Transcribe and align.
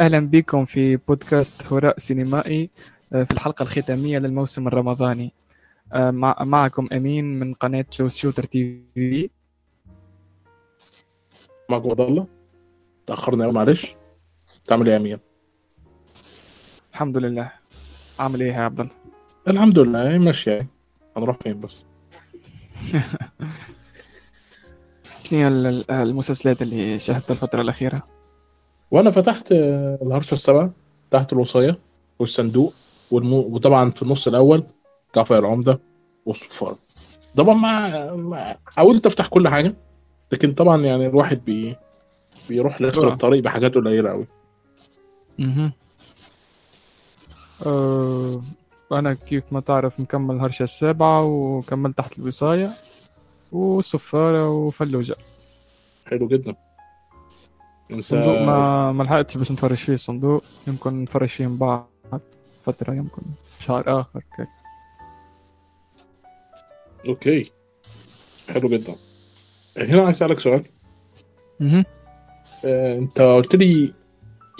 أهلا 0.00 0.20
بكم 0.20 0.64
في 0.64 0.96
بودكاست 0.96 1.72
هراء 1.72 1.98
سينمائي 1.98 2.70
آه، 3.12 3.22
في 3.22 3.32
الحلقة 3.32 3.62
الختامية 3.62 4.18
للموسم 4.18 4.68
الرمضاني 4.68 5.32
آه، 5.92 6.10
معكم 6.44 6.88
أمين 6.92 7.38
من 7.38 7.54
قناة 7.54 7.84
شو 7.90 8.08
شوتر 8.08 8.44
تي 8.44 8.82
في 8.94 9.30
معكم 11.68 11.90
عبد 11.90 12.00
الله 12.00 12.26
تأخرنا 13.06 13.50
معلش 13.50 13.96
تعمل 14.64 14.86
إيه 14.86 14.92
يا 14.92 14.98
أمين؟ 14.98 15.18
الحمد 16.92 17.16
لله 17.18 17.52
عامل 18.18 18.42
إيه 18.42 18.52
يا 18.52 18.60
عبد 18.60 18.80
الله؟ 18.80 18.92
الحمد 19.48 19.78
لله 19.78 20.18
ماشية 20.18 20.66
هنروح 21.16 21.36
فين 21.42 21.60
بس؟ 21.60 21.86
شنو 25.24 25.48
المسلسلات 25.90 26.62
اللي 26.62 27.00
شاهدتها 27.00 27.32
الفترة 27.32 27.60
الأخيرة؟ 27.62 28.21
وأنا 28.92 29.10
فتحت 29.10 29.52
الهرشه 29.52 30.32
السبعة 30.32 30.70
تحت 31.10 31.32
الوصاية 31.32 31.78
والصندوق 32.18 32.74
والمو... 33.10 33.38
وطبعا 33.38 33.90
في 33.90 34.02
النص 34.02 34.28
الأول 34.28 34.64
جعفر 35.16 35.38
العمده 35.38 35.80
والصفار. 36.26 36.76
طبعا 37.36 37.54
ما... 37.54 38.56
حاولت 38.66 39.06
أفتح 39.06 39.26
كل 39.26 39.48
حاجة 39.48 39.74
لكن 40.32 40.54
طبعا 40.54 40.82
يعني 40.82 41.06
الواحد 41.06 41.44
بي... 41.44 41.76
بيروح 42.48 42.80
لآخر 42.80 43.08
الطريق 43.08 43.42
بحاجات 43.42 43.74
قليله 43.74 44.10
قوي 44.10 44.26
أها. 45.40 45.72
أنا 48.92 49.14
كيف 49.14 49.44
ما 49.50 49.60
تعرف 49.60 50.00
مكمل 50.00 50.40
هرشه 50.40 50.62
السابعه 50.62 51.24
وكمل 51.24 51.92
تحت 51.92 52.18
الوصاية 52.18 52.70
وصفاره 53.52 54.50
وفلوجة. 54.50 55.16
حلو 56.06 56.28
جدا. 56.28 56.54
الصندوق 57.90 58.40
ما 58.40 58.92
ما 58.92 59.02
لحقتش 59.02 59.36
باش 59.36 59.52
نتفرج 59.52 59.76
فيه 59.76 59.92
الصندوق. 59.92 60.44
يمكن 60.66 61.02
نتفرج 61.02 61.28
فيه 61.28 61.46
من 61.46 61.56
بعد 61.56 61.84
فترة 62.62 62.94
يمكن 62.94 63.22
شهر 63.58 64.00
آخر 64.00 64.20
كيك 64.36 64.48
أوكي. 67.06 67.52
حلو 68.48 68.68
جدا. 68.68 68.94
هنا 69.78 70.02
عايز 70.02 70.16
أسألك 70.16 70.38
سؤال. 70.38 70.64
أها 71.60 71.84
أنت 72.98 73.20
قلت 73.20 73.56
لي 73.56 73.94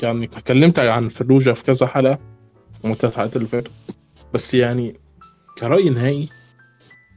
يعني 0.03 0.25
اتكلمت 0.25 0.78
عن 0.78 1.09
فلوجة 1.09 1.53
في 1.53 1.65
كذا 1.65 1.87
حلقة 1.87 2.19
من 2.84 2.91
الثلاث 2.91 3.17
حلقات 3.17 3.37
اللي 3.37 3.48
فاتوا 3.48 3.73
بس 4.34 4.55
يعني 4.55 5.00
كرأي 5.59 5.91
نهائي 5.91 6.28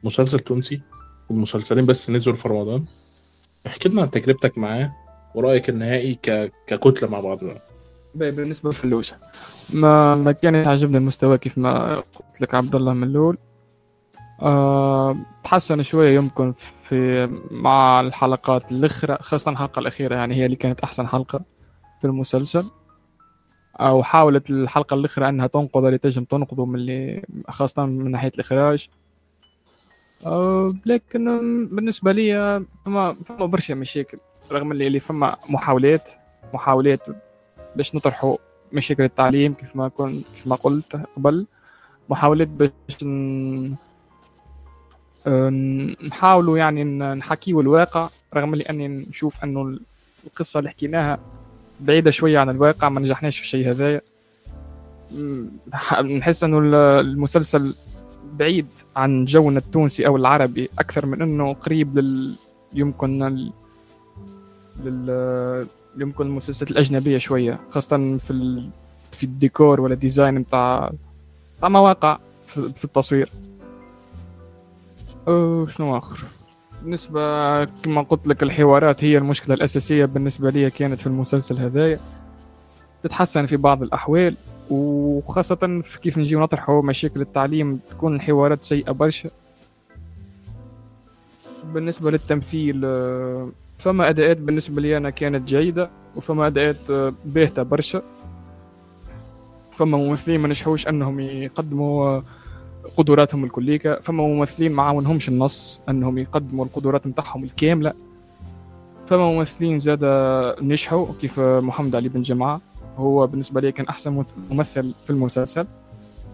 مسلسل 0.03 0.39
تونسي 0.39 0.81
والمسلسلين 1.30 1.86
بس 1.86 2.09
نزلوا 2.09 2.36
في 2.36 2.48
رمضان 2.48 2.86
احكي 3.67 3.89
لنا 3.89 4.02
عن 4.02 4.11
تجربتك 4.11 4.58
معاه. 4.58 5.05
ورأيك 5.36 5.69
النهائي 5.69 6.16
ك... 6.16 6.52
ككتلة 6.67 7.09
مع 7.09 7.19
بعض 7.19 7.39
بالنسبة 8.16 8.69
لفلوجه 8.69 9.16
ما 9.69 10.16
ما 10.16 10.31
كان 10.31 10.55
عجبني 10.55 10.97
المستوى 10.97 11.38
كيف 11.38 11.58
ما 11.58 11.95
قلت 11.95 12.42
لك 12.42 12.55
عبد 12.55 12.75
الله 12.75 12.94
من 12.94 13.03
الأول. 13.03 13.38
أه 14.42 15.17
تحسن 15.44 15.83
شوية 15.83 16.16
يمكن 16.16 16.53
في 16.88 17.30
مع 17.52 18.02
الحلقات 18.02 18.72
الأخرى 18.72 19.17
خاصة 19.22 19.52
الحلقة 19.52 19.80
الأخيرة 19.80 20.16
يعني 20.16 20.36
هي 20.36 20.45
اللي 20.45 20.55
كانت 20.55 20.80
أحسن 20.80 21.08
حلقة 21.08 21.42
في 22.02 22.08
المسلسل. 22.08 22.66
أو 23.80 24.03
حاولت 24.03 24.49
الحلقة 24.49 24.94
الأخرى 24.94 25.30
أنها 25.30 25.47
تنقذ 25.47 25.86
اللي 25.86 25.97
تنجم 25.97 26.23
تنقذه 26.23 26.66
من 26.66 26.75
اللي 26.75 27.25
خاصة 27.49 27.86
من 27.86 28.11
ناحية 28.11 28.31
الإخراج. 28.36 28.89
أه 30.25 30.73
لكن 30.86 31.25
بالنسبة 31.72 32.11
لي 32.11 32.64
فما 32.86 33.14
فما 33.14 33.45
برشا 33.45 33.73
مشاكل. 33.73 34.17
رغم 34.52 34.72
اللي, 34.72 34.88
اللي 34.88 35.00
فما 35.00 35.38
محاولات 35.50 36.10
محاولات 36.54 37.00
باش 37.76 37.96
نطرحوا 37.96 38.38
مشاكل 38.74 39.04
التعليم 39.04 39.54
كيف 39.54 39.76
ما 39.76 39.88
كنت 39.88 40.26
كيف 40.36 40.48
ما 40.48 40.56
قلت 40.56 41.02
قبل 41.16 41.46
محاولات 42.10 42.48
باش 42.48 43.04
نحاولوا 46.08 46.58
يعني 46.58 46.84
نحكيوا 47.16 47.61
الواقع 47.61 48.10
رغم 48.34 48.54
اللي 48.54 48.64
أني 48.64 48.88
نشوف 48.88 49.44
انه 49.44 49.80
القصة 50.28 50.58
اللي 50.60 50.70
حكيناها 50.70 51.20
بعيدة 51.80 52.11
شوية 52.11 52.39
عن 52.39 52.50
الواقع 52.50 52.89
ما 52.89 53.00
نجحناش 53.00 53.38
في 53.38 53.44
الشيء 53.44 53.70
هذايا. 53.70 54.02
نحس 56.02 56.44
انه 56.44 56.60
المسلسل 57.00 57.76
بعيد 58.34 58.67
عن 58.95 59.26
جونا 59.26 59.60
التونسي 59.60 60.08
أو 60.08 60.17
العربي 60.17 60.70
أكثر 60.80 61.05
من 61.05 61.22
انه 61.22 61.54
قريب 61.54 62.00
لل 62.00 62.36
يمكن 62.73 63.52
لل 64.83 65.67
يمكن 65.97 66.25
المسلسلات 66.25 66.71
الأجنبية 66.71 67.17
شوية 67.17 67.59
خاصة 67.69 68.17
في 68.17 68.31
ال... 68.31 68.69
في 69.11 69.23
الديكور 69.23 69.81
ولا 69.81 69.93
ال 69.93 70.00
design 70.00 70.42
بتاع 70.41 70.91
بتاع 71.58 71.69
مواقع 71.69 72.19
في 72.45 72.83
التصوير. 72.86 73.31
أه 75.27 75.67
شنو 75.67 75.97
آخر؟ 75.97 76.27
بالنسبة 76.81 77.63
كما 77.65 78.02
قلت 78.02 78.27
لك 78.27 78.43
الحوارات 78.43 79.03
هي 79.03 79.17
المشكلة 79.17 79.55
الأساسية 79.55 80.05
بالنسبة 80.05 80.49
لي 80.49 80.69
كانت 80.69 80.99
في 80.99 81.07
المسلسل 81.07 81.57
هذايا. 81.57 81.99
تتحسن 83.03 83.45
في 83.45 83.57
بعض 83.57 83.83
الأحوال 83.83 84.36
وخاصة 84.69 85.81
في 85.83 85.99
كيف 85.99 86.17
نجي 86.17 86.36
نطرحوا 86.36 86.81
مشاكل 86.81 87.21
التعليم 87.21 87.80
تكون 87.89 88.15
الحوارات 88.15 88.63
سيئة 88.63 88.92
برشا. 88.92 89.30
بالنسبة 91.63 92.11
للتمثيل 92.11 92.81
أه 92.86 93.49
فما 93.77 94.09
أداءات 94.09 94.37
بالنسبة 94.37 94.81
لي 94.81 94.97
أنا 94.97 95.09
كانت 95.09 95.47
جيدة 95.47 95.89
وفما 96.15 96.47
أداءات 96.47 96.89
آه، 96.89 97.13
باهته 97.25 97.63
برشا. 97.63 98.02
فما 99.71 99.97
ممثلين 99.97 100.39
ما 100.39 100.47
نجحوش 100.47 100.87
أنهم 100.87 101.19
يقدموا 101.19 102.08
آه، 102.08 102.23
قدراتهم 102.97 103.43
الكلية 103.43 103.99
فما 104.02 104.23
ممثلين 104.23 104.71
ما 104.71 104.83
عاونهمش 104.83 105.30
النص 105.30 105.81
أنهم 105.89 106.17
يقدموا 106.17 106.65
القدرات 106.65 107.08
نتاعهم 107.08 107.43
الكاملة. 107.43 107.93
فما 109.05 109.31
ممثلين 109.31 109.80
زاد 109.80 110.03
نجحوا 110.61 111.07
كيف 111.21 111.39
محمد 111.39 111.95
علي 111.95 112.09
بن 112.09 112.21
جمعة. 112.21 112.61
هو 112.97 113.27
بالنسبة 113.27 113.61
لي 113.61 113.71
كان 113.71 113.86
أحسن 113.86 114.25
ممثل 114.52 114.93
في 115.03 115.09
المسلسل. 115.09 115.67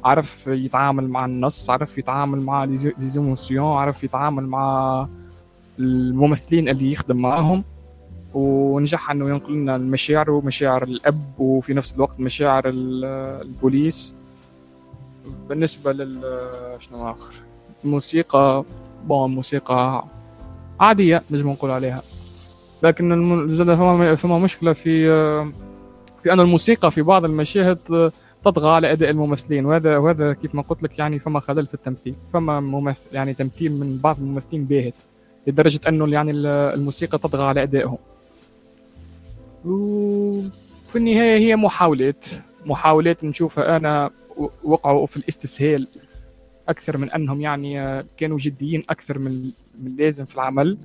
عرف 0.03 0.47
يتعامل 0.47 1.09
مع 1.09 1.25
النص 1.25 1.69
عرف 1.69 1.97
يتعامل 1.97 2.41
مع 2.41 2.63
ليزيموسيون 2.63 3.65
عرف 3.65 4.03
يتعامل 4.03 4.47
مع 4.47 5.07
الممثلين 5.81 6.69
اللي 6.69 6.91
يخدم 6.91 7.17
معاهم 7.17 7.63
ونجح 8.33 9.11
إنه 9.11 9.29
ينقل 9.29 9.53
لنا 9.53 9.75
المشاعر 9.75 10.31
ومشاعر 10.31 10.83
الأب 10.83 11.21
وفي 11.39 11.73
نفس 11.73 11.95
الوقت 11.95 12.19
مشاعر 12.19 12.63
البوليس. 12.67 14.15
بالنسبة 15.49 15.93
لل 15.93 16.21
شنو 16.79 17.11
آخر؟ 17.11 17.33
الموسيقى 17.85 18.63
بون 19.07 19.35
موسيقى 19.35 20.05
عادية 20.79 21.23
نجم 21.31 21.49
نقول 21.49 21.71
عليها. 21.71 22.01
لكن 22.83 23.09
فما 23.57 24.15
فما 24.15 24.39
مشكلة 24.39 24.73
في 24.73 25.07
في 26.23 26.33
أن 26.33 26.39
الموسيقى 26.39 26.91
في 26.91 27.01
بعض 27.01 27.25
المشاهد 27.25 28.11
تطغى 28.45 28.69
على 28.69 28.91
أداء 28.91 29.09
الممثلين 29.09 29.65
وهذا 29.65 29.97
وهذا 29.97 30.33
كيف 30.33 30.55
ما 30.55 30.61
قلت 30.61 30.83
لك 30.83 30.99
يعني 30.99 31.19
فما 31.19 31.39
خلل 31.39 31.65
في 31.65 31.73
التمثيل 31.73 32.15
فما 32.33 32.59
ممثل 32.59 33.05
يعني 33.13 33.33
تمثيل 33.33 33.71
من 33.71 33.97
بعض 33.97 34.17
الممثلين 34.17 34.65
باهت. 34.65 34.93
لدرجة 35.47 35.79
أنه 35.87 36.09
يعني 36.09 36.31
الموسيقى 36.47 37.17
تطغى 37.17 37.43
على 37.43 37.63
أدائهم. 37.63 37.97
وفي 39.65 40.95
النهاية 40.95 41.37
هي 41.37 41.55
محاولات. 41.55 42.25
محاولات 42.65 43.23
نشوفها 43.23 43.77
أنا 43.77 44.09
وقعوا 44.63 45.05
في 45.05 45.17
الاستسهال 45.17 45.87
أكثر 46.69 46.97
من 46.97 47.11
أنهم 47.11 47.41
يعني 47.41 48.03
كانوا 48.17 48.37
جديين 48.37 48.83
أكثر 48.89 49.19
من 49.19 49.51
اللازم 49.85 50.25
في 50.25 50.35
العمل. 50.35 50.77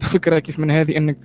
فكرة 0.00 0.38
كيف 0.38 0.58
من 0.58 0.70
هذه 0.70 0.96
أنك 0.96 1.18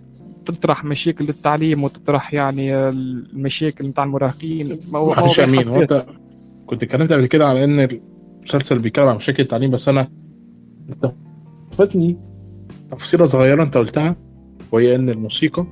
تطرح 0.46 0.86
مشاكل 0.86 1.30
التعليم 1.30 1.84
وتطرح 1.84 2.34
يعني 2.34 2.76
المشاكل 2.76 3.88
نتاع 3.88 4.04
المراهقين. 4.04 4.80
امين 5.40 5.60
انت 5.74 6.06
كنت 6.66 6.84
اتكلمت 6.84 7.14
قبل 7.14 7.26
كده 7.26 7.48
على 7.48 7.64
إن 7.64 7.80
المسلسل 8.40 8.80
بيتكلم 8.80 9.08
عن 9.08 9.16
مشاكل 9.16 9.44
التعليم 9.44 9.72
بس 9.72 9.90
أنا 9.90 10.08
فاتني 11.72 12.18
تفصيلة 12.90 13.26
صغيرة 13.26 13.64
انت 13.64 13.78
قلتها 13.78 14.16
وهي 14.72 14.96
إن 14.96 15.10
الموسيقى 15.10 15.66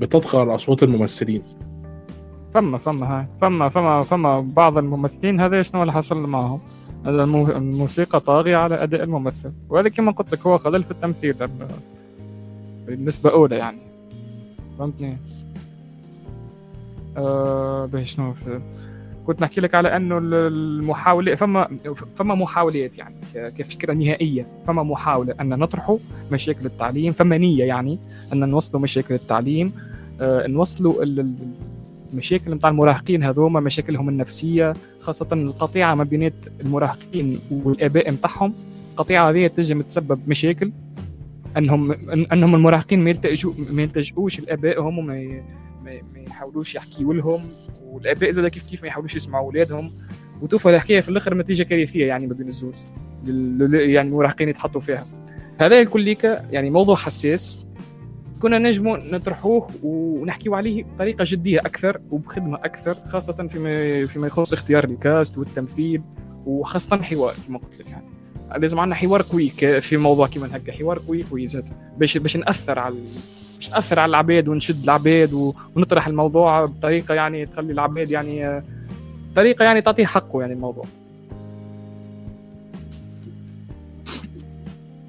بتطغى 0.00 0.40
على 0.40 0.54
أصوات 0.54 0.82
الممثلين. 0.82 1.42
فما 2.54 2.78
فما 2.78 3.18
هاي. 3.18 3.26
فما 3.40 3.68
فما 3.68 4.02
فما 4.02 4.40
بعض 4.40 4.78
الممثلين 4.78 5.40
هذا 5.40 5.62
شنو 5.62 5.82
اللي 5.82 5.92
حصل 5.92 6.26
معهم؟ 6.26 6.60
الموسيقى 7.06 8.20
طاغية 8.20 8.56
على 8.56 8.82
أداء 8.82 9.02
الممثل. 9.02 9.52
وهذا 9.68 9.88
كما 9.88 10.12
قلت 10.12 10.32
لك 10.32 10.46
هو 10.46 10.58
خلل 10.58 10.84
في 10.84 10.90
التمثيل 10.90 11.34
بالنسبة 12.86 13.30
أولى 13.30 13.56
يعني. 13.56 13.78
فهمتني؟ 14.78 15.16
آه 17.16 17.90
شنو 18.04 18.34
كنت 19.26 19.42
نحكي 19.42 19.60
لك 19.60 19.74
على 19.74 19.96
أنه 19.96 20.18
المحاولة 20.22 21.34
فما 21.34 21.68
فما 22.16 22.34
محاولات 22.34 22.98
يعني 22.98 23.14
كفكرة 23.34 23.92
نهائية 23.92 24.46
فما 24.66 24.82
محاولة 24.82 25.34
أن 25.40 25.48
نطرحوا 25.48 25.98
مشاكل 26.32 26.66
التعليم 26.66 27.12
فما 27.12 27.38
نية 27.38 27.64
يعني 27.64 27.98
أن 28.32 28.48
نوصلوا 28.48 28.82
مشاكل 28.82 29.14
التعليم. 29.14 29.72
آه 30.20 30.46
نوصلوا 30.46 31.04
المشاكل 32.12 32.54
نتاع 32.54 32.70
المراهقين 32.70 33.22
هذوما 33.22 33.60
مشاكلهم 33.60 34.08
النفسية 34.08 34.72
خاصة 35.00 35.28
القطيعة 35.32 35.94
ما 35.94 36.04
بين 36.04 36.32
المراهقين 36.60 37.38
والآباء 37.50 38.10
نتاعهم. 38.10 38.52
القطيعة 38.92 39.30
هذه 39.30 39.46
تنجم 39.46 39.82
تسبب 39.82 40.20
مشاكل 40.28 40.72
انهم 41.56 41.92
أنهم 42.32 42.54
المراهقين 42.54 43.04
ما 43.70 43.82
يلتجؤوش 43.82 44.40
لابائهم 44.40 44.98
وما 44.98 45.42
ما 45.84 46.20
يحاولوش 46.26 46.74
يحكيوا 46.74 47.14
لهم. 47.14 47.40
والأباء 47.96 48.30
زاد 48.30 48.48
كيف 48.48 48.62
كيف 48.62 48.82
ما 48.82 48.88
يحاولوش 48.88 49.16
يسمعوا 49.16 49.46
أولادهم. 49.46 49.92
وتوفى 50.42 50.70
الحكاية 50.70 51.00
في 51.00 51.08
الآخر 51.08 51.34
نتيجة 51.34 51.62
كارثية 51.62 52.06
يعني 52.06 52.26
ما 52.26 52.34
بين 52.34 52.48
الزوز 52.48 52.84
يعني 53.72 54.08
المراهقين 54.08 54.48
يتحطوا 54.48 54.80
فيها. 54.80 55.06
هذا 55.58 55.80
الكل 55.80 56.16
يعني 56.50 56.70
موضوع 56.70 56.96
حساس. 56.96 57.66
كنا 58.42 58.58
نجموا 58.58 58.96
نطرحوه 58.96 59.68
ونحكيو 59.82 60.54
عليه 60.54 60.84
بطريقة 60.84 61.24
جدية 61.28 61.60
أكثر 61.60 62.00
وبخدمة 62.10 62.56
أكثر 62.56 62.94
خاصة 62.94 63.46
فيما 63.46 64.06
فيما 64.06 64.26
يخص 64.26 64.52
اختيار 64.52 64.84
الكاست 64.84 65.38
والتمثيل 65.38 66.02
وخاصة 66.46 66.96
الحوار 66.96 67.34
كما 67.46 67.58
قلت 67.58 67.80
لك 67.80 67.90
يعني. 67.90 68.04
لازم 68.56 68.78
عندنا 68.78 68.96
حوار 68.96 69.22
قوي 69.22 69.48
في 69.80 69.96
موضوع 69.96 70.26
كيما 70.26 70.56
هكا 70.56 70.72
حوار 70.72 70.98
قوي 70.98 71.22
قوي 71.22 71.46
زاد 71.46 71.64
باش 71.98 72.18
باش 72.18 72.36
نأثر 72.36 72.78
على 72.78 72.94
ناثر 73.70 73.98
على 73.98 74.10
العباد 74.10 74.48
ونشد 74.48 74.84
العباد 74.84 75.52
ونطرح 75.76 76.06
الموضوع 76.06 76.64
بطريقة 76.64 77.14
يعني 77.14 77.46
تخلي 77.46 77.72
العباد 77.72 78.10
يعني 78.10 78.62
طريقة 79.36 79.64
يعني 79.64 79.80
تعطيه 79.82 80.06
حقه 80.06 80.40
يعني 80.40 80.52
الموضوع. 80.52 80.84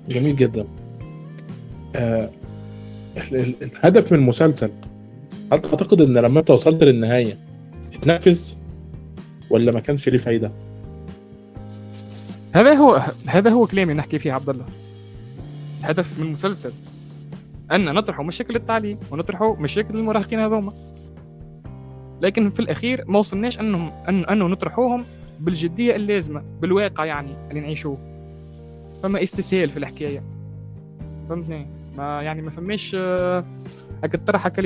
جميل 0.09 0.35
جدا. 0.35 0.65
آه 1.95 2.29
الهدف 3.31 4.11
من 4.11 4.19
المسلسل 4.19 4.71
هل 5.53 5.61
تعتقد 5.61 6.01
إن 6.01 6.17
لما 6.17 6.39
أنت 6.39 6.49
وصلت 6.49 6.83
للنهاية 6.83 7.37
اتنفذ 7.93 8.53
ولا 9.49 9.71
ما 9.71 9.79
كانش 9.79 10.09
ليه 10.09 10.17
فايدة؟ 10.17 10.51
هذا 12.53 12.73
هو 12.73 13.01
هذا 13.27 13.49
هو 13.49 13.67
كلامي 13.67 13.93
نحكي 13.93 14.19
فيه 14.19 14.31
عبد 14.33 14.49
الله. 14.49 14.65
الهدف 15.79 16.19
من 16.19 16.25
المسلسل. 16.25 16.71
أن 17.71 17.93
نطرحوا 17.93 18.25
مشاكل 18.25 18.55
التعليم 18.55 18.99
ونطرحوا 19.11 19.55
مشاكل 19.55 19.97
المراهقين 19.97 20.39
هذوما. 20.39 20.73
لكن 22.21 22.49
في 22.49 22.59
الأخير 22.59 23.03
ما 23.07 23.19
وصلناش 23.19 23.59
انهم 23.59 23.91
أن 24.09 24.25
أنه 24.25 24.47
نطرحوهم 24.47 25.03
بالجدية 25.39 25.95
اللازمة 25.95 26.43
بالواقع 26.61 27.05
يعني 27.05 27.35
اللي 27.49 27.61
نعيشوه. 27.61 27.97
فما 29.03 29.23
استسهال 29.23 29.69
في 29.69 29.77
الحكاية. 29.77 30.23
فهمتني؟ 31.29 31.67
ما 31.97 32.21
يعني 32.21 32.41
ما 32.41 32.49
فماش 32.49 32.95
آه، 32.99 33.43
هكا 34.03 34.17
الطرح 34.17 34.45
هكا 34.45 34.61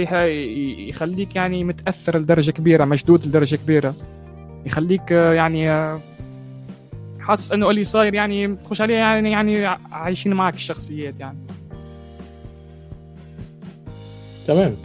يخليك 0.88 1.36
يعني 1.36 1.64
متأثر 1.64 2.18
لدرجة 2.18 2.52
كبيرة 2.52 2.86
مشدود 2.86 3.26
لدرجة 3.28 3.56
كبيرة. 3.56 3.96
يخليك 4.66 5.12
آه، 5.12 5.34
يعني 5.34 5.72
آه، 5.72 6.00
حاسس 7.20 7.52
أنه 7.52 7.70
اللي 7.70 7.84
صاير 7.84 8.14
يعني 8.14 8.56
تخش 8.56 8.82
عليه 8.82 8.96
يعني 8.96 9.32
يعني 9.32 9.66
عايشين 9.92 10.34
معك 10.34 10.56
الشخصيات 10.56 11.20
يعني. 11.20 11.38
تمام. 14.54 14.76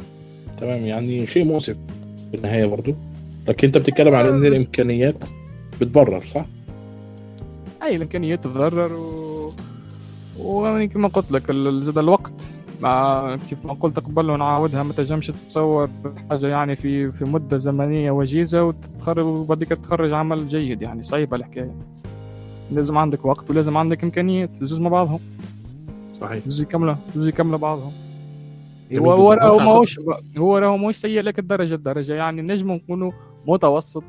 تمام 0.58 0.86
يعني 0.86 1.26
شيء 1.26 1.44
مؤسف 1.44 1.76
في 2.30 2.36
النهاية 2.36 2.66
برضو. 2.66 2.94
لكن 3.48 3.66
أنت 3.66 3.78
بتتكلم 3.78 4.14
على 4.14 4.28
إن 4.28 4.46
الإمكانيات 4.46 5.24
بتبرر 5.80 6.20
صح؟ 6.20 6.46
أي 7.82 7.96
الإمكانيات 7.96 8.44
تتضرر 8.44 8.92
و 8.92 9.52
ويعني 10.38 10.88
كما 10.88 11.08
قلت 11.08 11.32
لك 11.32 11.52
زاد 11.82 11.98
الوقت. 11.98 12.32
مع 12.80 13.36
كيف 13.48 13.64
ما 13.64 13.72
قلت 13.72 13.98
قبل 13.98 14.30
ونعاودها 14.30 14.82
ما 14.82 14.92
تنجمش 14.92 15.26
تتصور 15.26 15.90
حاجة 16.30 16.46
يعني 16.46 16.76
في 16.76 17.12
في 17.12 17.24
مدة 17.24 17.58
زمنية 17.58 18.10
وجيزة 18.10 18.64
وتتخرج 18.64 19.24
وبعدك 19.24 19.68
تخرج 19.68 20.12
عمل 20.12 20.48
جيد 20.48 20.82
يعني 20.82 21.02
صعيبة 21.02 21.36
الحكاية. 21.36 21.74
لازم 22.70 22.98
عندك 22.98 23.24
وقت 23.24 23.50
ولازم 23.50 23.76
عندك 23.76 24.04
إمكانيات 24.04 24.50
زوز 24.50 24.80
مع 24.80 24.88
بعضهم. 24.88 25.18
صحيح. 26.20 26.42
زوز 26.46 26.60
يكملوا 26.60 26.94
زوز 27.16 27.28
يكملوا 27.28 27.58
بعضهم. 27.58 27.92
هو 28.92 29.12
هو 29.12 29.32
راهو 29.32 29.58
ماهوش 29.58 30.00
هو 30.38 30.58
راهو 30.58 30.76
ماهوش 30.76 30.96
سيء 30.96 31.20
لك 31.20 31.38
الدرجة 31.38 31.74
الدرجة. 31.74 32.14
يعني 32.14 32.42
نجم 32.42 32.72
نكونوا 32.72 33.12
متوسط 33.46 34.04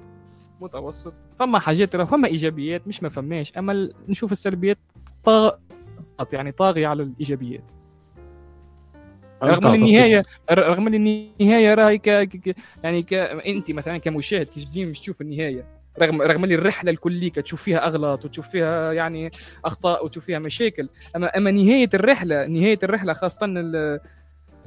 متوسط. 0.62 1.14
فما 1.40 1.60
حاجات 1.60 1.96
فما 1.96 2.28
إيجابيات 2.28 2.88
مش 2.88 3.04
ما 3.04 3.10
فماش. 3.10 3.58
أما 3.58 3.90
نشوف 4.08 4.32
السلبيات 4.32 4.78
يعني 6.34 6.52
طاغية 6.52 6.88
على 6.88 7.04
الإيجابيات. 7.04 7.64
رغم 9.44 9.68
إن 9.68 9.76
النهايه 9.76 10.24
رغم 10.52 10.88
إن 10.88 10.94
النهاية 10.94 11.74
راهي 11.74 11.98
ك... 11.98 12.10
ك... 12.10 12.56
يعني 12.84 13.04
ك... 13.04 13.14
أنت 13.14 13.72
مثلا 13.72 13.98
كمشاهد 13.98 14.46
كي 14.46 14.66
تجي 14.66 14.92
تشوف 14.92 15.22
النهاية. 15.22 15.66
رغم 16.02 16.22
رغم 16.22 16.44
اللي 16.44 16.56
الرحلة 16.56 16.92
الكلية 16.92 17.32
تشوف 17.32 17.64
فيها 17.64 17.88
أغلاط 17.88 18.26
وتشوف 18.26 18.50
فيها 18.50 18.94
يعني 18.94 19.32
أخطاء 19.66 20.06
وتشوف 20.06 20.26
فيها 20.26 20.40
مشاكل. 20.40 20.90
اما 21.16 21.38
أما 21.38 21.52
نهاية 21.52 21.90
الرحلة 21.94 22.48
نهاية 22.48 22.80
الرحلة 22.84 23.14
خاصة 23.14 23.46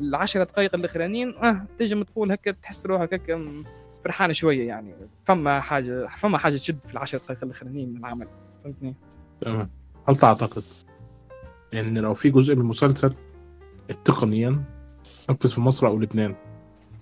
العشرة 0.00 0.44
دقائق 0.44 0.74
الأخرانيين 0.74 1.34
آه 1.36 1.66
تنجم 1.78 2.02
تقول 2.02 2.32
هكا 2.32 2.50
تحس 2.50 2.86
روحك 2.86 3.14
هكا 3.14 3.64
فرحان 4.04 4.32
شوية 4.32 4.68
يعني. 4.68 4.94
فما 5.24 5.60
حاجة 5.60 6.06
فما 6.06 6.38
حاجة 6.38 6.56
تشد 6.56 6.78
في 6.86 6.92
العشر 6.92 7.18
دقائق 7.18 7.44
الأخرانيين 7.44 7.88
من 7.90 7.96
العمل. 7.96 8.26
فهمتني؟ 8.64 8.94
تمام. 9.40 9.70
هل 10.08 10.16
تعتقد 10.16 10.62
إن 11.74 11.98
لو 11.98 12.14
في 12.14 12.30
جزء 12.30 12.54
من 12.54 12.60
المسلسل 12.60 13.14
تقنيا 14.04 14.62
نفذ 15.30 15.48
في 15.48 15.60
مصر 15.60 15.86
أو 15.86 15.98
لبنان 15.98 16.34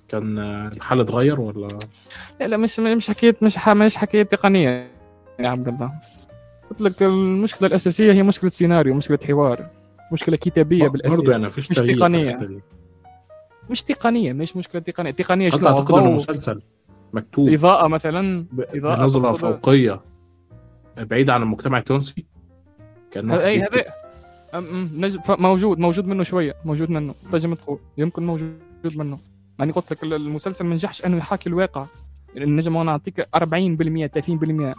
كان 0.09 0.39
الحال 0.39 1.01
اتغير 1.01 1.41
ولا؟ 1.41 1.67
لا 2.41 2.47
لا 2.47 2.56
مش 2.56 2.81
مش 2.81 3.11
حكايه 3.11 3.37
مش 3.43 3.69
مش 3.69 3.97
حكايه 3.97 4.23
تقنيه 4.23 4.91
يا 5.39 5.49
عبد 5.49 5.69
الله. 5.69 5.93
قلت 6.71 6.81
لك 6.81 7.03
المشكلة 7.03 7.69
الأساسية 7.69 8.12
هي 8.12 8.23
مشكلة 8.23 8.51
سيناريو 8.51 8.94
مشكلة 8.94 9.19
حوار 9.27 9.71
مشكلة 10.12 10.37
كتابية 10.37 10.89
بالأساس 10.89 11.21
برضه 11.21 11.33
يعني 11.33 11.44
فيش 11.44 11.71
مش 11.71 11.77
تقنيه 11.77 12.61
مش 13.70 13.82
تقنية 13.82 14.32
مش 14.32 14.56
مشكلة 14.56 14.82
تقنية. 14.82 15.11
تقنية 15.11 15.49
شنو؟ 15.49 15.69
أعتقد 15.69 15.94
ان 15.94 16.06
المسلسل 16.06 16.62
مكتوب. 17.12 17.49
إضاءة 17.49 17.88
مثلا 17.88 18.44
إضاءة 18.59 19.03
نظره 19.03 19.32
فوقية. 19.32 20.00
بعيده 20.97 21.35
عن 21.35 21.43
المجتمع 21.43 21.79
التونسي؟ 21.79 22.26
كان 23.11 23.31
هذا 23.31 23.85
موجود 25.29 25.79
موجود 25.79 26.06
منه 26.06 26.23
شوية 26.23 26.56
موجود 26.65 26.91
منه. 26.91 27.15
تنجم 27.32 27.55
تقول 27.55 27.79
يمكن 27.99 28.26
موجود 28.26 28.59
منه. 28.97 29.19
يعني 29.59 29.73
قلت 29.73 29.93
لك 29.93 30.05
المسلسل 30.05 30.65
ما 30.65 30.75
نجحش 30.75 31.05
أنه 31.05 31.17
يحاكي 31.17 31.49
الواقع. 31.49 31.87
يعني 32.35 32.50
نجم 32.50 32.76
أنا 32.76 32.85
نعطيك 32.85 33.29
40% 33.37 34.06
30% 34.06 34.75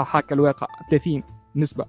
حاكى 0.00 0.34
الواقع 0.34 0.66
30 0.90 1.22
نسبة. 1.56 1.84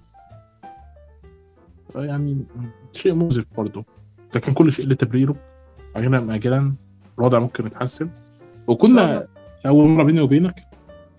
يعني 1.96 2.46
شيء 2.92 3.14
مؤذف 3.14 3.46
برضه 3.58 3.86
لكن 4.36 4.54
كل 4.54 4.72
شيء 4.72 4.88
لتبريره 4.88 5.36
عجلا 5.96 6.20
ماجلا 6.20 6.74
الوضع 7.20 7.40
ممكن 7.40 7.66
يتحسن. 7.66 8.10
وكنا 8.68 9.28
أول 9.66 9.90
مرة 9.90 10.04
بيني 10.04 10.22
وبينك 10.22 10.56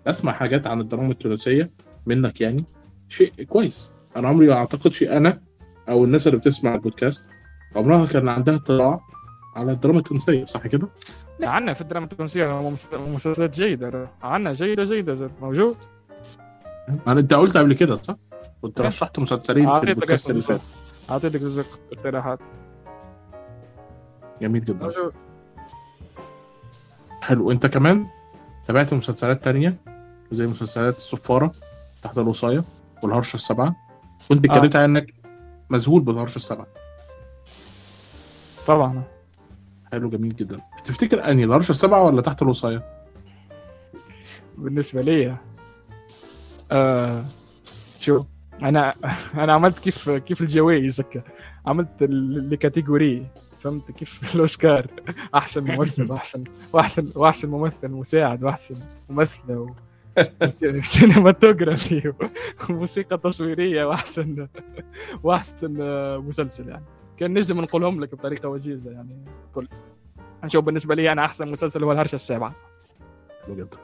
أسمع 0.07 0.33
حاجات 0.33 0.67
عن 0.67 0.81
الدراما 0.81 1.13
التونسية 1.13 1.71
منك 2.07 2.41
يعني. 2.41 2.65
شيء 3.09 3.33
كويس. 3.43 3.93
أنا 4.17 4.29
عمري 4.29 4.47
ما 4.47 4.55
اعتقدش 4.55 5.03
أنا 5.03 5.41
أو 5.89 6.05
الناس 6.05 6.27
اللي 6.27 6.39
بتسمع 6.39 6.75
البودكاست 6.75 7.29
عمرها 7.77 8.07
كان 8.07 8.29
عندها 8.29 8.55
اطلاع 8.55 9.01
على 9.57 9.73
الدراما 9.73 9.99
التونسية 9.99 10.45
صح 10.45 10.67
كده؟ 10.67 10.89
لا 11.41 11.49
عنا 11.49 11.73
في 11.75 11.81
الدراما 11.81 12.07
التونسية 12.07 12.71
مسلسلات 12.95 13.57
جيدة. 13.57 14.09
عنا 14.23 14.53
جيدة 14.53 14.85
جيدة 14.85 15.31
موجود. 15.41 15.77
أنا 17.07 17.21
أنت 17.21 17.35
قلت 17.35 17.57
قبل 17.57 17.73
كده 17.73 17.97
صح؟ 17.97 18.17
كنت 18.63 18.81
إيه. 18.81 18.87
رشحت 18.87 19.19
مسلسلين 19.19 19.71
في 19.71 19.83
البودكاست 19.83 20.31
اللي 20.31 20.43
فات. 20.43 20.61
أعطيتك 21.11 21.43
رزق 21.43 21.81
اقتراحات. 21.93 22.39
جميل 24.45 24.65
جدا. 24.65 24.91
حلو. 27.23 27.51
انت 27.51 27.67
كمان 27.67 28.07
تابعت 28.67 28.95
مسلسلات 28.95 29.45
تانية؟ 29.45 29.77
زي 30.31 30.47
مسلسلات 30.47 30.97
الصفارة 30.97 31.53
تحت 32.03 32.19
الوصاية 32.19 32.65
والهرشة 33.03 33.35
السبعة. 33.35 33.77
كنت 34.29 34.45
اتكلمت 34.45 34.77
آه. 34.77 34.83
عنك 34.83 35.15
مذهول 35.71 36.03
بالهرش 36.03 36.37
السبعة. 36.37 36.67
طبعا. 38.67 39.03
حلو 39.93 40.11
جميل 40.11 40.37
جدا. 40.37 40.61
تفتكر 40.85 41.31
أنهي 41.31 41.45
الهرش 41.45 41.71
السبعة 41.71 42.03
ولا 42.03 42.23
تحت 42.23 42.43
الوصاية؟ 42.43 42.83
بالنسبة 44.59 45.01
لي 45.01 45.37
آه 46.73 47.25
شو 48.01 48.25
أنا 48.63 48.95
أنا 49.43 49.53
عملت 49.53 49.79
كيف 49.79 50.11
كيف 50.11 50.41
الجوائز 50.41 51.03
عملت 51.67 51.89
ال 52.03 52.17
category 52.17 53.27
فهمت 53.65 53.91
كيف؟ 53.91 54.21
الأوسكار. 54.35 54.87
أحسن 55.35 55.65
ممثل 55.65 56.11
واحسن 56.13 56.45
وأحسن 56.73 57.11
وأحسن 57.15 57.49
ممثل 57.49 57.89
مساعد 57.89 58.45
وأحسن 58.45 58.75
ممثلة 59.09 59.75
cinematography 60.83 62.13
وموسيقى 62.71 63.19
تصويرية 63.19 63.85
وأحسن 63.85 64.49
وأحسن 65.23 65.73
مسلسل 66.21 66.69
يعني. 66.69 66.85
كان 67.17 67.39
نجم 67.39 67.61
نقولهم 67.61 68.01
لك 68.01 68.15
بطريقة 68.15 68.49
وجيزة 68.49 68.91
يعني. 68.91 69.25
كل 69.55 69.69
نشوف 70.45 70.65
بالنسبة 70.65 70.95
لي 70.95 71.13
أنا 71.13 71.25
أحسن 71.25 71.49
مسلسل 71.49 71.85
هو 71.85 71.93
الهرشة 71.93 72.15
السابعة. 72.15 72.55
بجد. 73.49 73.75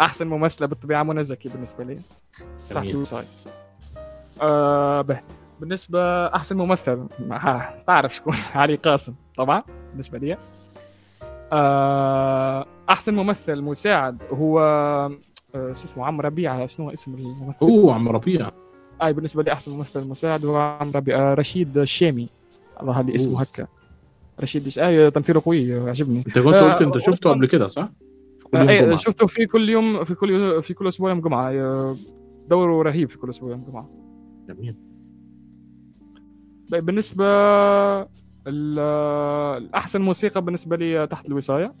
أحسن 0.00 0.26
ممثلة 0.26 0.66
بالطبيعة 0.66 1.02
منى 1.02 1.24
زكي 1.24 1.48
بالنسبة 1.48 1.84
لي. 1.84 2.00
تحت 2.70 2.78
جميل 2.84 2.94
الوصاية. 2.94 3.26
آه 4.40 5.02
به. 5.02 5.20
بالنسبة 5.60 6.26
أحسن 6.26 6.56
ممثل. 6.56 7.06
تعرف 7.86 8.14
شكون؟ 8.14 8.34
علي 8.54 8.74
قاسم 8.74 9.14
طبعا 9.36 9.62
بالنسبة 9.90 10.18
لي. 10.18 10.36
آه 11.52 12.66
أحسن 12.88 13.14
ممثل 13.14 13.62
مساعد 13.62 14.22
هو 14.32 14.60
آه 14.60 15.08
شو 15.54 15.84
اسمه 15.84 16.06
عمرو 16.06 16.26
ربيعة. 16.26 16.66
شنو 16.66 16.90
اسم 16.90 17.14
الممثل؟ 17.14 17.66
أوه 17.66 17.94
عم 17.94 18.08
ربيع 18.08 18.48
أي 19.02 19.12
بالنسبة 19.12 19.42
لي 19.42 19.52
أحسن 19.52 19.72
ممثل 19.72 20.04
مساعد 20.04 20.44
هو 20.44 20.56
عمرو 20.56 20.92
ربيع 20.98 21.34
رشيد 21.34 21.78
الشامي. 21.78 22.28
الله 22.82 23.00
هذه 23.00 23.14
اسمه. 23.14 23.40
هكا. 23.40 23.66
رشيد 24.40 24.78
أي 24.78 25.10
تمثيله 25.10 25.42
قوي 25.44 25.88
عجبني 25.88 26.18
أنت 26.18 26.38
كنت 26.38 26.54
آه، 26.54 26.72
قلت 26.72 26.82
أنت 26.82 26.98
شفته 26.98 27.30
قبل 27.30 27.46
كده 27.46 27.66
صح؟ 27.66 27.88
آه، 28.54 28.68
اي. 28.68 28.96
شفته 28.96 29.26
في 29.26 29.46
كل 29.46 29.68
يوم 29.68 30.04
في 30.04 30.14
كل 30.14 30.62
في 30.62 30.74
كل 30.74 30.88
أسبوع 30.88 31.10
يوم 31.10 31.20
جمعة. 31.20 31.50
آه، 31.50 31.96
دوره 32.48 32.82
رهيب 32.82 33.08
في 33.10 33.18
كل 33.18 33.30
أسبوع 33.30 33.50
يوم 33.50 33.64
جمعة. 33.64 33.88
جميل. 34.48 34.87
بالنسبة 36.70 37.24
ال- 38.46 38.78
الأحسن 39.62 40.00
موسيقى 40.02 40.42
بالنسبة 40.42 40.76
لي 40.76 41.06
تحت 41.06 41.28
الوصاية. 41.28 41.74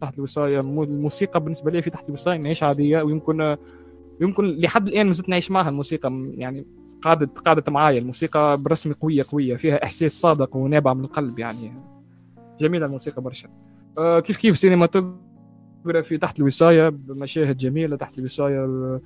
تحت 0.00 0.18
الوصاية 0.18 0.60
مو- 0.60 0.82
الموسيقى 0.84 1.40
بالنسبة 1.40 1.70
لي 1.70 1.82
في 1.82 1.90
تحت 1.90 2.08
الوصاية 2.08 2.36
نعيش 2.38 2.62
عادية 2.62 3.02
ويمكن 3.02 3.56
يمكن 4.20 4.44
لحد 4.44 4.88
الآن 4.88 5.06
ما 5.06 5.12
زلت 5.12 5.28
نعيش 5.28 5.50
معها 5.50 5.68
الموسيقى 5.68 6.12
يعني 6.34 6.66
قعدت 7.02 7.38
قعدت 7.38 7.68
معايا 7.70 7.98
الموسيقى 7.98 8.56
برسم 8.58 8.92
قويه 8.92 9.24
قوية 9.32 9.56
فيها 9.56 9.84
إحساس 9.84 10.12
صادق 10.20 10.56
ونابع 10.56 10.94
من 10.94 11.04
القلب 11.04 11.38
يعني. 11.38 11.72
جميلة 12.60 12.86
الموسيقى 12.86 13.22
برشا. 13.22 13.48
آه، 13.98 14.20
كيف 14.20 14.36
كيف 14.36 14.58
سينماتوجرافي 14.58 16.18
تحت 16.20 16.40
الوصاية؟ 16.40 16.88
بمشاهد 16.88 17.56
جميلة 17.56 17.96
تحت 17.96 18.18
الوصاية 18.18 19.00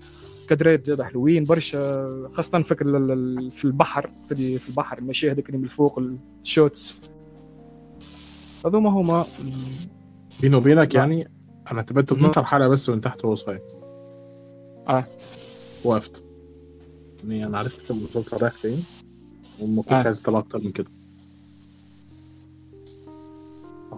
كادرات 0.48 0.86
زاد 0.86 1.02
حلوين 1.02 1.44
برشا 1.44 2.28
خاصة 2.32 2.62
فكر 2.62 2.84
في 3.50 3.64
البحر 3.64 4.10
في 4.28 4.68
البحر 4.68 4.98
المشاهد 4.98 5.38
اللي 5.38 5.58
من 5.58 5.64
الفوق 5.64 6.02
الشوتس 6.42 7.00
هذوما 8.66 8.90
هما 8.90 9.26
بيني 10.40 10.56
وبينك. 10.56 10.94
يعني 10.94 11.30
أنا 11.72 11.84
مهم. 11.90 11.98
12 11.98 12.44
حلقه 12.44 12.68
بس 12.68 12.88
من 12.88 13.00
تحت 13.00 13.24
وهو 13.24 13.34
صغير 13.34 13.60
آه. 14.88 15.04
وقفت 15.84 16.24
يعني 17.24 17.46
أنا 17.46 17.58
عرفت 17.58 17.88
كم 17.88 17.98
المسلسل 17.98 18.36
رايح 18.36 18.54
فين 18.54 18.84
وما 19.60 19.82
كنتش 19.82 19.92
آه. 19.92 20.04
عايز 20.04 20.20
أطلع 20.20 20.38
أكتر 20.38 20.58
من 20.58 20.72
كده 20.72 20.90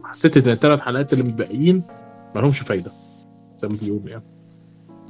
حسيت 0.05 0.37
إن 0.37 0.53
الثلاث 0.53 0.81
حلقات 0.81 1.13
اللي 1.13 1.25
متبقيين 1.25 1.83
ما 2.35 2.41
لهمش 2.41 2.61
فايدة 2.61 2.93
زي 3.57 3.69
ما 3.69 3.77
بيقولوا 3.83 4.09
يعني 4.09 4.25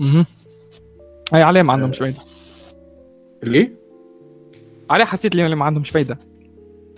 أها 0.00 0.26
أي 1.35 1.43
عليه 1.43 1.62
ما 1.62 1.73
آه. 1.73 1.76
عندهمش 1.76 1.99
فايدة 1.99 2.19
ليه؟ 3.43 3.75
عليه 4.90 5.04
حسيت 5.04 5.35
لي 5.35 5.54
ما 5.54 5.64
عندهمش 5.64 5.90
فايدة 5.90 6.19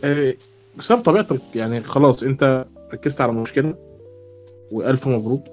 آه، 0.05 0.35
بسبب 0.79 1.01
طبيعتك 1.03 1.41
يعني 1.55 1.81
خلاص 1.83 2.23
أنت 2.23 2.67
ركزت 2.93 3.21
على 3.21 3.33
مشكلة 3.33 3.75
وألف 4.73 5.09
مبروك. 5.09 5.45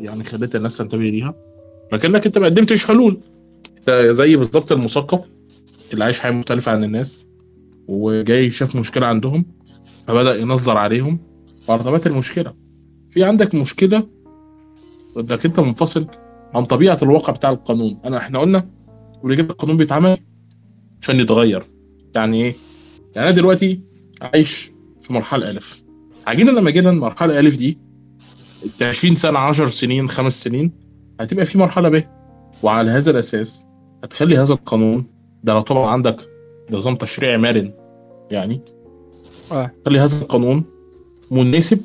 يعني 0.00 0.24
خليت 0.24 0.56
الناس 0.56 0.76
تنتبه 0.76 1.02
ليها. 1.02 1.34
لكنك 1.92 2.26
أنت 2.26 2.38
ما 2.38 2.44
قدمتش 2.46 2.86
حلول. 2.86 3.20
أنت 3.78 3.90
زي 3.90 4.36
بالظبط 4.36 4.72
المثقف. 4.72 5.28
اللي 5.92 6.04
عايش 6.04 6.20
حياة 6.20 6.32
مختلفة 6.32 6.72
عن 6.72 6.84
الناس 6.84 7.26
وجاي 7.88 8.50
شاف 8.50 8.76
مشكلة 8.76 9.06
عندهم 9.06 9.46
فبدأ 10.08 10.36
ينظر 10.36 10.76
عليهم. 10.76 11.18
وارتبط 11.68 12.06
المشكلة 12.06 12.54
في 13.10 13.24
عندك 13.24 13.54
مشكلة 13.54 14.06
إنك 15.16 15.46
أنت 15.46 15.60
منفصل. 15.60 16.06
عن 16.56 16.64
طبيعة 16.64 16.98
الواقع 17.02 17.32
بتاع 17.32 17.50
القانون. 17.50 17.98
انا 18.04 18.16
إحنا 18.16 18.38
قلنا 18.38 18.66
كده 19.24 19.50
القانون 19.50 19.76
بيتعمل؟ 19.76 20.16
عشان 21.02 21.20
يتغير. 21.20 21.62
يعني 22.14 22.44
إيه؟ 22.44 22.54
يعني 23.16 23.28
أنا 23.28 23.36
دلوقتي 23.36 23.80
عايش 24.22 24.72
في 25.02 25.12
مرحلة 25.12 25.50
ألف. 25.50 25.82
عجينا 26.26 26.50
لما 26.50 26.70
جينا 26.70 26.90
المرحلة 26.90 27.38
ألف 27.40 27.56
دي 27.56 27.78
20 28.82 29.16
سنة 29.16 29.38
10 29.38 29.66
سنين 29.66 30.08
خمس 30.08 30.42
سنين 30.42 30.72
هتبقى 31.20 31.46
في 31.46 31.58
مرحلة 31.58 31.88
ب. 31.88 32.04
وعلى 32.62 32.90
هذا 32.90 33.10
الأساس 33.10 33.62
هتخلي 34.04 34.38
هذا 34.38 34.52
القانون 34.54 35.06
ده 35.44 35.52
لو 35.52 35.60
طبعا 35.60 35.90
عندك 35.90 36.28
نظام 36.70 36.96
تشريعي 36.96 37.38
مرن 37.38 37.72
يعني 38.30 38.60
آه. 39.52 39.70
خلي 39.86 39.98
هذا 39.98 40.22
القانون 40.22 40.64
مناسب 41.30 41.80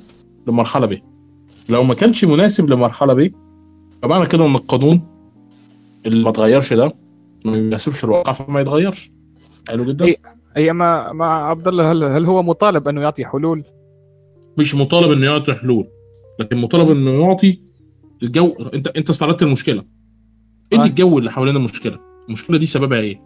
لمرحلة 0.48 0.86
ب. 0.88 1.02
لو 1.70 1.84
ما 1.84 1.94
كانش 1.94 2.26
مناسب 2.26 2.70
لمرحلة 2.70 3.14
ب 3.14 3.34
فمعنى 4.02 4.26
كده 4.26 4.46
إن 4.46 4.56
القانون 4.56 5.02
اللي 6.06 6.24
ما 6.24 6.30
اتغيرش 6.30 6.74
ده 6.74 6.92
ما 7.46 7.58
يناسبش 7.58 8.04
الواقع 8.04 8.32
فما 8.32 8.60
يتغيرش. 8.62 9.12
حلو 9.70 9.86
جدا. 9.86 10.06
إيه. 10.06 10.16
اي 10.58 10.74
ما 10.74 11.12
ما 11.14 11.26
عبد 11.26 11.68
الله 11.68 11.92
هل, 11.92 12.04
هل 12.04 12.26
هو 12.26 12.44
مطالب 12.44 12.88
أنه 12.88 13.02
يعطي 13.02 13.26
حلول؟ 13.26 13.64
مش 14.58 14.76
مطالب 14.76 15.12
إنه 15.12 15.26
يعطي 15.26 15.54
حلول 15.54 15.88
لكن 16.40 16.58
مطالب 16.58 16.90
إنه 16.90 17.12
يعطي 17.12 17.62
الجو. 18.24 18.54
أنت 18.74 18.88
أنت 18.88 19.10
استعرضت 19.10 19.44
المشكلة. 19.44 19.84
انت 20.74 20.86
آه. 20.86 20.88
الجو 20.90 21.20
اللي 21.20 21.32
حوالين 21.32 21.56
المشكلة. 21.56 22.00
المشكلة 22.28 22.58
دي 22.58 22.66
سببها 22.66 23.00
إيه؟ 23.00 23.22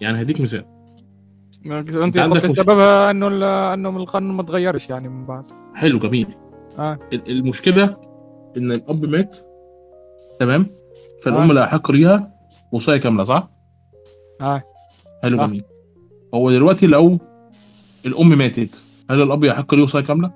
يعني 0.00 0.20
هديك 0.22 0.40
مثال. 0.40 0.64
أنت 1.66 2.18
عندك 2.18 2.20
قلت 2.36 2.44
مش- 2.46 2.50
سببها 2.50 3.10
إنه 3.10 3.26
إنه 3.74 3.96
القانون 3.96 4.36
ما 4.36 4.42
تغيرش 4.42 4.90
يعني 4.90 5.08
من 5.08 5.26
بعد. 5.26 5.44
حلو 5.74 5.98
جميل. 5.98 6.26
آه. 6.78 6.98
ال- 7.12 7.30
المشكلة 7.30 7.96
إن 8.56 8.72
الأب 8.72 9.04
مات 9.04 9.36
تمام؟ 10.38 10.66
فالأم 11.22 11.50
آه. 11.50 11.54
لا 11.54 11.62
يحق 11.64 11.90
ليها. 11.90 12.32
وصايه 12.72 13.00
كاملة 13.00 13.22
صح؟ 13.24 13.48
آه. 14.40 14.62
حلو 15.22 15.42
آه. 15.42 15.46
جميل. 15.46 15.64
هو 16.34 16.50
دلوقتي 16.50 16.86
لو 16.86 17.18
الأم 18.06 18.28
ماتت 18.38 18.82
هل 19.10 19.22
الأب 19.22 19.44
يحق 19.44 19.74
ليه 19.74 19.82
وصايه 19.82 20.02
كاملة؟ 20.04 20.30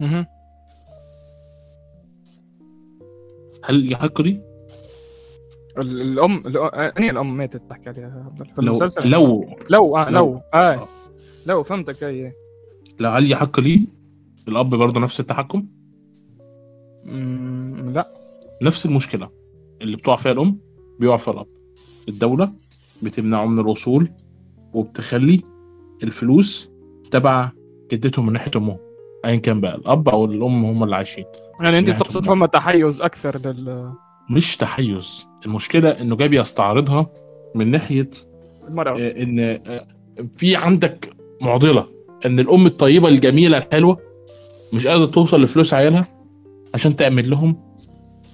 مهم. 0.00 0.26
هل 3.64 3.92
يحق 3.92 4.20
ال- 4.20 4.40
الأم 5.78 6.42
أنهي 6.74 7.10
الأم 7.10 7.36
ماتت؟ 7.36 7.62
تحكي 7.70 7.88
عليها 7.88 8.08
يا 8.08 8.24
عبد 8.24 8.40
الله 8.40 8.54
في 8.54 8.60
لو 8.62 8.72
المسلسل؟ 8.72 9.10
لو. 9.10 9.44
لو 9.70 9.96
آه 9.96 10.10
لو. 10.10 10.32
لو. 10.32 10.40
آه. 10.54 10.74
آه. 10.74 10.88
لو 11.46 11.62
فهمتك. 11.62 12.02
أي. 12.04 12.32
لو 13.00 13.10
هل 13.10 13.30
يحق 13.32 13.60
ليه 13.60 13.80
الأب 14.48 14.70
برضه 14.70 15.00
نفس 15.00 15.20
التحكم؟ 15.20 15.66
مم، 17.04 17.65
لا. 17.92 18.12
نفس 18.62 18.86
المشكلة 18.86 19.28
اللي 19.82 19.96
بتقع 19.96 20.16
فيها 20.16 20.32
الأم 20.32 20.58
بيقع 21.00 21.16
فيها 21.16 21.34
الاب 21.34 21.46
الدولة 22.08 22.52
بتمنعه 23.02 23.46
من 23.46 23.58
الوصول 23.58 24.10
وبتخلي 24.74 25.40
الفلوس 26.02 26.70
تبع 27.10 27.50
جدتهم 27.92 28.26
من 28.26 28.32
ناحية 28.32 28.50
امهم 28.56 28.76
ايا 29.24 29.36
كان 29.36 29.60
بقى 29.60 29.74
الأب 29.74 30.08
أو 30.08 30.24
الأم 30.24 30.64
هم 30.64 30.84
اللي 30.84 30.96
عايشين. 30.96 31.24
يعني 31.60 31.78
أنت 31.78 31.90
تقصد. 31.90 32.24
فما 32.24 32.46
تحيز 32.46 33.02
أكثر 33.02 33.38
لل 33.38 33.92
مش 34.30 34.56
تحيز. 34.56 35.26
المشكلة 35.46 35.90
إنه 35.90 36.16
جاي 36.16 36.28
بيستعرضها 36.28 37.06
من 37.54 37.70
ناحية 37.70 38.10
المرأة. 38.68 38.98
آه، 39.00 39.22
إن 39.22 39.40
آه، 39.40 39.86
في 40.36 40.56
عندك 40.56 41.12
معضلة 41.40 41.86
إن 42.26 42.40
الأم 42.40 42.66
الطيبة 42.66 43.08
الجميلة 43.08 43.58
الحلوة 43.58 43.98
مش 44.72 44.86
قادرة 44.86 45.06
توصل 45.06 45.42
لفلوس 45.42 45.74
عيالها 45.74 46.08
عشان 46.74 46.96
تأمن 46.96 47.22
لهم 47.24 47.65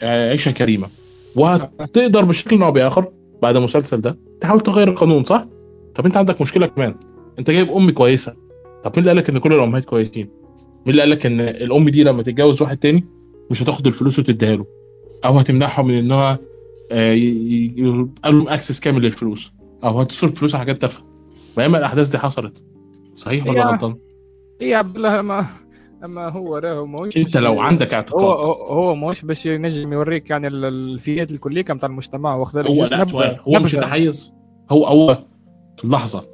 عيشة 0.03 0.51
كريمة. 0.51 0.89
وهتقدر 1.37 2.25
بشكل 2.25 2.63
أو 2.63 2.73
بآخر 2.73 3.13
بعد 3.43 3.57
المسلسل 3.57 4.01
ده 4.01 4.19
تحاول 4.41 4.61
تغير 4.61 4.89
القانون 4.89 5.25
صح؟ 5.25 5.47
طب 5.95 6.07
أنت 6.07 6.17
عندك 6.17 6.41
مشكلة 6.41 6.67
كمان. 6.67 6.95
أنت 7.39 7.51
جايب 7.51 7.71
أم 7.71 7.91
كويسة. 7.91 8.35
طب 8.85 8.93
مين 8.97 9.09
اللي 9.09 9.11
قالك 9.11 9.31
إن 9.31 9.39
كل 9.39 9.53
الأمهات 9.53 9.85
كويسين؟ 9.85 10.29
مين 10.87 10.91
اللي 10.91 11.03
قالك 11.03 11.27
إن 11.27 11.41
الأم 11.41 11.89
دي 11.89 12.05
لما 12.05 12.23
تتجوز 12.23 12.63
واحد 12.63 12.77
تاني 12.77 13.05
مش 13.51 13.63
هتاخد 13.63 13.87
الفلوس 13.87 14.19
وتديها 14.19 14.57
له؟ 14.57 14.67
أو 15.25 15.39
هتمنعهم 15.39 15.87
من 15.87 15.95
إنها 15.99 16.39
آه، 16.93 17.15
لهم 18.25 18.49
أكسس 18.49 18.81
كامل 18.81 19.03
للفلوس. 19.03 19.53
أو 19.85 20.01
هتصرف 20.01 20.35
فلوس 20.35 20.55
على 20.55 20.59
حاجات 20.65 20.81
تافهة. 20.81 21.05
فاما 21.57 21.79
الأحداث 21.79 22.09
دي 22.09 22.19
حصلت. 22.19 22.65
صحيح 23.15 23.47
ولا 23.47 23.67
غلطان؟ 23.67 23.97
إيه 24.61 24.71
يا 24.71 24.77
عبد 24.77 24.97
الله 24.97 25.17
لما 25.17 25.47
لما 26.03 26.29
هو 26.29 26.57
راهو 26.59 26.87
موش 26.87 27.17
أنت 27.17 27.37
لو 27.37 27.61
عندك 27.61 27.95
اعتقاد. 27.95 28.23
هو 28.25 28.53
هو 28.53 28.95
موش 28.95 29.23
باش 29.23 29.47
ينجم 29.47 29.93
يوريك 29.93 30.31
يعني 30.31 30.47
ال- 30.47 30.65
الفئات 30.65 31.31
الكلية 31.31 31.63
كم 31.63 31.79
تاع 31.79 31.89
المجتمع 31.89 32.35
واخذ 32.35 32.67
هو 32.67 32.85
لا 32.85 33.05
نبذة- 33.05 33.41
هو 33.49 33.61
مش. 33.61 33.73
تحيز 33.73 34.35
هو 34.71 34.85
هو 34.87 35.19
اللحظه 35.85 36.27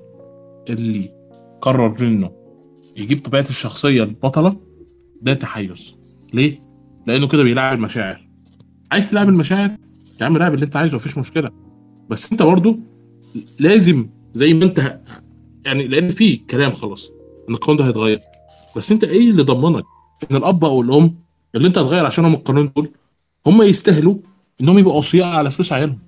اللي 0.70 1.10
قرر 1.62 1.96
إنه 2.00 2.30
يجيب 2.96 3.22
طبيعة 3.22 3.46
الشخصية 3.50 4.02
البطلة 4.02 4.56
ده 5.22 5.34
تحيز. 5.34 5.98
ليه؟ 6.34 6.62
لأنه 7.06 7.28
كده 7.28 7.42
بيلعب 7.42 7.76
المشاعر. 7.76 8.28
عايز 8.92 9.10
تلعب 9.10 9.28
المشاعر؟ 9.28 9.70
يا 10.20 10.26
عم 10.26 10.38
لعب 10.38 10.54
اللي 10.54 10.64
أنت 10.64 10.76
عايزه 10.76 10.96
مفيش 10.96 11.18
مشكلة. 11.18 11.50
بس 12.10 12.32
أنت 12.32 12.42
برضو 12.42 12.76
لازم 13.58 14.08
زي 14.32 14.54
ما 14.54 14.64
أنت 14.64 15.00
يعني 15.66 15.88
لأن 15.88 16.08
في 16.08 16.36
كلام 16.36 16.72
خلاص 16.72 17.10
إن 17.48 17.54
القانون 17.54 17.78
ده 17.78 17.86
هيتغير. 17.88 18.20
بس 18.78 18.92
انت 18.92 19.04
إيه 19.04 19.30
اللي 19.30 19.42
ضمنك؟ 19.42 19.84
ان 20.30 20.36
الاب 20.36 20.64
أو 20.64 20.80
الام 20.80 21.14
اللي 21.54 21.68
انت 21.68 21.78
هتغير 21.78 22.06
عشانهم 22.06 22.34
القانون 22.34 22.72
دول 22.76 22.90
هم 23.46 23.62
يستاهلوا 23.62 24.14
انهم 24.60 24.78
يبقوا 24.78 24.94
اوصياء 24.94 25.26
على 25.26 25.50
فلوس 25.50 25.72
عيالهم. 25.72 25.98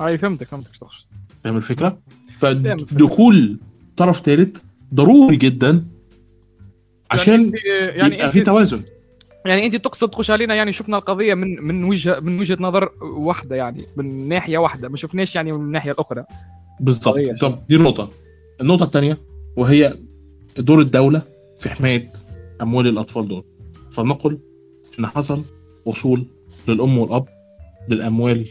أي 0.00 0.18
فهمتك 0.18 0.48
فهمتك 0.48 0.76
تقصد 0.76 1.04
فاهم 1.44 1.56
الفكرة؟ 1.56 1.98
فدخول 2.38 3.58
طرف 3.96 4.20
ثالث 4.20 4.62
ضروري 4.94 5.36
جدا 5.36 5.84
عشان 7.10 7.40
يعني, 7.42 7.98
يعني 7.98 8.14
يبقى 8.14 8.32
في 8.32 8.40
توازن. 8.40 8.82
يعني 9.46 9.66
انت 9.66 9.76
تقصد 9.76 10.10
تخش 10.10 10.30
علينا 10.30 10.54
يعني 10.54 10.72
شفنا 10.72 10.98
القضية 10.98 11.34
من 11.34 11.62
من 11.62 11.84
وجهه 11.84 12.20
من 12.20 12.38
وجهة 12.40 12.56
نظر 12.60 12.88
واحدة 13.02 13.56
يعني 13.56 13.86
من 13.96 14.28
ناحية 14.28 14.58
واحدة 14.58 14.88
ما 14.88 14.96
شفناش 14.96 15.36
يعني 15.36 15.52
من 15.52 15.60
الناحية 15.60 15.92
الأخرى. 15.92 16.24
بالظبط 16.80 17.14
قضية. 17.14 17.32
طب 17.32 17.66
دي 17.68 17.76
نقطة. 17.76 18.10
النقطة 18.60 18.84
الثانية 18.84 19.18
وهي 19.56 19.94
دور 20.58 20.80
الدولة 20.80 21.22
في 21.58 21.68
حماية 21.70 22.12
أموال 22.62 22.86
الأطفال 22.86 23.28
دول. 23.28 23.44
فلنقل 23.90 24.38
إن 24.98 25.06
حصل 25.06 25.42
وصول 25.84 26.26
للأم 26.68 26.98
والأب 26.98 27.28
للأموال 27.88 28.46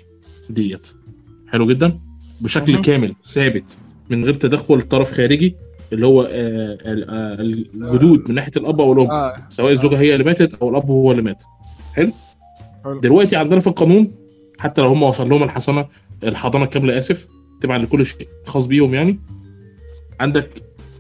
ديت. 0.50 0.88
حلو 1.48 1.68
جدا؟ 1.68 2.00
بشكل 2.42 2.74
مهم. 2.74 2.82
كامل 2.82 3.16
ثابت 3.24 3.78
من 4.10 4.26
غير 4.26 4.34
تدخل 4.34 4.82
طرف 4.82 5.12
خارجي 5.12 5.56
اللي 5.94 6.06
هو 6.06 6.22
آه، 6.22 6.78
آه، 6.86 7.42
الجدود 7.42 8.30
من 8.30 8.36
ناحية 8.36 8.52
الأب 8.58 8.82
أو 8.82 8.94
الأم. 8.94 9.12
آه. 9.12 9.36
سواء 9.50 9.72
الزوجة 9.72 10.00
هي 10.00 10.14
اللي 10.14 10.24
ماتت 10.24 10.54
أو 10.62 10.70
الأب 10.70 10.92
هو 10.92 11.12
اللي 11.12 11.22
مات. 11.22 11.44
حلو. 11.94 12.12
دلوقتي 13.02 13.36
عندنا 13.36 13.60
في 13.60 13.68
القانون 13.68 14.12
حتى 14.60 14.82
لو 14.82 14.88
هم 14.88 15.04
وصل 15.04 15.30
لهم 15.30 15.44
الحصانة 15.44 15.88
الحضانة 16.24 16.66
كاملة 16.66 16.98
آسف 16.98 17.28
تبعا 17.62 17.78
لكل 17.78 18.06
شيء 18.06 18.28
خاص 18.46 18.66
بيهم 18.66 18.94
يعني. 18.94 19.20
عندك 20.20 20.50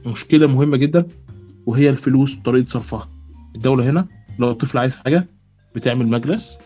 مشكلة 0.05 0.47
مهمة 0.47 0.77
جدا 0.77 1.07
وهي 1.65 1.89
الفلوس 1.89 2.37
وطريقة 2.37 2.67
صرفها. 2.67 3.09
الدولة 3.55 3.89
هنا 3.89 4.07
لو 4.39 4.51
الطفل 4.51 4.77
عايز 4.77 4.95
حاجة 4.95 5.27
بتعمل 5.75 6.07
مجلس 6.07 6.59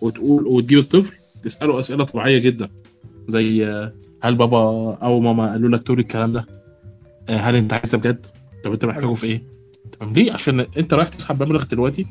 وتقول 0.00 0.46
وتجيب 0.46 0.78
الطفل 0.78 1.14
تسأله 1.42 1.78
أسئلة 1.78 2.04
طبيعية 2.04 2.38
جدا 2.38 2.68
زي 3.28 3.64
هل 4.22 4.34
بابا 4.34 4.58
أو 4.94 5.20
ماما 5.20 5.50
قالوا 5.52 5.68
لك 5.68 5.82
تقول 5.82 5.98
الكلام 5.98 6.32
ده؟ 6.32 6.46
آه، 7.28 7.36
هل 7.36 7.56
أنت 7.56 7.72
عايز 7.72 7.92
ده 7.92 7.98
بجد؟ 7.98 8.26
طب 8.64 8.72
أنت 8.72 8.84
محتاجه 8.84 9.12
في 9.12 9.26
إيه؟ 9.26 9.42
تمام 9.92 10.12
ليه؟ 10.12 10.32
عشان 10.32 10.60
أنت 10.60 10.94
رايح 10.94 11.08
تسحب 11.08 11.42
مبلغ 11.42 11.64
دلوقتي 11.64 12.06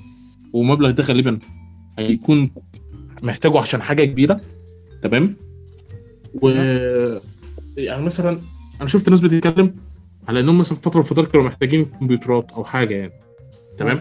ومبلغ 0.54 0.92
ده 0.92 1.04
غالبا 1.04 1.40
هيكون 2.00 2.52
محتاجه 3.24 3.58
عشان 3.60 3.82
حاجة 3.82 4.06
كبيرة 4.06 4.42
تمام؟ 5.02 5.36
و 6.42 6.50
يعني 7.78 8.04
مثلا 8.04 8.40
أنا 8.82 8.90
شفت 8.90 9.10
ناس 9.10 9.20
بتتكلم 9.20 9.76
على 10.28 10.40
إنهم 10.40 10.58
مثلا 10.58 10.78
فترة 10.78 11.00
من 11.00 11.06
الفترات 11.06 11.32
كانوا 11.32 11.46
محتاجين 11.46 11.86
كمبيوترات 11.86 12.52
أو 12.52 12.64
حاجة 12.64 12.96
يعني. 12.96 13.14
تمام؟ 13.78 14.00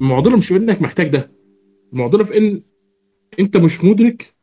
المعضلة 0.00 0.36
مش 0.36 0.48
في 0.48 0.56
إنك 0.56 0.82
محتاج 0.82 1.08
ده. 1.08 1.30
المعضلة 1.92 2.24
في 2.24 2.38
إن 2.38 2.62
أنت 3.40 3.56
مش 3.56 3.84
مدرك 3.84 4.34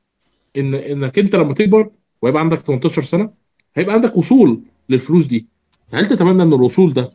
إن 0.58 0.74
إنك 0.76 1.20
أنت 1.20 1.36
لما 1.36 1.54
تكبر 1.54 1.90
ويبقى 2.22 2.42
عندك 2.42 2.60
18 2.60 3.02
سنة 3.02 3.30
هيبقى 3.76 3.96
عندك 3.96 4.18
وصول 4.18 4.62
للفلوس 4.90 5.26
دي. 5.26 5.48
هل 5.94 6.08
تتمنى 6.08 6.44
إن 6.44 6.54
الوصول 6.54 6.94
ده 6.94 7.12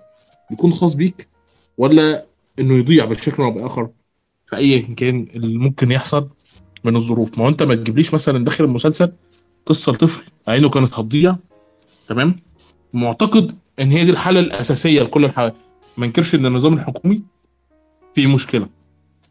يكون 0.50 0.72
خاص 0.72 0.94
بيك 0.94 1.28
ولا 1.78 2.26
إنه 2.58 2.74
يضيع 2.78 3.04
بشكل 3.04 3.42
أو 3.42 3.50
بآخر 3.50 3.88
في 4.46 4.56
أي 4.56 4.80
كان 4.80 5.26
اللي 5.34 5.58
ممكن 5.58 5.90
يحصل 5.90 6.28
من 6.84 6.96
الظروف؟ 6.96 7.38
ما 7.38 7.44
هو 7.44 7.48
أنت 7.48 7.62
ما 7.62 7.74
تجيبليش 7.74 8.14
مثلا 8.14 8.44
داخل 8.44 8.64
المسلسل 8.64 9.12
قصة 9.66 9.92
لطفل 9.92 10.24
عينه 10.48 10.68
كانت 10.68 10.94
هتضيع 10.94 11.36
تمام؟ 12.08 12.36
معتقد 12.92 13.58
إن 13.80 13.90
هي 13.92 14.04
دي 14.04 14.10
الحالة 14.10 14.40
الأساسية 14.40 15.02
لكل 15.02 15.24
الحالات. 15.24 15.54
ما 15.96 16.06
انكرش 16.06 16.34
إن 16.34 16.46
النظام 16.46 16.74
الحكومي 16.74 17.22
فيه 18.14 18.34
مشكلة. 18.34 18.68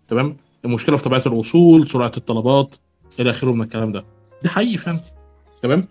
تمام؟ 0.08 0.38
المشكلة 0.66 0.98
في 0.98 1.04
طبيعة 1.04 1.24
الوصول 1.26 1.90
سرعة 1.90 2.12
الطلبات 2.18 2.76
إلى 3.20 3.30
آخره 3.30 3.52
من 3.52 3.62
الكلام 3.62 3.92
ده. 3.92 4.06
دي 4.44 4.50
حقيقي 4.50 4.78
فعلا. 4.78 5.00
تمام؟ 5.62 5.88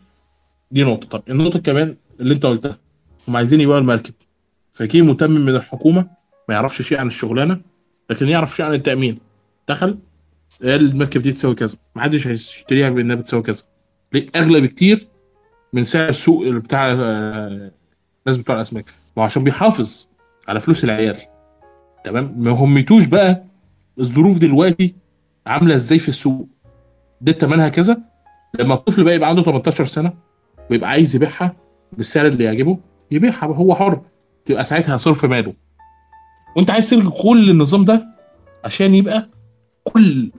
دي 0.71 0.85
نقطة. 0.85 1.09
طب 1.09 1.23
النقطة 1.31 1.59
كمان 1.59 1.97
اللي 2.21 2.35
أنت 2.35 2.47
قلتها. 2.47 2.79
هم 3.29 3.37
عايزين 3.37 3.61
يبيعوا 3.61 3.81
المركب. 3.81 4.15
فكي 4.73 5.03
متمم 5.03 5.47
من 5.47 5.55
الحكومة 5.57 6.01
ما 6.49 6.55
يعرفش 6.55 6.83
شيء 6.83 6.99
عن 6.99 7.07
الشغلانة 7.07 7.61
لكن 8.11 8.29
يعرف 8.29 8.57
شيء 8.57 8.67
عن 8.67 8.75
التأمين. 8.75 9.19
دخل 9.69 9.99
قال 10.63 10.81
المركب 10.91 11.23
دي 11.23 11.33
تساوي 11.33 11.55
كذا. 11.55 11.79
محدش 11.97 12.27
هيشتريها 12.27 12.91
بأنها 12.91 13.17
بتساوي 13.17 13.43
كذا. 13.43 13.63
ليه؟ 14.13 14.29
أغلى 14.37 14.61
بكتير 14.61 15.09
من 15.73 15.85
سعر 15.85 16.09
السوق 16.09 16.49
بتاع 16.49 16.93
آه، 16.93 17.73
الناس 18.27 18.39
بتوع 18.39 18.57
الأسماك. 18.57 18.91
عشان 19.19 19.45
بيحافظ 19.45 20.07
على 20.49 20.61
فلوس 20.61 20.85
العيال. 20.85 21.17
تمام؟ 22.05 22.35
ما 22.37 22.51
همتوش 22.51 23.05
بقى 23.05 23.45
الظروف 24.01 24.39
دلوقتي 24.39 24.95
عاملة 25.47 25.75
إزاي 25.75 25.99
في 25.99 26.09
السوق. 26.09 26.49
ده 27.21 27.33
تمنها 27.33 27.69
كذا. 27.69 27.99
لما 28.59 28.75
الطفل 28.75 29.05
بقى 29.05 29.15
يبقى 29.15 29.29
عنده 29.29 29.43
18 29.43 29.85
سنة 29.85 30.13
ويبقى 30.71 30.91
عايز 30.91 31.17
يبيعها 31.17 31.57
بالسعر 31.93 32.27
اللي 32.27 32.45
يعجبه 32.45 32.79
يبيعها 33.11 33.47
هو 33.47 33.75
حر. 33.75 34.01
تبقى 34.45 34.65
ساعتها 34.65 34.97
صرف 34.97 35.25
ماله. 35.25 35.55
وأنت 36.57 36.71
عايز 36.71 36.91
تلغي 36.91 37.11
كل 37.23 37.51
النظام 37.51 37.85
ده 37.85 38.07
عشان 38.65 38.95
يبقى 38.95 39.29
كل 39.85 40.31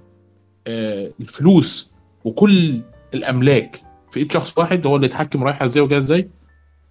آه، 0.68 1.12
الفلوس 1.20 1.92
وكل 2.26 2.82
الأملاك 3.14 3.76
في 4.12 4.20
إيد 4.20 4.32
شخص 4.32 4.58
واحد 4.58 4.88
هو 4.88 4.96
اللي 4.96 5.06
يتحكم 5.08 5.44
رايحة 5.44 5.66
إزاي 5.66 5.84
وجاية 5.84 6.00
إزاي؟ 6.00 6.30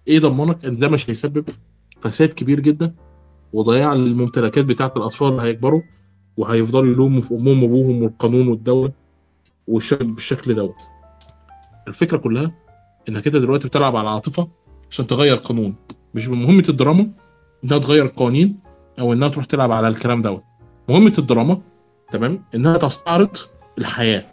إيه 0.07 0.19
ضمنك؟ 0.19 0.65
إن 0.65 0.71
ده 0.71 0.87
مش 0.89 1.09
هيسبب 1.09 1.45
فساد 2.01 2.33
كبير 2.33 2.59
جدا 2.59 2.93
وضياع 3.53 3.93
الممتلكات 3.93 4.65
بتاعت 4.65 4.97
الأطفال 4.97 5.27
اللي 5.27 5.41
هيكبروا 5.43 5.81
وهيفضلوا 6.37 6.91
يلوموا 6.91 7.21
في 7.21 7.33
أمهم 7.33 7.63
وأبوهم 7.63 8.03
والقانون 8.03 8.47
والدولة 8.47 8.91
بالشكل 10.01 10.55
دوت. 10.55 10.75
الفكرة 11.87 12.17
كلها 12.17 12.51
إنك 13.09 13.27
أنت 13.27 13.35
دلوقتي 13.35 13.67
بتلعب 13.67 13.95
على 13.95 14.03
العاطفه 14.07 14.47
عشان 14.91 15.07
تغير 15.07 15.35
قانون. 15.35 15.75
مش 16.15 16.27
من 16.27 16.41
مهمه 16.41 16.63
الدراما 16.69 17.11
إنها 17.63 17.77
تغير 17.77 18.07
قوانين 18.07 18.59
أو 18.99 19.13
إنها 19.13 19.27
تروح 19.27 19.45
تلعب 19.45 19.71
على 19.71 19.87
الكلام 19.87 20.21
دوت. 20.21 20.43
مهمة 20.89 21.13
الدراما 21.17 21.61
تمام 22.11 22.43
إنها 22.55 22.77
تستعرض 22.77 23.37
الحياة 23.77 24.25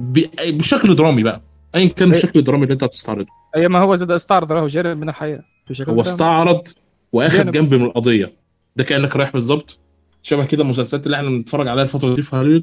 بشكل 0.00 0.96
درامي 0.96 1.22
بقى. 1.22 1.42
ايا 1.76 1.88
كان 1.88 2.10
إيه. 2.10 2.16
الشكل 2.16 2.38
الدرامي 2.38 2.62
اللي 2.62 2.72
أنت 2.72 2.84
هتستعرضه 2.84 3.26
اي 3.56 3.68
ما 3.68 3.78
هو 3.78 3.94
زاد 3.96 4.10
استعرض 4.10 4.52
له 4.52 4.66
جانب 4.66 4.96
من 4.96 5.08
الحياة 5.08 5.42
في 5.66 5.74
شكل 5.74 5.90
هو. 5.92 6.00
استعرض 6.00 6.68
وآخد. 7.12 7.50
جنب 7.50 7.74
من 7.74 7.84
القضية 7.84 8.32
ده 8.76 8.84
كأنك 8.84 9.16
رايح 9.16 9.32
بالظبط 9.32 9.78
شبه 10.22 10.46
كده 10.46 10.62
المسلسلات 10.62 11.06
اللي 11.06 11.16
إحنا 11.16 11.28
بنتفرج 11.28 11.68
عليها 11.68 11.82
الفترة 11.84 12.14
دي 12.14 12.22
في 12.22 12.36
هوليوود 12.36 12.62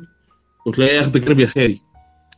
وتلاقيه 0.66 0.98
ياخد 0.98 1.18
جانب 1.18 1.40
يساري 1.40 1.82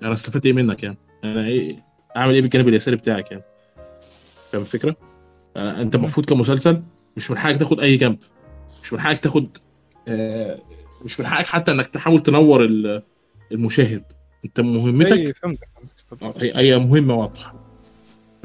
أنا 0.03 0.13
استفدت 0.13 0.45
إيه 0.45 0.53
منك 0.53 0.83
يعني 0.83 0.97
أنا 1.23 1.45
إيه 1.45 1.75
أعمل 2.17 2.33
إيه 2.33 2.41
بالجانب 2.41 2.67
اليساري 2.67 2.97
بتاعك 2.97 3.31
يعني 3.31 3.43
فاهم 4.51 4.61
الفكرة؟ 4.61 4.95
أنت. 5.57 5.95
المفروض 5.95 6.25
كمسلسل 6.25 6.81
مش 7.17 7.31
من 7.31 7.37
حقك 7.37 7.57
تاخد 7.57 7.79
أي 7.79 7.97
جنب 7.97 8.17
مش 8.83 8.93
من 8.93 8.99
حقك 8.99 9.17
تاخد 9.19 9.57
آه 10.07 10.59
مش 11.05 11.19
من 11.19 11.27
حقك 11.27 11.45
حتى 11.45 11.71
إنك 11.71 11.87
تحاول 11.87 12.23
تنور 12.23 12.63
ال- 12.63 13.03
المشاهد 13.51 14.03
أنت 14.45 14.59
مهمتك 14.59 15.37
فهمتك. 15.37 15.67
هي 16.41 16.77
مهمة 16.77 17.13
واضحة. 17.15 17.53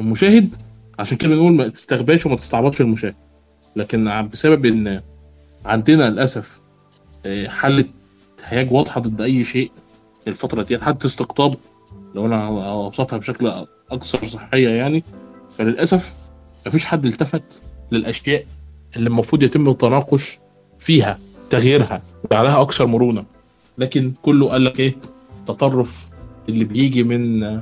المشاهد 0.01 0.55
عشان 0.99 1.17
كده 1.19 1.31
بنقول 1.31 1.53
ما 1.53 1.69
تستغباش 1.69 2.27
وما 2.27 2.37
تستعبطش 2.37 2.81
المشاهد. 2.81 3.15
لكن 3.77 4.29
بسبب 4.33 4.67
إن 4.67 5.03
عندنا 5.65 6.11
للأسف 6.11 6.61
آه، 7.27 7.49
حالة 7.49 7.85
هياج 8.45 8.73
واضحة 8.73 9.01
ضد 9.01 9.21
أي 9.21 9.45
شيء 9.45 9.71
الفترة 10.29 10.63
ديت 10.63 10.83
حتى 10.83 11.07
استقطاب 11.07 11.57
لو 12.15 12.27
أنا 12.27 12.47
أوصفها 12.71 13.19
بشكل 13.19 13.65
أكثر 13.91 14.25
صحية 14.25 14.69
يعني 14.69 15.05
فللأسف 15.59 16.15
مفيش 16.67 16.85
حد 16.85 17.07
التفت 17.07 17.63
للأشياء 17.93 18.45
اللي 18.97 19.09
المفروض 19.09 19.43
يتم 19.43 19.69
التناقش 19.69 20.39
فيها 20.79 21.19
تغييرها 21.51 22.03
وجعلها 22.25 22.63
أكثر 22.63 22.87
مرونة. 22.87 23.25
لكن 23.79 24.13
كله 24.23 24.49
قال 24.49 24.65
لك 24.65 24.81
إيه؟ 24.81 24.97
تطرف 25.47 26.09
اللي 26.49 26.65
بيجي 26.65 27.03
من 27.03 27.45
ال- 27.45 27.59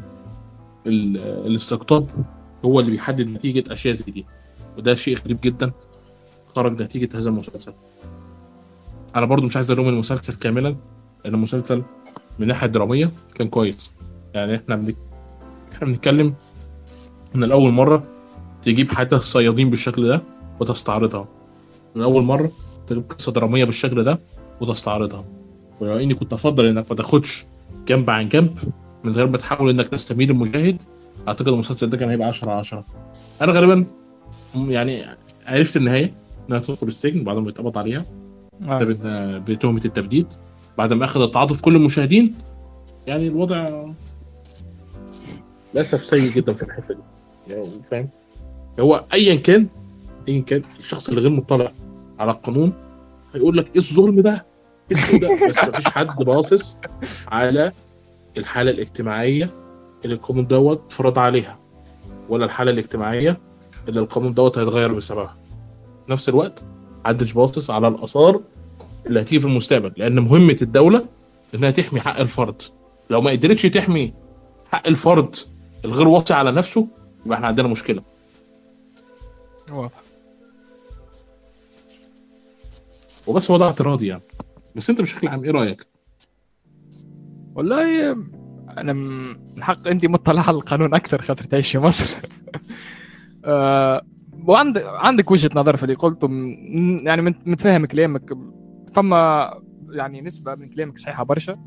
الاستقطاب 1.46 2.10
هو 2.64 2.80
اللي 2.80 2.90
بيحدد 2.90 3.28
نتيجة 3.28 3.72
أشياء 3.72 3.94
زي 3.94 4.12
دي. 4.12 4.26
وده 4.78 4.94
شيء 4.94 5.18
غريب 5.18 5.40
جدا 5.40 5.72
خرج 6.46 6.82
نتيجة 6.82 7.18
هذا 7.18 7.28
المسلسل. 7.28 7.72
أنا 9.16 9.26
برضو 9.26 9.46
مش 9.46 9.56
عايز 9.56 9.70
ألوم 9.70 9.88
المسلسل 9.88 10.34
كاملا 10.34 10.76
لأن 11.24 11.34
المسلسل 11.34 11.76
من 12.38 12.42
الناحيه 12.42 12.66
الدراميه 12.66 13.12
كان 13.34 13.48
كويس. 13.48 13.90
يعني 14.34 14.56
إحنا. 14.56 14.74
إحنا 15.74 15.86
بنتكلم 15.86 16.34
إن 17.34 17.44
الأول 17.44 17.72
مرة 17.72 18.04
تجيب 18.62 18.88
حياة 18.92 19.08
الصيادين 19.12 19.70
بالشكل 19.70 20.08
ده 20.08 20.22
وتستعرضها. 20.60 21.28
من 21.94 22.02
أول 22.02 22.22
مرة 22.22 22.52
تجيب 22.86 23.02
قصة 23.08 23.32
درامية 23.32 23.64
بالشكل 23.64 24.04
ده 24.04 24.20
وتستعرضها. 24.60 25.24
ولو 25.80 25.96
اني 25.98 26.14
كنت 26.14 26.32
أفضل 26.32 26.66
إنك 26.66 26.90
ما 26.90 26.96
تاخدش 26.96 27.46
جنب 27.88 28.10
عن 28.10 28.28
جنب 28.28 28.58
من 29.04 29.12
غير 29.12 29.26
ما 29.26 29.38
تحاول 29.38 29.70
إنك 29.70 29.88
تستميل 29.88 30.30
المشاهد 30.30 30.82
أعتقد 31.28 31.48
المسلسل 31.48 31.90
ده 31.90 31.96
كان 31.96 32.10
هيبقى 32.10 32.28
10 32.28 32.50
على 32.50 32.58
10 32.58 32.84
أنا 33.40 33.52
غالبا 33.52 33.84
يعني 34.56 35.04
عرفت 35.46 35.76
النهاية 35.76 36.14
إنها 36.48 36.58
تدخل 36.58 36.86
السجن 36.86 37.24
بعد 37.24 37.36
ما 37.36 37.48
يتقبض 37.48 37.78
عليها. 37.78 38.04
آه. 38.68 38.78
بت- 38.84 39.50
بتهمه 39.50 39.80
التبديد. 39.84 40.26
بعد 40.78 40.92
ما 40.92 41.04
أخذ 41.04 41.30
تعاطف 41.30 41.60
كل 41.60 41.76
المشاهدين 41.76 42.34
يعني 43.06 43.26
الوضع 43.26 43.86
للأسف 45.74 46.06
سيء 46.06 46.30
جدا 46.32 46.52
في 46.52 46.62
الحتة 46.62 46.94
دي. 46.94 47.00
يعني 47.54 47.68
فاهم؟ 47.90 48.08
هو 48.80 49.04
ايا 49.12 49.34
كان 49.34 49.66
ايا 50.28 50.40
كان 50.40 50.62
الشخص 50.78 51.08
اللي 51.08 51.20
غير 51.20 51.30
مطلع 51.30 51.72
على 52.18 52.30
القانون 52.30 52.72
هيقول 53.34 53.56
لك 53.56 53.66
إيه 53.66 53.76
الظلم 53.76 54.20
ده؟ 54.20 54.46
ده؟ 55.18 55.48
بس 55.48 55.64
مفيش 55.64 55.88
حد 55.88 56.16
باصص 56.16 56.78
على 57.28 57.72
الحالة 58.38 58.70
الاجتماعية 58.70 59.50
اللي 60.04 60.14
القانون 60.14 60.46
دوت 60.46 60.82
فرض 60.92 61.18
عليها 61.18 61.58
ولا 62.28 62.44
الحالة 62.44 62.70
الاجتماعية 62.70 63.38
اللي 63.88 64.00
القانون 64.00 64.34
دوت 64.34 64.58
هيتغير 64.58 64.92
بسببها. 64.92 65.36
في 66.06 66.12
نفس 66.12 66.28
الوقت 66.28 66.64
محدش 67.04 67.32
باصص 67.32 67.70
على 67.70 67.88
الآثار 67.88 68.40
اللي 69.06 69.20
هتيجي 69.20 69.40
في 69.40 69.46
المستقبل 69.46 69.92
لأن 69.96 70.20
مهمة 70.20 70.56
الدولة 70.62 71.06
إنها 71.54 71.70
تحمي 71.70 72.00
حق 72.00 72.18
الفرد. 72.18 72.62
لو 73.10 73.20
ما 73.20 73.30
قدرتش 73.30 73.62
تحمي 73.62 74.14
حق 74.72 74.86
الفرد 74.88 75.36
الغير 75.84 76.08
واصي 76.08 76.34
على 76.34 76.52
نفسه 76.52 76.88
يبقى 77.26 77.36
إحنا 77.36 77.46
عندنا 77.46 77.68
مشكلة. 77.68 78.02
واضح. 79.72 80.02
وبس 83.26 83.50
هو 83.50 83.56
ده 83.58 83.64
اعتراضي 83.64 84.06
يعني. 84.06 84.22
بس 84.74 84.90
انت 84.90 85.00
بشكل 85.00 85.28
عام 85.28 85.44
إيه 85.44 85.50
رأيك؟ 85.50 85.86
والله 87.54 88.12
أنا 88.78 88.92
من 88.92 89.62
حق 89.62 89.88
انت 89.88 90.06
مطلع 90.06 90.42
على 90.48 90.56
القانون 90.56 90.94
أكثر 90.94 91.22
خاطر 91.22 91.44
تعيش 91.44 91.72
في 91.72 91.78
مصر. 91.78 92.14
آه، 93.44 94.02
وعندك 94.46 94.82
عندك 94.86 95.30
وجهة 95.30 95.50
نظر 95.54 95.76
في 95.76 95.82
اللي 95.82 95.94
قلته. 95.94 96.28
يعني 97.04 97.22
مت- 97.22 97.46
متفاهم 97.48 97.86
كلامك. 97.86 98.32
فما 98.94 99.50
يعني 99.90 100.20
نسبة 100.20 100.54
من 100.54 100.68
كلامك 100.68 100.98
صحيحة 100.98 101.24
برشا. 101.24 101.58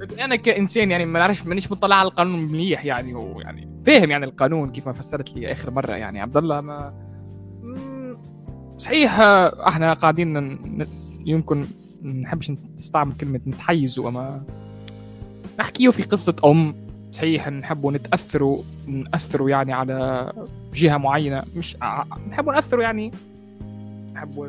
لكن 0.00 0.20
أنا 0.20 0.36
كإنسان 0.36 0.90
يعني 0.90 1.04
ما 1.06 1.18
نعرفش 1.18 1.46
مانيش 1.46 1.72
مطلع 1.72 1.96
على 1.96 2.08
القانون 2.08 2.42
مليح 2.52 2.84
يعني 2.84 3.14
ويعني 3.14 3.82
فاهم 3.86 4.10
يعني 4.10 4.24
القانون 4.24 4.72
كيف 4.72 4.86
ما 4.86 4.92
فسرت 4.92 5.32
لي 5.36 5.52
آخر 5.52 5.70
مرة 5.70 5.92
يعني. 5.96 6.20
عبد 6.20 6.36
الله 6.36 6.60
ما 6.60 6.94
صحيح 8.78 9.20
آه، 9.20 9.68
إحنا 9.68 9.92
قاعدين 9.92 10.58
يمكن 11.26 11.64
ما 12.02 12.12
نحبش 12.12 12.52
نستعمل 12.74 13.12
كلمة 13.20 13.40
نتحيزوا 13.46 14.08
أما 14.08 14.42
نحكيو 15.58 15.92
في 15.92 16.02
قصة 16.02 16.36
أم 16.44 16.74
صحيح 17.12 17.48
نحبوا 17.48 17.92
نتأثروا 17.92 18.62
نأثروا 18.86 19.50
يعني 19.50 19.72
على 19.72 20.32
جهة 20.74 20.96
معينة 20.96 21.44
مش 21.56 21.76
نحبوا 22.30 22.52
نأثروا 22.52 22.82
يعني 22.82 23.10
نحبوا 24.14 24.48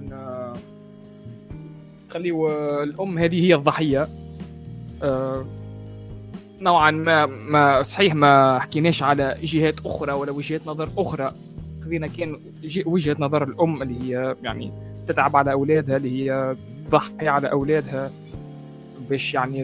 نخليو 2.09 2.49
الأم 2.83 3.17
هذه 3.17 3.45
هي 3.45 3.55
الضحية. 3.55 4.07
آه، 5.03 5.45
نوعا 6.61 6.91
ما 6.91 7.25
ما 7.25 7.83
صحيح 7.83 8.15
ما 8.15 8.59
حكيناش 8.59 9.03
على 9.03 9.37
جهات 9.43 9.85
أخرى 9.85 10.11
ولا 10.11 10.31
وجهات 10.31 10.67
نظر 10.67 10.89
أخرى. 10.97 11.33
خلينا 11.85 12.07
كان 12.07 12.39
وجهة 12.85 13.15
نظر 13.19 13.43
الأم 13.43 13.81
اللي 13.81 14.01
هي 14.01 14.35
يعني 14.43 14.71
تتعب 15.07 15.35
على 15.35 15.51
أولادها 15.51 15.97
اللي 15.97 16.09
هي 16.31 16.55
تضحي 16.87 17.27
على 17.27 17.51
أولادها 17.51 18.11
باش 19.09 19.33
يعني 19.33 19.63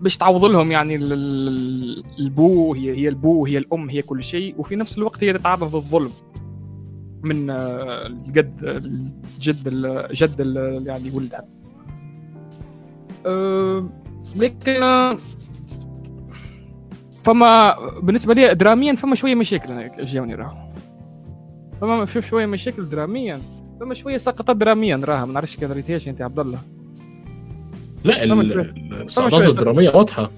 باش 0.00 0.16
تعوض 0.16 0.44
لهم 0.44 0.72
يعني 0.72 0.96
ال- 0.96 1.12
ال- 1.12 2.04
البو 2.18 2.74
هي 2.74 2.90
هي 2.96 3.08
البو 3.08 3.46
هي 3.46 3.58
الأم 3.58 3.90
هي 3.90 4.02
كل 4.02 4.24
شيء 4.24 4.54
وفي 4.58 4.76
نفس 4.76 4.98
الوقت 4.98 5.24
هي 5.24 5.32
تتعرض 5.32 5.74
للظلم 5.76 6.10
من 7.22 7.50
آه، 7.50 8.06
الجد 8.06 8.54
الجد 8.62 9.66
ال- 9.68 10.08
جد 10.14 10.40
ال- 10.40 10.86
يعني 10.86 11.10
ولدها. 11.10 11.44
أه، 13.26 13.88
لكن 14.36 14.82
آه، 14.82 15.18
فما 17.24 17.76
بالنسبة 18.00 18.34
لي 18.34 18.54
دراميا 18.54 18.94
فما 18.94 19.14
شوية 19.14 19.34
مشاكل 19.34 19.90
جاوني 20.04 20.34
راهو. 20.34 20.63
فما 21.80 22.04
شوف 22.06 22.26
شوية 22.26 22.46
مشاكل 22.46 22.88
دراميا 22.88 23.40
فما 23.80 23.94
شوية 23.94 24.16
سقطات 24.16 24.56
دراميا 24.56 24.96
راها 25.04 25.24
ما 25.24 25.32
نعرفش 25.32 25.56
كان 25.56 25.72
ريتيش 25.72 26.08
أنت 26.08 26.22
عبد 26.22 26.38
الله. 26.38 26.58
لا 28.04 28.26
فما 28.26 28.42
ال- 28.42 28.52
شوية- 28.52 28.92
السقطات 29.04 29.32
شوية 29.32 29.48
الدرامية 29.48 29.90
واضحة. 29.90 30.30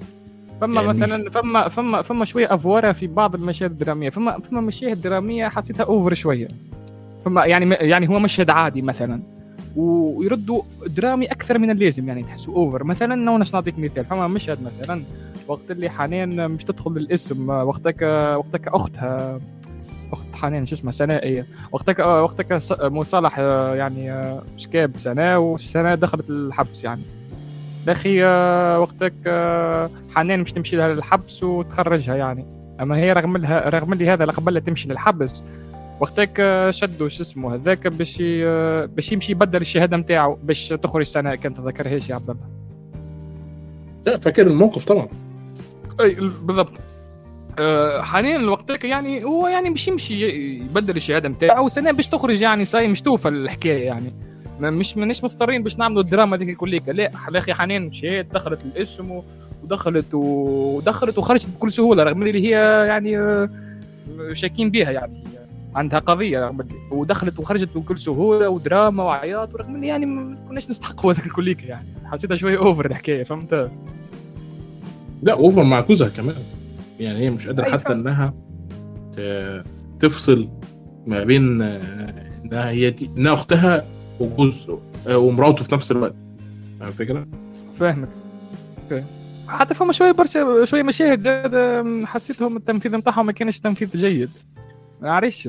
فما 0.60 0.82
يعني- 0.82 0.88
مثلا 0.98 1.30
فما 1.30 1.68
فما 1.68 2.02
فما 2.02 2.24
شوية 2.24 2.54
افواره 2.54 2.92
في 2.92 3.06
بعض 3.06 3.34
المشاهد 3.34 3.70
الدرامية. 3.70 4.10
فما 4.10 4.38
فما 4.40 4.60
مشاهد 4.60 5.00
درامية 5.00 5.48
حسيتها 5.48 5.84
over 5.84 6.14
شوية. 6.14 6.48
فما 7.24 7.44
يعني 7.46 7.74
يعني 7.74 8.08
هو 8.08 8.18
مشهد 8.18 8.50
عادي 8.50 8.82
مثلا. 8.82 9.20
ويردوا 9.76 10.62
درامي 10.86 11.26
أكثر 11.26 11.58
من 11.58 11.70
اللازم 11.70 12.08
يعني 12.08 12.22
تحسوا 12.22 12.54
over 12.56 12.84
مثلا 12.84 13.30
وأنا 13.30 13.44
نعطيك 13.54 13.78
مثال. 13.78 14.04
فما 14.04 14.26
مشهد 14.28 14.58
مثلا 14.62 15.02
وقت 15.48 15.70
اللي 15.70 15.90
حنان 15.90 16.50
مش 16.50 16.64
تدخل 16.64 16.90
للاسم 16.92 17.48
وقتك 17.48 18.02
وقتك 18.38 18.68
أختها. 18.68 19.40
أخت 20.12 20.26
حنان 20.34 20.66
شو 20.66 20.74
اسمها؟ 20.74 20.92
سناء 20.92 21.26
هي 21.26 21.44
وقتك 21.72 21.98
وقتك 21.98 22.56
ص- 22.56 22.80
مصالح 22.82 23.38
يعني 23.38 24.36
شكاب 24.56 24.96
سناء 24.96 25.40
وسناء 25.40 25.96
دخلت 25.96 26.30
الحبس 26.30 26.84
يعني. 26.84 27.02
يا 27.86 27.92
أخي 27.92 28.24
آه، 28.24 28.80
وقتك 28.80 29.12
آه، 29.26 29.90
حنان 30.14 30.40
مش 30.40 30.52
تمشي 30.52 30.76
لها 30.76 30.88
للحبس 30.94 31.42
وتخرجها 31.42 32.16
يعني. 32.16 32.44
أما 32.80 32.96
هي 32.96 33.12
رغم 33.12 33.36
لها 33.36 33.68
رغم 33.68 33.92
اللي 33.92 34.08
هذا 34.10 34.24
قبل 34.24 34.60
تمشي 34.60 34.88
للحبس. 34.88 35.44
وقتك 36.00 36.30
آه، 36.40 36.70
شدوا 36.70 37.08
شو 37.08 37.22
اسمه 37.22 37.54
هذاك 37.54 37.86
باش 37.86 38.18
آه، 38.22 38.84
باش 38.84 39.12
يمشي 39.12 39.32
يبدل 39.32 39.60
الشهادة 39.60 39.96
نتاعو 39.96 40.38
باش 40.42 40.68
تخرج 40.68 41.04
سنه 41.04 41.34
كان 41.34 41.54
تذكرهاش 41.54 42.10
يا 42.10 42.14
عبد 42.14 42.30
الله. 42.30 42.42
لا 44.06 44.18
فاكر 44.18 44.46
الموقف 44.46 44.84
طبعا. 44.84 45.08
أي 46.00 46.14
بالضبط. 46.42 46.72
آه، 46.78 46.95
حاليا 48.00 48.50
وقتك 48.50 48.84
يعني 48.84 49.24
هو 49.24 49.48
يعني 49.48 49.70
باش 49.70 49.88
يمشي 49.88 50.28
يبدل 50.56 50.96
الشهاده 50.96 51.28
نتاعو 51.28 51.64
وسنة 51.64 51.92
باش 51.92 52.08
تخرج 52.08 52.40
يعني 52.40 52.64
صاي 52.64 52.88
مش 52.88 53.02
توفى 53.02 53.28
الحكاية 53.28 53.86
يعني. 53.86 54.12
ما 54.60 54.70
مش 54.70 54.96
مانيش 54.96 55.24
مضطرين 55.24 55.62
باش 55.62 55.78
نعملوا 55.78 56.02
الدراما 56.02 56.36
ديك 56.36 56.56
كليك 56.56 56.88
لا 56.88 57.10
أخي 57.34 57.54
حنان 57.54 57.86
مشيت 57.86 58.34
دخلت 58.34 58.64
الاسم 58.64 59.20
ودخلت 59.64 60.14
ودخلت 60.14 61.18
وخرجت 61.18 61.48
بكل 61.48 61.70
سهولة 61.70 62.02
رغم 62.02 62.22
اللي 62.22 62.48
هي 62.48 62.86
يعني 62.86 63.18
آه، 63.18 63.48
شاكين 64.32 64.70
بها 64.70 64.90
يعني. 64.90 65.24
عندها 65.74 65.98
قضية 65.98 66.44
رغم 66.44 66.60
اللي. 66.60 66.74
ودخلت 66.90 67.38
وخرجت 67.38 67.68
بكل 67.76 67.98
سهولة 67.98 68.48
ودراما 68.48 69.02
وعياط 69.02 69.54
ورغم 69.54 69.76
اللي 69.76 69.86
يعني 69.86 70.06
ما 70.06 70.36
كناش 70.48 70.70
نستحقوا 70.70 71.12
هذاك 71.12 71.26
الكل 71.26 71.64
يعني. 71.64 71.86
حسيتها 72.04 72.36
شوية 72.36 72.58
over 72.58 72.86
الحكاية 72.86 73.22
فهمت؟ 73.22 73.70
لا 75.22 75.32
over 75.32 75.62
مع 75.62 75.80
جوزها 75.80 76.08
كمان. 76.08 76.34
يعني 77.00 77.18
هي 77.18 77.30
مش 77.30 77.46
قادرة 77.46 77.64
حتى. 77.72 77.92
إنها 77.92 78.34
تفصل 80.00 80.48
ما 81.06 81.24
بين 81.24 81.62
آه، 81.62 82.40
إنها 82.44 82.70
هي 82.70 82.90
دي 82.90 83.10
إنها 83.18 83.32
أختها 83.32 83.84
وجوز 84.20 84.70
آه، 85.06 85.18
ومراته 85.18 85.64
في 85.64 85.74
نفس 85.74 85.90
الوقت 85.90 86.14
فاهم 86.80 86.88
الفكرة؟ 86.88 87.26
فاهمك 87.74 88.08
أوكي 88.82 89.04
حتى 89.48 89.74
فما 89.74 89.92
شوية 89.92 90.12
برشا 90.12 90.64
شوية 90.64 90.82
مشاهد 90.82 91.20
زاد 91.20 92.04
حسيتهم 92.04 92.56
التنفيذ 92.56 92.96
نتاعهم 92.96 93.26
ما 93.26 93.32
كانش 93.32 93.60
تنفيذ 93.60 93.88
جيد 93.96 94.30
ما 95.02 95.08
نعرفش 95.08 95.48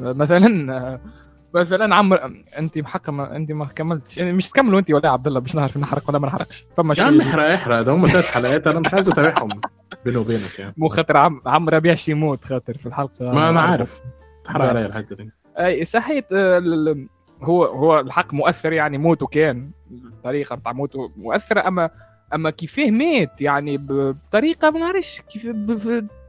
مثلا 1.55 1.77
مثلا 1.77 1.95
عمر 1.95 2.19
أنت 2.57 2.77
بحق 2.77 3.09
ما 3.09 3.35
أنت 3.35 3.51
ما 3.51 3.65
كملتش. 3.65 4.17
يعني 4.17 4.33
مش 4.33 4.49
تكملوا 4.49 4.79
أنت 4.79 4.91
ولا 4.91 5.09
عبد 5.09 5.27
الله 5.27 5.39
باش 5.39 5.55
نعرف 5.55 5.77
نحرق 5.77 6.09
ولا 6.09 6.19
ما 6.19 6.27
نحرقش 6.27 6.65
فما 6.77 6.95
يا 6.97 7.03
عم 7.03 7.21
احرق 7.21 7.45
احرق. 7.53 7.81
ده 7.81 7.91
هم 7.91 8.05
ثلاث 8.05 8.31
حلقات. 8.31 8.67
أنا 8.67 8.79
مش 8.79 8.93
عايز 8.93 9.09
أتابعهم. 9.09 9.61
بيني 10.05 10.17
وبينك 10.17 10.59
يعني. 10.59 10.73
مو 10.77 10.87
خاطر 10.89 11.17
عم 11.17 11.41
عم 11.45 11.69
ربيعش 11.69 12.09
يموت 12.09 12.45
خاطر 12.45 12.77
في 12.77 12.85
الحلقة. 12.85 13.31
ما 13.31 13.49
أنا 13.49 13.61
عارف. 13.61 14.01
تحرق 14.43 14.63
لا. 14.63 14.69
عليا 14.69 14.85
الحتة 14.85 15.15
دي. 15.15 15.31
أي 15.57 15.85
صحيت 15.85 16.25
آه، 16.33 16.95
هو 17.41 17.65
هو 17.65 17.99
الحق 17.99 18.33
مؤثر 18.33 18.73
يعني. 18.73 18.97
موته 18.97 19.27
كان. 19.27 19.71
الطريقة 19.91 20.55
بتاع 20.55 20.73
موته 20.73 21.11
مؤثرة. 21.17 21.67
اما 21.67 21.89
أما 22.33 22.49
كيفاه 22.49 22.91
مات 22.91 23.41
يعني 23.41 23.77
بطريقة 23.77 24.71
ما 24.71 24.79
نعرفش 24.79 25.21
كيف 25.21 25.47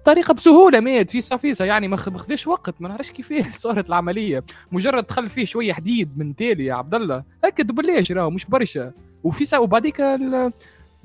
بطريقه 0.09 0.35
بسهولة 0.35 0.81
مات 0.81 1.11
في 1.11 1.21
صفيصة 1.21 1.65
يعني 1.65 1.89
ما 1.89 1.97
خ- 1.97 2.09
ما 2.09 2.19
خذاش 2.19 2.47
وقت. 2.47 2.75
ما 2.81 2.89
نعرفش 2.89 3.11
كيفاه 3.13 3.43
صارت 3.65 3.89
العملية. 3.89 4.45
مجرد 4.73 5.07
دخل 5.07 5.29
فيه 5.29 5.45
شوية 5.45 5.73
حديد 5.73 6.19
من 6.19 6.37
تالي 6.37 6.65
يا 6.65 6.75
عبد 6.75 6.95
الله. 6.95 7.25
هكا 7.45 7.63
دبلاش 7.63 8.13
راهو 8.13 8.31
مش 8.31 8.45
برشا. 8.45 8.93
وفي 9.25 9.57
وبعديك 9.57 10.01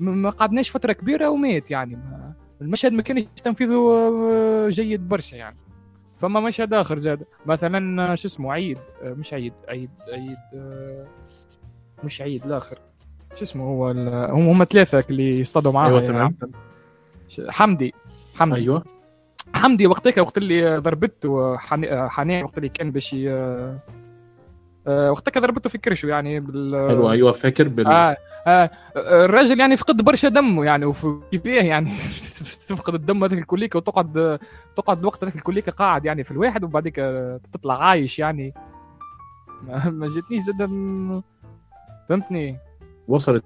ما 0.00 0.30
قعدناش 0.30 0.70
فترة 0.70 0.92
كبيرة 0.92 1.28
ومات 1.28 1.70
يعني. 1.70 1.98
المشهد 2.60 2.92
ما 2.92 3.02
كانش 3.02 3.24
تنفيذه 3.44 3.74
آه، 3.74 4.68
جيد 4.70 5.08
برشا 5.08 5.36
يعني. 5.36 5.56
فما 6.18 6.40
مشهد 6.40 6.74
آخر 6.74 6.98
زاد. 6.98 7.22
مثلا 7.46 8.12
آه، 8.12 8.14
شو 8.14 8.28
اسمه 8.28 8.52
عيد. 8.52 8.78
آه، 9.02 9.12
مش 9.12 9.34
عيد. 9.34 9.52
عيد 9.68 9.90
عيد 10.12 10.36
آه، 10.54 11.04
مش 12.04 12.20
عيد 12.22 12.44
الآخر. 12.44 12.78
شو 13.36 13.42
اسمه 13.42 13.64
هو 13.64 13.90
هم 14.30 14.48
هم 14.48 14.64
ثلاثة 14.64 15.04
اللي 15.10 15.40
يصطادوا 15.40 15.72
معاه 15.72 15.88
أيوة، 15.88 16.02
يعني 16.02 16.34
حمدي. 17.48 17.94
حمدي. 18.34 18.60
أيوه. 18.60 18.84
حمدي 19.54 19.86
وقتها 19.86 20.22
وقت 20.22 20.38
اللي 20.38 20.78
ضربته 20.78 21.56
حنان 22.08 22.44
وقت 22.44 22.58
اللي 22.58 22.68
كان 22.68 22.90
باش 22.90 23.16
آه، 24.86 25.10
وقتها 25.10 25.40
ضربته 25.40 25.70
في 25.70 25.78
كرشه 25.78 26.06
يعني 26.06 26.40
بال 26.40 26.74
أيوه 26.74 27.12
أيوه 27.12 27.32
فاكر 27.32 27.68
بال 27.68 27.86
آه 27.86 28.16
آه 28.46 28.70
الراجل 28.96 29.60
يعني 29.60 29.76
فقد 29.76 29.96
برشا 29.96 30.28
دمه 30.28 30.64
يعني 30.64 30.84
وكيف 30.84 31.46
يعني 31.46 31.90
تفقد 32.68 32.94
الدم 32.94 33.24
هذاك 33.24 33.38
الكليكه 33.38 33.76
وتقعد 33.76 34.38
تقعد 34.76 35.04
وقت 35.04 35.24
هذاك 35.24 35.36
الكليكه 35.36 35.72
قاعد 35.72 36.04
يعني 36.04 36.24
في 36.24 36.30
الواحد 36.30 36.64
وبعديك 36.64 36.96
تطلع 37.52 37.84
عايش 37.84 38.18
يعني. 38.18 38.54
ما, 39.86 40.08
جتنيش 40.08 40.40
زاد 40.40 40.70
فهمتني؟ 42.08 42.58
وصلت 43.08 43.44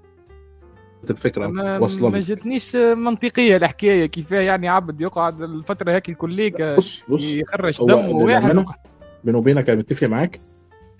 الفكرة 1.09 1.79
وصلت 1.79 2.03
ما 2.03 2.19
جتنيش 2.19 2.75
منطقية 2.75 3.55
الحكاية 3.55 4.05
كيف 4.05 4.31
يعني 4.31 4.67
عبد 4.67 5.01
يقعد 5.01 5.41
الفترة 5.41 5.91
هيك 5.91 6.09
الكليكه 6.09 6.75
بص 6.75 7.03
بص. 7.09 7.23
يخرج 7.23 7.77
دم 7.77 8.11
واحد 8.11 8.65
بيني 9.23 9.37
وبينك 9.37 9.69
أنا 9.69 9.79
متفق 9.79 10.07
معاك 10.07 10.41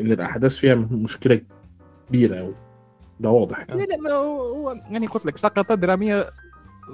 إن 0.02 0.12
الأحداث 0.12 0.58
فيها 0.58 0.76
مشكلة 0.76 1.42
كبيرة 2.10 2.38
قوي 2.40 2.56
ده 3.20 3.30
واضح. 3.30 3.66
يعني. 3.70 3.86
لا 3.86 3.86
لا 3.86 4.14
هو 4.14 4.72
يعني 4.72 5.08
قلت 5.08 5.26
لك 5.26 5.38
سقطه 5.38 5.76
درامية 5.76 6.30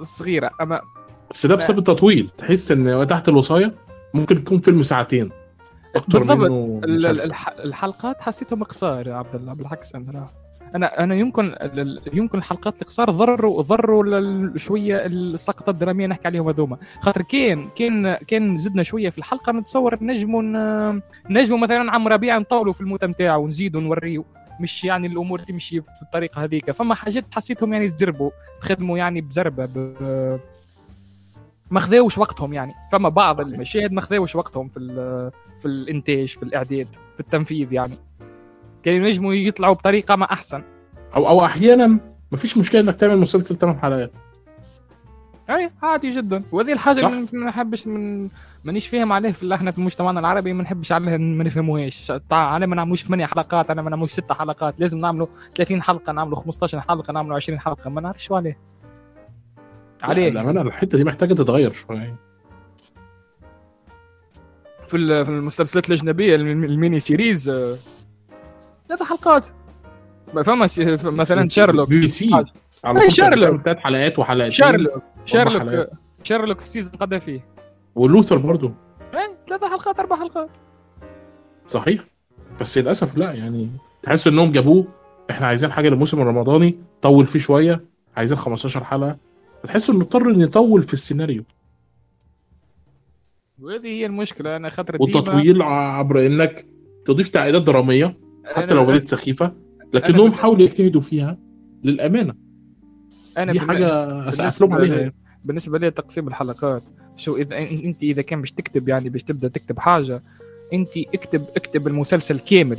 صغيرة. 0.02 0.50
أما 0.60 0.80
بس 1.30 1.46
ده 1.46 1.54
بسبب 1.54 1.78
التطويل. 1.78 2.30
تحس 2.38 2.72
إن 2.72 3.06
تحت 3.06 3.28
الوصاية 3.28 3.74
ممكن 4.14 4.36
يكون 4.36 4.58
فيلم 4.58 4.82
ساعتين 4.82 5.30
أكتر 5.96 6.24
منه 6.24 6.80
الحلقات 7.64 8.20
حسيتهم 8.20 8.62
قصار 8.62 9.06
يا 9.06 9.14
عبد 9.14 9.34
الله 9.34 9.54
بالعكس 9.54 9.94
أنا 9.94 10.28
أنا 10.74 11.04
أنا 11.04 11.14
يمكن 11.14 11.54
يمكن 12.12 12.38
الحلقات 12.38 12.82
القصار 12.82 13.10
ضروا 13.10 13.62
ضروا 13.62 14.58
شوية 14.58 15.06
السقطه 15.06 15.70
الدرامية 15.70 16.06
نحكي 16.06 16.28
عليهم 16.28 16.48
هذوما. 16.48 16.76
خاطر 17.00 17.22
كان 17.22 17.68
كان 17.76 18.14
كان 18.14 18.58
زدنا 18.58 18.82
شوية 18.82 19.10
في 19.10 19.18
الحلقة 19.18 19.52
نتصور 19.52 19.98
نجموا 20.04 20.42
نجموا 21.30 21.58
مثلا 21.58 21.92
عم 21.92 22.08
ربيع 22.08 22.38
نطولوا 22.38 22.72
في 22.72 22.80
الموتى 22.80 23.06
نتاعو 23.06 23.44
ونزيدوا 23.44 23.80
نوريو. 23.80 24.24
مش 24.60 24.84
يعني 24.84 25.06
الأمور 25.06 25.38
تمشي 25.38 25.80
في 25.80 26.02
الطريقة 26.02 26.44
هذيك. 26.44 26.70
فما 26.70 26.94
حاجات 26.94 27.24
حسيتهم 27.34 27.72
يعني 27.72 27.90
تجربوا 27.90 28.30
تخدموا 28.60 28.98
يعني 28.98 29.20
بزربة 29.20 29.64
ب... 29.64 30.38
ما 31.70 31.80
خذاوش 31.80 32.18
وقتهم 32.18 32.52
يعني. 32.52 32.72
فما 32.92 33.08
بعض 33.08 33.40
المشاهد 33.40 33.92
ما 33.92 34.00
خذاوش 34.00 34.36
وقتهم 34.36 34.68
في 34.68 34.80
في 35.60 35.66
الإنتاج 35.66 36.28
في 36.28 36.42
الإعداد 36.42 36.88
في 37.14 37.20
التنفيذ 37.20 37.72
يعني. 37.72 37.94
كانوا 38.86 39.06
ينجموا 39.06 39.34
يطلعوا 39.34 39.74
بطريقة 39.74 40.16
ما 40.16 40.24
أحسن. 40.24 40.62
أو 41.14 41.28
أو 41.28 41.44
أحيانا 41.44 41.86
ما 42.30 42.36
فيش 42.36 42.58
مشكلة 42.58 42.80
إنك 42.80 42.94
تعمل 42.94 43.18
مسلسل 43.18 43.54
ثمان 43.54 43.78
حلقات. 43.78 44.12
أي 45.50 45.70
عادي 45.82 46.08
جدا. 46.08 46.42
وهذه 46.52 46.72
الحاجة. 46.72 47.06
اللي 47.06 47.28
ما 47.32 47.46
نحبش 47.46 47.86
من 47.86 48.28
مانيش 48.64 48.86
فاهم 48.88 49.12
عليه 49.12 49.32
في 49.32 49.54
إحنا 49.54 49.70
في 49.70 49.80
مجتمعنا 49.80 50.20
العربي 50.20 50.52
ما 50.52 50.62
نحبش 50.62 50.92
عليه 50.92 51.16
ما 51.16 51.44
نفهموهاش. 51.44 52.12
أنا 52.32 52.66
ما 52.66 52.76
نعملوش 52.76 53.04
ثمانية 53.04 53.26
حلقات 53.26 53.70
أنا 53.70 53.82
ما 53.82 53.90
نعملوش 53.90 54.10
ست 54.10 54.32
حلقات. 54.32 54.74
لازم 54.80 54.98
نعملوا 54.98 55.26
30 55.54 55.82
حلقة 55.82 56.12
نعملوا 56.12 56.36
15 56.36 56.80
حلقة 56.80 57.12
نعملوا 57.12 57.36
20 57.36 57.60
حلقة. 57.60 57.90
ما 57.90 58.00
نعرفش 58.00 58.32
عليه. 58.32 58.58
عليه. 60.02 60.28
الامانه 60.28 60.60
الحتة 60.60 60.98
دي 60.98 61.04
محتاجة 61.04 61.34
تتغير 61.34 61.70
شوية 61.70 62.16
في 64.86 65.24
في 65.24 65.30
المسلسلات 65.30 65.88
الأجنبية 65.88 66.34
ال 66.34 66.47
mini 66.47 66.98
series 66.98 67.52
ثلاث 68.88 69.02
حلقات. 69.02 69.46
فما 70.44 70.68
مثلا 71.04 71.48
Sherlock 71.48 71.88
BBC. 71.88 72.44
على 72.84 73.10
شارلوك 73.10 73.62
ثلاث 73.62 73.78
حلقات 73.78 74.18
وحلقتين. 74.18 74.50
Sherlock 74.50 75.02
Sherlock 75.24 75.88
شارلوك 76.22 76.60
سيزون 76.60 76.92
قضى 76.92 77.20
فيه. 77.20 77.46
ولوثر 77.94 78.38
برضه 78.38 78.72
إيه 79.14 79.38
ثلاث 79.48 79.64
حلقات 79.64 80.00
أربع 80.00 80.16
حلقات. 80.16 80.56
صحيح. 81.66 82.04
بس 82.60 82.78
للأسف 82.78 83.16
لا 83.16 83.32
يعني 83.32 83.70
تحس 84.02 84.26
إنهم 84.26 84.52
جابوه. 84.52 84.86
إحنا 85.30 85.46
عايزين 85.46 85.72
حاجة 85.72 85.88
للموسم 85.88 86.22
الرمضاني. 86.22 86.78
طول 87.02 87.26
فيه 87.26 87.38
شوية. 87.38 87.84
عايزين 88.16 88.38
15 88.38 88.84
حلقة. 88.84 89.16
فتحس 89.62 89.90
إنه 89.90 90.00
اضطر 90.00 90.40
يطول 90.40 90.82
في 90.82 90.92
السيناريو. 90.92 91.44
وهذه 93.58 93.86
هي 93.86 94.06
المشكلة. 94.06 94.56
أنا 94.56 94.68
خاطر 94.68 94.96
والتطويل 95.00 95.62
عبر 95.62 96.26
إنك 96.26 96.66
تضيف 97.04 97.28
تعقيدات 97.28 97.62
درامية. 97.62 98.25
حتى 98.54 98.74
لو 98.74 98.86
بدت 98.86 99.08
سخيفة 99.08 99.52
لكنهم 99.94 100.32
حاولوا 100.32 100.62
يجتهدوا 100.62 101.00
فيها 101.00 101.38
للأمانة. 101.84 102.34
أنا 103.38 103.52
دي 103.52 103.60
حاجة 103.60 103.88
اسقف 104.28 104.60
لهم 104.60 104.72
عليها. 104.72 105.12
بالنسبة 105.44 105.78
لي 105.78 105.90
تقسيم 105.90 106.28
الحلقات 106.28 106.82
شو 107.16 107.36
إذا 107.36 107.58
أنت 107.58 108.02
إذا 108.02 108.22
كان 108.22 108.40
باش 108.40 108.52
تكتب 108.52 108.88
يعني 108.88 109.08
باش 109.08 109.22
تبدأ 109.22 109.48
تكتب 109.48 109.78
حاجة 109.78 110.22
أنت 110.72 110.90
اكتب 111.14 111.44
اكتب 111.56 111.86
المسلسل 111.86 112.38
كامل. 112.38 112.78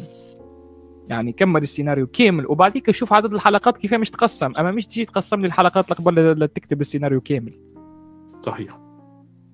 يعني 1.09 1.31
كمل 1.31 1.61
السيناريو 1.61 2.07
كامل 2.07 2.45
وبعديك 2.47 2.91
شوف 2.91 3.13
عدد 3.13 3.33
الحلقات 3.33 3.77
كيف 3.77 3.93
مش 3.93 4.11
تقسم. 4.11 4.51
أما 4.59 4.71
مش 4.71 4.85
تجي 4.85 5.05
تقسم 5.05 5.41
لي 5.41 5.47
الحلقات 5.47 5.91
اللي 6.07 6.31
قبل 6.31 6.47
تكتب 6.47 6.81
السيناريو 6.81 7.21
كامل. 7.21 7.53
صحيح. 8.41 8.79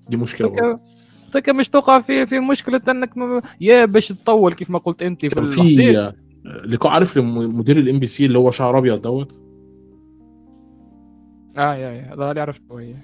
دي 0.08 0.16
مشكلة 0.16 0.80
طيب 1.34 1.50
مش 1.50 1.68
توقع 1.68 2.00
في 2.00 2.26
في 2.26 2.40
مشكلة 2.40 2.80
إنك 2.88 3.16
م... 3.16 3.40
يا 3.60 3.84
باش 3.84 4.08
تطول 4.08 4.54
كيف 4.54 4.70
ما 4.70 4.78
قلت 4.78 5.02
أنت 5.02 5.26
في 5.26 5.44
في 5.44 6.14
لقاء 6.64 6.92
عارف 6.92 7.18
مدير 7.18 7.76
ال 7.78 7.98
MBC 7.98 8.26
اللي 8.26 8.38
هو 8.38 8.50
شعر 8.50 8.78
أبيض 8.78 9.02
دوت؟ 9.02 9.40
آه 11.56 11.74
يا 11.74 11.90
يا 11.90 12.14
ده 12.14 12.30
اللي 12.30 12.40
عرفته 12.40 12.80
هي 12.80 12.94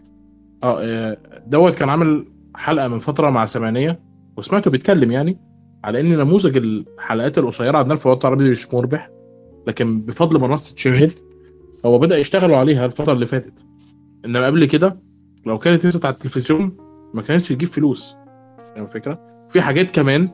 آه 0.63 1.19
دوت 1.47 1.75
كان 1.75 1.89
عامل 1.89 2.27
حلقة 2.55 2.89
من 2.89 2.99
فترة 2.99 3.31
مع 3.31 3.45
سمانية 3.45 4.01
وسمعته 4.37 4.71
بيتكلم 4.71 5.13
يعني 5.13 5.39
على 5.85 6.01
إن 6.01 6.17
نموذج 6.17 6.57
الحلقات 6.57 7.39
القصيرة 7.39 7.79
عندنا 7.79 7.95
في 7.95 8.07
الوطن 8.07 8.29
العربي 8.29 8.51
مش 8.51 8.75
مربح 8.75 9.11
لكن 9.67 10.01
بفضل 10.01 10.41
منصة 10.41 10.77
شاهد 10.77 11.13
هو 11.87 11.99
بدأ 11.99 12.19
يشتغلوا 12.19 12.57
عليها 12.57 12.87
الفترة 12.87 13.13
اللي 13.13 13.27
فاتت. 13.27 13.67
إنما 14.25 14.47
قبل 14.47 14.65
كده 14.65 15.01
لو 15.47 15.59
كانت 15.59 15.87
نزلت 15.87 16.05
على 16.05 16.13
التلفزيون 16.13 16.90
ما 17.15 17.23
كانتش 17.23 17.49
تجيب 17.49 17.69
فلوس. 17.69 18.17
فاهم 18.75 18.85
الفكرة؟ 18.85 19.47
في 19.49 19.61
حاجات 19.61 19.91
كمان 19.91 20.31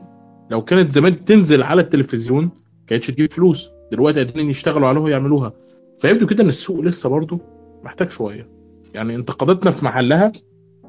لو 0.51 0.63
كانت 0.63 0.91
زمان 0.91 1.25
تنزل 1.25 1.63
على 1.63 1.81
التلفزيون 1.81 2.51
كانتش 2.87 3.07
تجيب 3.07 3.31
فلوس. 3.31 3.69
دلوقتي 3.91 4.19
قادرين 4.19 4.49
يشتغلوا 4.49 4.87
عليها 4.87 5.01
ويعملوها. 5.01 5.53
فيبدو 5.99 6.27
كده 6.27 6.43
إن 6.43 6.49
السوق 6.49 6.79
لسه 6.79 7.09
برضه 7.09 7.39
محتاج 7.83 8.09
شوية. 8.09 8.49
يعني 8.93 9.15
انتقاداتنا 9.15 9.71
في 9.71 9.85
محلها 9.85 10.31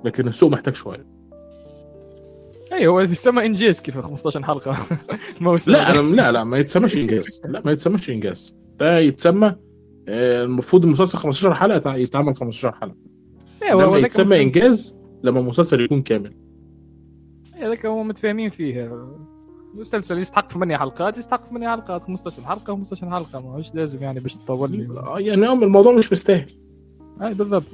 لكن 0.05 0.29
السوق 0.29 0.51
محتاج 0.51 0.74
شوية. 0.74 1.07
اي 2.72 2.87
هو 2.87 3.01
يتسمى 3.01 3.46
إنجاز 3.46 3.81
كيف؟ 3.81 3.98
15 3.98 4.42
حلقة. 4.42 4.77
موسم 5.40 5.72
لا 5.72 5.90
أنا 5.90 6.01
لا 6.16 6.33
لا 6.33 6.44
ما 6.44 6.59
يتسمىش 6.59 6.96
إنجاز. 6.96 7.42
لا 7.48 7.62
ما 7.64 7.72
يتسمىش 7.72 8.11
إنجاز. 8.11 8.57
ده 8.79 8.98
يتسمى 8.98 9.55
آه، 10.09 10.42
المفروض 10.42 10.85
المسلسل 10.85 11.18
15 11.18 11.55
حلقة 11.55 11.94
يتعمل 11.94 12.35
15 12.37 12.72
حلقة. 12.72 12.96
أيوه 13.62 13.98
ده 14.01 14.07
يتسمى 14.07 14.42
إنجاز 14.42 14.98
لما 15.22 15.40
المسلسل 15.40 15.81
يكون 15.81 16.02
كامل. 16.02 16.35
هذاك 17.54 17.87
هو 17.87 18.02
متفاهمين 18.02 18.50
فيه. 18.50 18.90
مسلسل 19.74 20.18
يستحق 20.18 20.52
8 20.52 20.76
حلقات 20.76 21.18
يستحق 21.18 21.48
8 21.48 21.68
حلقات. 21.68 22.02
15 22.02 22.42
حلقة 22.42 22.72
15 22.72 23.11
حلقة. 23.11 23.40
ما 23.40 23.54
هوش 23.54 23.74
لازم 23.74 24.02
يعني 24.02 24.20
باش 24.20 24.35
تطول 24.35 24.72
لي. 24.72 25.04
يعني 25.26 25.52
الموضوع 25.52 25.92
مش 25.92 26.12
مستاهل. 26.12 26.50
أي 27.22 27.35
بالضبط. 27.35 27.64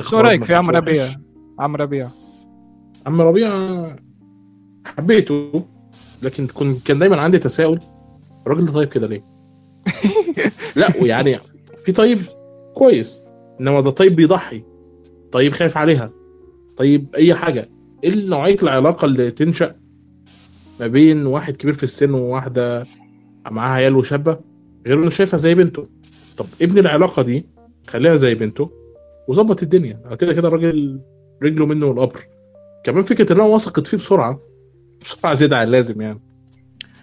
شو 0.00 0.16
رأيك 0.16 0.44
في 0.44 0.54
عم 0.54 0.70
ربيع؟ 0.70 1.06
عم 1.58 1.76
ربيع. 1.76 2.08
عم 3.06 3.20
ربيع 3.20 3.50
حبيته 4.86 5.64
لكن 6.22 6.46
كان 6.84 6.98
دايما 6.98 7.16
عندي 7.16 7.38
تساؤل. 7.38 7.80
الراجل 8.46 8.64
ده 8.64 8.72
طيب 8.72 8.88
كده 8.88 9.06
ليه؟ 9.06 9.24
لا 10.76 10.86
ويعني 11.02 11.38
في 11.84 11.92
طيب 11.92 12.18
كويس 12.74 13.22
إنما 13.60 13.80
ده 13.80 13.90
طيب 13.90 14.16
بيضحي. 14.16 14.69
طيب 15.32 15.52
خايف 15.52 15.76
عليها. 15.76 16.10
طيب 16.76 17.14
أي 17.14 17.34
حاجة. 17.34 17.68
إيه 18.04 18.28
نوعية 18.28 18.56
العلاقة 18.62 19.04
اللي 19.04 19.30
تنشأ 19.30 19.74
ما 20.80 20.86
بين 20.86 21.26
واحد 21.26 21.56
كبير 21.56 21.74
في 21.74 21.82
السن 21.82 22.14
وواحدة 22.14 22.86
معاها 23.50 23.72
عيال 23.74 23.96
وشابة؟ 23.96 24.38
غير 24.86 25.02
إنه 25.02 25.10
شايفها 25.10 25.38
زي 25.38 25.54
بنته. 25.54 25.86
طب 26.36 26.46
ابني 26.62 26.80
العلاقة 26.80 27.22
دي 27.22 27.46
خليها 27.88 28.14
زي 28.14 28.34
بنته 28.34 28.70
وظبط 29.28 29.62
الدنيا. 29.62 30.16
كده 30.20 30.34
كده 30.34 30.48
الراجل 30.48 31.00
رجله 31.42 31.66
منه 31.66 31.90
القبر 31.90 32.20
كمان 32.84 33.02
فكرة 33.02 33.32
إنها 33.32 33.44
وثقت 33.44 33.86
فيه 33.86 33.96
بسرعة 33.96 34.40
بسرعة 35.00 35.34
زيادة 35.34 35.58
عن 35.58 35.66
اللازم 35.66 36.00
يعني. 36.00 36.20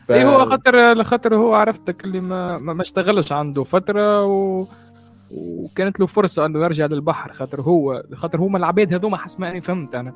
ف... 0.07 0.11
إيه 0.11 0.29
هو 0.29 0.45
خاطر 0.45 1.03
خاطر 1.03 1.35
هو 1.35 1.53
عرفتك 1.53 2.05
اللي 2.05 2.19
ما 2.19 2.57
ما 2.57 2.81
اشتغلش 2.81 3.31
عنده 3.31 3.63
فترة 3.63 4.25
و... 4.25 4.65
وكانت 5.31 5.99
له 5.99 6.05
فرصة 6.05 6.45
إنه 6.45 6.63
يرجع 6.63 6.85
للبحر 6.85 7.31
خاطر 7.31 7.61
هو 7.61 8.03
خاطر 8.13 8.41
هما 8.41 8.57
العباد 8.57 8.93
هذوما 8.93 9.17
حسب 9.17 9.41
ما 9.41 9.51
أني 9.51 9.61
فهمت 9.61 9.95
أنا. 9.95 10.13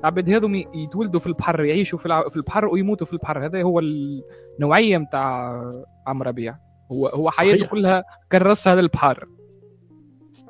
العباد 0.00 0.30
هذوم 0.30 0.54
يتولدوا 0.54 1.20
في 1.20 1.26
البحر 1.26 1.64
يعيشوا 1.64 1.98
في 1.98 2.24
في 2.30 2.36
البحر 2.36 2.66
ويموتوا 2.66 3.06
في 3.06 3.12
البحر. 3.12 3.46
هذا 3.46 3.62
هو 3.62 3.80
النوعية 3.80 4.98
نتاع 4.98 5.62
عم 6.06 6.22
ربيع. 6.22 6.56
هو 6.92 7.06
هو 7.06 7.30
حياته. 7.30 7.66
كلها 7.66 8.04
كرسها 8.32 8.74
للبحر. 8.74 9.28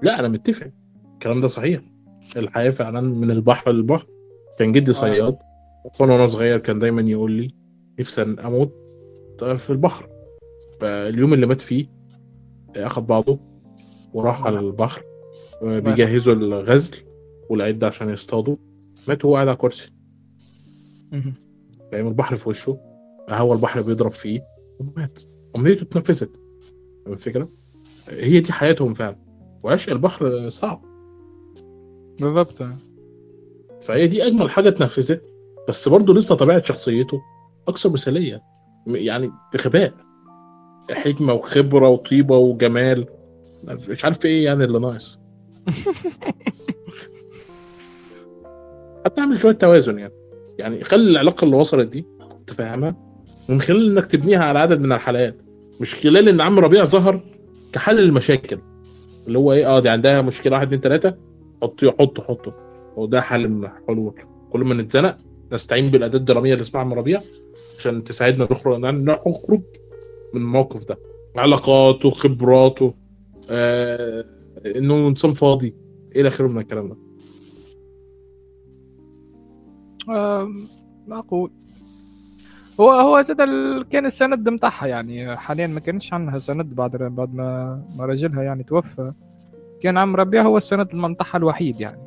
لا 0.03 0.20
أنا 0.20 0.29
متفق. 0.29 0.70
الكلام 1.12 1.40
ده 1.40 1.48
صحيح. 1.48 1.81
الحياة 2.37 2.70
فعلا 2.70 3.00
من 3.00 3.31
البحر 3.31 3.70
للبحر. 3.70 4.07
كان 4.59 4.72
جدي 4.72 4.92
صياد. 4.92 5.38
وكان 5.85 6.11
وأنا 6.11 6.26
صغير 6.26 6.59
كان 6.59 6.79
دايما 6.79 7.03
يقول 7.03 7.33
لي 7.33 7.48
نفسي 8.00 8.22
أموت 8.22 8.72
في 9.38 9.70
البحر. 9.70 10.09
فاليوم 10.81 11.35
اللي 11.35 11.46
مات 11.46 11.61
فيه 11.61 11.87
اخد 12.76 13.07
بعضه. 13.07 13.50
وراح 14.14 14.44
على 14.44 14.59
البحر 14.59 15.03
بيجهزوا 15.62 16.35
الغزل 16.35 16.96
والعدة 17.51 17.87
عشان 17.87 18.11
يصطادوا. 18.11 18.57
مات 19.09 19.25
وهو 19.25 19.35
قاعد 19.35 19.49
على 19.49 19.57
كرسي. 19.57 19.92
فاهم 21.92 22.07
البحر 22.09 22.37
في 22.37 22.49
وشه. 22.49 22.79
هو 23.31 23.53
البحر 23.53 23.83
بيضرب 23.83 24.12
فيه. 24.12 24.44
ومات. 24.81 25.18
أمنيته 25.57 25.83
اتنفذت. 25.83 26.40
فاهم 27.05 27.12
الفكرة؟ 27.14 27.49
هي 28.09 28.40
دي 28.40 28.53
حياتهم 28.53 28.94
فعلا. 28.94 29.16
وعشق 29.62 29.92
البحر 29.92 30.49
صعب. 30.49 30.83
بالضبط. 32.20 32.62
فهي 33.83 34.07
دي 34.07 34.27
أجمل 34.27 34.51
حاجة 34.51 34.68
اتنفذت. 34.68 35.23
بس 35.68 35.88
برضه 35.88 36.14
لسه 36.14 36.35
طبيعة 36.35 36.62
شخصيته 36.62 37.20
أكثر 37.68 37.90
مثالية. 37.90 38.42
م- 38.87 38.96
يعني 38.96 39.31
بغباء. 39.55 39.94
حكمة 40.90 41.33
وخبرة 41.33 41.88
وطيبة 41.88 42.37
وجمال. 42.37 43.07
مش 43.64 44.05
عارف 44.05 44.25
إيه 44.25 44.44
يعني 44.44 44.64
اللي 44.64 44.79
ناقص. 44.79 45.20
حتى 49.05 49.20
اعمل 49.20 49.40
شوية 49.40 49.53
توازن 49.53 49.99
يعني. 49.99 50.12
يعني 50.59 50.85
خلي 50.85 51.11
العلاقة 51.11 51.44
اللي 51.44 51.57
وصلت 51.57 51.88
دي 51.88 52.07
تفهمها 52.46 52.96
من 53.49 53.61
خلال 53.61 53.90
إنك 53.90 54.07
تبنيها 54.07 54.44
على 54.44 54.59
عدد 54.59 54.81
من 54.81 54.92
الحلقات 54.92 55.37
مش 55.81 55.94
خلال 55.94 56.29
إن 56.29 56.40
عم 56.40 56.59
ربيع 56.59 56.85
ظهر 56.85 57.20
كحل 57.73 57.96
للمشاكل 57.96 58.59
اللي 59.27 59.38
هو 59.38 59.53
إيه 59.53 59.66
آه 59.77 59.81
دي 59.81 59.88
عندها 59.88 60.23
مشكلة 60.23 60.53
واحد 60.57 60.66
اتنين 60.66 60.81
تلاتة 60.81 61.14
حطه 61.62 61.90
حطه 61.90 62.23
حطه. 62.23 62.55
هو 62.99 63.07
ده 63.07 63.20
حل 63.20 63.49
من 63.49 63.64
الحلول 63.64 64.14
كل 64.51 64.61
ما 64.61 64.75
نتزنق 64.75 65.16
نستعين 65.53 65.90
بالأداة 65.90 66.18
الدرامية 66.18 66.53
اللي 66.53 66.62
اسمها 66.62 66.83
عم 66.83 66.94
ربيع 66.94 67.20
عشان 67.79 68.05
تساعدنا 68.05 68.49
نخرج 68.51 68.81
نخرج 68.81 69.62
من 70.35 70.40
الموقف 70.40 70.85
ده. 70.85 70.99
علاقاته 71.37 72.11
خبراته 72.11 72.94
آه 73.51 74.25
إنه 74.77 75.09
انسان 75.09 75.33
فاضي. 75.33 75.75
إلى 76.17 76.29
اخره 76.29 76.49
من 76.49 76.59
الكلام 76.59 76.89
ده. 76.89 76.97
معقول 81.07 81.51
هو 82.81 82.91
هو 82.91 83.23
زاد 83.23 83.41
ال- 83.41 83.89
كان 83.89 84.07
السند 84.07 84.49
متاعها 84.49 84.87
يعني 84.87 85.37
حاليا 85.37 85.67
ما 85.67 85.81
كانش 85.81 86.13
عندها 86.13 86.39
سند 86.39 86.75
بعد 86.75 86.97
بعد 86.97 87.35
ما 87.35 87.83
ما 87.97 88.07
راجلها 88.07 88.43
يعني 88.43 88.63
توفى. 88.65 89.13
كان 89.83 89.99
عم 89.99 90.17
ربيع 90.17 90.43
هو 90.43 90.57
السند 90.57 90.89
المنطحة 90.95 91.37
الوحيد 91.37 91.81
يعني 91.81 92.03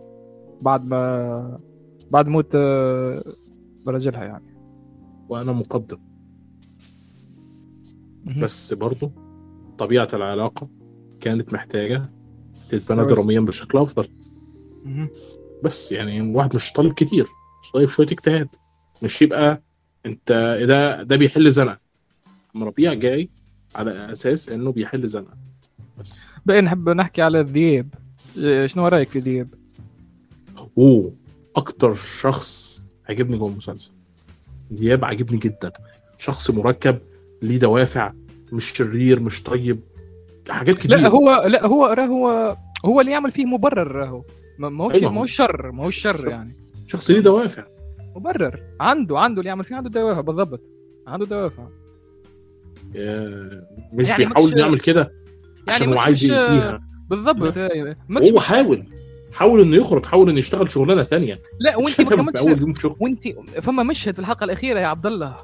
بعد 0.62 0.86
ما 0.86 1.60
بعد 2.12 2.28
موت 2.28 2.52
آه، 2.56 3.24
راجلها 3.88 4.24
يعني. 4.24 4.56
وأنا 5.30 5.52
مقدر 5.52 6.00
مهم. 8.26 8.44
بس 8.44 8.74
برضه 8.74 9.12
طبيعة 9.78 10.08
العلاقة 10.14 10.68
كانت 11.24 11.54
محتاجة 11.54 12.10
تتبنى. 12.70 13.06
دراميا 13.06 13.40
بشكل 13.40 13.78
أفضل. 13.78 14.08
بس 15.64 15.92
يعني 15.92 16.22
الواحد 16.22 16.56
مش 16.56 16.72
طالب 16.72 16.94
كتير 16.94 17.28
مش 17.64 17.72
طالب 17.72 17.90
شوية 17.90 18.08
اجتهاد. 18.12 18.48
مش 19.02 19.22
يبقى 19.22 19.62
أنت 20.06 20.58
ده 20.68 21.04
ده 21.04 21.16
بيحل 21.16 21.52
زنقة. 21.52 21.80
عم 22.56 22.64
ربيع 22.64 22.94
جاي 22.94 23.30
على 23.76 24.12
أساس 24.12 24.50
إنه 24.50 24.72
بيحل 24.72 25.08
زنقة. 25.08 25.38
بس. 26.00 26.32
بقى 26.46 26.62
نحب 26.62 26.90
نحكي 26.90 27.22
على 27.22 27.40
الذئاب. 27.40 27.94
إيه، 28.38 28.68
شنو 28.68 28.88
رأيك 28.88 29.10
في 29.10 29.20
ذئاب؟ 29.20 29.54
أوه 30.78 31.14
أكتر 31.56 31.94
شخص 31.94 32.82
عجبني 33.10 33.38
جوه 33.38 33.50
المسلسل. 33.50 33.92
دياب 34.72 35.06
عجبني 35.06 35.38
جدا. 35.38 35.72
شخص 36.18 36.52
مركب 36.52 37.00
ليه 37.42 37.58
دوافع 37.58 38.14
مش 38.52 38.74
شرير 38.76 39.20
مش 39.20 39.44
طيب. 39.44 39.80
حاجات 40.50 40.76
كتير. 40.76 40.92
لا 40.92 41.08
هو 41.08 41.44
لا 41.48 41.66
هو 41.66 41.86
راه 41.86 42.06
هو 42.06 42.58
هو 42.86 43.02
اللي 43.02 43.12
يعمل 43.12 43.32
فيه 43.32 43.46
مبرر 43.46 43.92
راهو 43.92 44.24
ما 44.60 44.84
هوش 44.84 44.94
أيوة. 44.96 45.12
ما 45.12 45.22
هوش 45.22 45.32
شر 45.32 45.72
ما 45.72 45.86
هوش 45.86 45.96
شر 45.98 46.30
يعني. 46.30 46.56
شخص 46.88 47.12
ليه 47.12 47.20
دوافع. 47.20 47.64
مبرر. 48.16 48.60
عنده 48.80 49.20
عنده 49.20 49.40
اللي 49.40 49.50
يعمل 49.50 49.64
فيه 49.64 49.76
عنده 49.76 49.90
دوافع 49.90 50.22
بالضبط. 50.22 50.62
عنده 51.08 51.26
دوافع. 51.26 51.64
مش 53.94 54.10
يعني 54.10 54.26
بيحاول 54.26 54.48
مش- 54.48 54.54
يعمل 54.54 54.80
كده 54.80 55.02
يعني 55.68 55.72
عشان 55.80 55.94
هو 55.94 56.00
عايز 56.00 56.24
يأذيها. 56.24 56.82
بالضبط. 57.10 57.58
ماكش 58.10 58.32
هو 58.32 58.40
حاول 58.40 58.84
حاول 59.34 59.62
إنه 59.62 59.76
يخرج 59.76 60.06
حاول 60.06 60.30
إنه 60.30 60.40
يشتغل 60.40 60.72
شغلانة 60.72 61.04
تانية. 61.04 61.40
لا 61.60 61.78
وانت 61.78 62.02
ما 62.02 62.32
كملتش 62.32 62.86
وانت 63.00 63.28
فما 63.62 63.84
مشهد 63.84 64.14
في 64.14 64.20
الحلقة 64.20 64.44
الأخيرة 64.44 64.80
يا 64.80 64.88
عبد 64.88 65.06
الله. 65.06 65.36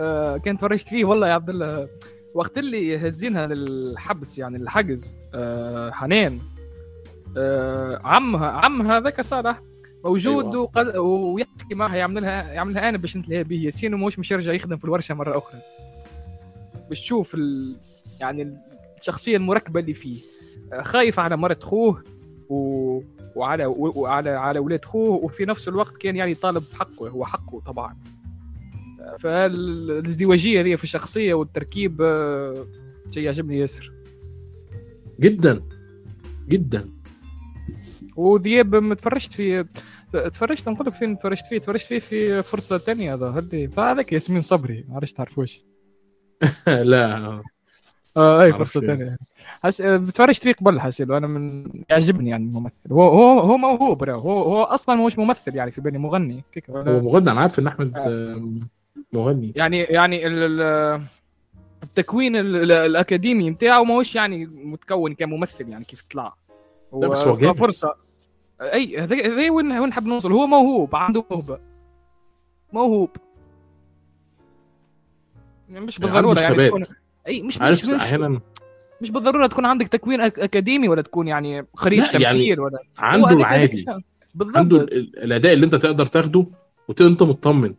آه 0.00 0.36
كنت 0.36 0.60
فرجت 0.60 0.88
فيه 0.88 1.04
والله 1.04 1.28
يا 1.28 1.32
عبد 1.32 1.50
الله. 1.50 1.88
وقت 2.34 2.58
اللي 2.58 2.96
هزينها 3.08 3.46
للحبس 3.46 4.38
يعني 4.38 4.56
الحجز 4.56 5.18
آه 5.34 5.90
حنان 5.90 6.38
آه 7.36 8.00
عمها 8.04 8.48
عمها 8.48 9.00
ذاك 9.00 9.20
صالح 9.20 9.62
موجود 10.04 10.44
أيوة. 10.44 10.58
وقد 10.58 10.96
ويحكي 10.96 11.74
معها 11.74 11.96
يعمل 11.96 12.22
لها 12.22 12.52
يعمل 12.52 12.74
لها 12.74 12.88
أنا 12.88 12.98
باش 12.98 13.16
نتلهى 13.16 13.44
به. 13.44 13.56
ياسين 13.56 13.94
ومش 13.94 14.18
مش 14.18 14.30
يرجع 14.30 14.52
يخدم 14.52 14.76
في 14.76 14.84
الورشة 14.84 15.14
مرة 15.14 15.38
أخرى. 15.38 15.60
باش 16.88 17.00
تشوف 17.00 17.34
ال... 17.34 17.76
يعني 18.20 18.56
الشخصية 19.00 19.36
المركبة 19.36 19.80
اللي 19.80 19.94
فيه. 19.94 20.20
آه، 20.72 20.82
خايف 20.82 21.18
على 21.20 21.36
مرة 21.36 21.58
خوه 21.62 22.04
و... 22.48 23.00
وعلى 23.36 23.66
وعلى 23.66 24.30
على 24.30 24.58
أولاد 24.58 24.84
خوه. 24.84 25.24
وفي 25.24 25.44
نفس 25.44 25.68
الوقت 25.68 25.96
كان 25.96 26.16
يعني 26.16 26.34
طالب 26.34 26.64
حقه 26.72 27.08
هو 27.08 27.24
حقه 27.24 27.60
طبعا. 27.60 27.96
فالازدواجية 29.18 30.60
هذه 30.60 30.74
في 30.76 30.84
الشخصية 30.84 31.34
والتركيب 31.34 32.02
آه، 32.02 32.66
شيء 33.10 33.22
يعجبني 33.22 33.58
ياسر. 33.58 33.92
جدا. 35.20 35.62
جدا. 36.48 36.90
وذياب 38.16 38.76
ما 38.76 38.94
تفرجت 38.94 39.32
في 39.32 39.64
تفرجت 40.12 40.68
نقول 40.68 40.86
لك 40.86 40.94
فين 40.94 41.16
تفرجت 41.16 41.46
فيه؟ 41.46 41.58
تفرجت 41.58 41.86
فيه 41.86 41.98
في 41.98 42.42
فرصة 42.42 42.78
ثانية 42.78 43.14
هذا 43.14 43.26
هدي 43.26 43.70
هذاك 43.78 44.12
ياسمين 44.12 44.40
صبري 44.40 44.84
ما 44.88 44.94
عرفتش 44.96 45.12
تعرفوش 45.12 45.60
لا. 46.66 47.42
آه 48.16 48.42
أي 48.42 48.52
فرصة. 48.52 48.80
ثانية 48.80 49.16
حس... 49.62 49.76
تفرجت 49.76 50.42
فيه 50.42 50.52
قبل 50.52 50.80
حسيل 50.80 51.12
وأنا 51.12 51.26
من 51.26 51.66
يعجبني 51.90 52.30
يعني 52.30 52.44
الممثل. 52.44 52.92
هو 52.92 53.02
هو 53.08 53.40
هو 53.40 53.56
موهوب. 53.56 54.08
هو 54.08 54.42
هو 54.42 54.62
أصلا 54.62 55.06
مش 55.06 55.18
ممثل 55.18 55.56
يعني 55.56 55.70
في 55.70 55.80
بالي 55.80 55.98
مغني. 55.98 56.44
هو 56.70 57.00
مغني 57.00 57.30
أنا 57.30 57.40
عارف 57.40 57.58
إن 57.58 57.66
أحمد 57.66 57.96
آه، 57.96 58.58
مغني 59.12 59.52
يعني 59.56 59.78
يعني 59.78 60.26
ال- 60.26 60.60
ال- 60.60 61.02
التكوين 61.82 62.36
ال- 62.36 62.56
ال- 62.56 62.72
الأكاديمي 62.72 63.50
نتاعو 63.50 63.84
ماهوش 63.84 64.14
يعني 64.14 64.46
متكون 64.46 65.14
كممثل 65.14 65.68
يعني 65.68 65.84
كيف 65.84 66.04
طلع 66.10 66.34
لا، 66.92 67.08
بس 67.08 67.26
هو. 67.26 67.54
فرصة. 67.54 67.94
أي 68.60 68.98
هذا 68.98 69.16
وين 69.16 69.50
وين 69.50 69.88
نحب 69.88 70.06
نوصل؟ 70.06 70.32
هو 70.32 70.46
موهوب 70.46 70.96
عنده 70.96 71.24
موهبة. 71.30 71.58
موهوب. 72.72 73.10
يعني 75.70 75.84
مش 75.86 75.98
بالضرورة 75.98 76.40
يعني 76.40 76.68
تكون 76.68 76.82
أي 77.26 77.42
مش 77.42 77.60
عارف 77.60 77.84
مش, 77.84 77.90
مش, 77.90 78.00
أحيانا 78.02 78.40
مش 79.00 79.10
بالضرورة 79.10 79.46
تكون 79.46 79.64
عندك 79.64 79.88
تكوين 79.88 80.20
أكاديمي 80.20 80.88
ولا 80.88 81.02
تكون 81.02 81.28
يعني 81.28 81.66
خريج 81.74 81.98
يعني 81.98 82.12
تمثيل 82.24 82.60
ولا 82.60 82.78
هو 82.78 83.04
عنده 83.04 83.28
العادي 83.30 83.74
الشغلة. 83.74 84.02
بالضبط 84.34 84.56
عنده 84.56 84.76
ال- 84.76 84.92
ال- 84.92 85.18
الأداء 85.24 85.52
اللي 85.52 85.64
أنت 85.66 85.74
تقدر 85.74 86.06
تاخده 86.06 86.46
وتبقى 86.88 87.10
انت 87.12 87.22
مطمن. 87.22 87.74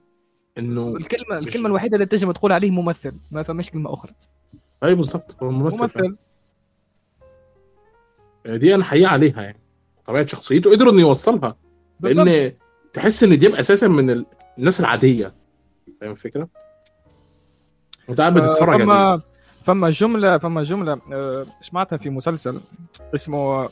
إنه 0.57 0.95
الكلمة 0.97 1.39
مش- 1.39 1.47
الكلمة 1.47 1.67
الوحيدة 1.67 1.95
اللي 1.95 2.05
تنجم 2.05 2.31
تقول 2.31 2.51
عليه 2.51 2.71
ممثل 2.71 3.13
ما 3.31 3.43
فماش 3.43 3.69
كلمة 3.69 3.93
أخرى 3.93 4.11
أي 4.83 4.95
بالظبط 4.95 5.35
هو 5.43 5.51
ممثل. 5.51 5.81
ممثل 5.81 6.15
دي 8.45 8.75
أنا 8.75 8.83
حقيقة 8.83 9.09
عليها 9.11 9.41
يعني 9.41 9.59
طبيعة 10.07 10.25
شخصيته 10.25 10.71
قدروا 10.71 10.91
إنه 10.91 11.01
يوصلها 11.01 11.55
بالضبط. 11.99 12.25
لأن 12.27 12.51
تحس 12.93 13.23
إن 13.23 13.37
دياب 13.37 13.53
أساسا 13.55 13.87
من 13.87 14.09
ال- 14.09 14.25
الناس 14.57 14.79
العادية 14.79 15.33
فاهم 16.01 16.11
الفكرة؟ 16.11 16.47
وانت 18.07 18.21
قاعد 18.21 18.33
بتتفرج 18.33 18.69
عليه 18.69 18.85
فما 18.85 19.21
فما 19.63 19.89
جمله 19.89 20.37
فما 20.37 20.63
جملة 20.63 21.01
آه، 21.13 21.45
سمعتها 21.61 21.97
في 21.97 22.09
مسلسل 22.09 22.61
اسمه 23.15 23.69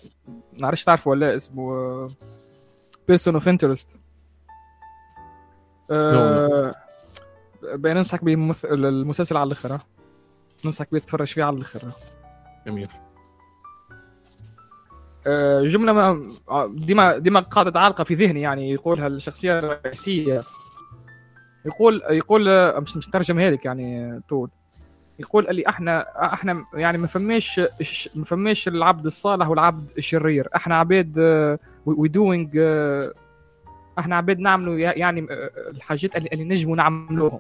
ما 0.54 0.72
تعرفه 0.86 1.12
ولا 1.12 1.26
لا، 1.26 1.36
اسمه 1.36 2.12
Person 3.08 3.34
of 3.34 3.50
Interest 3.50 4.02
بين 7.76 7.94
ننصحك 7.96 8.24
به 8.24 8.34
الممثل- 8.34 8.66
المسلسل 8.72 9.38
على 9.38 9.48
الآخر. 9.48 9.80
ننصحك 10.66 10.88
به 10.92 11.00
تتفرج 11.00 11.28
فيه 11.28 11.44
على 11.44 11.56
الآخر. 11.56 11.82
جميل. 12.68 12.90
آه، 15.28 15.62
جملة 15.64 15.94
ما 15.94 16.32
آه، 16.50 16.72
ديما 16.76 17.18
ديما 17.18 17.40
قاعدة 17.40 17.80
عالقه 17.80 18.04
في 18.04 18.14
ذهني 18.14 18.42
يعني 18.42 18.72
يقولها 18.72 19.08
الشخصية 19.08 19.60
الرئيسية. 19.60 20.42
يقول 21.66 22.02
يقول 22.10 22.48
آه، 22.50 22.80
مش 22.80 22.98
مش 22.98 23.08
ترجمها 23.08 23.50
لك 23.52 23.66
يعني 23.66 24.20
طول. 24.30 24.50
يقول 25.20 25.56
لي 25.56 25.68
إحنا 25.70 26.06
إحنا 26.34 26.66
يعني 26.74 26.98
ما 26.98 27.08
فماش 27.08 27.62
ما 28.16 28.24
فماش 28.26 28.68
العبد 28.68 29.06
الصالح 29.06 29.50
والعبد 29.50 29.90
الشرير. 29.98 30.48
إحنا 30.56 30.76
عباد 30.76 31.18
we 31.86 32.08
doing 32.08 32.58
إحنا 34.00 34.16
عباد 34.16 34.40
نعملوا 34.40 34.78
يعني 34.78 35.28
آه، 35.32 35.52
الحاجات 35.70 36.16
اللي, 36.16 36.30
اللي 36.34 36.44
نجموا 36.44 36.76
نعملوهم. 36.76 37.40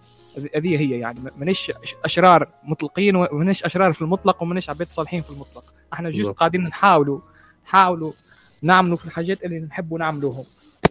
هذه 0.55 0.79
هي 0.79 0.99
يعني 0.99 1.19
مانيش 1.37 1.71
أشرار 2.05 2.47
مطلقين 2.63 3.15
ومانيش 3.15 3.63
أشرار 3.63 3.93
في 3.93 4.01
المطلق 4.01 4.43
ومانيش 4.43 4.69
عباد 4.69 4.87
صالحين 4.89 5.21
في 5.21 5.29
المطلق. 5.29 5.73
إحنا 5.93 6.09
جزء 6.09 6.31
قاعدين 6.31 6.63
نحاولوا 6.63 7.19
نحاولوا 7.65 8.11
نعملوا 8.61 8.97
في 8.97 9.05
الحاجات 9.05 9.43
اللي 9.43 9.59
نحبوا 9.59 9.99
نعملوهم. 9.99 10.45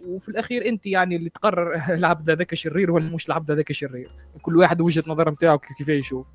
وفي 0.07 0.29
الأخير 0.29 0.65
أنت 0.65 0.85
يعني 0.85 1.15
اللي 1.15 1.29
تقرر 1.29 1.75
العبد 1.97 2.29
هذاك 2.29 2.55
شرير 2.55 2.91
ولا 2.91 3.05
مش 3.05 3.27
العبد 3.27 3.51
هذاك 3.51 3.71
شرير 3.71 4.11
كل 4.41 4.57
واحد 4.57 4.81
وجهة 4.81 5.03
نظر 5.07 5.29
نتاعو 5.29 5.57
كيف 5.57 5.89
يشوف. 5.89 6.27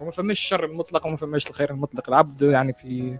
وما 0.00 0.10
فماش 0.10 0.38
الشر 0.38 0.64
المطلق 0.64 1.06
وما 1.06 1.16
فماش 1.16 1.50
الخير 1.50 1.70
المطلق. 1.70 2.08
العبد 2.08 2.42
يعني 2.42 2.72
في 2.72 3.18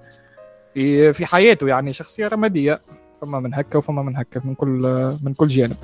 في 0.75 1.13
في 1.13 1.27
حياته 1.27 1.69
يعني 1.69 1.93
شخصية 1.93 2.29
رمادية. 2.29 2.81
فما 3.23 3.41
من 3.41 3.55
هكا 3.55 3.79
وفما 3.79 4.03
من 4.03 4.17
هكا 4.17 4.41
من 4.45 4.55
كل 4.55 4.83
من 5.23 5.35
كل 5.35 5.49
جانب. 5.49 5.77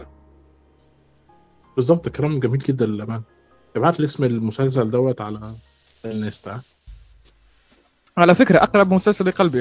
بالظبط 1.76 2.08
كلام 2.08 2.40
جميل 2.40 2.58
جدا 2.58 2.86
للأمان 2.86 3.22
ابعت 3.76 4.00
لي 4.00 4.04
اسم 4.04 4.24
المسلسل 4.24 4.90
دوت 4.90 5.20
على 5.20 5.54
الانستا 6.04 6.60
على 8.16 8.34
فكرة 8.34 8.58
أقرب 8.58 8.92
مسلسل 8.92 9.26
لقلبي 9.26 9.60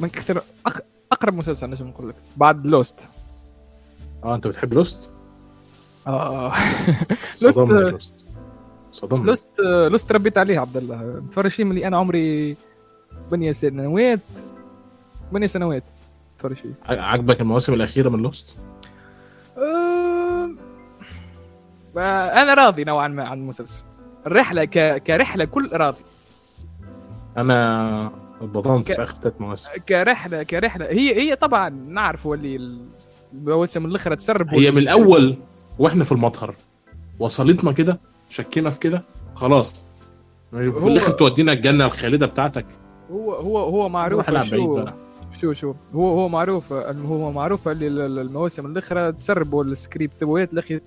من 0.00 0.08
كثير 0.08 0.42
أقرب 1.12 1.34
مسلسل 1.34 1.70
نجم 1.70 1.86
نقول 1.86 2.08
لك. 2.08 2.14
بعد 2.36 2.66
لوست 2.66 3.08
آه 4.24 4.34
أنت 4.34 4.46
بتحب 4.46 4.72
Lost؟ 4.74 5.10
آه. 6.06 6.52
Lost 7.42 7.58
Lost 7.58 8.26
صدمني. 8.90 9.26
Lost 9.26 9.46
Lost 9.90 10.12
ربيت 10.12 10.38
عليه 10.38 10.58
عبد 10.58 10.76
الله. 10.76 11.22
تفرج 11.30 11.50
فيه 11.50 11.64
ملي 11.64 11.86
أنا 11.86 11.96
عمري 11.96 12.56
8 13.30 13.52
سنوات 13.52 14.20
8 15.30 15.46
سنوات. 15.46 15.84
تفرج 16.38 16.56
فيه. 16.56 16.74
عجبك 16.84 17.40
المواسم 17.40 17.74
الأخيرة 17.74 18.08
من 18.08 18.22
Lost؟ 18.22 18.58
أه... 19.58 20.50
أنا 22.42 22.54
راضي 22.54 22.84
نوعا 22.84 23.08
ما 23.08 23.28
عن 23.28 23.38
المسلسل. 23.38 23.84
الرحلة 24.26 24.64
ك... 24.64 25.02
كرحلة 25.02 25.44
كل 25.44 25.70
راضي. 25.72 26.00
أنا 27.36 28.12
اتبضنت 28.40 28.92
ك... 28.92 28.94
في 28.94 29.02
اخر 29.02 29.14
ثلاث 29.14 29.34
مواسم. 29.40 29.70
كرحلة 29.88 30.42
كرحلة. 30.42 30.86
هي 30.86 31.14
هي 31.14 31.36
طبعا 31.36 31.68
نعرف 31.68 32.26
اللي 32.26 32.78
المواسم 33.32 33.86
الاخرى 33.86 34.16
تسرب 34.16 34.48
هي 34.48 34.70
من 34.70 34.78
الأول 34.78 35.38
وإحنا 35.78 36.04
في 36.04 36.12
المطهر. 36.12 36.54
وصلتنا 37.18 37.72
كده 37.72 38.00
شكينا 38.28 38.70
في 38.70 38.78
كده 38.78 39.04
خلاص. 39.34 39.88
في 40.50 40.86
الآخر 40.86 41.12
تودينا 41.12 41.52
الجنة 41.52 41.84
الخالدة 41.84 42.26
بتاعتك. 42.26 42.66
هو 43.10 43.32
هو 43.32 43.58
هو 43.58 43.88
معروف 43.88 44.30
شو 44.44 44.84
شو 45.40 45.52
شو. 45.52 45.74
هو 45.94 46.08
هو 46.10 46.28
معروف 46.28 46.72
هو 46.72 47.32
معروف 47.32 47.68
اللي 47.68 48.06
المواسم 48.22 48.66
الاخرى 48.66 49.12
تسربوا 49.12 49.64
السكريبت. 49.64 50.22
ويت 50.22 50.52
الاخي 50.52 50.80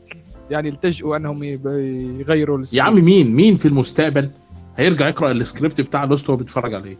يعني 0.50 0.70
التجئوا 0.70 1.16
أنهم 1.18 1.44
يغيروا 1.44 2.58
السكريبت. 2.58 2.88
يا 2.88 2.92
عم 2.92 3.06
مين 3.06 3.36
مين 3.36 3.56
في 3.56 3.68
المستقبل 3.68 4.30
هيرجع 4.78 5.08
يقرأ 5.08 5.32
السكريبت 5.32 5.82
بتاع 5.82 6.04
Lost 6.04 6.30
وهو 6.30 6.38
بيتفرج 6.38 6.74
عليه؟ 6.74 6.98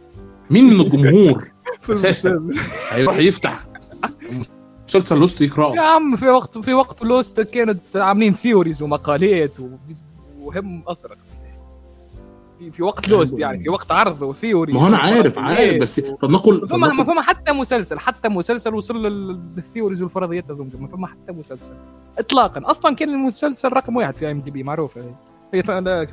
مين 0.50 0.64
من 0.64 0.80
الجمهور؟ 0.84 1.48
أساسا. 1.90 2.48
هيروح 2.90 3.18
يفتح 3.18 3.64
مسلسل 4.88 5.18
Lost 5.18 5.40
يقرأه. 5.40 5.74
يا 5.74 5.80
عم 5.80 6.16
في 6.16 6.28
وقت 6.28 6.58
في 6.58 6.74
وقت 6.74 7.02
Lost 7.02 7.40
كانت 7.40 7.80
عاملين 7.94 8.32
theories 8.32 8.82
ومقالات 8.82 9.52
وهم 10.40 10.82
أزرق. 10.88 11.16
في, 12.70 12.82
وقت 12.82 13.08
Lost 13.08 13.38
يعني 13.38 13.58
في 13.58 13.68
وقت 13.68 13.92
عرض 13.92 14.22
و 14.22 14.28
theory. 14.28 14.72
ما 14.72 14.82
هو 14.82 14.86
أنا 14.86 14.96
عارف 14.96 15.38
عارف 15.48 15.80
بس 15.80 16.00
طب 16.00 16.30
نقول 16.30 16.68
فما 16.68 16.88
ما 16.88 17.04
فما 17.04 17.22
حتى 17.22 17.52
مسلسل 17.52 17.98
حتى 17.98 18.28
مسلسل 18.28 18.74
وصل 18.74 19.06
لل 19.06 19.25
theories 19.25 20.02
والفرضيات 20.02 20.50
هذوما 20.50 20.70
ما 20.80 20.88
فما 20.88 21.06
حتى 21.06 21.32
مسلسل. 21.32 21.72
اطلاقا. 22.18 22.70
أصلا 22.70 22.94
كان 22.94 23.08
المسلسل 23.08 23.72
رقم 23.72 23.96
واحد 23.96 24.16
في 24.16 24.30
IMDb 24.30 24.62
معروف 24.62 24.98
هي 25.54 25.62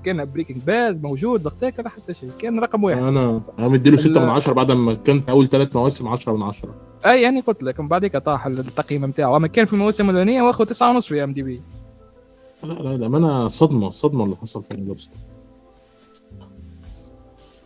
كان 0.05 0.25
Breaking 0.25 0.61
Bad 0.63 1.03
موجود 1.03 1.43
ضغطيك 1.43 1.79
ولا 1.79 1.89
حتى 1.89 2.13
شيء. 2.13 2.29
كان 2.39 2.59
رقم 2.59 2.83
واحد. 2.83 3.01
أنا 3.03 3.41
أنا 3.59 3.67
مديله 3.67 3.97
6 3.97 4.21
من 4.21 4.29
10 4.29 4.53
بعد 4.53 4.71
ما 4.71 4.93
كان 4.93 5.19
في 5.19 5.31
أول 5.31 5.47
ثلاث 5.49 5.75
مواسم 5.75 6.07
10 6.07 6.33
من 6.33 6.43
10 6.43 6.75
أي 7.05 7.21
يعني 7.21 7.41
قلت 7.41 7.63
لك 7.63 7.79
من 7.79 7.87
بعدك 7.87 8.17
طاح 8.17 8.45
التقييم 8.45 9.11
بتاعه. 9.11 9.37
أما 9.37 9.47
كان 9.47 9.65
في 9.65 9.73
المواسم 9.73 10.09
الأولانية 10.09 10.41
واخذ 10.41 10.65
9 10.65 10.89
ونص 10.89 11.07
في 11.07 11.23
IMDb 11.23 11.61
لا 12.63 12.73
لا 12.73 12.89
للامانه 12.89 13.47
صدمة 13.47 13.89
صدمة 13.89 14.23
اللي 14.23 14.35
حصل 14.35 14.63
في 14.63 14.73
Lost 14.73 15.11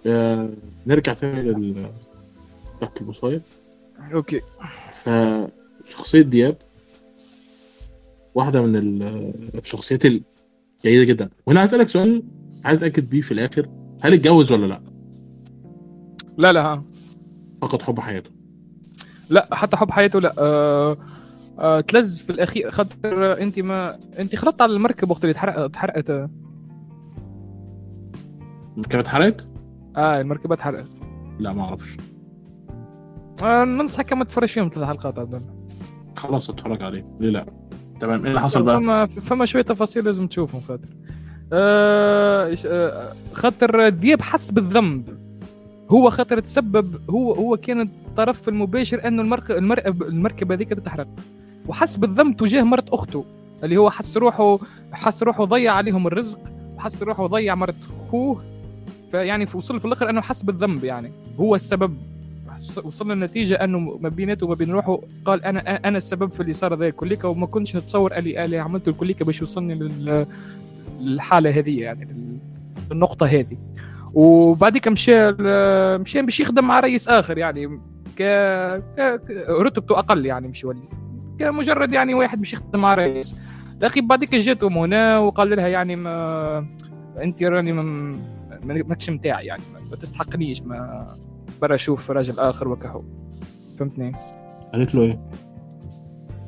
آه، 0.07 0.49
نرجع 0.87 1.13
تاني 1.13 1.41
لل 1.41 1.91
تحت 2.81 3.01
الوصاية 3.01 3.41
okay. 4.13 4.41
فشخصية 4.93 6.21
دياب 6.21 6.57
واحدة 8.35 8.61
من 8.61 8.75
الشخصيات 9.55 10.05
الجيدة 10.05 10.23
جدا. 10.85 11.29
وهنا 11.45 11.59
عايز 11.59 11.73
أسألك 11.73 11.87
سؤال 11.87 12.23
عايز 12.65 12.83
أكد 12.83 13.09
بيه 13.09 13.21
في 13.21 13.31
الآخر 13.31 13.69
هل 14.01 14.13
اتجوز 14.13 14.51
ولا 14.51 14.65
لأ؟ 14.65 14.81
لا 16.37 16.53
لا 16.53 16.83
فقط 17.61 17.81
حب 17.81 17.99
حياته. 17.99 18.31
لا 19.29 19.55
حتى 19.55 19.77
حب 19.77 19.91
حياته 19.91 20.19
لا. 20.21 20.35
آه 20.37 20.97
آه 21.59 21.81
تلز 21.81 22.19
في 22.19 22.29
الأخير 22.29 22.71
خاطر 22.71 23.41
انت 23.41 23.59
ما 23.59 23.99
انت 24.19 24.35
خلطت 24.35 24.61
على 24.61 24.73
المركب 24.73 25.09
وقت 25.11 25.21
اللي 25.23 25.31
اتحرقت 25.31 25.59
اتحرقت. 25.59 26.07
كانت 28.75 28.95
اتحرقت؟ 28.95 29.49
آه 29.97 30.21
المركبة 30.21 30.55
اتحرقت. 30.55 30.91
لا 31.39 31.53
ما 31.53 31.63
أعرفش 31.63 31.97
آه 33.43 33.63
ننصحك 33.63 34.13
ما 34.13 34.23
تتفرج 34.23 34.47
فيهم 34.47 34.69
ثلاث 34.73 34.87
حلقات 34.87 35.19
عبد 35.19 35.41
خلاص 36.15 36.49
اتفرج 36.49 36.83
عليه. 36.83 37.05
ليه 37.19 37.29
لا؟ 37.29 37.45
تمام 37.99 38.21
إيه 38.21 38.27
اللي 38.27 38.41
حصل 38.41 38.63
بقى؟ 38.63 38.77
فما 38.77 39.05
فما 39.05 39.45
شوية 39.45 39.61
تفاصيل 39.63 40.05
لازم 40.05 40.27
تشوفهم 40.27 40.61
خاطر. 40.61 40.89
آه, 41.53 42.55
آه، 42.65 43.13
خاطر 43.33 43.89
دياب 43.89 44.21
حس 44.21 44.51
بالذنب. 44.51 45.17
هو 45.91 46.09
خاطر 46.09 46.39
تسبب 46.39 47.09
هو 47.09 47.33
هو 47.33 47.57
كان 47.57 47.81
الطرف 47.81 48.49
المباشر 48.49 49.07
إنه 49.07 49.21
المركب 49.21 50.03
المركبة 50.03 50.55
هذيك 50.55 50.69
تتحرق 50.69 51.07
وحس 51.67 51.95
بالذنب 51.95 52.37
تجاه 52.37 52.63
مرت 52.63 52.89
أخته 52.89 53.25
اللي 53.63 53.77
هو 53.77 53.89
حس 53.89 54.17
روحه 54.17 54.59
حس 54.91 55.23
روحه 55.23 55.43
ضيع 55.45 55.73
عليهم 55.73 56.07
الرزق 56.07 56.39
وحس 56.77 57.03
روحه 57.03 57.27
ضيع 57.27 57.55
مرت 57.55 57.75
أخوه. 57.89 58.56
فيعني 59.11 59.45
وصل 59.53 59.79
في 59.79 59.85
الآخر 59.85 60.09
أنه 60.09 60.21
حس 60.21 60.43
بالذنب 60.43 60.83
يعني. 60.83 61.11
هو 61.39 61.55
السبب. 61.55 61.97
وصل 62.83 63.11
للنتيجه 63.11 63.53
أنه 63.53 63.79
ما 63.79 64.09
بيناته 64.09 64.45
وما 64.45 64.55
بين 64.55 64.71
روحه 64.71 64.99
قال 65.25 65.45
أنا 65.45 65.87
أنا 65.87 65.97
السبب 65.97 66.33
في 66.33 66.39
اللي 66.39 66.53
صار 66.53 66.73
ذا 66.75 66.89
كليكا 66.89 67.27
وما 67.27 67.45
كنتش 67.45 67.75
نتصور 67.75 68.17
اللي 68.17 68.45
اللي 68.45 68.59
عملته 68.59 68.89
الكليكا 68.89 69.25
باش 69.25 69.41
يوصلني 69.41 69.91
للحالة 70.99 71.49
هذه 71.49 71.79
يعني 71.79 72.07
للنقطة 72.91 73.25
هذه. 73.25 73.57
وبعديك 74.13 74.87
مشى 74.87 75.31
مشى 75.97 76.21
باش 76.21 76.39
يخدم 76.39 76.67
مع 76.67 76.79
رئيس 76.79 77.07
آخر 77.07 77.37
يعني 77.37 77.79
ك 78.17 78.21
رتبته 79.49 79.99
أقل 79.99 80.25
يعني 80.25 80.47
مش 80.47 80.63
يولي. 80.63 80.79
كمجرد 81.39 81.93
يعني 81.93 82.13
واحد 82.13 82.39
باش 82.39 82.53
يخدم 82.53 82.79
مع 82.81 82.93
رئيس. 82.93 83.35
الاخي 83.79 84.01
بعديك 84.01 84.35
جاتهم 84.35 84.77
هنا 84.77 85.19
وقال 85.19 85.49
لها 85.49 85.67
يعني 85.67 85.95
ما 85.95 86.65
أنت 87.21 87.43
راني 87.43 87.73
ماكش 88.63 89.09
متاعي 89.09 89.45
يعني 89.45 89.63
ما 89.89 89.95
تستحقنيش 89.95 90.61
ما 90.61 91.07
برا 91.61 91.75
أشوف 91.75 92.11
راجل 92.11 92.39
آخر 92.39 92.67
وكهو. 92.67 93.01
فهمتني؟ 93.79 94.15
قالت 94.73 94.95
له 94.95 95.01
إيه؟ 95.01 95.19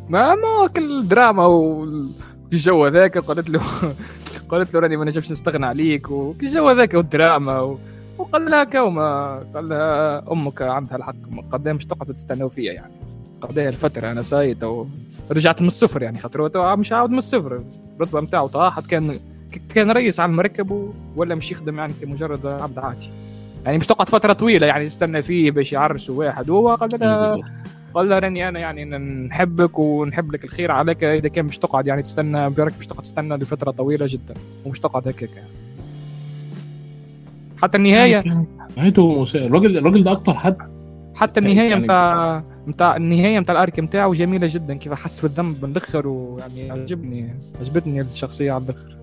ما 0.10 0.36
ما 0.36 0.68
كل 0.76 1.00
الدراما 1.00 1.46
والجو 1.46 2.86
هذاك 2.86 3.18
قالت 3.18 3.50
له 3.50 3.62
قالت 4.50 4.74
له 4.74 4.80
راني 4.80 4.98
ما 4.98 5.06
نجمش 5.06 5.32
نستغنى 5.32 5.66
عليك 5.66 6.12
والجو 6.12 6.70
هذاك 6.70 6.94
والدراما 6.94 7.60
و... 7.60 7.80
وقال 8.18 8.52
لها 8.52 8.64
كيما 8.64 9.40
قال 9.56 9.70
لها 9.70 10.32
أمك 10.32 10.62
عندها 10.62 10.98
الحق 10.98 11.16
قدام 11.52 11.76
مش 11.76 11.86
تقعد 11.86 12.14
تستناو 12.14 12.50
فيا 12.50 12.74
يعني. 12.74 12.94
قضيها 13.42 13.70
الفترة 13.70 14.12
أنا 14.12 14.22
ça 14.22 14.64
y 14.64 14.70
est 14.70 14.88
رجعت 15.32 15.62
من 15.62 15.68
الصفر 15.68 16.04
يعني 16.04 16.20
خاطر 16.20 16.78
مش 16.78 16.92
عاود 16.92 17.10
من 17.10 17.18
الصفر 17.18 17.64
الرتبة 17.96 18.22
نتاعو 18.22 18.48
طاحت 18.48 18.88
كان 18.88 19.20
كان 19.76 19.92
رئيس 19.92 20.20
على 20.20 20.30
المركب 20.30 20.94
ولا 21.16 21.36
مش 21.36 21.52
يخدم 21.52 21.78
يعني 21.78 21.94
كمجرد 22.02 22.46
عبد 22.46 22.80
عادي. 22.80 23.10
يعني 23.66 23.78
مش 23.78 23.88
تقعد 23.88 24.10
فترة 24.10 24.34
طويلة 24.34 24.68
يعني 24.68 24.86
تستنى 24.86 25.22
فيه 25.22 25.52
باش 25.52 25.74
يعرسوا 25.74 26.20
واحد. 26.20 26.50
هو 26.50 26.76
قال 26.76 26.90
لها 27.00 27.38
قال 27.94 28.10
لها 28.10 28.20
راني 28.20 28.48
أنا 28.50 28.60
يعني 28.60 28.86
نحبك 29.28 29.80
ونحب 29.80 30.32
لك 30.32 30.44
الخير 30.44 30.72
عليك. 30.72 31.04
إذا 31.04 31.28
كان 31.28 31.46
مش 31.46 31.58
تقعد 31.58 31.88
يعني 31.88 32.02
تستنى 32.02 32.50
برك 32.50 32.74
مش 32.80 32.88
تقعد 32.88 33.04
تستنى 33.04 33.36
لفترة 33.36 33.72
طويلة 33.72 34.06
جدا. 34.10 34.34
ومش 34.66 34.80
تقعد 34.80 35.08
هكاك 35.08 35.30
يعني. 35.36 35.50
حتى 37.62 37.78
النهايه 37.78 38.48
نهايته 38.78 39.24
الراجل 39.36 39.78
الراجل 39.78 40.04
ده 40.04 40.12
أكتر 40.12 40.34
حد 40.34 40.58
حتى 41.16 41.40
النهاية 41.40 41.76
نتاع 41.76 42.44
نتاع 42.68 42.96
النهاية 42.96 43.40
نتاع 43.40 43.56
الأرك 43.56 43.80
نتاعه 43.80 44.14
جميلة 44.14 44.48
جدا. 44.52 44.74
كيف 44.74 44.94
حس 44.94 45.20
في 45.20 45.24
الذنب 45.28 45.66
من 45.66 45.72
الآخر 45.72 46.08
ويعني 46.08 46.72
عجبني 46.72 47.36
عجبتني 47.60 48.02
الشخصية 48.02 48.52
على 48.52 48.64
الآخر 48.64 48.99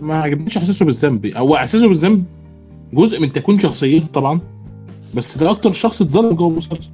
ما 0.00 0.20
عجبنيش 0.20 0.56
إحساسه 0.56 0.86
بالذنب. 0.86 1.26
أو 1.26 1.56
إحساسه 1.56 1.88
بالذنب 1.88 2.24
جزء 2.92 3.20
من 3.20 3.32
تكوين 3.32 3.58
شخصيته 3.58 4.06
طبعا 4.06 4.40
بس 5.14 5.38
ده 5.38 5.50
أكتر 5.50 5.72
شخص 5.72 6.02
اتظلم 6.02 6.34
جوه 6.34 6.48
المسلسل. 6.48 6.90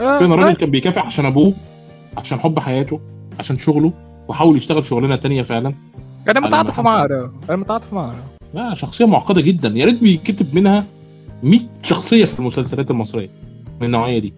آه، 0.00 0.18
فين 0.18 0.30
آه، 0.30 0.34
الراجل 0.34 0.56
كان 0.56 0.70
بيكافح 0.70 1.06
عشان 1.06 1.26
أبوه 1.26 1.54
عشان 2.16 2.40
حب 2.40 2.58
حياته 2.58 3.00
عشان 3.38 3.58
شغله 3.58 3.92
وحاول 4.28 4.56
يشتغل 4.56 4.86
شغلانة 4.86 5.16
تانية 5.16 5.42
فعلا؟ 5.42 5.72
أنا 6.28 6.40
متعاطف 6.40 6.80
معاه 6.80 7.06
أنا. 7.06 7.32
أنا 7.48 7.56
متعاطف 7.56 7.92
معاه. 7.92 8.14
لا 8.54 8.74
شخصية 8.74 9.04
معقدة 9.04 9.40
جدا. 9.40 9.68
يا 9.68 9.84
ريت 9.84 10.02
بيكتب 10.02 10.54
منها 10.54 10.84
100 11.42 11.60
شخصية 11.82 12.24
في 12.24 12.40
المسلسلات 12.40 12.90
المصرية 12.90 13.28
من 13.80 13.86
النوعية 13.86 14.18
دي. 14.18 14.34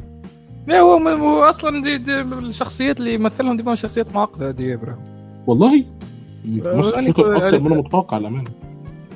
لا 0.66 0.80
هو, 0.80 1.42
أصلا 1.42 1.82
دي, 1.82 1.98
دي 1.98 2.20
الشخصيات 2.20 3.00
اللي 3.00 3.14
يمثلهم 3.14 3.56
دي 3.56 3.62
ما 3.62 3.74
شخصيات 3.74 4.14
معقدة 4.14 4.50
دي 4.50 4.64
يا 4.68 4.76
برا 4.76 4.98
والله؟ 5.46 5.84
مصر 6.44 7.00
شاطر 7.00 7.12
كو- 7.12 7.22
أكتر 7.32 7.60
منه 7.60 7.74
متوقع 7.74 8.18
للأمانة. 8.18 8.44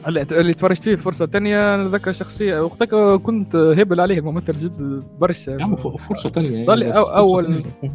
اللي 0.09 0.27
اللي 0.33 0.55
تفرجت 0.55 0.83
فيه 0.83 0.97
فرصة 0.97 1.27
تانية 1.27 1.75
أنا 1.75 1.89
ذكر 1.89 2.12
شخصية 2.12 2.61
وقتها 2.61 3.16
كنت 3.16 3.57
هبل 3.57 4.01
عليه 4.01 4.18
الممثل 4.18 4.53
جد 4.53 5.03
برشا 5.20 5.51
يا 5.51 5.62
عم 5.64 5.77
ف- 5.77 5.87
فرصة 6.09 6.29
تانية. 6.31 6.51
يعني 6.51 6.66
ضل 6.66 6.93
فرصة 6.95 7.23
أول- 7.23 7.45
تانية. 7.81 7.95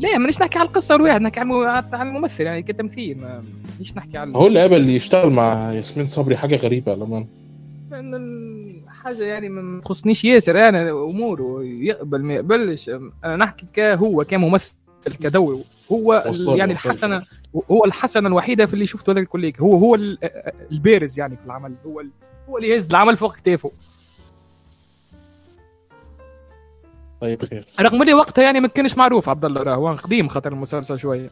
لا 0.00 0.18
مانيش 0.18 0.40
نحكي 0.40 0.58
على 0.58 0.68
القصة 0.68 0.94
الواحد 0.94 1.20
نحكي 1.20 1.40
عن 1.40 1.52
عن 1.92 2.08
الممثل 2.08 2.42
يعني 2.44 2.62
كتمثيل 2.62 3.20
ما 3.20 3.42
مانيش 3.74 3.96
نحكي 3.96 4.18
على 4.18 4.32
هو 4.34 4.46
اللي 4.46 4.62
قبل 4.62 4.88
يشتغل 4.90 5.30
مع 5.30 5.72
ياسمين 5.72 6.06
صبري 6.06 6.36
حاجة 6.36 6.56
غريبة 6.56 6.94
لما 6.94 7.26
حاجة 8.88 9.22
يعني 9.24 9.48
ما 9.48 9.80
تخصنيش 9.80 10.24
ياسر 10.24 10.68
أنا 10.68 10.90
أموره 10.90 11.64
يقبل 11.64 12.22
ما 12.24 12.34
يقبلش. 12.34 12.90
أنا 13.24 13.36
نحكي 13.36 13.66
كهو 13.74 14.24
كممثل 14.24 14.72
كدور 15.20 15.58
هو 15.92 16.12
يعني 16.56 16.72
وصل. 16.74 17.22
هو 17.70 17.84
الحسنة 17.84 18.28
الوحيدة 18.28 18.66
في 18.66 18.74
اللي 18.74 18.86
شفته 18.86 19.10
هذا 19.12 19.20
الكوليك. 19.20 19.60
هو 19.60 19.76
هو 19.76 19.94
ال- 19.94 20.18
البارز 20.72 21.18
يعني 21.18 21.36
في 21.36 21.44
العمل. 21.46 21.74
هو 21.86 22.02
هو 22.48 22.56
اللي 22.58 22.68
يهز 22.68 22.86
العمل 22.90 23.16
فوق 23.16 23.36
كتافه. 23.36 23.70
طيب 27.20 27.42
خير. 27.44 27.66
رغم 27.80 28.02
اللي 28.02 28.14
وقتها 28.14 28.42
يعني 28.42 28.60
ما 28.60 28.68
كانش 28.68 28.96
معروف 28.98 29.28
عبد 29.28 29.44
الله 29.44 29.62
راه 29.62 29.74
هو 29.74 29.88
قديم 29.94 30.28
خاطر 30.28 30.52
المسلسل 30.52 30.98
شوية. 30.98 31.30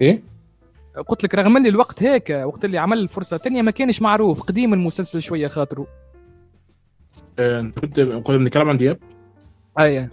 إيه؟ 0.00 0.22
قلت 1.08 1.24
لك 1.24 1.34
رغم 1.34 1.56
اللي 1.56 1.68
الوقت 1.68 2.02
هيك 2.02 2.30
وقت 2.44 2.64
اللي 2.64 2.78
عمل 2.78 2.98
الفرصه 2.98 3.36
الثانية 3.36 3.62
ما 3.62 3.70
كانش 3.70 4.02
معروف. 4.02 4.42
قديم 4.42 4.74
المسلسل 4.74 5.22
شوية 5.22 5.46
خاطره. 5.48 5.86
آه، 7.38 7.60
انت 7.60 7.78
كنت 7.78 8.00
كنا 8.00 8.36
بنتكلم 8.36 8.68
عن 8.68 8.76
دياب؟ 8.76 8.98
اي 9.78 10.08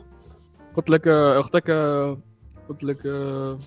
قلت 0.75 0.89
لك 0.89 1.07
آه، 1.07 1.39
أختك 1.39 1.69
آه، 1.69 2.17
قلت 2.69 2.83
لك 2.83 3.05
آه، 3.05 3.59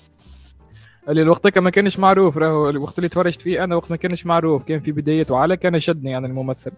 اللي 1.09 1.29
وقتك 1.29 1.59
ما 1.59 1.71
كانش 1.71 1.99
معروف 1.99 2.37
راهو 2.39 2.71
الوقت 2.71 2.99
اللي 2.99 3.09
تفرجت 3.09 3.41
فيه 3.41 3.65
أنا 3.65 3.77
وقت 3.77 3.91
ما 3.91 3.97
كانش 3.97 4.27
معروف 4.27 4.63
كان 4.65 4.81
في 4.81 4.93
بدايته 4.93 5.37
على 5.37 5.57
كان 5.57 5.81
شدني 5.81 6.11
يعني 6.11 6.27
الممثل. 6.27 6.73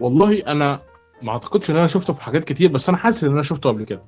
والله 0.00 0.46
أنا 0.46 0.80
ما 1.22 1.32
أعتقدش 1.32 1.70
إن 1.70 1.76
أنا 1.76 1.86
شفته 1.86 2.12
في 2.12 2.22
حاجات 2.22 2.44
كتير 2.44 2.70
بس 2.70 2.88
أنا 2.88 2.98
حاسس 2.98 3.24
إن 3.24 3.32
أنا 3.32 3.42
شفته 3.42 3.70
قبل 3.70 3.84
كده. 3.84 4.02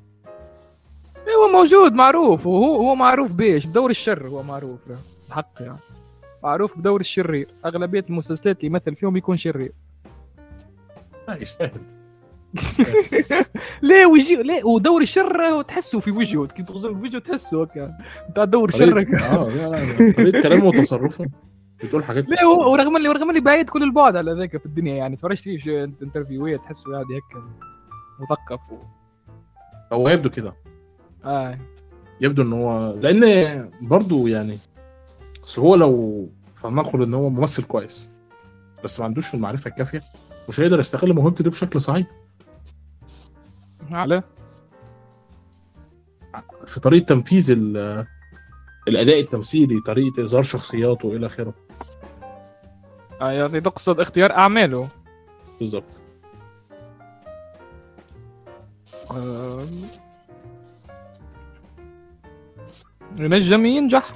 هو 1.36 1.48
موجود 1.52 1.92
معروف 1.92 2.46
وهو 2.46 2.76
هو 2.76 2.94
معروف 2.94 3.32
بيش 3.32 3.66
بدور 3.66 3.90
الشر 3.90 4.28
هو 4.28 4.42
معروف 4.42 4.80
الحق 5.28 5.52
يعني. 5.60 5.78
معروف 6.42 6.78
بدور 6.78 7.00
الشرير. 7.00 7.48
أغلبية 7.64 8.04
المسلسلات 8.10 8.56
اللي 8.56 8.66
يمثل 8.66 8.96
فيهم 8.96 9.16
يكون 9.16 9.36
شرير. 9.36 9.72
لا 11.28 11.42
يستاهل. 11.42 12.01
ليه 13.82 14.06
وجه 14.06 14.42
ليه؟ 14.42 14.64
ودور 14.64 15.02
الشر 15.02 15.62
تحسه 15.62 16.00
في 16.00 16.10
وجهه. 16.10 16.46
كي 16.46 16.62
تغزر 16.62 16.90
وجهه 16.90 17.18
تحسه 17.18 17.62
هكا. 17.62 17.98
بتاع 18.30 18.44
دور 18.44 18.70
هكا 18.70 19.36
آه 19.36 20.12
طريقة 20.12 20.42
كلامه 20.42 20.64
وتصرفه. 20.66 21.26
بتقول 21.84 22.04
حاجات 22.04 22.28
لا 22.28 22.44
هو 22.44 22.72
ورغم 22.72 22.96
اللي 22.96 23.08
ورغم 23.08 23.30
اللي 23.30 23.40
بعيد 23.40 23.70
كل 23.70 23.82
البعد 23.82 24.16
على 24.16 24.32
ذاك 24.32 24.56
في 24.56 24.66
الدنيا 24.66 24.94
يعني. 24.94 25.16
تفرجت 25.16 25.40
فيه 25.42 25.58
شو 25.58 25.88
interview 26.02 26.50
هات 26.50 26.60
تحسه 26.60 26.92
قاعد 26.92 27.06
هيك 27.12 27.42
مثقف 28.20 28.60
و... 28.72 28.76
هو 29.92 30.08
يبدو 30.08 30.30
كده. 30.30 30.54
آه. 31.24 31.58
يبدو 32.20 32.42
إن 32.42 32.52
هو 32.52 32.94
لأن 33.00 33.70
برضو 33.80 34.26
يعني 34.26 34.58
بس 35.42 35.58
هو 35.58 35.74
لو 35.74 36.28
فلنقل 36.54 37.02
إن 37.02 37.14
هو 37.14 37.30
ممثل 37.30 37.64
كويس 37.64 38.12
بس 38.84 39.00
ما 39.00 39.06
عندوش 39.06 39.34
المعرفة 39.34 39.68
الكافية 39.68 40.02
مش 40.48 40.60
هيقدر 40.60 40.80
يستغل 40.80 41.12
موهبته 41.12 41.44
دي 41.44 41.50
بشكل 41.50 41.80
صحيح. 41.80 42.06
على 43.94 44.22
في 46.66 46.80
طريقة 46.80 47.04
تنفيذ 47.04 47.50
ال- 47.50 48.06
الأداء 48.88 49.20
التمثيلي 49.20 49.80
طريقة 49.80 50.22
إظهار 50.22 50.42
شخصياته 50.42 51.12
إلى 51.16 51.26
آخره. 51.26 51.54
آه 53.20 53.30
يعني 53.32 53.60
تقصد 53.60 54.00
اختيار 54.00 54.32
أعماله. 54.32 54.88
بالظبط. 55.60 56.00
ينجم 63.16 63.66
ينجح؟ 63.66 64.12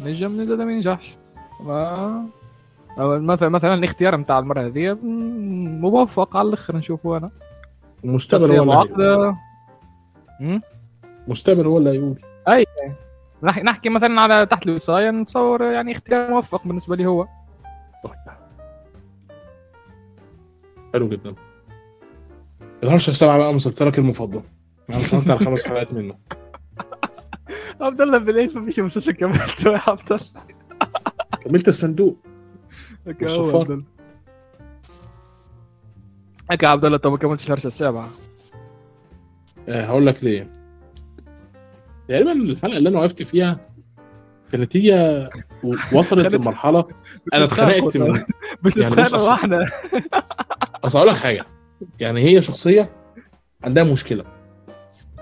نجم 0.00 0.40
نجم 0.40 0.58
ما 0.58 0.72
ينجحش؟ 0.72 1.14
ما 1.60 2.26
مثلا 2.98 3.48
مثلا 3.48 3.74
الاختيار 3.74 4.16
نتاع 4.16 4.38
المرة 4.38 4.66
هذه 4.66 4.98
موفق 5.82 6.36
على 6.36 6.48
الأخر 6.48 6.76
نشوفه 6.76 7.16
أنا. 7.16 7.30
شخصية 8.46 8.60
هو 8.60 8.64
مم؟ 10.40 10.60
المستقبل 11.26 11.66
هو 11.66 11.78
اللي 11.78 11.90
هيقول. 11.90 12.18
نح- 13.44 13.58
نحكي 13.64 13.88
مثلا 13.88 14.20
على 14.20 14.46
تحت 14.46 14.66
الوصاية 14.66 15.10
نتصور 15.10 15.62
يعني 15.62 15.92
اختيار 15.92 16.30
موفق 16.30 16.66
بالنسبة 16.66 16.96
لي 16.96 17.06
هو. 17.06 17.26
حلو 20.94 21.08
جدا. 21.08 21.34
الهرشة 22.82 23.12
سبعة 23.12 23.38
بقى 23.38 23.54
مسلسلك 23.54 23.98
المفضل. 23.98 24.42
أنا 24.90 24.98
اتفرجت 24.98 25.30
على 25.30 25.38
خمس 25.38 25.66
حلقات 25.66 25.92
منه. 25.92 26.14
عبد 27.80 28.00
الله 28.00 28.18
بالليل 28.18 28.58
ما 28.58 28.64
فيش 28.64 28.80
مسلسل 28.80 29.12
كملته 29.12 29.72
يا 29.72 29.80
عبد 29.86 30.12
الله. 30.12 30.26
كملت 31.40 31.68
الصندوق. 31.68 32.16
هكا 33.06 33.26
والصفار. 36.50 36.70
عبد 36.70 36.84
الله 36.84 36.96
طب 36.98 37.10
ما 37.10 37.16
كملتش 37.18 37.46
الهرشه 37.46 37.66
السابعة. 37.66 38.10
آه 39.68 39.84
هقول 39.84 40.06
لك 40.06 40.24
ليه. 40.24 40.50
تقريبا 42.08 42.32
الحلقة 42.32 42.76
اللي 42.76 42.88
أنا 42.88 42.98
وقفت 42.98 43.22
فيها 43.22 43.60
كانت 44.52 44.76
هي 44.76 45.30
وصلت 45.92 46.34
لمرحلة 46.34 46.84
أنا 47.34 47.44
اتخنقت 47.44 47.96
من 47.96 48.20
مش 48.64 48.76
يعني 48.76 48.90
بص 48.94 48.98
نتخانق 49.00 49.16
أصل- 49.18 49.28
وإحنا 49.28 49.64
أصل 50.84 50.98
أقول 50.98 51.10
لك 51.10 51.16
حاجة. 51.16 51.46
يعني 52.00 52.20
هي 52.20 52.42
شخصية 52.42 52.90
عندها 53.64 53.84
مشكلة. 53.84 54.24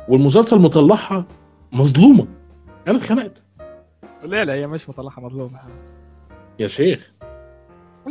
والمسلسل 0.09 0.59
مطلعها 0.59 1.24
مظلومة. 1.72 2.26
أنا 2.89 2.97
اتخنقت 2.97 3.45
لا 4.24 4.45
لا 4.45 4.53
هي 4.55 4.66
مش 4.66 4.89
مطلعها 4.89 5.20
مظلومة. 5.20 5.61
يا 6.59 6.66
شيخ. 6.66 7.12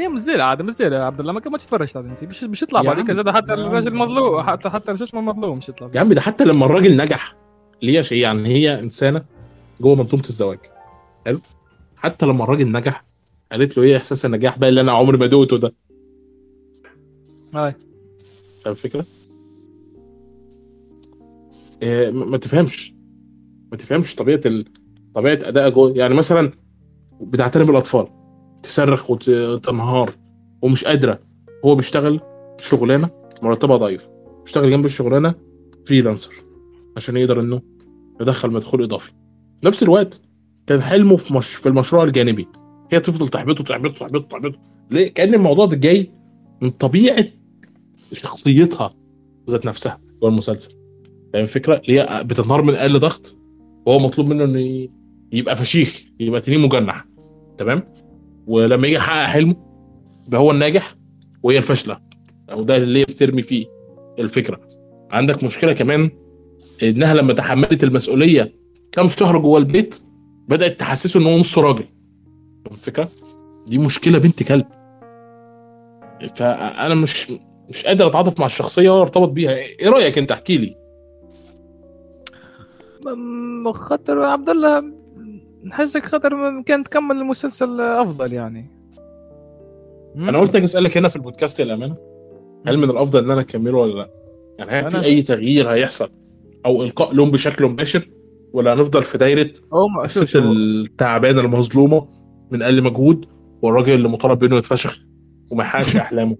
هي 0.01 0.07
مزيلة 0.07 0.43
عاد 0.43 0.79
يا 0.79 0.99
عبد 0.99 1.19
الله 1.19 1.33
ما 1.33 1.39
كنتش 1.39 1.65
تفرجت 1.65 1.97
عاد 1.97 2.05
انت 2.05 2.23
مش 2.23 2.43
مش 2.43 2.63
يطلع 2.63 2.81
بعديك. 2.81 3.11
زاد 3.11 3.29
حتى. 3.29 3.53
الراجل 3.53 3.95
مظلوم. 3.95 4.41
حتى 4.41 4.69
حتى 4.69 4.95
شو 4.97 5.03
اسمه 5.03 5.21
مظلوم 5.21 5.57
مش 5.57 5.69
يطلع. 5.69 5.89
يا 5.95 5.99
عم 5.99 6.13
ده 6.13 6.21
حتى 6.21 6.45
لما 6.45 6.65
الراجل 6.65 6.97
نجح 6.97 7.35
اللي 7.81 7.97
هي 7.97 8.03
شيء 8.03 8.21
يعني 8.21 8.49
هي 8.49 8.79
إنسانة 8.79 9.25
جوه 9.81 9.95
منظومة 9.95 10.23
الزواج. 10.29 10.59
حلو؟ 11.25 11.39
حتى 11.95 12.25
لما 12.25 12.43
الراجل 12.43 12.71
نجح 12.71 13.05
قالت 13.51 13.77
له 13.77 13.83
إيه 13.83 13.97
إحساس 13.97 14.25
النجاح 14.25 14.57
بقى 14.57 14.69
اللي 14.69 14.81
أنا 14.81 14.91
عمري 14.91 15.17
ما 15.17 15.25
دوقته 15.25 15.57
ده؟ 15.57 15.73
هاي 17.53 17.71
فاهم 18.63 18.71
الفكرة؟ 18.71 19.05
إيه 21.81 22.11
ما 22.11 22.37
تفهمش. 22.37 22.93
ما 23.71 23.77
تفهمش 23.77 24.15
طبيعة 24.15 24.41
ال... 24.45 24.65
طبيعة 25.15 25.39
اداء 25.43 25.69
جوه. 25.69 25.93
يعني 25.95 26.15
مثلا 26.15 26.51
بتعتني 27.21 27.63
بالأطفال. 27.63 28.07
تصرخ 28.63 29.11
وت- 29.11 29.29
وتنهار 29.29 30.09
ومش 30.61 30.85
قادرة 30.85 31.19
هو 31.65 31.75
بيشتغل 31.75 32.19
شغلانة 32.59 33.09
مرتبها 33.41 33.77
ضعيف 33.77 34.09
بيشتغل 34.43 34.69
جنب 34.71 34.85
الشغلانة 34.85 35.35
فريلانسر 35.85 36.33
عشان 36.97 37.17
يقدر 37.17 37.39
إنه 37.39 37.61
يدخل 38.21 38.51
مدخول 38.51 38.83
إضافي 38.83 39.11
في 39.61 39.67
نفس 39.67 39.83
الوقت 39.83 40.21
كان 40.67 40.81
حلمه 40.81 41.15
في 41.15 41.33
مش... 41.33 41.47
في 41.55 41.69
المشروع 41.69 42.03
الجانبي 42.03 42.47
هي 42.91 42.99
تفضل 42.99 43.27
تحبطه 43.27 43.63
تحبطه 43.63 43.93
تحبطه 43.93 44.27
تحبطه 44.27 44.59
ليه؟ 44.91 45.13
كأن 45.13 45.33
الموضوع 45.33 45.65
ده 45.65 45.77
جاي 45.77 46.11
من 46.61 46.69
طبيعة 46.69 47.25
شخصيتها 48.13 48.89
ذات 49.49 49.65
نفسها 49.65 49.99
جوه 50.21 50.29
المسلسل 50.29 50.69
فاهم 51.33 51.43
الفكرة؟ 51.43 51.75
اللي 51.87 52.01
هي 52.01 52.23
بتنهار 52.23 52.61
من 52.61 52.75
أقل 52.75 52.99
ضغط 52.99 53.35
وهو 53.85 53.99
مطلوب 53.99 54.27
منه 54.27 54.43
إنه 54.43 54.87
يبقى 55.31 55.55
فشيخ 55.55 56.03
يبقى 56.19 56.41
تنين 56.41 56.59
مجنح 56.59 57.05
تمام؟ 57.57 57.83
ولما 58.47 58.87
يجي 58.87 58.95
يحقق 58.95 59.25
حلمه 59.25 59.55
يبقى 60.27 60.41
هو 60.41 60.51
الناجح 60.51 60.93
وهي 61.43 61.57
الفاشله 61.57 61.99
أو 62.51 62.63
ده 62.63 62.77
اللي 62.77 62.99
هي 62.99 63.03
بترمي 63.05 63.41
فيه 63.41 63.65
الفكرة. 64.19 64.59
عندك 65.11 65.43
مشكلة 65.43 65.73
كمان 65.73 66.11
إنها 66.83 67.13
لما 67.13 67.33
تحملت 67.33 67.83
المسؤولية 67.83 68.53
كام 68.91 69.07
شهر 69.07 69.37
جوه 69.37 69.57
البيت 69.57 70.01
بدأت 70.47 70.79
تحسسه 70.79 71.19
إن 71.19 71.25
هو 71.25 71.37
نص 71.37 71.57
راجل. 71.57 71.85
الفكرة؟ 72.71 73.09
دي 73.67 73.77
مشكلة 73.77 74.17
بنت 74.19 74.43
كلب. 74.43 74.65
فأنا 76.35 76.95
مش 76.95 77.31
مش 77.69 77.85
قادر 77.85 78.07
أتعاطف 78.07 78.39
مع 78.39 78.45
الشخصية 78.45 78.89
ولا 78.89 79.01
ارتبط 79.01 79.29
بيها. 79.29 79.55
إيه 79.55 79.89
رأيك 79.89 80.17
أنت؟ 80.17 80.31
احكي 80.31 80.57
لي. 80.57 80.75
خاطر 83.73 84.23
عبد 84.23 84.49
الله. 84.49 84.96
نحسك 85.63 86.05
خاطر 86.05 86.61
كان 86.61 86.83
تكمل 86.83 87.15
المسلسل 87.15 87.81
أفضل 87.81 88.33
يعني. 88.33 88.77
أنا 90.15 90.39
قلت 90.39 90.55
أجي 90.55 90.65
أسألك 90.65 90.97
هنا 90.97 91.07
في 91.07 91.15
البودكاست 91.15 91.61
الأمانة 91.61 91.95
هل 92.67 92.77
من 92.77 92.89
الأفضل 92.89 93.23
إن 93.23 93.31
أنا 93.31 93.41
أكمله 93.41 93.77
ولا 93.77 93.93
لأ؟ 93.93 94.09
يعني 94.59 94.71
هل 94.71 94.91
في 94.91 95.05
أي 95.05 95.21
تغيير 95.21 95.71
هيحصل؟ 95.71 96.09
أو 96.65 96.83
إلقاء 96.83 97.13
لوم 97.13 97.31
بشكل 97.31 97.65
مباشر؟ 97.65 98.09
ولا 98.53 98.73
هنفضل 98.73 99.01
في 99.01 99.17
دايرة 99.17 99.49
الست. 100.05 100.35
التعبانة 100.35 101.41
المظلومة 101.41 102.07
من 102.51 102.61
أقل 102.61 102.83
مجهود 102.83 103.25
والراجل 103.61 103.93
اللي 103.93 104.07
مطالب 104.07 104.39
بإنه 104.39 104.57
يتفشخ 104.57 104.99
وما 105.51 105.63
يحققش 105.63 105.95
أحلامه؟ 106.05 106.37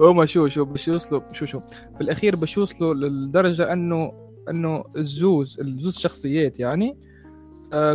هما 0.00 0.26
شو 0.26 0.48
شو 0.48 0.64
باش 0.64 0.88
يوصلوا 0.88 1.20
شو 1.32 1.46
شو 1.46 1.60
في 1.94 2.00
الأخير 2.00 2.36
باش 2.36 2.56
يوصلوا 2.56 2.94
للدرجة 2.94 3.72
انه 3.72 4.12
أنه 4.50 4.84
الزوز 4.96 5.58
الزوز 5.60 5.98
شخصيات 5.98 6.60
يعني 6.60 6.88
آه 6.90 6.96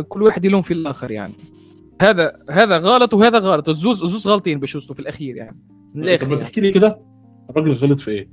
كل 0.08 0.22
واحد 0.22 0.44
يلوم 0.44 0.62
في 0.62 0.74
الآخر 0.74 1.10
يعني. 1.10 1.32
هذا 2.02 2.38
هذا 2.50 2.78
غلط 2.78 3.14
وهذا 3.14 3.38
غلط. 3.38 3.68
الزوز 3.68 4.02
الزوز 4.02 4.28
غلطين 4.28 4.58
يوصلوا 4.58 4.94
في 4.94 5.00
الأخير 5.00 5.36
يعني. 5.36 5.58
من 5.94 6.02
طب 6.02 6.08
الآخر 6.08 6.24
ما 6.26 6.30
يعني. 6.30 6.42
تحكي 6.42 6.60
لي 6.60 6.70
كده. 6.70 7.00
الراجل 7.50 7.72
غلط 7.72 8.00
في 8.00 8.10
إيه؟ 8.10 8.28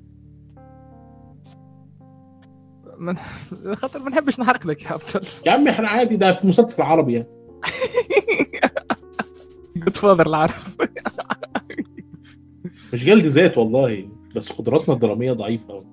من 2.99 3.15
خاطر 3.81 3.99
ما 3.99 4.09
نحبش 4.09 4.39
نحرق 4.39 4.67
لك 4.67 4.83
يا 4.83 4.91
عبد 4.91 5.01
الله. 5.15 5.27
يا 5.45 5.51
عم 5.51 5.67
إحنا 5.67 5.87
عادي 5.87 6.15
ده 6.15 6.33
في 6.33 6.47
مسلسل 6.47 6.81
عربي 6.81 7.13
يعني. 7.13 7.27
جود 9.77 9.97
فاذر 9.97 10.27
العرب. 10.27 10.51
مش 12.93 13.05
جلد 13.05 13.25
ذات 13.25 13.57
والله 13.57 14.09
بس 14.35 14.51
قدراتنا 14.51 14.95
الدرامية 14.95 15.33
ضعيفة 15.33 15.83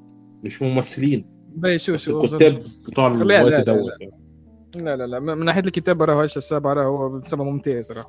مش 0.45 0.63
ممثلين. 0.63 1.25
شو 1.77 1.97
شو 1.97 2.21
الكتاب 2.21 2.63
بتوع 2.89 3.07
الوقت 3.07 3.61
دوت 3.61 3.91
لا 4.81 4.97
لا 4.97 5.07
لا. 5.07 5.19
من 5.21 5.45
ناحية 5.45 5.61
الكتابه 5.61 6.05
راه 6.05 6.23
هاش 6.23 6.37
السابع 6.37 6.73
راه 6.73 6.85
هو 6.85 7.17
السابع 7.17 7.45
ممتاز 7.45 7.93
راه 7.93 8.07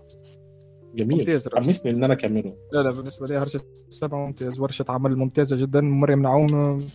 جميل. 0.96 1.18
ممتاز 1.18 1.50
حمسني 1.56 1.92
إن 1.92 2.04
أنا 2.04 2.14
أكمله. 2.14 2.54
لا 2.72 2.84
لا 2.84 2.92
بالنسبة 2.92 3.26
لي 3.28 3.38
هرشة 3.38 3.60
السابع 3.88 4.18
ممتاز. 4.18 4.60
ورشة 4.60 4.86
عمل 4.90 5.18
ممتازة 5.18 5.58
جدا 5.58 5.82
مريم 5.82 6.22
نعوم 6.22 6.88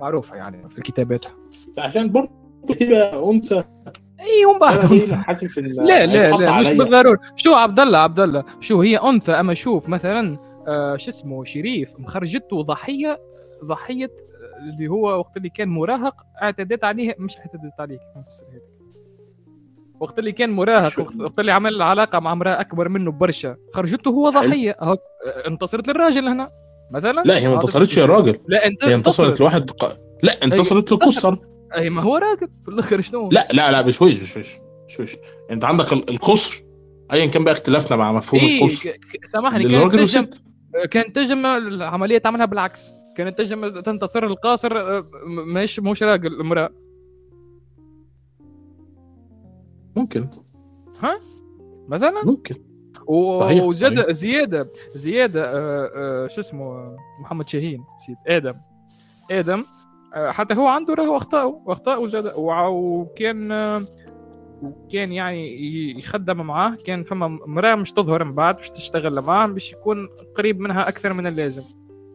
معروفة 0.00 0.36
يعني 0.36 0.68
في 0.68 0.78
الكتابات. 0.78 1.24
عشان 1.78 2.12
برضه 2.12 2.30
تبقى 2.68 3.30
أنثى. 3.30 3.64
إي 4.20 4.66
أنثى. 4.92 5.16
حاسس 5.16 5.58
إن 5.58 5.66
لا 5.66 6.06
لا 6.06 6.30
لا 6.30 6.60
مش. 6.60 6.70
بالضرورة 6.70 7.20
شو 7.36 7.54
عبد 7.54 7.80
الله 7.80 7.98
عبد 7.98 8.20
الله 8.20 8.44
شو 8.60 8.80
هي 8.80 8.96
أنثى؟ 8.96 9.32
أما 9.32 9.54
شوف 9.54 9.88
مثلا 9.88 10.38
آه 10.68 10.96
شو 10.96 11.10
اسمه؟ 11.10 11.44
شريف 11.44 12.00
مخرجته 12.00 12.62
ضحية 12.62 13.20
ضحية 13.64 14.04
آه، 14.04 14.70
اللي 14.74 14.88
هو 14.88 15.18
وقت 15.18 15.36
اللي 15.36 15.48
كان 15.48 15.68
مراهق 15.68 16.14
اعتدت 16.42 16.84
عليه 16.84 17.14
مش 17.18 17.38
اعتدت 17.38 17.80
عليه 17.80 17.96
كيف 17.96 18.24
نفسر 18.26 18.44
هيك. 18.52 18.62
وقت 20.00 20.18
اللي 20.18 20.32
كان 20.32 20.50
مراهق 20.50 21.06
وقت 21.20 21.38
اللي 21.38 21.52
عمل 21.52 21.82
علاقة 21.82 22.18
مع 22.20 22.32
امرأة 22.32 22.60
أكبر 22.60 22.88
منه 22.88 23.10
برشا 23.10 23.56
خرجته 23.74 24.08
هو 24.10 24.28
آه، 24.28 24.98
انتصرت 25.46 25.88
للراجل 25.88 26.28
هنا 26.28 26.50
مثلا؟ 26.92 27.22
لا 27.24 27.38
هي 27.38 27.48
ما 27.48 27.54
انتصرتش 27.54 27.96
يا 27.98 28.06
راجل 28.06 28.38
لا 28.48 28.66
انت 28.66 28.84
هي 28.84 28.94
انتصرت 28.94 29.40
لواحد. 29.40 29.70
لا 30.22 30.44
انتصرت 30.44 30.92
للقصر. 30.92 31.36
أي 31.76 31.90
ما 31.90 32.02
هو 32.02 32.16
راجل. 32.16 32.48
في 32.64 32.68
الآخر 32.70 33.00
شنو 33.00 33.28
لا 33.32 33.48
لا 33.52 33.72
لا 33.72 33.80
بشويش 33.82 34.22
بشويش 34.22 34.58
بشويش 34.88 35.16
انت 35.50 35.64
عندك 35.64 35.92
ال- 35.92 36.10
القصر. 36.10 36.62
ايا 37.12 37.26
كان 37.26 37.44
بقى 37.44 37.52
اختلافنا 37.52 37.96
مع 37.96 38.12
مفهوم 38.12 38.42
إيه 38.42 38.58
القصر. 38.64 38.90
سامحني 39.26 39.62
كانت 39.62 39.74
للراجل 39.74 40.06
تجم 40.08 40.26
كانت 40.90 41.16
تجم 41.16 41.46
العملية 41.46 42.18
تعملها 42.18 42.46
بالعكس. 42.46 42.92
كانت 43.16 43.38
تجم 43.38 43.80
تنتصر 43.80 44.24
القاصر 44.26 44.78
آه، 44.80 45.04
مش 45.26 45.80
مش 45.80 46.02
راجل 46.02 46.40
امرأة. 46.40 46.70
ممكن. 49.96 50.28
مثلا؟ 51.88 52.24
ممكن. 52.24 52.54
صحيح، 53.40 53.62
وزياده 53.64 54.02
صحيح. 54.02 54.10
زياده 54.10 54.70
زيادة 54.94 55.44
آه، 55.44 55.90
آه، 55.94 56.26
شو 56.26 56.40
اسمه 56.40 56.96
محمد 57.20 57.48
شاهين 57.48 57.84
نسيت 57.96 58.16
آدم. 58.26 58.54
آدم 59.30 59.64
آه، 60.14 60.30
حتى 60.30 60.54
هو 60.54 60.66
عنده 60.66 60.94
راهو 60.94 61.16
اخطاء 61.16 61.62
واخطاء 61.66 62.06
زاد 62.06 62.32
وع- 62.36 62.66
وكان 62.68 63.52
آه، 63.52 63.84
وكان 64.62 65.12
يعني 65.12 65.60
يخدم 65.98 66.36
معاه 66.36 66.74
كان 66.86 67.04
فما 67.04 67.28
مراه 67.28 67.74
مش 67.74 67.92
تظهر 67.92 68.24
من 68.24 68.34
بعد 68.34 68.56
باش 68.56 68.70
تشتغل 68.70 69.20
معاه 69.20 69.46
باش 69.46 69.72
يكون 69.72 70.08
قريب 70.36 70.60
منها 70.60 70.88
أكثر 70.88 71.12
من 71.12 71.26
اللازم. 71.26 71.62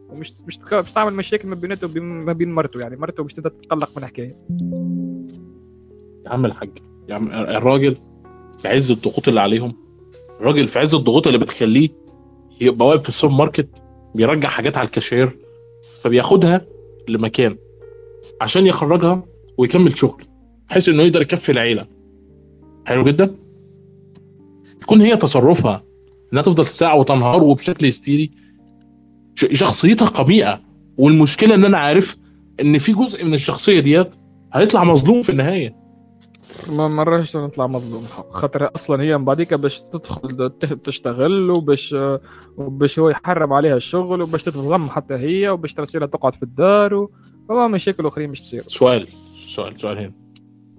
ومش 0.08 0.32
مش 0.46 0.58
باش 0.70 0.92
تعمل 0.92 1.14
مشاكل 1.14 1.48
ما 1.48 1.54
بينته 1.54 1.86
وبين 1.86 2.02
ما 2.02 2.32
بين 2.32 2.52
مرته 2.54 2.80
يعني 2.80 2.96
مرته 2.96 3.22
باش 3.22 3.34
تبدا 3.34 3.48
تتقلق 3.48 3.90
من 3.96 4.02
الحكاية. 4.02 4.36
يا 6.26 6.30
عم 6.30 6.44
الحاج. 6.46 6.70
عم 7.14 7.28
الراجل 7.32 7.96
في 8.62 8.68
عز 8.68 8.90
الضغوط 8.90 9.28
اللي 9.28 9.40
عليهم 9.40 9.76
الراجل 10.40 10.68
في 10.68 10.78
عز 10.78 10.94
الضغوط 10.94 11.26
اللي 11.26 11.38
بتخليه 11.38 11.88
يبقى 12.60 12.88
واقف 12.88 13.02
في 13.02 13.08
السوبر 13.08 13.34
ماركت 13.34 13.68
بيرجع 14.14 14.48
حاجات 14.48 14.76
على 14.76 14.86
الكاشير 14.86 15.38
فبياخدها 16.00 16.66
لمكان 17.08 17.56
عشان 18.40 18.66
يخرجها 18.66 19.22
ويكمل 19.58 19.98
شغل 19.98 20.22
بحيث 20.68 20.88
إنه 20.88 21.02
يقدر 21.02 21.22
يكفي 21.22 21.52
العيلة. 21.52 21.86
حلو 22.86 23.04
جدا؟ 23.04 23.34
تكون 24.80 25.00
هي 25.00 25.16
تصرفها 25.16 25.84
إنها 26.32 26.42
تفضل 26.42 26.66
ساعه 26.66 26.96
وتنهار 26.96 27.44
وبشكل 27.44 27.86
هستيري. 27.86 28.30
شخصيتها 29.36 30.08
قبيحه 30.08 30.62
والمشكلة 30.98 31.54
إن 31.54 31.64
أنا 31.64 31.78
عارف 31.78 32.16
إن 32.60 32.78
في 32.78 32.92
جزء 32.92 33.24
من 33.24 33.34
الشخصية 33.34 33.80
ديت 33.80 34.14
هيطلع 34.52 34.84
مظلوم 34.84 35.22
في 35.22 35.30
النهاية. 35.30 35.76
ما 36.68 36.88
مرهش 36.88 37.36
نطلع 37.36 37.66
مظلوم. 37.66 38.04
الحق 38.04 38.30
خاطر 38.32 38.70
أصلا 38.74 39.02
هي 39.02 39.18
من 39.18 39.24
بعديك 39.24 39.54
باش 39.54 39.80
تدخل 39.80 40.50
تشتغل 40.84 41.50
وباش 41.50 41.96
وباش 42.56 42.98
هو 42.98 43.08
يحرم 43.08 43.52
عليها 43.52 43.76
الشغل 43.76 44.22
وباش 44.22 44.42
تتغم 44.42 44.88
حتى 44.88 45.14
هي 45.14 45.48
وباش 45.48 45.74
ترسلها 45.74 46.06
تقعد 46.06 46.34
في 46.34 46.42
الدار 46.42 46.94
و... 46.94 47.10
فما 47.48 47.68
مشاكل 47.68 48.06
أخرين 48.06 48.30
مش 48.30 48.40
تصير. 48.40 48.64
سؤال 48.66 49.08
سؤال 49.36 49.80
سؤال 49.80 49.98
هنا. 49.98 50.12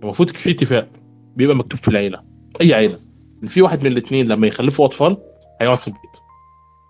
المفروض 0.03 0.29
في 0.29 0.51
اتفاق 0.51 0.87
بيبقى 1.35 1.55
مكتوب 1.55 1.79
في 1.79 1.87
العيلة. 1.87 2.23
أي 2.61 2.73
عيلة. 2.73 2.99
في 3.47 3.61
واحد 3.61 3.83
من 3.85 3.91
الاثنين 3.91 4.27
لما 4.27 4.47
يخلفوا 4.47 4.85
أطفال 4.85 5.17
هيقعد 5.61 5.79
في 5.79 5.87
البيت. 5.87 6.17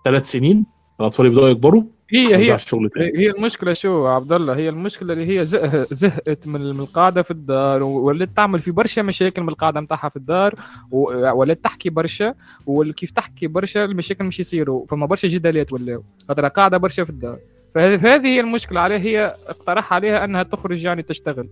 ثلاث 0.04 0.26
سنين 0.30 0.66
الأطفال 1.00 1.26
يبدأوا 1.26 1.48
يكبروا 1.48 1.82
هي 2.10 2.36
هي 2.36 2.54
الشغل 2.54 2.90
هي 2.96 3.30
المشكلة 3.30 3.72
شو 3.72 4.06
عبد 4.06 4.32
الله؟ 4.32 4.56
هي 4.56 4.68
المشكلة 4.68 5.12
اللي 5.12 5.38
هي 5.40 5.44
زه- 5.44 5.86
زهقت 5.90 6.46
من 6.46 6.60
القاعدة 6.70 7.22
في 7.22 7.30
الدار 7.30 7.82
ولات 7.82 8.28
تعمل 8.36 8.58
في 8.58 8.70
برشا 8.70 9.00
مشاكل 9.00 9.42
من 9.42 9.48
القاعدة 9.48 9.80
نتاعها 9.80 10.08
في 10.08 10.16
الدار 10.16 10.54
ولات 10.90 11.64
تحكي 11.64 11.90
برشا 11.90 12.34
وكيف 12.66 13.10
تحكي 13.10 13.46
برشا 13.46 13.84
المشاكل 13.84 14.24
مش 14.24 14.40
يصيروا 14.40 14.86
فما 14.86 15.06
برشا 15.06 15.28
جدالات 15.28 15.72
ولاو. 15.72 16.02
خاطر 16.28 16.48
قاعدة 16.48 16.76
برشا 16.76 17.04
في 17.04 17.10
الدار. 17.10 17.38
فهذه 17.74 18.26
هي 18.26 18.40
المشكلة 18.40 18.80
عليها 18.80 18.98
هي 18.98 19.36
اقترح 19.46 19.92
عليها 19.92 20.24
أنها 20.24 20.42
تخرج 20.42 20.84
يعني 20.84 21.02
تشتغل. 21.02 21.48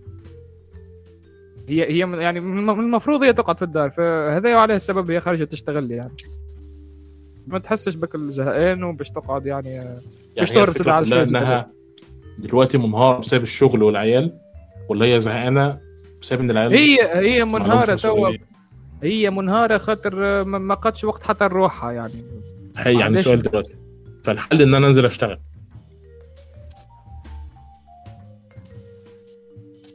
هي 1.69 1.83
هي 1.91 1.97
يعني 2.21 2.39
من 2.39 2.57
الم- 2.59 2.77
من 2.77 2.83
المفروض 2.83 3.23
هي 3.23 3.33
تقعد 3.33 3.57
في 3.57 3.63
الدار 3.65 3.89
فهذا 3.89 4.55
عليه 4.55 4.75
السبب 4.75 5.11
هي 5.11 5.19
خرجت 5.19 5.51
تشتغل 5.51 5.91
يعني. 5.91 6.11
ما 7.47 7.59
تحسش 7.59 7.95
بك 7.95 8.15
الزهقان 8.15 8.83
وباش 8.83 9.09
تقعد 9.09 9.45
يعني 9.45 9.69
يعني 9.69 9.99
مش 10.41 10.51
هي 10.51 10.55
تعرف 10.55 10.69
الفكرة 10.69 10.83
تدعي 11.01 11.19
على 11.19 11.29
إنها 11.29 11.71
دلوقتي 12.37 12.77
منهارة 12.77 13.19
بسبب 13.19 13.43
الشغل 13.43 13.83
والعيال 13.83 14.33
ولا 14.89 15.05
هي 15.05 15.19
زهقانة 15.19 15.79
بسبب 16.21 16.39
إن 16.41 16.51
العيال 16.51 16.73
هي 16.73 16.97
هي 17.19 17.45
منهارة 17.45 17.85
توا 17.85 17.93
مسؤولية؟ 17.93 18.39
هي 19.03 19.29
منهارة 19.29 19.77
خاطر 19.77 20.43
ما 20.43 20.57
ما 20.57 20.75
قدش 20.75 21.03
وقت 21.03 21.23
حتى 21.23 21.45
نروحها 21.45 21.91
يعني. 21.91 22.23
هي 22.77 22.99
يعني. 22.99 23.21
سؤال 23.21 23.41
دلوقتي. 23.41 23.77
فالحل 24.23 24.61
إن 24.61 24.75
أنا 24.75 24.87
أنزل 24.87 25.05
أشتغل. 25.05 25.39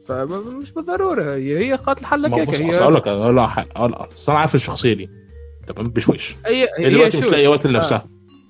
فمش 0.09 0.71
بالضرورة 0.73 1.35
هي 1.35 1.59
هي 1.59 1.75
قالت 1.75 2.01
الحل 2.01 2.35
هيك 2.35 2.49
بص 2.49 2.61
هي 2.61 2.79
أقول 2.79 2.95
لك 2.95 3.09
لك 3.09 3.17
لك- 3.69 3.77
أنا 4.29 4.39
عارف 4.39 4.55
الشخصية 4.55 4.93
دي. 4.95 5.11
تمام 5.73 5.93
بشويش 5.93 6.37
هي 6.47 6.69
هي 6.79 6.91
دلوقتي 6.91 7.19
مش 7.19 7.29
لاقية 7.29 7.49
وقت 7.49 7.67
لنفسها. 7.67 8.07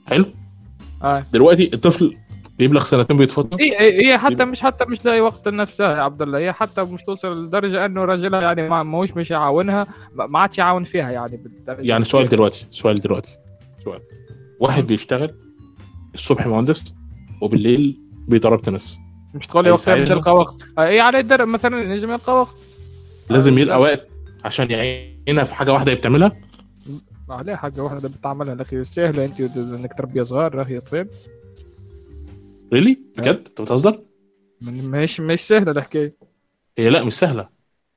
حلو؟ 0.07 0.27
آه. 1.03 1.25
دلوقتي 1.33 1.71
الطفل 1.75 2.17
بيبلغ 2.59 2.85
سنتين 2.85 3.17
بيتفطم 3.17 3.57
هي 3.61 4.09
هي 4.09 4.19
حتى 4.19 4.45
مش 4.45 4.61
حتى 4.61 4.85
مش 4.85 5.05
لاقي 5.05 5.21
وقت 5.21 5.49
لنفسها 5.49 5.97
يا 5.97 6.03
عبد 6.03 6.23
الله. 6.23 6.39
هي 6.39 6.53
حتى 6.53 6.83
مش 6.83 7.03
توصل 7.03 7.45
لدرجة 7.45 7.85
إنه 7.87 8.05
راجلها 8.05 8.41
يعني 8.41 8.69
ما 8.69 8.83
ماهوش 8.83 9.13
مش 9.13 9.31
يعاونها. 9.31 9.87
ما 10.15 10.39
عادش 10.39 10.59
يعاون 10.59 10.85
فيها 10.85 11.11
يعني 11.11 11.37
بالدرجة 11.37 11.89
يعني 11.89 12.05
سؤال 12.05 12.29
دلوقتي 12.29 12.67
سؤال 12.71 12.99
دلوقتي 12.99 13.37
سؤال. 13.85 14.01
واحد 14.61 14.87
بيشتغل 14.87 15.35
الصبح 16.15 16.47
مهندس 16.47 16.95
وبالليل 17.43 18.01
بيضرب 18.29 18.63
تنس. 18.63 18.99
مش 19.35 19.47
تقول 19.47 19.65
لي 19.65 19.71
وقتها 19.71 19.97
مش. 19.97 20.11
يلقى 20.11 20.35
وقت. 20.35 20.57
اي 20.79 21.01
على 21.01 21.19
الدرب 21.19 21.49
مثلا 21.49 21.95
نجم 21.95 22.11
يلقى 22.11 22.35
وقت؟ 22.35 22.57
لازم 23.31 23.59
يلقى 23.59 23.81
وقت 23.81 24.09
عشان 24.45 24.71
يعينها 24.71 25.45
في 25.45 25.55
حاجة 25.55 25.73
واحدة 25.73 25.93
هي 25.93 25.97
بتعملها 27.33 27.39
عليه 27.39 27.55
حاجة 27.57 27.83
واحدة 27.83 28.09
بتعملها 28.09 28.53
الاخي 28.55 28.85
سهلة. 28.85 29.25
أنت 29.25 29.41
إنك 29.41 29.95
تربي 29.99 30.25
صغار 30.25 30.55
راهي 30.55 30.79
اطفال 30.79 31.09
ريلي 32.73 32.99
بجد؟ 33.17 33.29
أنت 33.49 33.61
بتهزر؟ 33.61 34.01
مش 34.63 35.21
مش 35.21 35.41
سهلة 35.41 35.71
الحكاية. 35.73 36.15
هي 36.79 36.91
لا 36.91 37.05
مش 37.05 37.13
سهلة. 37.13 37.49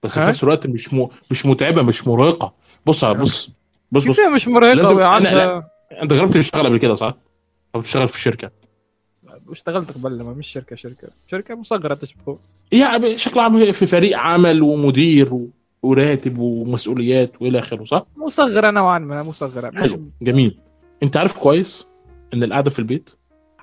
بس 0.03 0.19
في؟ 0.19 0.27
نفس 0.27 0.43
الوقت 0.43 0.67
مش 0.67 0.93
م... 0.93 1.07
مش 1.31 1.45
متعبة 1.45 1.81
مش 1.81 2.07
مرهقة. 2.07 2.53
بص 2.85 3.03
على 3.03 3.17
بص 3.17 3.49
بص 3.91 4.07
بص. 4.07 4.19
هي 4.19 4.29
مش 4.29 4.47
مرهقة 4.47 4.73
لازم- 4.73 4.95
وعندها 4.97 5.69
أنت 6.01 6.13
جربت 6.13 6.33
تشتغل 6.33 6.65
قبل 6.67 6.77
كده 6.77 6.93
صح؟ 6.95 7.17
أو 7.75 7.81
تشتغل 7.81 8.07
في 8.07 8.19
شركة؟ 8.21 8.51
اشتغلت 9.49 9.91
قبل 9.91 10.21
ما 10.23 10.33
مش 10.33 10.47
شركة 10.47 10.75
شركة. 10.75 11.07
شركة 11.31 11.55
مصغرة 11.55 11.93
تشبه 11.93 12.37
يعني 12.71 13.17
شكل 13.17 13.39
عام 13.39 13.71
في 13.71 13.85
فريق 13.85 14.17
عمل 14.17 14.61
ومدير 14.61 15.33
و... 15.33 15.49
وراتب 15.85 16.37
ومسؤوليات 16.37 17.41
والى 17.41 17.59
آخره 17.59 17.83
صح؟ 17.83 18.05
مصغرة 18.17 18.71
نوعا 18.71 18.99
ما 18.99 19.23
مصغرة. 19.23 19.71
حلو 19.79 20.09
جميل. 20.21 20.59
انت 21.03 21.17
عارف 21.17 21.37
كويس 21.37 21.87
ان 22.33 22.43
القعدة 22.43 22.69
في 22.69 22.79
البيت 22.79 23.09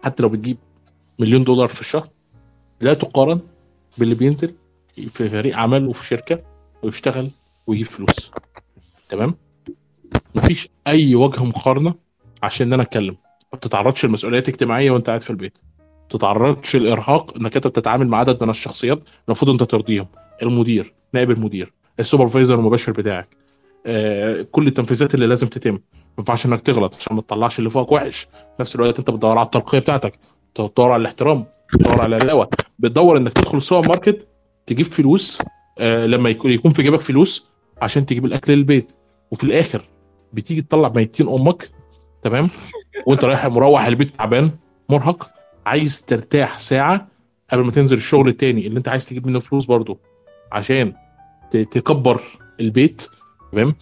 حتى 0.03 0.23
لو 0.23 0.29
بتجيب 0.29 0.57
مليون 1.19 1.45
دولار 1.45 1.69
في 1.69 1.81
الشهر 1.81 2.09
لا 2.81 2.95
تقارن 2.95 3.41
باللي 3.99 4.15
بينزل 4.15 4.55
في 4.95 5.29
فريق 5.29 5.57
عمل 5.57 5.87
وفي 5.87 6.07
شركة 6.07 6.39
ويشتغل 6.83 7.31
ويجيب 7.67 7.87
فلوس. 7.87 8.31
تمام؟ 9.09 9.35
مفيش 10.35 10.69
أي 10.87 11.15
وجه 11.15 11.45
مقارنة 11.45 11.95
عشان 12.43 12.67
إن 12.67 12.73
أنا 12.73 12.83
أتكلم. 12.83 13.17
ما 13.53 13.59
بتتعرضش 13.59 14.07
لمسؤوليات 14.07 14.49
اجتماعية 14.49 14.91
وأنت 14.91 15.07
قاعد 15.07 15.23
في 15.23 15.31
البيت. 15.31 15.59
ما 15.79 16.05
بتتعرضش 16.07 16.77
لإرهاق 16.77 17.37
إنك 17.37 17.57
أنت 17.57 17.67
بتتعامل 17.67 18.09
مع 18.09 18.19
عدد 18.19 18.43
من 18.43 18.51
الشخصيات 18.51 19.03
المفروض 19.29 19.51
أنت 19.51 19.63
ترضيهم. 19.63 20.07
المدير 20.43 20.95
نائب 21.13 21.31
المدير 21.31 21.73
السوبرفايزر 22.03 22.55
المباشر 22.55 22.93
بتاعك. 22.93 23.29
آه، 23.87 24.43
كل 24.43 24.67
التنفيذات 24.67 25.15
اللي 25.15 25.27
لازم 25.27 25.47
تتم. 25.47 25.73
ما 25.73 25.81
ينفعش 26.19 26.47
إنك 26.47 26.61
تغلط 26.61 26.95
عشان 26.95 27.17
ما 27.17 27.23
تطلعش 27.23 27.59
اللي 27.59 27.71
فوقك 27.71 27.93
وحش. 27.93 28.21
في 28.23 28.57
نفس 28.61 28.75
الوقت 28.77 28.99
أنت 28.99 29.11
بتدور 29.11 29.39
على 29.39 29.47
الترقيه 29.47 29.79
بتاعتك. 29.79 30.13
بتدور 30.51 30.91
على 30.91 31.01
الاحترام 31.01 31.47
بتدور 31.75 32.01
على 32.01 32.17
العلاوه 32.17 32.51
بتدور 32.79 33.17
إنك 33.17 33.33
تدخل 33.33 33.59
السوبر 33.59 33.89
ماركت 33.89 34.27
تجيب 34.67 34.87
فلوس 34.87 35.43
آه 35.79 36.07
لما 36.07 36.31
يكون 36.31 36.73
في 36.73 36.83
جيبك 36.83 37.01
فلوس 37.01 37.47
عشان 37.83 38.07
تجيب 38.07 38.25
الأكل 38.25 38.53
للبيت. 38.53 38.93
وفي 39.31 39.45
الآخر 39.45 39.83
بتيجي 40.33 40.63
تطلع 40.63 40.89
ميتين 40.89 41.29
أمك 41.29 41.71
تمام؟ 42.23 42.51
وأنت 43.07 43.25
رايح 43.25 43.47
مروح 43.47 43.85
البيت 43.85 44.17
تعبان 44.17 44.51
مرهق 44.89 45.31
عايز 45.67 46.05
ترتاح 46.05 46.59
ساعة 46.59 47.09
قبل 47.51 47.65
ما 47.65 47.71
تنزل 47.71 47.97
الشغل 47.97 48.29
التاني 48.29 48.67
اللي 48.67 48.79
أنت 48.79 48.89
عايز 48.89 49.07
تجيب 49.07 49.27
منه 49.27 49.41
فلوس 49.41 49.65
برضه. 49.65 49.99
عشان 50.53 50.93
تكبر 51.57 52.23
البيت 52.61 53.07
تمام؟ 53.53 53.75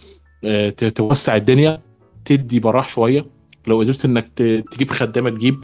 آه، 0.43 0.69
توسع 0.69 1.35
الدنيا 1.35 1.81
تدي 2.25 2.59
براح 2.59 2.89
شوية. 2.89 3.25
لو 3.67 3.79
قدرت 3.79 4.05
إنك 4.05 4.27
تجيب 4.71 4.89
خدامة 4.89 5.29
تجيب 5.29 5.63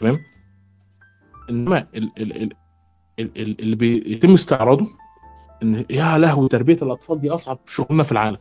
تمام؟ 0.00 0.18
إنما 1.50 1.86
ال 1.94 2.10
ال 2.18 2.32
ال 2.42 2.52
ال 3.18 3.30
ال 3.38 3.60
اللي 3.60 3.76
بيتم 3.76 4.34
استعراضه 4.34 4.86
إن 5.62 5.84
يا 5.90 6.18
لهوي 6.18 6.48
تربية 6.48 6.76
الأطفال 6.82 7.20
دي 7.20 7.30
أصعب 7.30 7.58
شغلانه 7.66 8.02
في 8.02 8.12
العالم. 8.12 8.38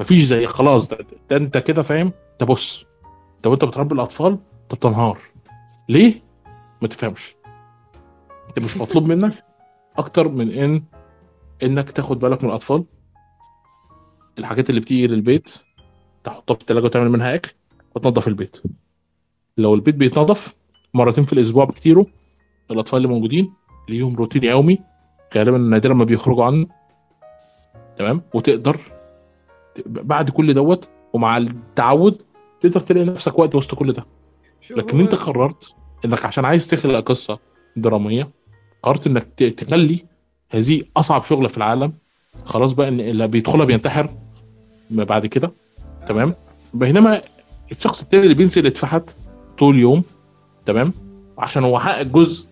مفيش 0.00 0.22
زي 0.22 0.46
خلاص 0.46 0.88
ده, 0.88 0.98
ده 1.30 1.36
أنت 1.36 1.58
كده 1.58 1.82
فاهم؟ 1.82 2.12
انت 2.32 2.44
بص 2.44 2.86
أنت 3.36 3.46
وانت 3.46 3.64
بتربي 3.64 3.94
الأطفال 3.94 4.38
انت 4.62 4.74
بتنهار 4.74 5.18
ليه؟ 5.88 6.22
ما 6.82 6.88
تفهمش. 6.88 7.34
أنت 8.48 8.58
مش 8.58 8.76
مطلوب 8.76 9.08
منك 9.08 9.44
أكتر 9.96 10.28
من 10.28 10.50
إن 10.52 10.82
إنك 11.62 11.90
تاخد 11.90 12.18
بالك 12.18 12.44
من 12.44 12.50
الأطفال 12.50 12.84
الحاجات 14.38 14.70
اللي 14.70 14.80
بتيجي 14.80 15.06
للبيت 15.06 15.54
تحطها 16.24 16.54
في 16.54 16.60
التلاجة 16.60 16.84
وتعمل 16.84 17.08
منها 17.10 17.34
أكل 17.34 17.52
وتنظف 17.94 18.28
البيت. 18.28 18.62
لو 19.56 19.74
البيت 19.74 19.94
بيتنظف 19.94 20.54
مرتين 20.94 21.24
في 21.24 21.32
الأسبوع 21.32 21.64
بكتيره 21.64 22.06
الأطفال 22.70 22.96
اللي 22.96 23.08
موجودين 23.08 23.52
ليهم 23.88 24.16
روتين 24.16 24.44
يومي 24.44 24.78
غالبا 25.36 25.58
نادرا 25.58 25.94
ما 25.94 26.04
بيخرجوا 26.04 26.44
عنه. 26.44 26.66
تمام؟ 27.96 28.22
وتقدر 28.34 28.80
بعد 29.86 30.30
كل 30.30 30.54
دوت 30.54 30.90
ومع 31.12 31.36
التعود 31.36 32.22
تقدر 32.60 32.80
تلاقي 32.80 33.06
نفسك 33.06 33.38
وقت 33.38 33.54
وسط 33.54 33.74
كل 33.74 33.92
ده. 33.92 34.06
لكن 34.70 35.00
أنت 35.00 35.14
قررت 35.14 35.74
إنك 36.04 36.24
عشان 36.24 36.44
عايز 36.44 36.66
تخلق 36.66 37.00
قصة 37.00 37.38
درامية 37.76 38.30
قررت 38.82 39.06
إنك 39.06 39.24
تخلي 39.34 40.09
هذه 40.50 40.82
أصعب 40.96 41.24
شغلة 41.24 41.48
في 41.48 41.58
العالم. 41.58 41.92
خلاص 42.44 42.72
بقى 42.72 42.88
إن 42.88 43.00
اللي 43.00 43.28
بيدخلها 43.28 43.64
بينتحر. 43.64 44.14
بعد 44.90 45.26
كده. 45.26 45.52
تمام؟ 46.06 46.34
بينما 46.74 47.22
الشخص 47.72 48.02
التاني 48.02 48.22
اللي 48.22 48.34
بينزل 48.34 48.66
يتفحت 48.66 49.16
طول 49.58 49.74
اليوم 49.74 50.02
تمام؟ 50.66 50.92
عشان 51.38 51.64
هو 51.64 51.78
حقق 51.78 52.02
جزء 52.02 52.46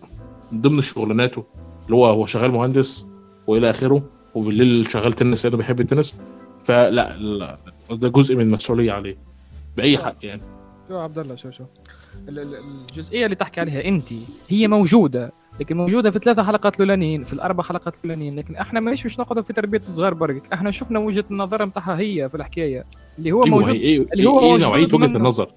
من 0.51 0.61
ضمن 0.61 0.81
شغلاناته 0.81 1.43
اللي 1.85 1.95
هو 1.95 2.05
هو 2.05 2.25
شغال 2.25 2.51
مهندس 2.51 3.07
وإلى 3.47 3.69
آخره 3.69 4.03
وبالليل 4.35 4.91
شغال 4.91 5.13
تنس 5.13 5.45
لأنه 5.45 5.57
بيحب 5.57 5.79
التنس. 5.79 6.19
فلا 6.63 7.17
لا 7.17 7.57
ده 7.91 8.09
جزء 8.09 8.35
من 8.35 8.41
المسؤولية 8.41 8.91
عليه 8.91 9.17
بأي 9.77 9.97
حق 9.97 10.15
يعني. 10.21 10.41
شو 10.87 10.97
عبد 10.97 11.19
الله 11.19 11.35
شو 11.35 11.51
شو؟ 11.51 11.63
الجزئية 12.27 13.25
اللي 13.25 13.35
تحكي 13.35 13.61
عليها 13.61 13.85
انت 13.85 14.07
هي 14.49 14.67
موجودة 14.67 15.31
لكن 15.59 15.77
موجودة 15.77 16.09
في 16.09 16.15
الثلاثه 16.15 16.43
حلقات 16.43 16.75
الأولانيين 16.75 17.23
في 17.23 17.33
الأربع 17.33 17.63
حلقات 17.63 17.93
الأولانيين 17.95 18.35
لكن 18.35 18.55
إحنا 18.55 18.79
مانيش 18.79 19.03
باش 19.03 19.19
نقعدوا 19.19 19.43
في 19.43 19.53
تربية 19.53 19.79
الصغار 19.79 20.13
برك 20.13 20.53
إحنا 20.53 20.71
شفنا 20.71 20.99
وجهة 20.99 21.25
النظر 21.31 21.65
نتاعها 21.65 21.99
هي 21.99 22.29
في 22.29 22.35
الحكاية 22.35 22.85
اللي 23.19 23.31
هو 23.31 23.43
أيوه 23.43 23.55
موجود 23.57 23.75
هي 23.75 23.81
إيه 23.81 24.05
اللي 24.13 24.25
هو 24.29 24.39
إيه 24.39 24.45
موجود 24.45 24.61
نوعية 24.61 24.87
وجهة. 24.93 25.17
النظر؟ 25.17 25.51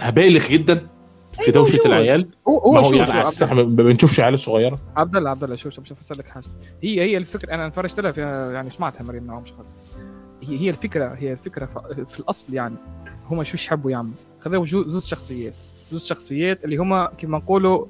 هبالغ 0.00 0.48
جدا 0.48 0.86
في 1.32 1.46
أي 1.46 1.52
دوشة. 1.52 1.80
العيال؟ 1.86 2.28
هو 2.48 2.72
ما 2.72 2.80
هو 2.80 2.84
هو 2.84 2.94
يعني 2.94 3.10
على 3.10 3.30
إحنا 3.44 3.54
ما 3.54 3.62
بنشوفش 3.62 4.20
عيال 4.20 4.38
صغيرة. 4.38 4.78
عبد 4.96 5.16
الله 5.16 5.30
عبد 5.30 5.44
الله 5.44 5.56
شو 5.56 5.70
شو 5.70 5.82
باش 5.82 6.18
لك 6.18 6.28
حاجة. 6.28 6.44
هي 6.82 7.00
هي 7.00 7.16
الفكرة 7.16 7.54
أنا 7.54 7.70
فرجت 7.70 8.00
لها 8.00 8.12
فيها 8.12 8.52
يعني 8.52 8.70
سمعتها 8.70 9.02
مريم 9.02 9.26
نعم 9.26 9.44
شغل 9.44 9.64
هي 10.42 10.58
هي 10.60 10.70
الفكرة 10.70 11.14
هي 11.14 11.32
الفكرة 11.32 11.66
في 12.06 12.20
الأصل 12.20 12.54
يعني 12.54 12.74
هما 13.30 13.44
شو 13.44 13.56
يحبوا 13.56 13.90
يعملوا 13.90 14.14
خذوا 14.40 14.64
زوز 14.66 15.06
شخصيات. 15.06 15.54
زوز 15.92 16.04
شخصيات 16.06 16.64
اللي 16.64 16.76
هما 16.76 17.10
كما 17.18 17.38
نقولوا 17.38 17.86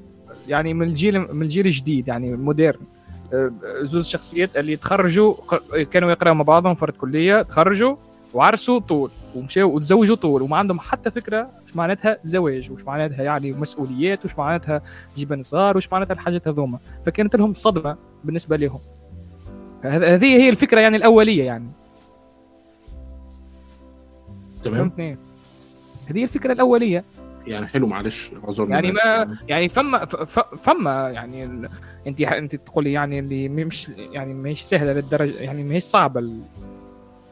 يعني 0.48 0.74
من 0.74 0.86
الجيل 0.86 1.18
من 1.34 1.42
الجيل 1.42 1.66
الجديد 1.66 2.08
يعني 2.08 2.36
مودرن. 2.36 2.80
آه، 3.34 3.52
زوز 3.82 4.06
شخصيات 4.06 4.56
اللي 4.56 4.76
تخرجوا 4.76 5.34
كانوا 5.90 6.10
يقراوا 6.10 6.34
مع 6.34 6.42
بعضهم 6.42 6.74
فرد 6.74 6.96
كلية 6.96 7.42
تخرجوا 7.42 7.96
وعرسوا 8.34 8.78
طول 8.78 9.10
ومشاو 9.36 9.70
وتزوجوا 9.76 10.16
طول 10.16 10.42
وما 10.42 10.56
عندهم 10.56 10.80
حتى 10.80 11.10
فكرة 11.10 11.50
إيش 11.66 11.76
معناتها 11.76 12.18
زواج 12.22 12.70
وش 12.70 12.84
معناتها 12.84 13.22
يعني 13.22 13.52
مسؤوليات 13.52 14.24
وش 14.24 14.38
معناتها 14.38 14.82
جبن 15.16 15.42
صغار 15.42 15.76
وش 15.76 15.92
معناتها 15.92 16.14
الحاجات 16.14 16.48
هذوما. 16.48 16.78
فكانت 17.06 17.36
لهم 17.36 17.54
صدمة 17.54 17.96
بالنسبة 18.24 18.56
لهم. 18.56 18.80
هذ- 19.82 20.02
هذه 20.02 20.24
هي 20.26 20.48
الفكرة 20.48 20.80
يعني 20.80 20.96
الأولية 20.96 21.44
يعني. 21.44 21.68
تمام. 24.62 24.78
فهمتني؟ 24.78 25.16
هذه 26.06 26.18
هي 26.18 26.22
الفكرة 26.22 26.52
الأولية. 26.52 27.04
يعني 27.46 27.66
حلو 27.66 27.86
معلش 27.86 28.30
اعذرني 28.44 28.72
يعني 28.74 28.92
ما 28.92 29.36
يعني 29.48 29.68
فما 29.68 30.04
ف- 30.04 30.16
ف- 30.16 30.54
فما 30.64 31.10
يعني 31.10 31.44
ال- 31.44 31.68
أنت 32.06 32.20
أنت 32.20 32.56
تقولي 32.56 32.92
يعني 32.92 33.18
اللي 33.18 33.48
مش 33.48 33.88
يعني 33.88 34.34
مش 34.34 34.64
سهلة 34.64 34.92
للدرجة 34.92 35.34
يعني 35.40 35.62
مش 35.62 35.82
صعبة 35.82 36.30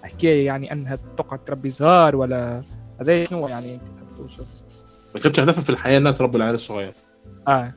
الحكاية 0.04 0.46
يعني 0.46 0.72
أنها 0.72 0.98
تقعد 1.16 1.44
تربي 1.44 1.70
صغار 1.70 2.16
ولا 2.16 2.62
هذا 3.00 3.24
شنو 3.24 3.48
يعني 3.48 3.74
أنت 3.74 3.82
تحب 3.82 4.16
توصل 4.16 4.44
ما 5.14 5.20
كانتش 5.20 5.40
هدفها 5.40 5.60
في 5.60 5.70
الحياة 5.70 5.98
إنها 5.98 6.12
تربي 6.12 6.36
العيال 6.36 6.54
الصغير. 6.54 6.92
آه. 7.48 7.72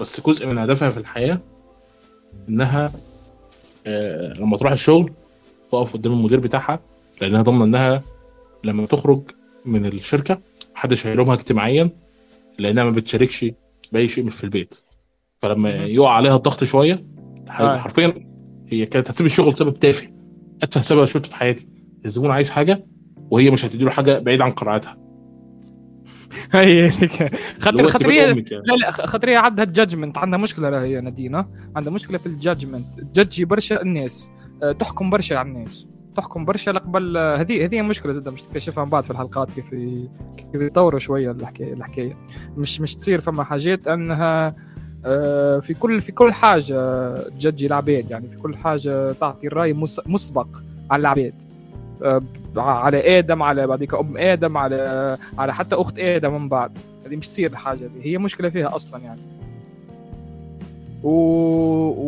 بس 0.00 0.26
جزء 0.26 0.46
من 0.46 0.58
هدفها 0.58 0.90
في 0.90 0.98
الحياة 0.98 1.40
إنها 2.48 2.92
آه 3.86 4.32
لما 4.32 4.56
تروح 4.56 4.72
الشغل 4.72 5.12
تقف 5.72 5.92
قدام 5.92 6.12
المدير 6.12 6.40
بتاعها 6.40 6.80
لأنها 7.20 7.42
ضامنة 7.42 7.64
إنها 7.64 8.02
لما 8.64 8.86
تخرج 8.86 9.22
من 9.64 9.86
الشركة 9.86 10.38
محدش 10.78 11.06
هيلومها 11.06 11.34
اجتماعيا 11.34 11.90
لأنها 12.58 12.84
ما 12.84 12.90
بتشاركش 12.90 13.46
بأي 13.92 14.08
شيء 14.08 14.28
في 14.28 14.44
البيت. 14.44 14.80
فلما. 15.38 15.70
يقع 15.70 16.10
عليها 16.10 16.36
الضغط 16.36 16.64
شوية 16.64 17.04
آه. 17.48 17.78
حرفيا 17.78 18.14
هي 18.68 18.86
كانت 18.86 19.10
هتسيب 19.10 19.26
الشغل 19.26 19.52
لسبب 19.52 19.78
تافه. 19.78 20.10
أتفه 20.62 20.80
سبب 20.80 21.04
شفته 21.04 21.30
في 21.30 21.36
حياتي. 21.36 21.68
الزبون 22.04 22.30
عايز 22.30 22.50
حاجة 22.50 22.84
وهي 23.30 23.50
مش 23.50 23.64
هتديله 23.64 23.90
حاجة 23.90 24.18
بعيد 24.18 24.40
عن 24.40 24.50
قناعتها. 24.50 24.98
هي 26.52 26.90
خاطر 27.60 27.86
خاطر 27.86 28.10
هي 28.10 28.16
يعني. 28.16 28.44
لا 28.50 28.74
لا 28.74 28.90
خاطر 28.90 29.30
هي 29.30 29.36
عندها 29.36 29.64
ال 29.64 29.70
judgment 29.70 30.18
عندها 30.18 30.38
مشكلة 30.38 30.70
لا 30.70 30.82
هي 30.82 31.00
نادينا 31.00 31.48
عندها 31.76 31.92
مشكلة 31.92 32.18
في 32.18 32.26
ال 32.26 32.33
judgment 32.33 32.86
ت 33.14 33.18
judge 33.18 33.40
ي 33.40 33.44
برشا 33.44 33.82
الناس 33.82 34.30
أه، 34.62 34.72
تحكم 34.72 35.10
برشا 35.10 35.36
على 35.36 35.48
الناس. 35.48 35.88
تحكم 36.20 36.44
برشا 36.44 36.70
لقبل 36.70 37.16
أه، 37.16 37.36
هذه 37.36 37.64
هذه 37.64 37.82
مشكلة 37.82 38.12
زاد 38.12 38.28
مش 38.28 38.42
تكتشفها 38.42 38.84
من 38.84 38.90
بعد 38.90 39.04
في 39.04 39.10
الحلقات 39.10 39.50
كيف 39.50 39.70
كيف 40.36 40.62
يطوروا 40.62 40.98
شوية 40.98 41.30
الحكاية 41.30 41.72
الحكاية. 41.72 42.16
مش 42.56 42.80
مش 42.80 42.94
تصير 42.94 43.20
فما 43.20 43.44
حاجات 43.44 43.88
أنها 43.88 44.54
آه، 45.04 45.58
في 45.58 45.74
كل 45.74 46.00
في 46.00 46.12
كل 46.12 46.32
حاجة 46.32 47.12
ت 47.28 47.33
judge 47.33 47.61
ي 47.61 47.66
العباد 47.66 48.10
يعني 48.10 48.28
في 48.28 48.36
كل 48.36 48.56
حاجة 48.56 49.12
تعطي 49.12 49.46
الرأي 49.46 49.72
مس- 49.72 50.00
مسبق 50.06 50.46
على 50.90 51.00
العباد. 51.00 51.34
آه، 52.02 52.20
على 52.56 53.18
آدم 53.18 53.42
على 53.42 53.66
بعديك 53.66 53.94
أم 53.94 54.16
آدم 54.16 54.56
على 54.56 55.18
على 55.38 55.54
حتى 55.54 55.74
أخت 55.76 55.98
آدم 55.98 56.34
من 56.42 56.48
بعد. 56.48 56.78
هذه 57.06 57.16
مش 57.16 57.28
تصير 57.28 57.50
الحاجة 57.52 57.86
دي 57.86 58.12
هي 58.12 58.18
مشكلة 58.18 58.48
فيها 58.50 58.76
أصلا 58.76 59.00
يعني. 59.02 59.20
و... 61.02 61.12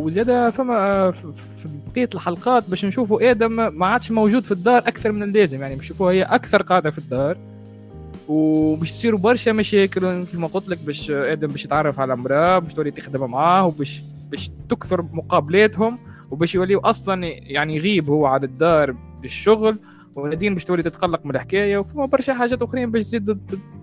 وزيادة 0.04 0.50
فما 0.50 1.10
في 1.10 1.68
بقية 1.92 2.08
الحلقات 2.14 2.70
باش 2.70 2.84
نشوفوا 2.84 3.30
آدم 3.30 3.78
ما 3.78 3.86
عادش 3.86 4.10
موجود 4.10 4.44
في 4.44 4.52
الدار 4.52 4.78
أكثر 4.78 5.12
من 5.12 5.22
اللازم. 5.22 5.60
يعني 5.60 5.74
بنشوفوها 5.74 6.12
هي 6.12 6.22
أكثر 6.22 6.62
قاعدة 6.62 6.90
في 6.90 6.98
الدار. 6.98 7.36
وباش 8.28 8.92
تصيروا 8.92 9.18
برشا 9.18 9.50
مشاكل 9.50 10.24
كما 10.24 10.46
قلت 10.46 10.68
لك 10.68 10.78
باش 10.78 11.10
آدم 11.10 11.48
باش 11.48 11.64
يتعرف 11.64 12.00
على 12.00 12.12
امرأة 12.12 12.58
باش 12.58 12.74
تولي 12.74 12.90
تخدم 12.90 13.30
معاه 13.30 13.66
وباش 13.66 14.02
باش 14.30 14.50
تكثر 14.68 15.04
مقابلاتهم 15.12 15.98
وباش 16.30 16.54
يوليو 16.54 16.80
أصلا 16.80 17.26
يعني 17.26 17.76
يغيب 17.76 18.10
هو 18.10 18.26
على 18.26 18.46
الدار 18.46 18.94
بالشغل 19.22 19.76
ونادين 20.14 20.54
باش 20.54 20.64
تولي 20.64 20.82
تتقلق 20.82 21.26
من 21.26 21.34
الحكاية 21.34 21.78
وفما 21.78 22.06
برشا 22.06 22.34
حاجات 22.34 22.62
أخرين 22.62 22.90
باش 22.90 23.04
تزيد 23.04 23.38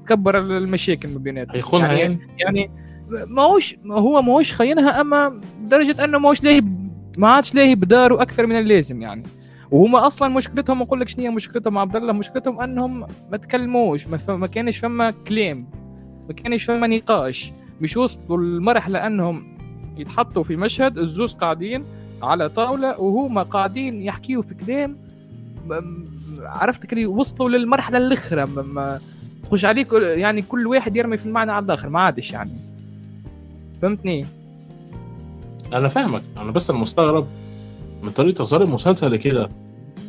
تكبر 0.05 0.37
المشاكل 0.37 1.09
ما 1.09 1.19
بيناتهم. 1.19 1.81
يعني, 1.81 1.99
يعني؟ 1.99 2.19
يعني 2.37 2.71
ماهوش 3.09 3.75
هو 3.85 4.21
ماهوش 4.21 4.53
خاينها 4.53 5.01
أما 5.01 5.41
لدرجه 5.63 6.03
أنه 6.03 6.17
ماهوش 6.19 6.43
لاهي 6.43 6.61
ما 7.17 7.29
عادش 7.29 7.55
لاهي 7.55 7.75
بداره 7.75 8.21
أكثر 8.21 8.45
من 8.45 8.59
اللازم 8.59 9.01
يعني. 9.01 9.23
وهما 9.71 10.07
أصلا 10.07 10.27
مشكلتهم 10.27 10.79
نقول 10.79 10.99
لك 10.99 11.07
شنو 11.07 11.25
هي 11.25 11.29
مشكلتهم 11.29 11.77
عبد 11.77 11.95
الله 11.95 12.13
مشكلتهم 12.13 12.61
أنهم 12.61 13.05
ما 13.31 13.37
تكلموش 13.37 14.07
ما. 14.07 14.35
ما 14.35 14.47
كانش 14.47 14.77
فما 14.77 15.11
كلام 15.11 15.69
ما 16.27 16.33
كانش 16.33 16.63
فما 16.63 16.87
نقاش. 16.87 17.51
مش 17.81 17.97
وصلوا 17.97 18.37
لمرحله 18.37 19.07
انهم 19.07 19.57
يتحطوا 19.97 20.43
في 20.43 20.55
مشهد 20.55 20.97
الزوز 20.97 21.33
قاعدين 21.33 21.85
على 22.21 22.49
طاولة 22.49 22.99
وهما 22.99 23.43
قاعدين 23.43 24.01
يحكيوا 24.01 24.41
في 24.41 24.55
كلام. 24.55 24.97
عرفت 26.39 26.85
كلي 26.85 27.05
وصلوا 27.05 27.49
للمرحلة 27.49 27.97
الأخرى 27.97 28.45
ما 28.45 28.99
تخش 29.43 29.65
عليك 29.65 29.93
يعني 29.93 30.41
كل 30.41 30.67
واحد 30.67 30.95
يرمي 30.95 31.17
في 31.17 31.25
المعنى 31.25 31.51
على 31.51 31.65
الآخر 31.65 31.89
ما 31.89 31.99
عادش 31.99 32.31
يعني. 32.31 32.66
فهمتني؟ 33.81 34.25
أنا 35.73 35.87
فاهمك. 35.87 36.21
أنا 36.37 36.51
بس 36.51 36.69
أنا 36.69 36.79
مستغرب 36.79 37.27
من 38.03 38.09
طريقة 38.09 38.41
إظهار 38.41 38.63
المسلسل 38.63 39.15
كده 39.15 39.49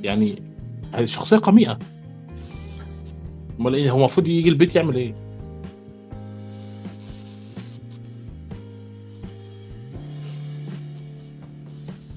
يعني 0.03 0.43
هذه 0.93 1.05
شخصية 1.05 1.37
قميئة. 1.37 1.79
أمال 3.61 3.75
إيه؟ 3.75 3.91
هو 3.91 3.97
المفروض 3.99 4.29
يجي 4.29 4.49
البيت 4.49 4.77
يعمل 4.77 4.97
إيه؟ 4.97 5.15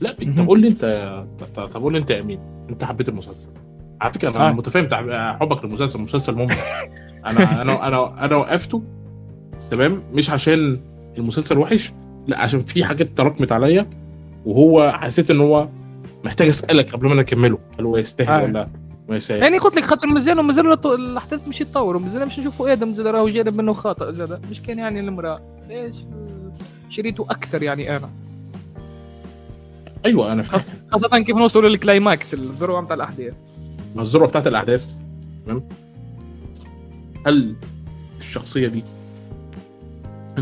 لا 0.02 0.10
انت 0.22 0.40
مهم. 0.40 0.48
قول 0.48 0.62
لي 0.62 0.68
أنت 0.68 1.26
طب 1.56 1.82
قول 1.82 1.94
لي 1.94 2.00
أنت 2.00 2.12
يا 2.12 2.20
أمين. 2.20 2.40
أنت 2.70 2.84
حبيت 2.84 3.10
المسلسل. 3.10 3.50
على 4.02 4.14
فكرة 4.14 4.30
أنا 4.38 4.50
آه. 4.50 4.52
متفاهم 4.52 4.88
حبك 5.40 5.66
للمسلسل. 5.66 6.02
مسلسل 6.02 6.36
ممتع. 6.36 6.84
أنا 7.26 7.62
أنا 7.62 7.88
أنا 7.88 8.26
أنا 8.26 8.36
وقفته. 8.36 8.84
تمام؟ 9.72 10.04
مش 10.14 10.30
عشان 10.30 10.80
المسلسل 11.18 11.58
وحش. 11.58 11.92
لا 12.28 12.40
عشان 12.42 12.60
في 12.64 12.84
حاجات 12.86 13.18
تراكمت 13.18 13.52
عليا 13.52 13.90
وهو 14.46 14.92
حسيت 14.92 15.32
إن 15.32 15.40
هو 15.40 15.68
محتاج 16.26 16.48
أسألك 16.48 16.92
قبل 16.92 17.08
ما 17.08 17.14
أنا 17.14 17.22
أكمله. 17.22 17.58
هل 17.80 17.86
هو 17.86 17.98
يستاهل 17.98 18.30
آه. 18.30 18.44
ولا 18.44 18.68
ما 19.10 19.16
يستاهلش؟ 19.16 19.44
يعني 19.44 19.58
قلت 19.58 19.76
لك 19.76 19.84
خاطر 19.84 20.08
مازال 20.08 20.40
ومازال 20.40 20.72
الط- 20.72 20.86
الأحداث 20.88 21.48
مش 21.48 21.62
يتطوروا 21.62 22.02
مازال 22.02 22.26
مش 22.26 22.40
نشوفوا 22.40 22.72
آدم 22.72 22.94
زاد 22.94 23.08
راهو 23.08 23.30
جانب 23.30 23.56
منه 23.56 23.74
خاطئ 23.74 24.12
زاد 24.14 24.42
مش 24.52 24.62
كان 24.62 24.80
يعني 24.80 25.00
المرأة. 25.00 25.40
ليش؟ 25.70 25.96
شريته 26.90 27.26
أكثر 27.30 27.64
يعني 27.64 27.98
أنا. 27.98 28.10
أيوه 30.06 30.32
أنا 30.34 30.42
فاهم. 30.44 30.52
خاص- 30.60 30.72
خاصة 30.92 31.20
كيف 31.20 31.36
نوصلوا 31.38 31.70
للكلايماكس 31.70 32.34
الذروة 32.34 32.82
نتاع 32.82 32.96
الأحداث. 32.96 33.34
الذروة 34.00 34.28
بتاعت 34.28 34.48
الأحداث 34.48 34.96
تمام؟ 35.46 35.64
هل 37.28 37.56
الشخصية 38.20 38.68
دي 38.68 38.84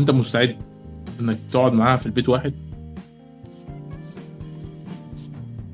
انت 0.00 0.10
مستعد 0.10 0.56
انك 1.20 1.38
تقعد 1.52 1.72
معاها 1.72 1.96
في 1.96 2.06
البيت 2.06 2.28
واحد؟ 2.28 2.54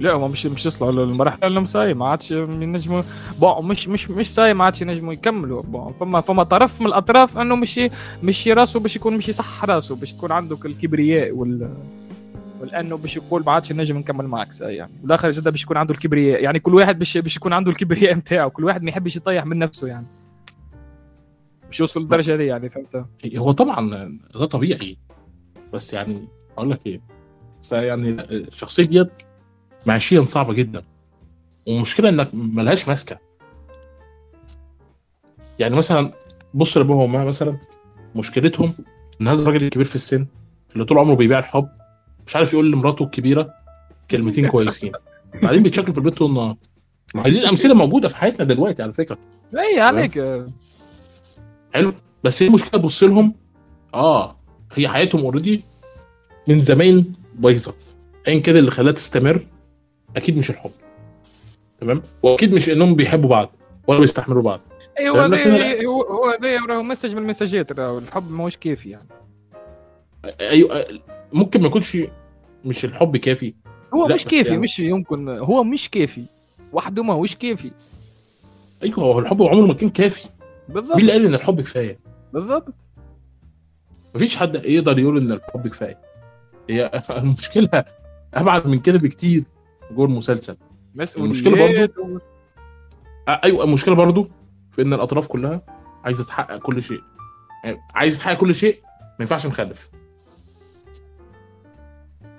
لا 0.01 0.13
هو 0.13 0.29
مش 0.29 0.47
مش 0.47 0.67
يصلوا 0.67 1.07
للمراحل 1.07 1.39
اللي 1.45 1.61
مساي 1.61 1.95
ما 1.95 2.09
عادش 2.09 2.31
ينجموا 2.31 3.03
bon 3.41 3.69
مش 3.69 3.89
مش 3.89 4.11
مش 4.11 4.35
ساي 4.35 4.55
ما 4.55 4.65
عادش 4.65 4.83
ينجموا 4.83 5.13
يكملوا. 5.13 5.63
bon 5.63 5.93
فما 5.93 6.21
فما 6.21 6.43
طرف 6.43 6.81
من 6.81 6.87
الأطراف 6.87 7.39
إنه 7.39 7.57
مش 7.57 7.81
مش 8.23 8.49
راسه 8.49 8.81
باش 8.81 8.97
يكون 8.97 9.17
مش 9.17 9.31
صح 9.31 9.65
راسه 9.65 9.97
باش 9.97 10.13
تكون 10.13 10.33
عندك 10.33 10.67
الكبرياء 10.67 11.33
وال 11.33 11.75
ولأنه 12.61 12.97
باش 12.97 13.17
يقول 13.17 13.43
ما 13.47 13.53
عادش 13.53 13.73
نجم 13.73 13.97
نكمل 13.99 14.27
معك 14.29 14.53
ساي 14.53 14.77
يعني 14.77 14.93
والاخر 15.03 15.31
زاد 15.31 15.49
باش 15.49 15.63
يكون 15.63 15.77
عنده 15.77 15.95
الكبرياء. 15.95 16.43
يعني 16.43 16.59
كل 16.59 16.75
واحد 16.75 16.99
باش 16.99 17.19
باش 17.19 17.37
يكون 17.37 17.53
عنده 17.53 17.71
الكبرياء 17.71 18.15
نتاعو. 18.19 18.51
كل 18.51 18.65
واحد 18.65 18.83
ما 18.83 18.91
يحبش 18.91 19.17
يطيح 19.17 19.47
من 19.47 19.59
نفسه 19.59 19.87
يعني. 19.87 20.07
باش 21.67 21.81
يوصل 21.81 22.01
للدرجة 22.01 22.35
هذه 22.35 22.43
يعني 22.43 22.71
فهمت؟ 22.71 23.07
هو 23.37 23.53
طبعا 23.53 24.19
ده 24.35 24.47
طبيعي. 24.47 24.99
بس 25.73 25.95
يعني 25.95 26.29
أقول 26.59 26.71
لك 26.71 26.87
إيه 26.87 27.01
بس 27.61 27.73
يعني 27.73 28.11
الشخصية 28.11 28.85
ديت 28.85 29.11
معيشيا 29.87 30.25
صعبة 30.25 30.53
جدا. 30.53 30.83
والمشكلة 31.67 32.09
إنك 32.09 32.35
ملهاش 32.35 32.89
ماسكة. 32.89 33.19
يعني 35.59 35.77
مثلا 35.77 36.13
بص 36.55 36.77
لابوها 36.77 37.03
وامها 37.03 37.25
مثلا 37.25 37.59
مشكلتهم 38.17 38.75
إن 39.21 39.29
هذا 39.29 39.43
الراجل 39.43 39.65
الكبير 39.65 39.85
في 39.85 39.95
السن 39.95 40.27
اللي 40.73 40.85
طول 40.85 40.99
عمره 40.99 41.15
بيبيع 41.15 41.39
الحب 41.39 41.69
مش 42.27 42.37
عارف 42.37 42.53
يقول 42.53 42.73
لمراته 42.73 43.03
الكبيرة 43.05 43.55
كلمتين 44.11 44.49
كويسين. 44.49 44.93
بعدين 45.43 45.63
بيتشكل 45.63 45.93
في 45.93 45.99
البيت 45.99 46.15
طول 46.15 46.29
النهار 46.29 46.57
ما 47.15 47.27
هي 47.27 47.31
دي 47.31 47.39
الأمثلة 47.39 47.75
موجودة 47.75 48.09
في 48.09 48.17
حياتنا 48.17 48.45
دلوقتي 48.45 48.83
على 48.83 48.93
فكرة. 48.93 49.19
اي 49.55 49.81
عليك. 49.81 50.19
حلو. 51.77 51.95
بس 52.25 52.43
هي 52.43 52.49
المشكلة 52.49 52.81
تبص 52.81 53.03
لهم 53.03 53.35
آه 53.95 54.37
هي 54.73 54.89
حياتهم 54.89 55.21
already 55.21 55.65
من 56.49 56.61
زمان 56.61 57.05
بايظة. 57.35 57.75
ايا 58.29 58.39
كان 58.39 58.57
اللي 58.57 58.71
خلاها 58.71 58.93
تستمر 58.93 59.47
أكيد 60.17 60.39
مش 60.39 60.51
الحب. 60.51 60.71
تمام؟ 61.79 62.03
وأكيد 62.23 62.55
مش 62.55 62.69
إنهم 62.69 62.95
بيحبوا 62.95 63.31
بعض 63.31 63.53
ولا 63.87 64.01
بيستحملوا 64.01 64.43
بعض. 64.43 64.61
أيوه 64.99 65.27
هو 65.27 66.03
هو 66.03 66.31
هذا 66.31 66.67
راهو 66.69 66.83
message 66.83 67.15
من 67.17 67.23
ال 67.23 67.28
message 67.28 67.67
ات 67.67 67.73
راهو. 67.73 67.99
الحب 67.99 68.31
ماهوش 68.31 68.57
كافي 68.57 68.91
يعني. 68.91 69.09
أيوه 70.41 70.87
ممكن 71.33 71.61
ما 71.61 71.67
يكونش 71.67 71.99
مش 72.65 72.85
الحب 72.85 73.17
كافي. 73.17 73.55
هو 73.95 74.07
مش 74.07 74.25
كافي 74.25 74.49
يعني- 74.49 74.59
مش 74.61 74.79
يمكن. 74.79 75.29
هو 75.29 75.65
مش 75.65 75.91
كافي. 75.91 76.25
وحده 76.73 77.03
ما 77.03 77.15
هوش 77.15 77.37
كافي. 77.37 77.71
أيوه 78.83 78.99
هو 78.99 79.19
الحب 79.19 79.43
عمره 79.43 79.67
ما 79.67 79.75
كان 79.75 79.89
كافي. 79.89 80.29
مين 80.69 80.75
بالضبط 80.75 80.97
اللي 80.97 81.13
قال 81.13 81.27
إن 81.27 81.35
الحب 81.35 81.61
كفاية؟ 81.61 81.99
بالضبط. 82.33 82.75
مفيش 84.15 84.37
حد 84.37 84.55
يقدر 84.67 84.99
يقول 84.99 85.17
إن 85.19 85.33
الحب 85.33 85.69
كفاية. 85.69 85.99
هي 86.71 86.91
المشكلة 87.11 87.85
أبعد 88.35 88.67
من 88.67 88.81
كده 88.81 88.99
بكتير. 88.99 89.45
جوه 89.91 90.07
المسلسل 90.07 90.57
مسؤوليات 90.95 91.99
و... 91.99 92.19
آه، 93.29 93.41
أيوه 93.45 93.65
المشكلة 93.65 93.95
برضو 93.95 94.29
في 94.71 94.83
إن 94.83 94.93
الأطراف 94.93 95.27
كلها 95.27 95.63
عايزة 96.05 96.25
تحقق 96.25 96.59
كل 96.59 96.83
شيء. 96.83 97.03
يعني 97.65 97.79
عايز 97.95 98.19
تحقق 98.19 98.37
كل 98.37 98.55
شيء 98.55 98.81
ما 99.01 99.17
ينفعش 99.21 99.47
نخلف. 99.47 99.91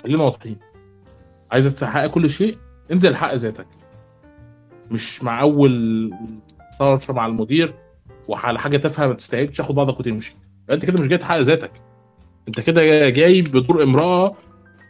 خلينا 0.03 0.23
واضحين. 0.23 0.57
عايزة 1.51 1.71
تحقق 1.71 2.07
كل 2.07 2.29
شيء 2.29 2.57
انزل 2.91 3.15
حق 3.15 3.33
ذاتك. 3.33 3.67
مش 4.91 5.23
مع 5.23 5.41
أول 5.41 6.11
طرشه 6.79 7.13
مع 7.13 7.25
المدير. 7.25 7.75
وعلى 8.27 8.59
حاجة 8.59 8.77
تافهة 8.77 9.07
ما 9.07 9.13
تستاهلش 9.13 9.57
تاخد 9.57 9.75
بعضك 9.75 9.99
وتمشي. 9.99 10.35
أنت 10.71 10.85
كده 10.85 11.01
مش 11.01 11.07
جاي 11.07 11.17
تحقق 11.17 11.39
ذاتك. 11.39 11.71
أنت 12.47 12.59
كده 12.59 13.09
جاي 13.09 13.41
بدور 13.41 13.83
امرأة 13.83 14.35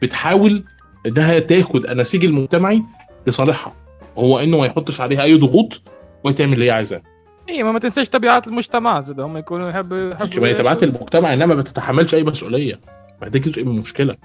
بتحاول 0.01 0.63
إنها 1.05 1.39
تاخد 1.39 1.85
اناسيج 1.85 2.25
المجتمعي 2.25 2.83
لصالحها. 3.27 3.73
هو 4.17 4.39
إنه 4.39 4.57
ما 4.57 4.65
يحطش 4.65 5.01
عليها 5.01 5.23
أي 5.23 5.38
ضغوط 5.38 5.81
وهي 6.23 6.33
تعمل 6.33 6.53
اللي 6.53 6.65
هي 6.65 6.71
عايزاه. 6.71 7.01
اي 7.49 7.63
ما, 7.63 7.71
ما 7.71 7.79
تنساش 7.79 8.09
تبعات 8.09 8.47
المجتمع 8.47 9.01
زاد 9.01 9.19
هم 9.19 9.38
يكونوا 9.38 9.69
يحبوا 9.69 10.11
يحبوا 10.11 10.41
ما 10.41 10.47
هي 10.47 10.53
تبعات 10.53 10.83
المجتمع 10.83 11.33
إنها 11.33 11.45
ما 11.45 11.55
بتتحملش 11.55 12.15
أي 12.15 12.23
مسؤولية. 12.23 12.79
ما 13.21 13.27
ده 13.27 13.39
جزء 13.39 13.63
من 13.63 13.71
المشكلة. 13.71 14.15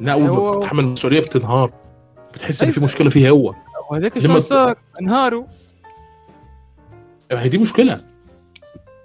إنها 0.00 0.14
أول 0.14 0.22
ما 0.22 0.50
بتتحمل 0.50 0.86
مسؤولية 0.86 1.20
بتنهار. 1.20 1.72
بتحس 2.34 2.62
إن 2.62 2.70
في 2.70 2.76
أيوة. 2.76 2.84
مشكلة 2.84 3.10
فيه 3.10 3.30
هو. 3.30 3.54
وهذاك 3.90 4.18
شو 4.18 4.38
صار 4.38 4.76
انهاروا 5.00 5.44
هي 7.32 7.48
دي 7.48 7.58
مشكلة. 7.58 8.11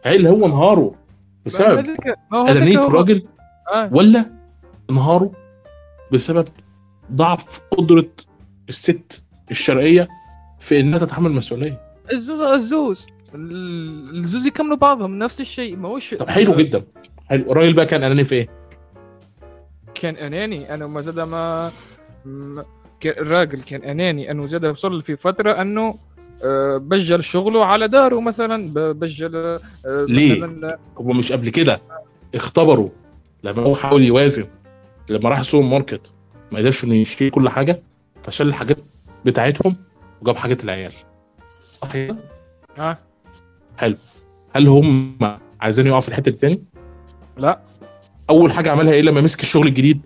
هي 0.10 0.16
اللي 0.16 0.30
هو 0.30 0.46
انهاره 0.46 0.96
بسبب 1.46 1.84
انانيه 2.34 2.88
الراجل 2.88 3.26
آه. 3.74 3.90
ولا 3.94 4.26
انهاره 4.90 5.32
بسبب 6.14 6.46
ضعف 7.12 7.62
قدرة 7.72 8.10
الست 8.70 9.24
الشرقية 9.52 10.08
في 10.60 10.80
إنها 10.80 11.00
تتحمل 11.00 11.32
مسؤوليه 11.32 11.82
الزوز 12.12 12.42
الزوز. 12.42 13.08
ال- 13.36 14.18
الزوز 14.24 14.46
يكملوا 14.46 14.78
بعضهم 14.78 15.20
نفس 15.20 15.42
الشيء. 15.42 15.76
ما 15.76 15.90
هوش 15.90 16.14
طب 16.16 16.30
حلو 16.30 16.56
جدا. 16.56 16.84
حلو. 17.30 17.52
الراجل 17.52 17.74
بقى 17.74 17.86
كان 17.86 18.04
أناني 18.04 18.24
في 18.24 18.36
إيه؟ 18.36 18.50
كان 19.96 20.16
أناني. 20.16 20.74
أنا 20.74 20.88
ما 20.88 21.02
زاد 21.02 21.20
ما 21.20 21.72
الراجل 23.06 23.62
كان 23.62 23.84
أناني. 23.84 24.32
أنه 24.32 24.48
زاد 24.48 24.66
وصل 24.66 25.02
في 25.02 25.16
فترة 25.16 25.62
أنه 25.62 25.96
بجل 26.78 27.24
شغله 27.24 27.66
على 27.66 27.88
داره 27.88 28.22
مثلا 28.22 28.74
بجل 28.94 29.36
آه، 29.36 29.60
ليه؟ 30.10 30.42
مثلا 30.42 30.78
هو 30.98 31.14
مش 31.14 31.32
قبل 31.32 31.50
كده 31.50 31.82
اختبروا 32.36 32.90
لما 33.44 33.62
هو 33.62 33.76
حاول 33.76 34.04
يوازن 34.04 34.48
لما 35.10 35.30
راح 35.30 35.40
السوبر 35.40 35.66
ماركت 35.66 36.02
ما 36.52 36.60
قدرش 36.60 36.84
إنه 36.84 36.96
يشتري 36.96 37.30
كل 37.30 37.50
حاجة 37.50 37.84
فشال 38.24 38.48
الحاجات 38.48 38.78
بتاعتهم 39.26 39.76
وجاب 40.22 40.38
حاجات 40.38 40.64
العيال 40.64 40.94
صح 41.72 41.94
كده؟ 41.94 42.16
آه. 42.80 42.98
هل 44.56 44.68
هم 44.68 45.18
عايزين 45.62 45.88
يقعوا 45.88 46.02
في 46.02 46.10
الحتة 46.10 46.30
التاني؟ 46.30 46.64
لا 47.38 47.60
أول 48.30 48.52
حاجة 48.52 48.72
عملها 48.72 48.94
إيه 48.94 49.02
لما 49.02 49.22
مسك 49.22 49.42
الشغل 49.42 49.68
الجديد 49.68 50.02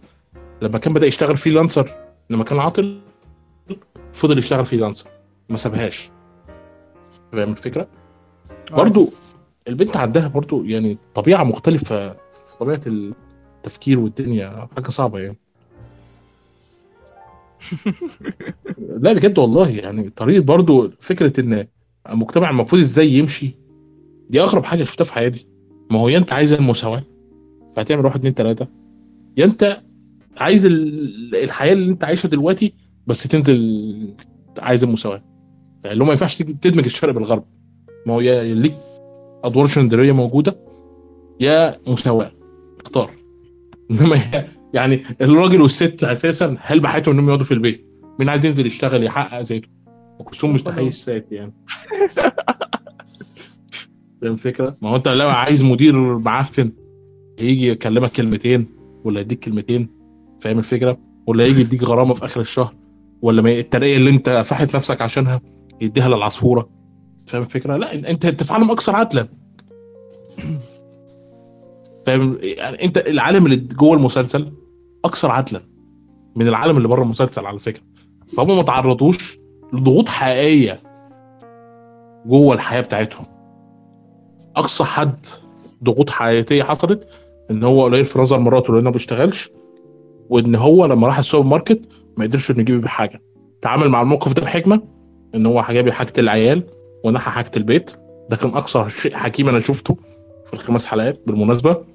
لما 0.62 0.78
كان 0.78 0.94
بدأ 0.94 1.08
يشتغل 1.08 1.38
freelancer 1.38 1.96
لما 2.30 2.44
كان 2.44 2.60
عاطل 2.60 3.02
فضل 4.14 4.38
يشتغل 4.38 4.66
freelancer 4.66 5.10
ما 5.50 5.58
سابهاش 5.58 6.10
فاهم 7.32 7.52
الفكرة؟ 7.52 7.88
آه. 8.72 8.76
برضو 8.76 9.10
البنت 9.68 9.98
عندها 9.98 10.28
برضو 10.28 10.64
يعني 10.64 10.98
طبيعة 11.16 11.44
مختلفة 11.44 12.10
في 12.14 12.58
طبيعة 12.60 12.82
التفكير 12.88 14.00
والدنيا 14.00 14.68
حاجة 14.76 14.90
صعبة 14.90 15.20
يعني 15.20 15.38
لا 19.04 19.14
بجد 19.14 19.40
والله 19.40 19.70
يعني 19.70 20.10
طريقة 20.10 20.44
برضو 20.44 20.92
فكرة 21.00 21.40
إن 21.40 21.68
المجتمع 22.10 22.50
المفروض 22.50 22.82
إزاي 22.82 23.10
يمشي 23.10 23.56
دي 24.30 24.42
أغرب 24.42 24.64
حاجة 24.66 24.84
شفتها 24.84 25.06
في 25.06 25.14
حياتي 25.14 25.48
ما 25.92 26.00
هو 26.00 26.10
يا 26.10 26.18
أنت 26.18 26.34
عايز 26.34 26.54
المساواة 26.54 27.04
فهتعمل 27.76 28.06
واحد 28.06 28.18
اتنين 28.20 28.36
تلاتة 28.36 28.68
يا 29.38 29.46
أنت 29.46 29.82
عايز 30.38 30.66
ال- 30.66 31.36
الحياة 31.36 31.74
اللي 31.74 31.92
أنت 31.92 32.04
عايشها 32.04 32.30
دلوقتي 32.30 32.74
بس 33.08 33.24
تنزل 33.24 34.16
عايز 34.60 34.84
المساواة 34.84 35.24
اللي 35.86 36.04
هو 36.04 36.06
ما 36.06 36.12
ينفعش 36.12 36.38
تدمج 36.38 36.86
الشرق 36.86 37.14
بالغرب. 37.14 37.44
ما 38.06 38.14
هو 38.14 38.22
يا 38.22 38.54
ليك 38.54 38.76
أدوار 39.44 39.66
جندريه 39.66 40.12
موجودة 40.12 40.56
يا 41.40 41.78
مساواة 41.88 42.32
اختار. 42.82 43.12
إنما 43.92 44.18
يعني 44.74 45.04
الراجل 45.22 45.62
والست 45.62 46.04
أساسا 46.04 46.58
هل 46.60 46.80
بحياتهم 46.80 47.14
إنهم 47.14 47.28
يقعدوا 47.28 47.46
في 47.46 47.54
البيت؟ 47.54 47.86
مين 48.20 48.30
عايز 48.30 48.46
ينزل 48.46 48.66
يشتغل 48.66 49.04
يحقق 49.04 49.42
ذاته؟ 49.42 49.68
مش 50.44 50.64
تحيي 50.64 50.88
السات 50.88 51.32
يعني. 51.32 51.54
فاهم 54.22 54.34
الفكرة؟ 54.34 54.78
ما 54.82 54.90
هو 54.90 54.96
أنت 54.96 55.08
لو 55.08 55.30
عايز 55.30 55.64
مدير 55.64 56.18
معفن 56.18 56.72
يجي 57.40 57.68
يكلمك 57.68 58.12
كلمتين 58.12 58.68
ولا 59.04 59.22
يديك 59.22 59.40
كلمتين 59.40 59.90
فاهم 60.42 60.58
الفكرة؟ 60.58 60.98
ولا 61.28 61.46
يجي 61.46 61.62
يديك 61.62 61.84
غرامة 61.84 62.14
في 62.14 62.26
آخر 62.26 62.42
الشهر 62.42 62.74
ولا 63.22 63.42
ما 63.42 63.52
الترقية 63.52 63.98
اللي 63.98 64.10
أنت 64.10 64.30
فاحت 64.46 64.76
نفسك 64.76 65.02
عشانها. 65.02 65.42
يديها 65.82 66.08
للعصفورة. 66.08 66.70
فاهم 67.28 67.42
الفكرة؟ 67.42 67.78
لا 67.78 67.94
أنت 68.12 68.26
انت 68.26 68.44
في 68.44 68.54
عالم 68.54 68.72
أكثر 68.72 68.96
عدلا. 68.96 69.28
فاهم؟ 72.06 72.38
يعني 72.42 72.84
أنت 72.84 72.98
العالم 72.98 73.46
اللي 73.46 73.56
جوه 73.56 73.98
المسلسل 73.98 74.52
أكثر 75.06 75.32
عدلا 75.32 75.62
من 76.36 76.48
العالم 76.48 76.78
اللي 76.78 76.88
بره 76.88 77.04
المسلسل 77.04 77.46
على 77.46 77.60
فكرة. 77.60 77.84
فهم 78.38 78.58
ما 78.58 78.64
تعرضوش 78.64 79.38
لضغوط 79.74 80.10
حقيقية 80.10 80.82
جوه 82.26 82.56
الحياة 82.56 82.82
بتاعتهم. 82.82 83.26
أقصى 84.56 84.84
حد 84.84 85.26
ضغوط 85.84 86.10
حياتية 86.10 86.64
حصلت 86.64 87.08
إن 87.52 87.64
هو 87.64 87.84
قليل 87.84 88.06
في 88.06 88.20
نظر 88.20 88.40
مراته 88.40 88.74
لأنه 88.74 88.86
ما 88.86 88.92
بيشتغلش 88.92 89.50
وإن 90.30 90.56
هو 90.56 90.86
لما 90.86 91.08
راح 91.08 91.18
السوبر 91.18 91.48
ماركت 91.48 91.82
ما 92.18 92.26
قدرش 92.26 92.52
إنه 92.52 92.60
يجيب 92.60 92.88
حاجة. 92.88 93.22
تعامل 93.62 93.90
مع 93.90 94.02
الموقف 94.02 94.34
ده 94.34 94.42
بحكمة؟ 94.42 94.82
إن 95.36 95.46
هو 95.46 95.66
جاب 95.70 95.90
حاجة 95.90 96.14
العيال 96.18 96.64
ونحى 97.06 97.32
حاجة 97.32 97.52
البيت. 97.58 97.92
ده 98.30 98.38
كان 98.38 98.50
أقصى 98.50 98.86
شيء 98.90 99.16
حكيم 99.16 99.50
أنا 99.50 99.60
شفته 99.60 99.98
في 100.48 100.54
الخمس 100.54 100.88
حلقات 100.88 101.22
بالمناسبة. 101.28 101.86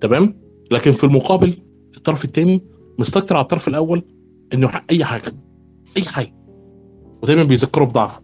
تمام؟ 0.00 0.40
لكن 0.70 0.90
في 0.90 1.04
المقابل 1.04 1.54
الطرف 1.96 2.24
الثاني 2.24 2.62
مستكتر 2.98 3.36
على 3.36 3.42
الطرف 3.42 3.68
الأول 3.68 4.04
إنه 4.54 4.66
يحقق 4.66 4.84
أي 4.90 5.04
حاجة. 5.04 5.32
أي 5.96 6.02
حاجة. 6.02 6.34
ودايما 7.22 7.42
بيذكروا 7.42 7.86
بضعفه 7.86 8.22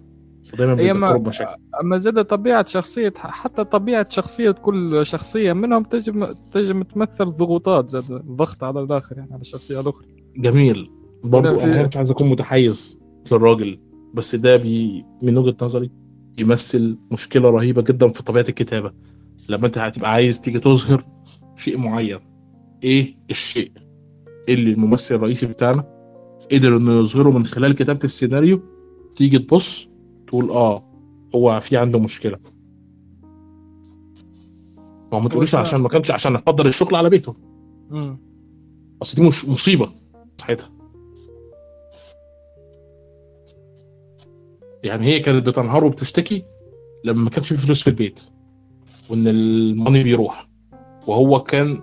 ودايما 0.52 0.74
بيذكروا 0.74 1.18
بمشاكل. 1.18 1.60
أما 1.80 1.96
زاد 1.98 2.24
طبيعة 2.24 2.66
شخصيه 2.66 3.12
حتى 3.16 3.64
طبيعة 3.64 4.06
شخصية 4.10 4.50
كل 4.50 5.06
شخصية 5.06 5.52
منهم 5.52 5.82
تجم 5.82 6.26
تجم 6.52 6.82
تمثل 6.82 7.24
ضغوطات 7.24 7.90
زاد 7.90 8.04
ضغط 8.12 8.64
على 8.64 8.80
الآخر 8.80 9.16
يعني 9.18 9.32
على 9.32 9.40
الشخصية 9.40 9.80
الأخرى. 9.80 10.06
جميل. 10.36 10.90
في- 11.22 11.64
أنا 11.64 11.86
مش 11.88 11.96
عايز 11.96 12.10
أكون 12.10 12.30
متحيز 12.30 12.98
للراجل. 13.32 13.78
بس 14.14 14.34
ده 14.34 14.56
بي 14.56 15.04
من 15.22 15.38
وجهة 15.38 15.56
نظري 15.62 15.90
يمثل 16.38 16.98
مشكلة 17.12 17.50
رهيبة 17.50 17.82
جدا 17.82 18.08
في 18.08 18.22
طبيعة 18.22 18.44
الكتابة. 18.48 18.92
لما 19.48 19.66
أنت 19.66 19.78
هتبقى 19.78 20.10
عايز 20.12 20.40
تيجي 20.40 20.58
تظهر 20.58 21.06
شيء 21.56 21.78
معين 21.78 22.18
إيه 22.84 23.16
الشيء 23.30 23.72
اللي 24.48 24.72
الممثل 24.72 25.14
الرئيسي 25.14 25.46
بتاعنا 25.46 25.84
قدر 26.52 26.76
إنه 26.76 26.92
يظهره 27.00 27.30
من 27.30 27.44
خلال 27.44 27.74
كتابة 27.74 27.98
السيناريو؟ 28.04 28.60
تيجي 29.16 29.38
تبص 29.38 29.88
تقول 30.26 30.50
آه 30.50 30.82
هو 31.34 31.60
في 31.60 31.76
عنده 31.76 31.98
مشكلة. 31.98 32.38
ما 35.12 35.18
ما 35.18 35.28
تقوليش 35.28 35.54
عشان 35.54 35.80
ما 35.80 35.88
كانش 35.88 36.10
عشان 36.10 36.34
افضل 36.34 36.66
الشغل 36.66 36.96
على 36.96 37.10
بيته. 37.10 37.34
امم 37.92 38.18
أصل 39.02 39.16
دي 39.22 39.28
مش 39.28 39.44
مصيبة 39.48 39.92
ساعتها 40.40 40.73
يعني 44.84 45.06
هي 45.06 45.20
كانت 45.20 45.46
بتنهار 45.46 45.84
وبتشتكي 45.84 46.44
لما 47.04 47.22
ما 47.24 47.30
كانش 47.30 47.48
في 47.52 47.58
فلوس 47.58 47.82
في 47.82 47.90
البيت 47.90 48.20
وإن 49.10 49.26
ال 49.26 49.39
money 49.39 50.02
بيروح. 50.02 50.48
وهو 51.06 51.40
كان 51.40 51.82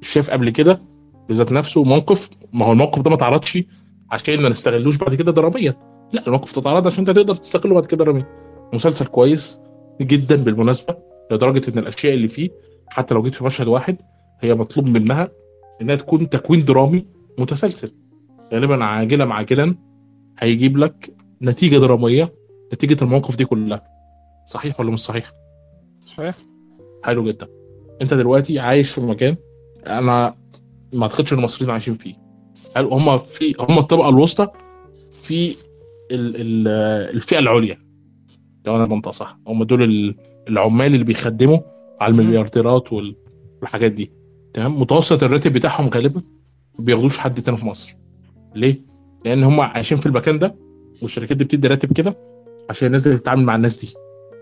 شاف 0.00 0.30
قبل 0.30 0.50
كده 0.50 0.82
بذات 1.28 1.52
نفسه 1.52 1.82
موقف 1.82 2.30
ما 2.52 2.66
هو 2.66 2.72
الموقف 2.72 3.02
ده 3.02 3.10
ما 3.10 3.16
اتعرضش 3.16 3.58
عشان 4.10 4.42
ما 4.42 4.48
نستغلوش 4.48 4.96
بعد 4.96 5.14
كده 5.14 5.32
دراميا. 5.32 5.74
لا 6.12 6.26
الموقف 6.26 6.58
اتعرض 6.58 6.86
عشان 6.86 7.08
انت 7.08 7.16
تقدر 7.16 7.34
تستغله 7.34 7.74
بعد 7.74 7.86
كده 7.86 8.04
دراميا. 8.04 8.26
مسلسل 8.74 9.06
كويس 9.06 9.60
جدا 10.00 10.36
بالمناسبة 10.36 10.96
لدرجة 11.32 11.70
إن 11.70 11.78
الأشياء 11.78 12.14
اللي 12.14 12.28
فيه 12.28 12.50
حتى 12.88 13.14
لو 13.14 13.22
جيت 13.22 13.34
في 13.34 13.44
مشهد 13.44 13.68
واحد 13.68 14.02
هي 14.40 14.54
مطلوب 14.54 14.88
منها 14.88 15.28
إنها 15.82 15.94
تكون 15.94 16.28
تكوين 16.28 16.64
درامي 16.64 17.06
متسلسل. 17.38 17.92
غالبا 18.52 18.84
عاجلا 18.84 19.24
معاجلا 19.24 19.74
هيجيب 20.38 20.76
لك 20.78 21.17
نتيجة 21.42 21.76
درامية 21.78 22.34
نتيجة 22.74 23.04
المواقف 23.04 23.36
دي 23.36 23.44
كلها. 23.44 23.82
صحيح 24.46 24.80
ولا 24.80 24.90
مش 24.90 24.98
صحيح؟ 25.00 25.32
صحيح 26.06 26.34
حلو 27.04 27.24
جدا. 27.24 27.48
انت 28.02 28.14
دلوقتي 28.14 28.58
عايش 28.58 28.90
في 28.90 29.00
مكان 29.00 29.36
أنا 29.86 30.34
ما 30.92 31.02
اعتقدش 31.02 31.32
ان 31.32 31.38
المصريين 31.38 31.70
عايشين 31.70 31.94
فيه. 31.94 32.14
هل 32.76 32.84
هم 32.84 33.16
في 33.16 33.54
هم 33.60 33.78
الطبقة 33.78 34.08
الوسطى 34.08 34.48
في 35.22 35.50
ال 36.10 36.36
ال 36.36 36.68
الفئة 37.16 37.38
العليا؟ 37.38 37.78
لو 38.66 38.76
أنا 38.76 38.84
بنطق 38.86 39.10
صح. 39.10 39.38
هم 39.46 39.64
دول 39.64 39.82
ال- 39.82 40.16
العمال 40.48 40.86
اللي 40.94 41.04
بيخدموا 41.04 41.58
على 42.00 42.10
المليارديرات 42.10 42.92
وال- 42.92 43.16
والحاجات 43.60 43.92
دي. 43.92 44.12
تمام؟ 44.52 44.80
متوسط 44.80 45.22
الراتب 45.22 45.52
بتاعهم 45.52 45.88
غالبا 45.88 46.22
ما 46.78 46.84
بياخدوش 46.84 47.18
حد 47.18 47.42
تاني 47.42 47.56
في 47.56 47.66
مصر. 47.66 47.96
ليه؟ 48.54 48.82
لأن 49.24 49.44
هم 49.44 49.60
عايشين 49.60 49.98
في 49.98 50.06
المكان 50.06 50.38
ده. 50.38 50.67
والشركات 51.02 51.36
دي 51.36 51.44
بتدي 51.44 51.68
راتب 51.68 51.92
كده 51.92 52.16
عشان 52.70 52.86
الناس 52.86 53.08
دي 53.08 53.18
تتعامل 53.18 53.44
مع 53.44 53.54
الناس 53.54 53.84
دي 53.84 53.94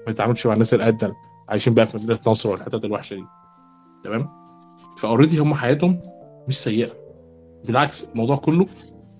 ما 0.06 0.12
تتعاملش 0.12 0.46
مع 0.46 0.52
الناس 0.52 0.74
الادنى 0.74 1.12
عايشين 1.48 1.74
بقى 1.74 1.86
في 1.86 1.96
مدينة 1.96 2.18
نصر 2.26 2.50
والحتت 2.50 2.84
الوحشة 2.84 3.14
دي. 3.14 3.24
تمام؟ 4.04 4.28
فأوريدي 4.98 5.38
هم 5.38 5.54
حياتهم 5.54 6.02
مش 6.48 6.58
سيئة. 6.58 6.90
بالعكس 7.64 8.04
الموضوع 8.08 8.36
كله 8.36 8.66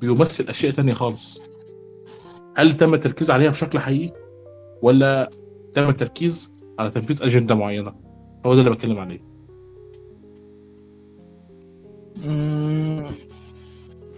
بيمثل 0.01 0.49
أشياء 0.49 0.72
تانية 0.72 0.93
خالص. 0.93 1.41
هل 2.57 2.76
تم 2.76 2.95
التركيز 2.95 3.30
عليها 3.30 3.51
بشكل 3.51 3.78
حقيقي؟ 3.78 4.12
ولا 4.82 5.30
تم 5.74 5.89
التركيز 5.89 6.55
على 6.78 6.91
تنفيذ 6.91 7.22
أجندة 7.22 7.55
معينة؟ 7.55 7.95
هو 8.47 8.55
ده 8.55 8.61
اللي 8.61 8.70
بتكلم 8.70 8.99
عليه. 8.99 9.20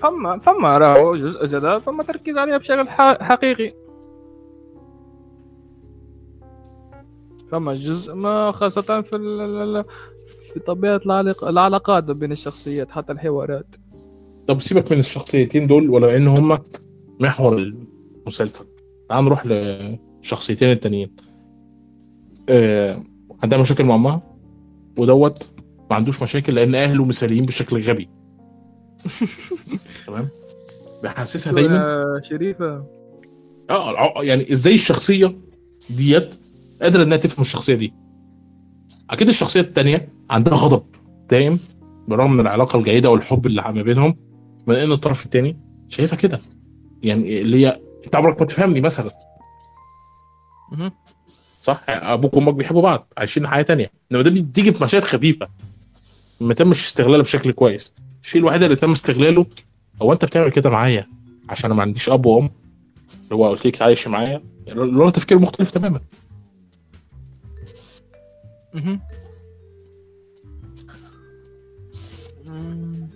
فما 0.00 0.38
فما 0.38 0.78
راهو 0.78 1.16
جزء 1.16 1.44
زاد 1.44 1.78
فما 1.78 2.02
تركيز 2.02 2.38
عليها 2.38 2.58
بشكل 2.58 2.88
حقيقي. 3.20 3.74
فما 7.48 7.74
جزء 7.74 8.14
ما 8.14 8.50
خاصة 8.50 9.00
في 9.00 9.84
في 10.54 10.60
طبيعة 10.60 11.00
العلاق- 11.06 11.44
العلاقات 11.44 12.04
بين 12.04 12.32
الشخصيات 12.32 12.90
حتى 12.90 13.12
الحوارات. 13.12 13.76
طب 14.46 14.60
سيبك 14.60 14.92
من 14.92 14.98
الشخصيتين 14.98 15.66
دول 15.66 15.90
ولو 15.90 16.08
إن 16.08 16.28
هم 16.28 16.58
محور 17.20 17.56
المسلسل. 17.56 18.64
تعال 19.08 19.24
نروح 19.24 19.46
للشخصيتين 19.46 20.70
التانيين. 20.70 21.16
آه 22.48 22.96
عندها 23.42 23.58
مشاكل 23.58 23.84
مع 23.84 23.94
أمها 23.94 24.22
ودوت 24.98 25.50
ما 25.90 25.96
عندوش 25.96 26.22
مشاكل 26.22 26.54
لأن 26.54 26.74
أهله 26.74 27.04
مثاليين 27.04 27.46
بشكل 27.46 27.80
غبي. 27.80 28.08
تمام. 30.06 30.28
بيحسسها 31.02 31.52
دايما. 31.52 31.76
آه، 31.80 32.20
شريفة. 32.22 32.84
آه 33.70 33.90
الع- 33.90 34.22
يعني 34.22 34.52
إزاي 34.52 34.74
الشخصية 34.74 35.38
ديت 35.90 36.34
قادرة 36.82 37.02
إنها 37.02 37.16
تفهم 37.16 37.40
الشخصية 37.40 37.74
دي؟ 37.74 37.94
أكيد 39.10 39.28
الشخصية 39.28 39.60
التانية 39.60 40.08
عندها 40.30 40.54
غضب 40.54 40.82
دائم 41.30 41.58
بالرغم 42.08 42.32
من 42.32 42.40
العلاقة 42.40 42.78
الجيدة 42.78 43.10
والحب 43.10 43.46
اللي 43.46 43.62
ما 43.62 43.82
بينهم 43.82 44.16
ما 44.66 44.84
إن 44.84 44.92
الطرف 44.92 45.24
التاني 45.24 45.56
شايفها 45.88 46.16
كده. 46.16 46.40
يعني 47.02 47.40
اللي 47.40 47.66
هي 47.66 47.80
أنت 48.06 48.16
عمرك 48.16 48.40
ما 48.40 48.46
تفهمني 48.46 48.80
مثلا. 48.80 49.10
صح؟ 51.60 51.84
أبوك 51.88 52.34
وأمك 52.34 52.54
بيحبوا 52.54 52.82
بعض 52.82 53.12
عايشين 53.18 53.46
حياة 53.46 53.62
تانية. 53.62 53.90
إنما 54.12 54.22
ده 54.22 54.30
بتيجي 54.30 54.72
في 54.74 54.84
مشاهد 54.84 55.04
خفيفة 55.04 55.48
ما 56.40 56.54
تمش 56.54 56.86
استغلاله 56.86 57.22
بشكل 57.22 57.52
كويس. 57.52 57.92
الشيء 58.22 58.40
الوحيد 58.40 58.62
اللي 58.62 58.76
تم 58.76 58.90
استغلاله 58.90 59.46
هو 60.02 60.12
أنت 60.12 60.24
بتعمل 60.24 60.50
كده 60.50 60.70
معايا 60.70 61.06
عشان 61.48 61.70
أنا 61.70 61.74
ما 61.78 61.82
عنديش 61.82 62.08
أب 62.10 62.26
وأم؟ 62.26 62.50
اللي 63.24 63.34
هو 63.34 63.48
قلت 63.48 63.66
لك 63.66 63.76
تعيش 63.76 64.08
معايا؟ 64.08 64.42
اللي 64.68 65.04
هو 65.04 65.10
تفكير 65.10 65.38
مختلف 65.38 65.70
تماما. 65.70 66.00
مهم. 68.74 69.00
مم. 72.44 73.08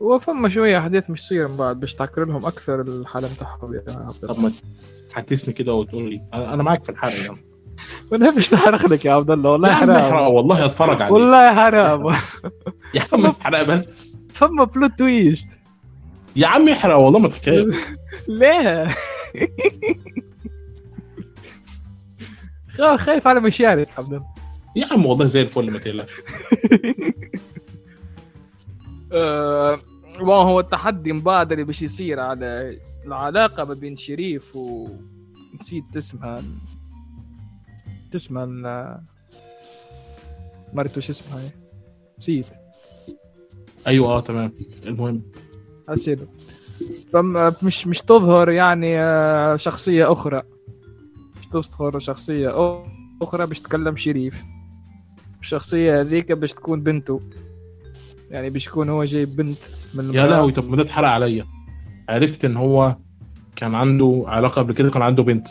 وفما 0.00 0.48
شوية 0.48 0.78
أحداث 0.78 1.10
مش 1.10 1.20
تصير 1.22 1.48
من 1.48 1.56
بعد 1.56 1.80
باش 1.80 1.94
تعكر 1.94 2.24
لهم 2.24 2.46
أكثر 2.46 2.80
الحالة 2.80 3.30
عبد 3.40 4.26
طب 4.26 4.38
ما 4.38 4.52
تحسسني 5.10 5.54
كده 5.54 5.74
وتقول 5.74 6.10
لي. 6.10 6.22
أنا 6.34 6.54
أنا 6.54 6.62
معاك 6.62 6.84
في 6.84 6.90
الحرق 6.90 7.14
يعني. 7.24 7.51
ما 8.12 8.18
نحبش 8.18 8.54
نحرق 8.54 8.86
لك 8.86 9.04
يا 9.04 9.12
عبد 9.12 9.30
الله 9.30 9.50
والله 9.50 9.68
يا 9.68 9.74
احرق 9.74 9.98
حرام. 9.98 10.32
والله 10.34 10.64
اتفرج 10.64 11.02
عليه 11.02 11.12
والله 11.12 11.54
حرام. 11.54 12.06
يا 12.94 13.02
عم 13.12 13.26
احرق 13.26 13.62
بس. 13.62 14.18
فما 14.34 14.64
بلوت 14.64 14.90
تويست 14.98 15.48
يا 16.36 16.46
عم 16.46 16.68
احرق 16.68 16.96
والله 16.96 17.18
ما 17.18 17.28
تتخيل. 17.28 17.76
لا 18.28 18.88
خا- 22.68 22.96
خايف 22.96 23.26
على 23.26 23.40
مشاعرك 23.40 23.88
عبد 23.98 24.12
الله. 24.12 24.26
يا 24.76 24.86
عم 24.92 25.06
والله 25.06 25.26
زي 25.26 25.42
الفل 25.42 25.70
ما 25.70 25.78
تقلقش. 25.78 26.12
آه، 29.12 29.78
ما 30.20 30.34
هو 30.34 30.60
التحدي 30.60 31.12
من 31.12 31.20
بعد 31.20 31.52
اللي 31.52 31.64
باش 31.64 31.82
يصير 31.82 32.20
على 32.20 32.78
العلاقة 33.06 33.64
ما 33.64 33.74
بين 33.74 33.96
شريف 33.96 34.56
و 34.56 34.88
نسيت 35.60 35.84
اسمها. 35.96 36.42
اسمها 38.16 38.44
ال- 38.44 39.00
مرته 40.72 41.00
شو 41.00 41.12
اسمها 41.12 41.40
هي؟ 41.40 41.50
نسيت. 42.18 42.46
أيوه 43.86 44.08
آه 44.08 44.20
تمام. 44.20 44.52
المهم. 44.86 45.22
حسيت. 45.88 46.18
فما 47.12 47.54
مش 47.62 47.98
تظهر 48.06 48.50
يعني 48.50 49.00
آه، 49.00 49.56
شخصية 49.56 50.12
أخرى. 50.12 50.42
مش 51.40 51.46
تظهر 51.46 51.98
شخصية 51.98 52.48
أو- 52.50 52.88
أخرى 53.22 53.46
باش 53.46 53.60
تكلم 53.60 53.96
شريف. 53.96 54.44
الشخصية 55.40 56.00
هذيك 56.00 56.32
باش 56.32 56.52
تكون 56.52 56.80
بنته. 56.82 57.20
يعني 58.30 58.50
باش 58.50 58.66
يكون 58.66 58.88
هو 58.88 59.04
جايب 59.04 59.36
بنت 59.36 59.58
من 59.94 60.14
يا. 60.14 60.26
لهوي 60.26 60.52
طب 60.52 60.68
ما 60.70 60.76
ده 60.76 60.82
اتحرق 60.82 61.08
عليا. 61.08 61.44
عرفت 62.08 62.44
إن 62.44 62.56
هو 62.56 62.96
كان 63.56 63.74
عنده 63.74 64.24
علاقة 64.26 64.62
قبل 64.62 64.74
كده 64.74 64.90
كان 64.90 65.02
عنده 65.02 65.22
بنت. 65.22 65.48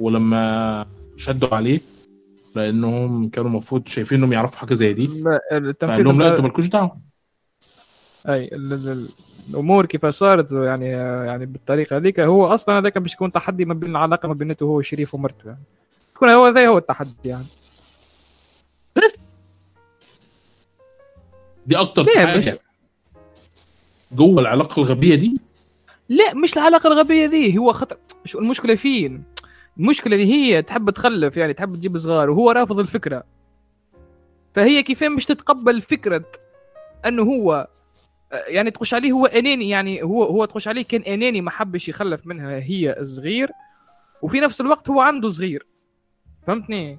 ولما 0.00 0.86
شدوا 1.16 1.54
عليه 1.54 1.80
لأنهم 2.56 3.28
كانوا 3.28 3.50
المفروض 3.50 3.88
شايفين 3.88 4.18
إنهم 4.18 4.32
يعرفوا 4.32 4.58
حاجة 4.58 4.74
زي 4.74 4.92
دي. 4.92 5.06
فقال 5.80 6.04
لهم 6.04 6.22
لا 6.22 6.28
أنتوا 6.28 6.42
مالكوش 6.42 6.66
دعوة. 6.66 7.00
أي 8.28 8.44
ال- 8.44 8.72
ال- 8.72 8.88
ال- 8.88 9.08
الأمور 9.50 9.86
كيف 9.86 10.06
صارت 10.06 10.52
يعني 10.52 10.86
يعني 11.26 11.46
بالطريقة 11.46 11.96
هذيك 11.96 12.20
هو 12.20 12.46
أصلا 12.46 12.78
هذاك 12.78 12.98
باش 12.98 13.14
يكون 13.14 13.32
تحدي 13.32 13.64
ما 13.64 13.74
بين 13.74 13.90
العلاقة 13.90 14.28
ما 14.28 14.34
بينته 14.34 14.64
هو 14.64 14.78
وشريف 14.78 15.14
ومرته 15.14 15.46
يعني. 15.46 15.62
يكون 16.16 16.28
هو 16.30 16.48
ذا 16.48 16.66
هو 16.66 16.78
التحدي 16.78 17.10
يعني. 17.24 17.46
بس. 18.96 19.36
دي 21.66 21.76
أكتر 21.76 22.06
حاجة 22.16 22.36
مش 22.38 22.50
جوه 24.12 24.40
العلاقة 24.40 24.80
الغبية 24.82 25.14
دي. 25.14 25.36
لا 26.08 26.34
مش 26.34 26.56
العلاقة 26.56 26.86
الغبية 26.86 27.26
ذي 27.26 27.58
هو 27.58 27.72
خطر 27.72 27.96
شو 28.24 28.38
المشكلة 28.38 28.74
فين؟ 28.74 29.22
المشكلة 29.78 30.14
اللي 30.16 30.26
هي 30.34 30.62
تحب 30.62 30.90
تخلف 30.90 31.36
يعني 31.36 31.54
تحب 31.54 31.76
تجيب 31.76 31.98
صغار 31.98 32.30
وهو 32.30 32.50
رافض 32.50 32.78
الفكرة. 32.78 33.24
فهي 34.54 34.82
كيفين 34.82 35.12
مش 35.12 35.26
تتقبل 35.26 35.80
فكرة 35.80 36.24
أنه 37.06 37.22
هو 37.22 37.68
يعني 38.32 38.70
تخش 38.70 38.94
عليه 38.94 39.12
هو 39.12 39.26
أناني 39.26 39.68
يعني 39.68 40.02
هو 40.02 40.24
هو 40.24 40.44
تخش 40.44 40.68
عليه 40.68 40.82
كان 40.82 41.02
أناني 41.02 41.40
ما 41.40 41.50
حبش 41.50 41.88
يخلف 41.88 42.26
منها 42.26 42.50
هي 42.58 42.96
صغير 43.02 43.50
وفي 44.22 44.40
نفس 44.40 44.60
الوقت 44.60 44.90
هو 44.90 45.00
عنده 45.00 45.28
صغير. 45.28 45.66
فهمتني؟ 46.46 46.98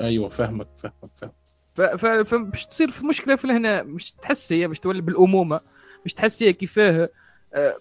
أيوه 0.00 0.28
فاهمك 0.28 0.68
فاهمك 0.78 1.10
فاهمك 1.16 1.34
ف- 1.74 1.80
ف- 2.06 2.06
فمش 2.34 2.66
تصير 2.66 2.90
في 2.90 3.06
مشكلة 3.06 3.36
في 3.36 3.48
هنا 3.48 3.82
مش 3.82 4.12
تحس 4.12 4.52
هي 4.52 4.68
مش 4.68 4.80
تولي 4.80 5.00
بالأمومة 5.00 5.60
مش 6.04 6.14
تحس 6.14 6.42
هي 6.42 6.52
كيفاه. 6.52 7.08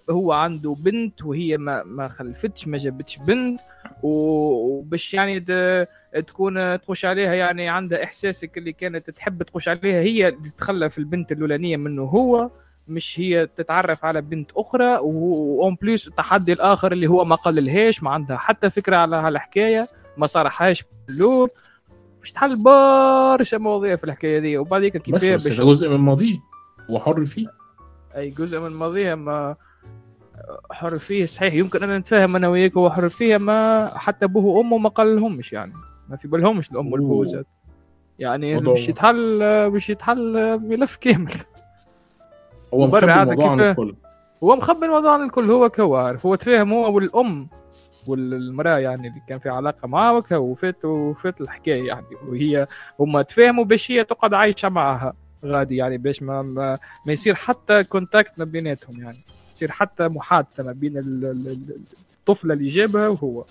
هو 0.09 0.31
عنده 0.31 0.75
بنت 0.79 1.25
وهي 1.25 1.57
ما 1.57 1.83
ما 1.83 2.07
خلفتش 2.07 2.67
ما 2.67 2.77
جابتش 2.77 3.17
بنت 3.17 3.59
وباش 4.03 5.13
يعني 5.13 5.39
تكون 6.27 6.81
تخش 6.81 7.05
عليها 7.05 7.33
يعني 7.33 7.69
عندها 7.69 8.03
إحساسك 8.03 8.57
اللي 8.57 8.73
كانت 8.73 9.09
تحب 9.09 9.43
تخش 9.43 9.67
عليها 9.67 10.01
هي 10.01 10.27
اللي 10.27 10.49
تخلف 10.57 10.97
البنت 10.97 11.31
الأولانية 11.31 11.77
منه 11.77 12.03
هو 12.03 12.49
مش 12.87 13.19
هي 13.19 13.47
تتعرف 13.57 14.05
على 14.05 14.21
بنت 14.21 14.51
أخرى 14.57 14.97
وأون 15.01 15.77
بليس 15.81 16.07
التحدي 16.07 16.53
الآخر 16.53 16.91
اللي 16.91 17.07
هو 17.07 17.25
ما 17.25 17.35
قللهاش 17.35 18.03
ما 18.03 18.09
عندها 18.09 18.37
حتى 18.37 18.69
فكرة 18.69 18.95
على 18.97 19.15
هالحكاية 19.15 19.87
ما 20.17 20.25
صرحهاش 20.25 20.83
باللوب 21.07 21.49
مش 22.21 22.31
تحل 22.31 22.55
برشا 22.55 23.57
مواضيع 23.57 23.95
في 23.95 24.03
الحكاية 24.03 24.39
دي 24.39 24.57
وبعديك 24.57 24.97
بس 24.97 25.03
كيفاه 25.03 25.31
باش 25.31 25.61
جزء 25.61 25.89
من 25.89 25.97
ماضيه 25.97 26.37
هو 26.89 26.99
حر 26.99 27.25
فيه. 27.25 27.47
أي 28.17 28.29
جزء 28.29 28.59
من 28.59 28.69
ماضيها 28.71 29.15
ما 29.15 29.55
حر 30.71 30.97
فيه. 30.97 31.25
صحيح 31.25 31.53
يمكن 31.53 31.83
أن 31.83 31.97
نتفاهم 31.97 32.35
أنا 32.35 32.47
وياك 32.47 32.77
هو 32.77 32.89
حر 32.89 33.09
فيها 33.09 33.37
ما 33.37 33.91
حتى 33.97 34.25
أبوه 34.25 34.45
وأمه 34.45 34.77
ما 34.77 34.89
قالهمش 34.89 35.53
يعني. 35.53 35.73
ما 36.09 36.15
في 36.15 36.27
بالهمش 36.27 36.71
الأم 36.71 36.91
والبو. 36.91 37.23
زاد 37.23 37.45
يعني 38.19 38.59
باش 38.59 38.89
يتحل 38.89 39.39
باش 39.71 39.89
يتحل 39.89 40.59
ملف 40.59 40.95
كامل. 40.95 41.31
هو 42.73 42.87
مخبي 42.87 43.13
الموضوع 43.13 43.51
عن؟ 43.51 43.59
الكل. 43.61 43.95
هو 44.43 44.55
مخبي 44.55 44.85
الموضوع 44.85 45.13
عن 45.13 45.21
الكل 45.21 45.51
هو 45.51 45.69
كهو 45.69 45.95
عارف. 45.95 46.25
هو 46.25 46.35
تفاهم 46.35 46.73
هو 46.73 46.95
والأم 46.95 47.47
والمرأة 48.07 48.77
يعني 48.77 49.07
اللي 49.07 49.21
كان 49.27 49.39
في 49.39 49.49
علاقة 49.49 49.87
معاه 49.87 50.17
وكا 50.17 50.37
وفات 50.37 50.85
وفات 50.85 51.41
الحكاية 51.41 51.87
يعني. 51.87 52.05
وهي 52.27 52.67
هما 52.99 53.21
تفاهموا 53.21 53.63
باش 53.65 53.91
هي 53.91 54.03
تقعد 54.03 54.33
عايشة 54.33 54.69
معها. 54.69 55.13
غادي 55.45 55.75
يعني 55.75 55.97
باش 55.97 56.23
ما 56.23 56.41
ما, 56.41 56.79
ما 57.05 57.13
يصير 57.13 57.35
حتى 57.35 57.83
contact 57.83 58.39
ما 58.39 58.45
بيناتهم 58.45 59.01
يعني. 59.03 59.23
يصير 59.51 59.71
حتى 59.71 60.07
محادثة 60.07 60.63
ما 60.63 60.71
بين 60.71 60.97
ال- 60.97 61.25
ال- 61.25 61.47
ال- 61.47 61.77
الطفله 62.19 62.53
اللي 62.53 62.67
جابها 62.67 63.07
وهو. 63.07 63.45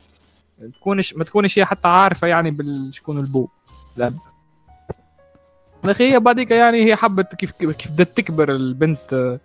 تكونش 0.81 1.15
ما 1.15 1.25
تكونش 1.25 1.59
هي 1.59 1.65
حتى 1.65 1.89
عارفة 1.89 2.27
يعني 2.27 2.51
شكون 2.93 3.19
البو. 3.19 3.49
الاب 3.97 4.19
أخي 5.85 6.13
هي 6.13 6.21
بعديك 6.21 6.51
يعني 6.51 6.85
هي 6.85 6.97
حبت 6.97 7.35
كيف 7.35 7.51
كيف 7.51 7.91
بدات 7.93 8.17
تكبر 8.17 8.51
البنت 8.55 9.13
آه، 9.13 9.41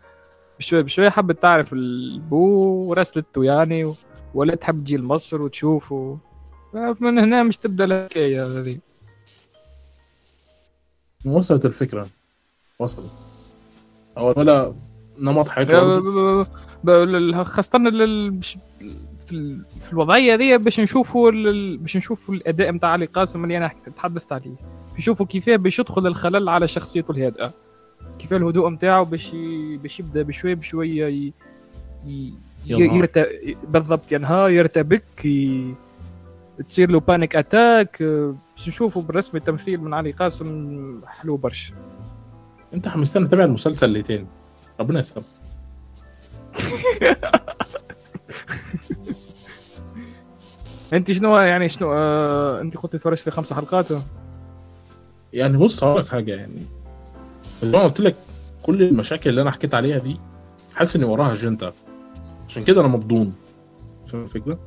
بشوي 0.60 0.84
بشوي 0.84 1.10
حبت 1.10 1.42
تعرف 1.42 1.74
البو 1.74 2.38
ورسلته 2.90 3.44
يعني 3.44 3.94
ولا 4.34 4.56
تحب 4.56 4.84
تجي 4.84 4.98
لمصر 4.98 5.42
وتشوفه 5.42 6.18
من 6.74 7.20
هنا 7.20 7.44
مش 7.44 7.58
تبدأ 7.58 7.84
الحكاية 7.84 8.46
هذه. 8.48 8.78
وصلت 11.26 11.66
الفكرة. 11.66 12.08
وصلت 12.82 13.12
هو 14.18 14.34
ولا 14.38 14.74
نمط 15.20 15.50
حياته 15.50 15.74
بش- 18.32 18.58
في 19.26 19.32
ال- 19.32 19.66
في 19.82 19.94
الوضعية 19.94 20.36
دي 20.36 20.58
باش 20.58 20.80
نشوفوا 20.80 21.32
باش 21.78 21.98
نشوفوا 21.98 22.36
الأداء 22.36 22.72
نتاع 22.72 22.90
علي 22.90 23.06
قاسم 23.06 23.44
اللي 23.44 23.58
أنا 23.58 23.68
حكيت- 23.68 23.90
تحدثت 23.98 24.32
عليه. 24.34 24.56
نشوفوا 24.98 25.26
كيفاه 25.26 25.56
باش 25.56 25.80
يدخل 25.80 26.08
الخلل 26.08 26.50
على 26.50 26.68
شخصيته 26.68 27.12
الهادئة. 27.12 27.54
كيف 28.20 28.34
الهدوء 28.34 28.70
نتاعو 28.70 29.06
باش 29.06 29.32
باش 29.84 30.00
يبدأ 30.00 30.22
بشوي 30.22 30.56
بشوية 30.56 31.08
ي... 31.08 31.34
ي... 32.08 32.34
يرت... 32.68 33.28
بالضبط 33.70 34.12
ينهار 34.12 34.50
يرتبك 34.50 35.26
ي... 35.26 35.74
تصير 36.70 36.92
له 36.92 37.00
panic 37.00 37.36
attack 37.36 38.04
باش 38.04 38.68
نشوفوا 38.68 39.02
بالرسم 39.02 39.38
التمثيل 39.38 39.82
من 39.82 39.94
علي 39.94 40.12
قاسم 40.12 41.02
حلو 41.08 41.38
برشا. 41.38 41.74
انت 42.74 42.88
حمستني 42.88 43.26
اتابع 43.26 43.44
المسلسل 43.44 43.88
اللي 43.88 44.02
تاني 44.02 44.28
ربنا 44.80 45.00
يسلمك 45.00 45.26
انت 50.94 51.12
شنو 51.12 51.38
يعني 51.38 51.70
شنو 51.70 51.94
آه... 51.94 52.62
انت 52.62 52.78
قلت 52.78 52.96
تفرجت 52.96 53.30
خمس 53.30 53.54
حلقات؟ 53.54 53.86
يعني 55.34 55.58
بص 55.58 55.84
هقول 55.84 56.00
لك 56.02 56.08
حاجة 56.08 56.32
يعني. 56.36 56.62
زي 57.64 57.78
ما 57.78 57.84
قلت 57.84 58.00
لك 58.02 58.16
كل 58.64 58.84
المشاكل 58.84 59.30
اللي 59.30 59.42
أنا 59.42 59.52
حكيت 59.52 59.76
عليها 59.76 59.98
دي 59.98 60.20
حاسس 60.76 60.96
ان 60.96 61.04
وراها 61.04 61.34
أجندة. 61.34 61.74
عشان 62.48 62.64
كده 62.64 62.82
أنا 62.82 62.88
مبضون 62.88 63.34
فاهم 64.08 64.24
الفكرة؟ 64.24 64.60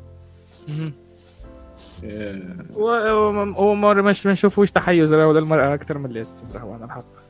آه، 2.04 2.64
و- 2.76 3.62
وما 3.70 3.92
مش 3.94 4.26
ما 4.26 4.32
نشوفوش 4.32 4.70
تحيز 4.70 5.14
له 5.14 5.32
للمرأة 5.32 5.74
أكثر 5.74 5.98
من 5.98 6.06
اللي 6.06 6.24
صراحة 6.24 6.74
على 6.74 6.84
الحق. 6.84 7.23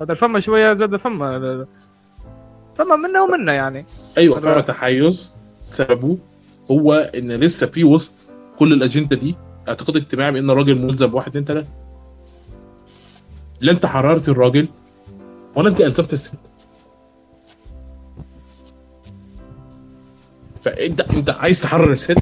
هذا 0.00 0.12
الفما 0.12 0.40
شوية 0.40 0.74
زاد 0.74 0.96
فما 0.96 1.66
فما 2.74 2.96
منا 2.96 3.22
ومنا 3.22 3.52
يعني. 3.52 3.86
أيوه 4.18 4.38
فاهم 4.40 4.60
تحيز 4.60 5.32
سببه 5.62 6.18
هو 6.70 6.92
إن 6.94 7.32
لسه 7.32 7.66
في 7.66 7.84
وسط 7.84 8.30
كل 8.58 8.72
الأجندة 8.72 9.16
دي. 9.16 9.36
اعتقاد 9.68 9.96
اجتماعي 9.96 10.32
بأن 10.32 10.50
الراجل 10.50 10.78
ملزم 10.78 11.06
بواحد 11.06 11.28
اتنين 11.28 11.44
تلاتة. 11.44 11.68
لا 13.60 13.72
أنت 13.72 13.86
حررت 13.86 14.28
الراجل 14.28 14.68
ولا 15.56 15.68
أنت 15.68 15.80
ألزمت 15.80 16.12
الست. 16.12 16.52
فأنت 20.62 21.00
أنت 21.00 21.30
عايز 21.30 21.60
تحرر 21.60 21.92
الست؟ 21.92 22.18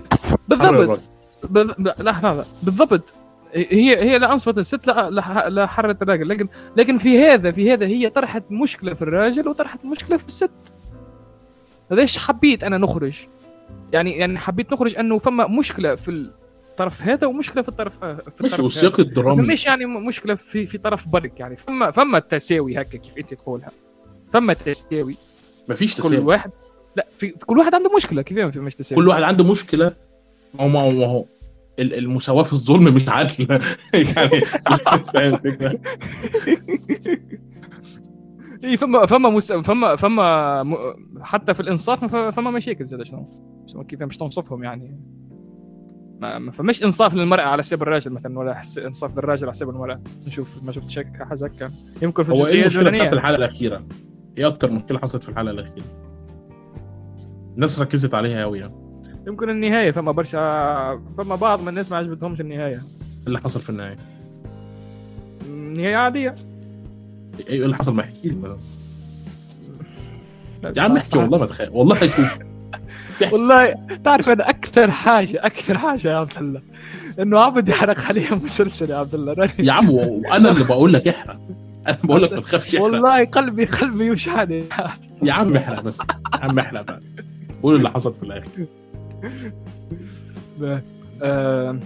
بالضبط. 0.49 1.01
ب- 1.45 1.59
ب- 1.59 1.95
لحظة 1.99 2.29
لحظة. 2.29 2.47
بالضبط. 2.63 3.03
هي 3.53 4.03
هي 4.03 4.19
لا 4.19 4.33
أنصفت 4.33 4.59
الست 4.59 4.87
لا 4.87 5.11
لا 5.49 5.67
حرت 5.67 6.03
الراجل. 6.03 6.29
لكن 6.29 6.49
لكن 6.77 6.99
في 6.99 7.19
هذا 7.19 7.51
في 7.51 7.73
هذا 7.73 7.87
هي 7.87 8.11
طرحت 8.11 8.43
مشكلة 8.51 8.95
في 8.95 9.03
الراجل 9.03 9.49
وطرحت 9.49 9.85
مشكلة 9.85 10.17
في 10.17 10.25
الست. 10.25 10.51
ليش 11.91 12.19
حبيت 12.19 12.65
أنا 12.65 12.79
نخرج؟ 12.79 13.27
يعني 13.93 14.19
يعني 14.19 14.39
حبيت 14.39 14.73
نخرج 14.73 14.97
أنه 14.97 15.19
فما 15.19 15.47
مشكلة 15.47 15.95
في 15.95 16.11
الطرف 16.11 17.03
هذا 17.03 17.27
ومشكلة 17.27 17.63
في 17.63 17.69
الطرف 17.69 17.99
في 17.99 18.63
والسياق 18.63 19.01
هذا. 19.01 19.09
الدرامي 19.09 19.43
مش 19.43 19.67
يعني 19.67 19.87
مشكلة 19.87 20.35
في 20.35 20.67
في 20.67 20.79
طرف 20.79 21.09
برك 21.09 21.41
يعني. 21.41 21.57
فما 21.57 21.91
فما 21.91 22.19
تساوي 22.19 22.81
هكا 22.81 22.99
كيف 22.99 23.19
أنت 23.19 23.35
تقولها. 23.35 23.71
فما 24.33 24.53
تساوي 24.53 25.17
مفيش 25.69 25.97
كل 25.97 26.03
تساوي. 26.03 26.19
واحد 26.19 26.51
لا 26.97 27.07
في 27.19 27.29
كل 27.29 27.59
واحد 27.59 27.75
عنده 27.75 27.97
مشكلة. 27.97 28.23
كيف 28.23 28.39
ما 28.39 28.51
في 28.51 28.61
مش 28.61 28.75
تساوي؟ 28.75 29.03
كل 29.03 29.09
واحد 29.09 29.23
عنده 29.23 29.45
مشكلة؟ 29.45 29.93
ما 30.55 30.65
هو 30.65 30.91
ما 30.91 31.07
هو. 31.07 31.25
المساواة 31.79 32.43
في 32.43 32.53
الظلم 32.53 32.95
مش 32.95 33.09
عدل. 33.09 33.47
يعني 33.95 34.41
فاهم 35.13 35.35
الفكرة؟ 35.35 35.81
اي 38.65 38.77
فما 38.77 39.07
فما 39.07 39.31
مس... 39.31 39.53
فما 39.53 39.97
فما 39.97 40.63
م... 40.63 40.77
حتى 41.21 41.55
في 41.55 41.61
الإنصاف 41.61 42.05
فما 42.15 42.51
مشاكل 42.51 42.85
زاد 42.85 43.03
شنو؟ 43.03 43.27
كيف 43.89 44.03
مش 44.03 44.17
تنصفهم 44.17 44.65
يعني؟ 44.65 45.01
ما, 46.21 46.39
ما 46.39 46.51
فماش 46.51 46.85
إنصاف 46.85 47.15
للمرأة 47.15 47.43
على 47.43 47.63
حساب 47.63 47.83
الراجل 47.83 48.13
مثلا 48.13 48.39
ولا 48.39 48.55
حس... 48.55 48.79
إنصاف 48.79 49.17
للراجل 49.17 49.43
على 49.43 49.53
حساب 49.53 49.71
المراه 49.71 50.01
نشوف 50.27 50.63
ما 50.63 50.73
شفتش 50.73 50.99
هيك 50.99 51.23
حاجة 51.23 51.45
هكا 51.45 51.71
يمكن 52.03 52.23
في 52.23 52.33
هو 52.33 52.47
إيه 52.47 52.61
المشكلة 52.61 52.91
بتاعت 52.91 53.13
الحلقة 53.13 53.39
الأخيرة؟ 53.39 53.87
إيه 54.39 54.47
أكتر 54.47 54.71
مشكلة 54.71 54.99
حصلت 54.99 55.23
في 55.23 55.29
الحلقة 55.29 55.51
الأخيرة؟ 55.51 55.85
الناس 57.55 57.81
ركزت 57.81 58.15
عليها 58.15 58.43
قوي 58.43 58.59
يعني. 58.59 58.86
يمكن 59.27 59.51
النهاية 59.51 59.91
فما 59.91 60.13
برشا 60.13 60.39
فما 61.19 61.37
بعض 61.37 61.63
من 61.63 61.69
الناس 61.69 61.91
ما 61.91 61.97
عجبتهمش 61.97 62.41
النهاية. 62.41 62.75
إيه 62.75 63.27
اللي 63.27 63.39
حصل 63.41 63.61
في 63.61 63.71
النهاية؟ 63.71 63.97
نهايه 65.51 65.97
عادية. 65.97 66.35
إيه 67.49 67.65
اللي 67.65 67.77
حصل 67.77 67.95
ما 67.95 68.03
احكي 68.03 68.29
لي 68.29 68.57
يا 70.77 70.83
عم 70.83 70.97
احكي 70.97 71.19
والله 71.19 71.39
ما 71.39 71.47
تخيل. 71.47 71.69
والله 71.73 71.95
احكي. 71.95 72.27
والله 73.33 73.75
تعرف 74.05 74.29
أنا 74.29 74.51
أكثر 74.51 74.91
حاجة 74.91 75.47
أكثر 75.47 75.79
حاجة 75.79 76.09
يا 76.09 76.17
عبد 76.17 76.39
الله. 76.39 76.61
إنه 77.21 77.39
عبد 77.39 77.69
يحرق 77.69 78.01
عليها 78.01 78.35
مسلسل 78.35 78.91
يا 78.91 78.97
عبد 78.97 79.15
الله. 79.15 79.33
راني- 79.33 79.53
يا 79.69 79.73
عم 79.73 79.91
وأنا 79.91 80.51
اللي 80.51 80.65
بقول 80.65 80.93
لك 80.93 81.09
احرق. 81.09 81.39
أنا 81.87 81.99
بقول 82.05 82.23
لك 82.23 82.33
ما 82.33 82.41
تخافش 82.41 82.75
والله 82.75 83.25
قلبي 83.25 83.65
قلبي 83.65 84.05
يوجعني. 84.07 84.65
يا 85.23 85.33
عم 85.33 85.57
احرق 85.57 85.81
بس. 85.81 86.01
يا 86.01 86.07
عم 86.41 86.59
احرق 86.59 86.83
بقى. 86.83 87.01
قول 87.63 87.77
اللي 87.77 87.91
حصل 87.91 88.15
في 88.15 88.23
الآخر. 88.23 88.49
آه، 91.23 91.81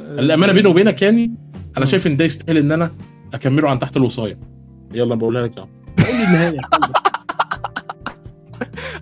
الأمانة 0.00 0.52
بيني 0.52 0.68
وبينك 0.68 1.02
يعني 1.02 1.34
أنا 1.76 1.84
شايف 1.84 2.06
إن 2.06 2.16
ده 2.16 2.24
يستاهل 2.24 2.58
إن 2.58 2.72
أنا 2.72 2.92
أكمله 3.34 3.70
عن 3.70 3.78
تحت 3.78 3.96
الوصاية. 3.96 4.38
يلا 4.94 5.14
بقولها 5.14 5.42
لك 5.42 5.56
يا 5.56 5.62
عم 5.62 5.68
النهاية. 5.98 6.60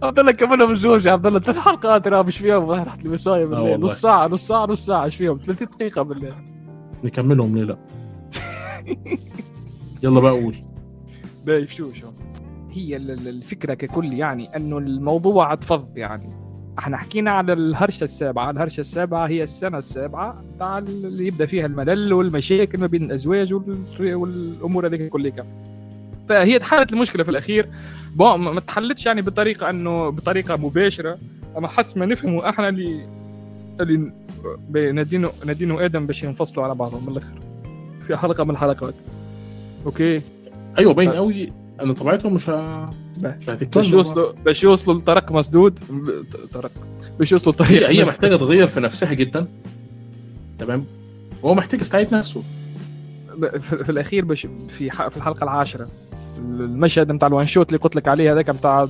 عبد 0.02 0.18
الله 0.18 0.32
كملنا 0.32 0.66
من 0.66 0.74
زوج 0.74 1.06
يا 1.06 1.12
عبد 1.12 1.26
الله 1.26 1.38
ثلاث 1.40 1.58
حلقات 1.58 2.08
راه 2.08 2.22
مش 2.22 2.38
فيهم؟ 2.38 2.82
تحت 2.84 3.00
الوصاية 3.06 3.44
بالليل. 3.44 3.68
والله. 3.70 3.86
نص 3.86 4.00
ساعة 4.00 4.26
نص 4.26 4.46
ساعة 4.46 4.66
نص 4.66 4.86
ساعة 4.86 5.04
إيش 5.04 5.16
فيهم؟ 5.16 5.38
30 5.38 5.68
دقيقة 5.78 6.02
بالليل. 6.02 6.32
نكملهم 7.04 7.56
ليه 7.56 7.64
لا؟ 7.64 7.78
يلا 10.02 10.20
بقى 10.20 10.32
قول. 10.32 10.54
باي 11.46 11.66
شو. 11.68 11.92
شو 11.92 12.06
هي 12.70 12.96
ال- 12.96 13.10
ال- 13.10 13.28
الفكرة 13.28 13.74
ككل 13.74 14.12
يعني 14.14 14.56
إنه 14.56 14.78
الموضوع 14.78 15.52
اتفض 15.52 15.98
يعني. 15.98 16.30
إحنا 16.78 16.96
حكينا 16.96 17.30
على 17.30 17.52
الهرشة 17.52 18.04
السابعة، 18.04 18.50
الهرشة 18.50 18.80
السابعة 18.80 19.26
هي 19.28 19.42
السنة 19.42 19.78
السابعة 19.78 20.42
تاع 20.58 20.78
اللي 20.78 21.26
يبدأ 21.26 21.46
فيها 21.46 21.66
الملل 21.66 22.12
والمشاكل 22.12 22.78
ما 22.80 22.86
بين 22.86 23.02
الأزواج 23.02 23.52
وال- 23.54 24.14
والأمور 24.14 24.86
هذيك 24.86 25.08
كلها. 25.08 25.46
فهي 26.28 26.58
تحلت 26.58 26.92
المشكلة 26.92 27.24
في 27.24 27.30
الأخير. 27.30 27.68
بون 28.16 28.40
ما 28.40 28.60
تحلتش 28.60 29.06
يعني 29.06 29.22
بطريقة 29.22 29.70
انه 29.70 30.08
بطريقة 30.10 30.56
مباشرة. 30.56 31.18
أما 31.58 31.68
حسب 31.68 31.98
ما 31.98 32.06
نفهموا 32.06 32.48
إحنا 32.48 32.68
اللي 32.68 33.06
اللي 33.80 34.12
نادين 34.92 35.30
و 35.44 35.51
نادين 35.51 35.78
وآدم 35.78 36.06
باش 36.06 36.22
ينفصلوا 36.24 36.64
على 36.64 36.74
بعضهم 36.74 37.02
من 37.06 37.12
الآخر. 37.12 37.38
في 38.00 38.16
حلقة 38.16 38.44
من 38.44 38.50
الحلقات. 38.50 38.94
okay؟ 39.86 40.22
أيوه 40.78 40.94
باين 40.94 41.10
قوي 41.10 41.52
ان 41.82 41.92
طبيعتهم 41.92 42.34
مش 42.34 42.50
ه... 42.50 42.90
باش 43.20 43.92
يوصلوا 43.92 44.32
باش 44.44 44.62
يوصلوا 44.64 44.96
لطريق 44.98 45.32
مسدود. 45.32 45.78
طريق 46.52 46.70
باش 47.18 47.32
يوصلوا 47.32 47.54
هي 47.60 47.76
لطريق 47.76 47.88
هي. 47.90 48.02
محتاجة 48.02 48.36
تغير 48.36 48.66
في 48.66 48.80
نفسها 48.80 49.12
جدا. 49.12 49.46
تمام؟ 50.58 50.84
وهو 51.42 51.54
محتاج 51.54 51.80
يستعيد 51.80 52.14
نفسه. 52.14 52.42
في, 53.40 53.84
في 53.84 53.92
الأخير 53.92 54.24
باش 54.24 54.46
في 54.68 54.90
ح- 54.90 55.08
في 55.08 55.16
الحلقة 55.16 55.44
العاشرة. 55.44 55.88
المشهد 56.38 57.12
نتاع 57.12 57.28
ال 57.28 57.33
one 57.33 57.46
shot 57.46 57.68
اللي 57.68 57.78
قلت 57.78 57.96
لك 57.96 58.08
عليه 58.08 58.32
هذاك 58.32 58.50
نتاع 58.50 58.88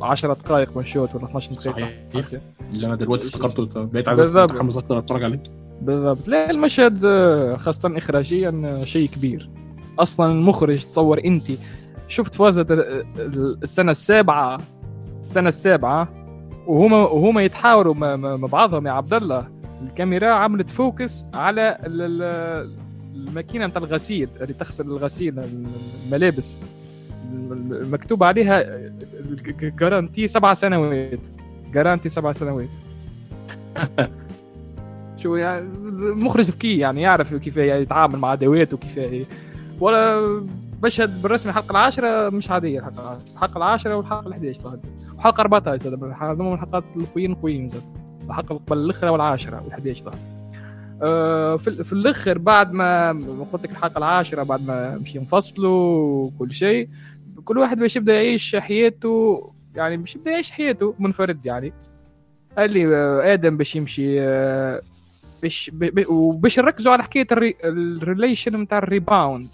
10 0.00 0.32
دقائق 0.34 0.76
وان 0.76 0.86
شوت 0.86 1.14
ولا 1.14 1.24
12 1.24 1.52
دقيقة. 1.54 1.90
صحيح. 2.22 2.40
اللي 2.72 2.86
أنا 2.86 2.94
دلوقتي 2.94 3.26
افتكرته 3.26 3.84
بقيت 3.84 4.08
عايز. 4.08 4.36
اتحمس 4.36 4.76
أكتر 4.76 4.98
أتفرج 4.98 5.22
عليه. 5.24 5.42
بالضبط. 5.82 6.28
لا 6.28 6.50
المشهد 6.50 7.00
آه، 7.04 7.56
خاصة 7.56 7.96
إخراجيا 7.98 8.62
آه، 8.64 8.84
شيء 8.84 9.08
كبير. 9.08 9.50
أصلا 9.98 10.32
المخرج 10.32 10.78
تصور 10.86 11.20
أنت 11.24 11.46
شفت 12.08 12.34
ال- 12.72 13.58
السنة 13.62 13.90
السابعة 13.90 14.58
السنة 15.20 15.48
السابعة 15.48 16.08
وهما 16.66 16.96
وهما 16.96 17.42
يتحاوروا 17.42 17.94
مع 17.94 18.36
بعضهم 18.46 18.86
يا 18.86 18.92
عبد 18.92 19.14
الله. 19.14 19.48
الكاميرا 19.82 20.30
عملت 20.32 20.70
فوكس 20.70 21.26
على 21.34 21.78
ال- 21.86 22.02
ال- 22.22 22.70
الماكينة 23.14 23.66
نتاع 23.66 23.82
الغسيل 23.82 24.28
اللي 24.40 24.54
تغسل 24.54 24.86
الغسيل 24.86 25.38
الملابس. 26.06 26.60
المكتوب 27.52 28.24
عليها 28.24 28.64
جارانتي 29.60 30.26
سبع 30.26 30.54
سنوات. 30.54 31.20
جارانتي 31.72 32.08
سبع 32.08 32.32
سنوات. 32.32 32.68
شو 35.22 35.36
يعني؟ 35.36 35.66
المخرج 35.88 36.44
ذكي 36.44 36.78
يعني 36.78 37.02
يعرف 37.02 37.34
كيف 37.34 37.56
يتعامل 37.56 38.18
مع 38.18 38.32
أدوات 38.32 38.74
وكيف 38.74 39.26
ولا 39.80 40.20
مشهد 40.82 41.22
بالرسمي 41.22 41.50
الحلقة 41.50 41.70
العاشرة 41.70 42.30
مش 42.30 42.50
عادية 42.50 42.78
الحلقة 42.78 43.00
العاشرة. 43.02 43.32
الحلقة 43.34 43.56
العاشرة 43.56 43.96
والحلقة 43.96 44.52
ال11 44.52 44.58
طبعا 44.62 44.80
وحلقة 45.18 45.40
14 45.40 45.78
زاد 45.78 46.04
هذول 46.20 46.46
من 46.46 46.52
الحلقات 46.52 46.84
القويين 46.96 47.34
قويين 47.34 47.68
زاد. 47.68 47.82
الحلقة 48.28 48.54
قبل 48.54 48.78
الاخرى 48.78 49.10
والعاشرة 49.10 49.62
وال11 49.68 50.00
طبعا 50.02 50.14
آه، 51.02 51.56
في 51.56 51.84
في 51.84 51.92
الآخر 51.92 52.38
بعد 52.38 52.72
ما 52.72 53.12
قلت 53.52 53.64
لك 53.64 53.70
الحلقة 53.70 53.98
العاشرة 53.98 54.42
بعد 54.42 54.66
ما 54.66 54.98
مش 54.98 55.14
ينفصلوا 55.14 56.24
وكل 56.26 56.52
شيء 56.52 56.88
كل 57.44 57.58
واحد 57.58 57.78
باش 57.78 57.96
يبدأ 57.96 58.14
يعيش 58.14 58.56
حياته 58.56 59.42
يعني 59.74 59.96
باش 59.96 60.16
يبدأ 60.16 60.30
يعيش 60.30 60.50
حياته 60.50 60.94
منفرد 60.98 61.46
يعني. 61.46 61.72
قال 62.58 62.70
لي 62.70 62.96
آدم 63.34 63.56
باش 63.56 63.76
يمشي 63.76 64.20
آه، 64.20 64.82
باش 65.42 65.70
وباش 66.08 66.58
نركزوا 66.58 66.92
على 66.92 67.02
حكاية 67.02 67.26
ال 67.32 67.54
re... 67.64 67.97
ال 67.97 68.03
relation 68.03 68.56
نتاع 68.56 68.78
ال 68.78 68.86
rebound. 68.86 69.48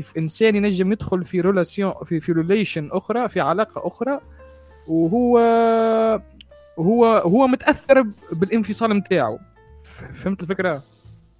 كيف 0.00 0.18
إنسان 0.18 0.56
ينجم 0.56 0.92
يدخل 0.92 1.24
في 1.24 1.40
relation 1.40 1.92
في 2.04 2.20
في 2.20 2.32
relation 2.32 2.88
أخرى 2.92 3.28
في 3.28 3.40
علاقة 3.40 3.86
أخرى 3.86 4.20
وهو 4.86 5.38
هو 6.78 7.06
هو 7.06 7.46
متأثر 7.46 8.06
بالانفصال 8.32 8.90
نتاعو 8.90 9.38
فهمت 10.14 10.42
الفكرة؟ 10.42 10.82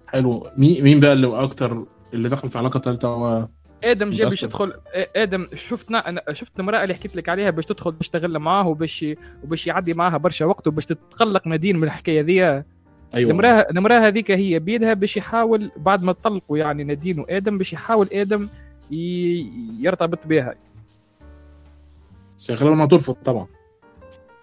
حلو 0.07 0.47
مين 0.57 0.83
مين 0.83 0.99
بقى 0.99 1.13
اللي 1.13 1.43
أكتر 1.43 1.85
اللي 2.13 2.29
دخل 2.29 2.49
في 2.49 2.57
علاقة 2.57 2.79
ثالثه 2.79 3.07
هو 3.07 3.47
آدم 3.83 4.09
جاي 4.09 4.29
باش. 4.29 4.43
يدخل 4.43 4.73
آدم 5.15 5.47
شفتنا 5.55 6.09
أنا 6.09 6.21
شفت 6.33 6.59
المراه 6.59 6.83
اللي 6.83 6.93
حكيت 6.93 7.15
لك 7.15 7.29
عليها 7.29 7.49
باش 7.49 7.65
تدخل 7.65 7.97
تشتغل 7.97 8.39
معاه 8.39 8.67
وباش 8.67 9.05
وباش 9.43 9.67
يعدي 9.67 9.93
معاها 9.93 10.17
برشا 10.17 10.45
وقت 10.45 10.67
وباش 10.67 10.85
تتقلق 10.85 11.47
نادين 11.47 11.77
من 11.77 11.83
الحكاية 11.83 12.21
ذي 12.21 12.63
أيوه. 13.15 13.31
المراه 13.31 13.67
المراه 13.71 13.99
هذيك 13.99 14.31
هي 14.31 14.59
بيدها 14.59 14.93
باش 14.93 15.17
يحاول 15.17 15.71
بعد 15.77 16.03
ما 16.03 16.11
طلقوا 16.11 16.57
يعني 16.57 16.83
نادين 16.83 17.19
وادم 17.19 17.57
باش 17.57 17.73
يحاول 17.73 18.09
آدم 18.13 18.49
يرتبط 19.79 20.27
بها. 20.27 20.55
غالبا 22.51 22.75
ما 22.75 22.85
ترفض 22.85 23.13
طبعا. 23.13 23.47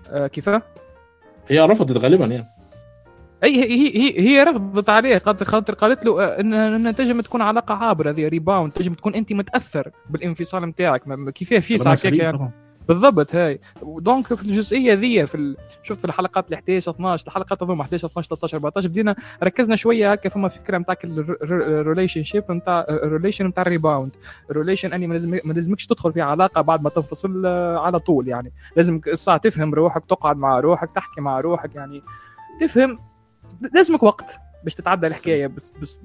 آه 0.09 0.27
كيف؟ 0.27 0.49
هي 1.49 1.61
رفضت 1.61 1.97
غالبا 1.97 2.27
يعني. 2.27 2.47
أي 3.45 3.57
هي 3.57 3.97
هي 3.97 4.21
هي 4.21 4.43
رفضت 4.43 4.89
عليه 4.89 5.19
خاطر 5.19 5.75
قالت 5.75 6.05
له 6.05 6.23
آه، 6.23 6.41
ان 6.41 6.55
إن 6.55 6.95
تنجم 6.95 7.21
تكون 7.21 7.43
علاقة 7.43 7.75
عابرة 7.75 8.11
هذه 8.11 8.29
rebound 8.29 8.73
تنجم 8.73 8.95
تكون 8.95 9.15
أنت 9.15 9.33
متأثر 9.33 9.91
بالانفصال 10.11 10.63
نتاعك. 10.63 11.03
كيفاه؟ 11.35 11.59
في 11.59 11.79
ساعه 11.79 11.99
يعني 12.05 12.53
بالضبط 12.89 13.35
هاي. 13.35 13.61
donc 13.83 14.35
في 14.35 14.43
الجزئية 14.43 14.95
ذي 14.95 15.27
في 15.27 15.35
ال... 15.35 15.57
شفت 15.83 15.99
في 15.99 16.05
الحلقات 16.05 16.49
ال 16.49 16.55
11 16.55 16.91
12 16.91 17.27
الحلقات 17.27 17.63
هذوما 17.63 17.83
11 17.83 18.07
12 18.07 18.29
13 18.29 18.57
14 18.57 18.89
بدينا 18.89 19.17
ركزنا 19.43 19.77
شوية 19.77 20.13
هكا 20.13 20.29
فما 20.29 20.49
فكرة 20.49 20.79
نتاع 20.79 20.97
ال 21.05 22.23
relationship 22.23 22.53
نتاع 22.53 22.87
ال 22.89 22.95
relation 22.95 23.47
نتاع 23.47 23.63
ال 23.63 23.69
rebound 23.69 24.17
ال 24.51 24.55
relation 24.55 24.93
أني 24.93 25.07
ما 25.07 25.53
لازمكش 25.53 25.87
تدخل 25.87 26.13
في 26.13 26.21
علاقة 26.21 26.61
بعد 26.61 26.83
ما 26.83 26.91
تنفصل 26.91 27.47
آه، 27.47 27.79
على 27.79 27.99
طول 27.99 28.29
يعني. 28.29 28.53
لازم 28.77 29.01
الساعة 29.07 29.39
تفهم 29.39 29.75
روحك 29.75 30.05
تقعد 30.05 30.37
مع 30.37 30.61
روحك 30.61 30.91
تحكي 30.95 31.21
مع 31.21 31.41
روحك 31.41 31.75
يعني. 31.75 32.03
تفهم؟ 32.61 32.99
لازمك 33.75 34.03
وقت 34.03 34.41
باش 34.65 34.75
تتعدى 34.75 35.07
الحكاية 35.07 35.47
بس, 35.47 35.75
بس 35.83 36.01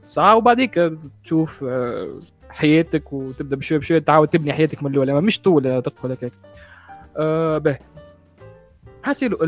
ساعة 0.00 0.36
وبعديك 0.36 0.92
تشوف 1.24 1.64
آه، 1.64 2.08
حياتك 2.50 3.12
وتبدأ 3.12 3.56
بشوي 3.56 3.78
بشوي 3.78 4.00
تعاود 4.00 4.28
تبني 4.28 4.52
حياتك 4.52 4.82
من 4.82 4.94
الأول. 4.94 5.24
مش 5.24 5.40
طول 5.40 5.82
تدخل 5.82 6.12
هكاك 6.12 6.32
آه 7.16 7.58
به. 7.58 7.78
حاسيلو 9.02 9.38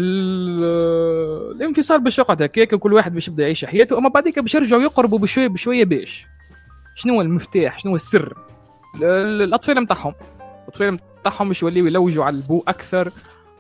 الانفصال 1.55 2.01
باش 2.01 2.19
يقعد 2.19 2.43
هكاك 2.43 2.73
وكل 2.73 2.93
واحد 2.93 3.15
باش 3.15 3.29
يبدأ 3.29 3.43
يعيش 3.43 3.65
حياته 3.65 3.99
أما 3.99 4.09
بعديك 4.09 4.39
باش 4.39 4.55
يرجعوا 4.55 4.83
يقربوا 4.83 5.19
بشوية 5.19 5.49
بشوية 5.49 5.85
باش 5.85 6.27
شنو 6.95 7.15
هو 7.15 7.21
المفتاح؟ 7.21 7.79
شنو 7.79 7.91
هو 7.91 7.97
السر 7.97 8.35
الأطفال 9.03 9.83
نتاعهم 9.83 10.15
الأطفال 10.63 10.99
نتاعهم 11.21 11.49
باش 11.49 11.63
يوليو 11.63 11.87
يلوجوا 11.87 12.25
على 12.25 12.37
البو 12.37 12.63
أكثر 12.69 13.13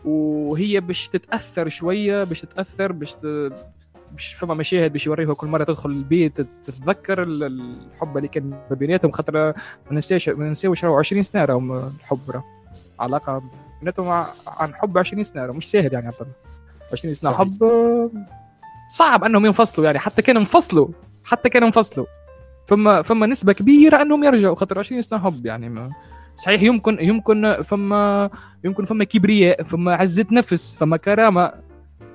وهي 0.04 0.80
باش 0.80 1.08
تتأثر 1.08 1.68
شوية 1.68 2.24
باش 2.24 2.40
تتأثر 2.40 2.92
باش 2.92 3.14
مش 4.16 4.34
فما 4.34 4.54
مشاهد 4.54 4.92
باش 4.92 5.06
يوريوها 5.06 5.34
كل 5.34 5.46
مرة 5.46 5.64
تدخل 5.64 5.90
البيت 5.90 6.40
تتذكر 6.40 7.22
الحب 7.22 8.16
اللي 8.16 8.28
كان 8.28 8.50
ما 8.50 8.76
بيناتهم 8.76 9.10
خاطر 9.10 9.34
ما 9.36 9.54
ننساش 9.90 10.28
ما 10.28 10.44
ننساوش 10.44 10.84
20 10.84 11.22
سنة 11.22 11.44
راهم 11.44 11.72
الحب 11.72 12.42
علاقة 13.00 13.42
بيناتهم 13.80 14.08
عن 14.46 14.74
حب 14.74 14.98
20 14.98 15.22
سنة 15.22 15.52
مش 15.52 15.70
ساهل 15.70 15.92
يعني 15.92 16.06
عبد 16.06 16.26
20 16.92 17.14
سنة 17.14 17.30
صحيح. 17.30 17.40
حب 17.40 17.64
صعب 18.90 19.24
أنهم 19.24 19.46
ينفصلوا 19.46 19.86
يعني 19.86 19.98
حتى 19.98 20.22
كان 20.22 20.36
انفصلوا 20.36 20.88
حتى 21.24 21.48
كان 21.48 21.62
انفصلوا. 21.62 22.06
فما 22.66 23.02
فما 23.02 23.26
نسبة 23.26 23.52
كبيرة 23.52 24.02
أنهم 24.02 24.24
يرجعوا 24.24 24.54
خاطر 24.54 24.78
20 24.78 25.00
سنة 25.00 25.18
حب 25.18 25.46
يعني 25.46 25.68
ما 25.68 25.90
صحيح 26.34 26.62
يمكن 26.62 26.98
يمكن 27.00 27.62
فما 27.62 28.30
يمكن 28.64 28.84
فما 28.84 29.04
كبرياء 29.04 29.62
فما 29.62 29.94
عزة 29.94 30.26
نفس 30.32 30.76
فما 30.76 30.96
كرامة. 30.96 31.52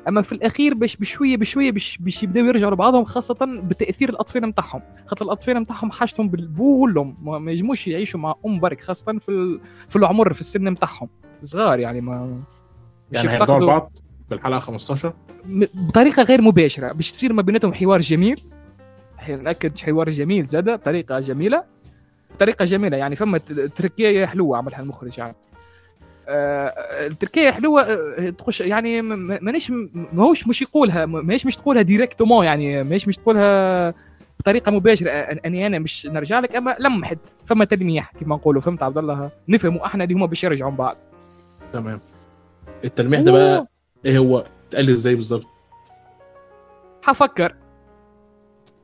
أما 0.08 0.22
في 0.22 0.32
الأخير 0.32 0.74
باش 0.74 0.96
بشوية 0.98 1.38
بشوية 1.38 1.72
باش 1.72 1.98
باش 1.98 2.24
يبداو 2.24 2.46
يرجعوا 2.46 2.72
لبعضهم 2.72 3.04
خاصة 3.04 3.38
بتأثير 3.42 4.10
الأطفال 4.10 4.42
نتاعهم. 4.42 4.82
خاطر 5.06 5.26
الأطفال 5.26 5.58
نتاعهم 5.58 5.92
حاجتهم 5.92 6.30
بالبو 6.30 6.84
والام 6.84 7.16
ما 7.46 7.52
يجموش 7.52 7.88
يعيشوا 7.88 8.20
مع 8.20 8.36
أم 8.46 8.60
برك 8.60 8.82
خاصة 8.82 9.18
في 9.20 9.60
في 9.90 9.96
العمر 9.96 10.34
في 10.34 10.42
السن 10.42 10.70
نتاعهم. 10.70 11.10
صغار 11.44 11.80
يعني 11.80 12.02
ما 12.02 12.42
يعني 13.12 13.30
هيرجعوا 13.30 13.66
بعض 13.66 13.98
في 14.30 14.36
الحلقة 14.36 14.60
15 14.60 15.14
بطريقة 15.74 16.24
غير 16.24 16.42
مباشرة. 16.42 16.92
باش 16.92 17.12
تصير 17.12 17.34
ما 17.34 17.42
بيناتهم 17.42 17.74
حوار 17.74 18.00
جميل 18.00 18.42
نأكد 19.30 19.80
حوار 19.80 20.10
جميل 20.10 20.46
زاده 20.46 20.76
بطريقة 20.76 21.20
جميلة. 21.20 21.64
بطريقة 22.36 22.66
جميلة 22.66 22.98
يعني 22.98 23.16
فما 23.16 23.38
تركية 23.76 24.26
حلوة 24.26 24.58
عملها 24.58 24.80
المخرج 24.80 25.18
يعني. 25.18 25.36
التركية 26.28 27.52
حلوة 27.52 27.82
آه، 27.82 28.30
تخش 28.30 28.62
يعني 28.62 29.02
مانيش 29.02 29.72
ماهوش 30.14 30.48
مش 30.48 30.62
يقولها 30.62 31.06
ماهيش 31.06 31.46
مش 31.46 31.56
تقولها 31.56 31.82
ديريكتومون 31.82 32.46
يعني 32.46 32.84
ماهيش 32.84 33.08
مش 33.08 33.18
تقولها 33.18 33.94
بطريقة 34.40 34.72
مباشرة 34.72 35.10
أني 35.12 35.68
أنا 35.68 35.80
مش 35.80 36.06
نرجع 36.06 36.40
لك 36.40 36.56
أما 36.56 36.76
لمحت 36.80 37.18
فما 37.46 37.66
تلميح 37.66 38.12
كما 38.20 38.36
نقولوا 38.36 38.62
فهمت 38.62 38.84
عبد 38.84 38.98
الله؟ 38.98 39.32
نفهموا 39.50 39.86
أحنا 39.86 40.04
اللي 40.04 40.16
هما 40.16 40.26
باش 40.26 40.44
يرجعوا 40.44 40.72
بعض 40.72 40.98
تمام. 41.74 42.00
التلميح 42.84 43.20
ده 43.22 43.32
بقى 43.32 43.68
إيه 44.06 44.18
هو؟ 44.18 44.46
اتقال 44.70 44.90
إزاي 44.90 45.16
بالظبط؟ 45.16 45.46
حفكر. 47.04 47.56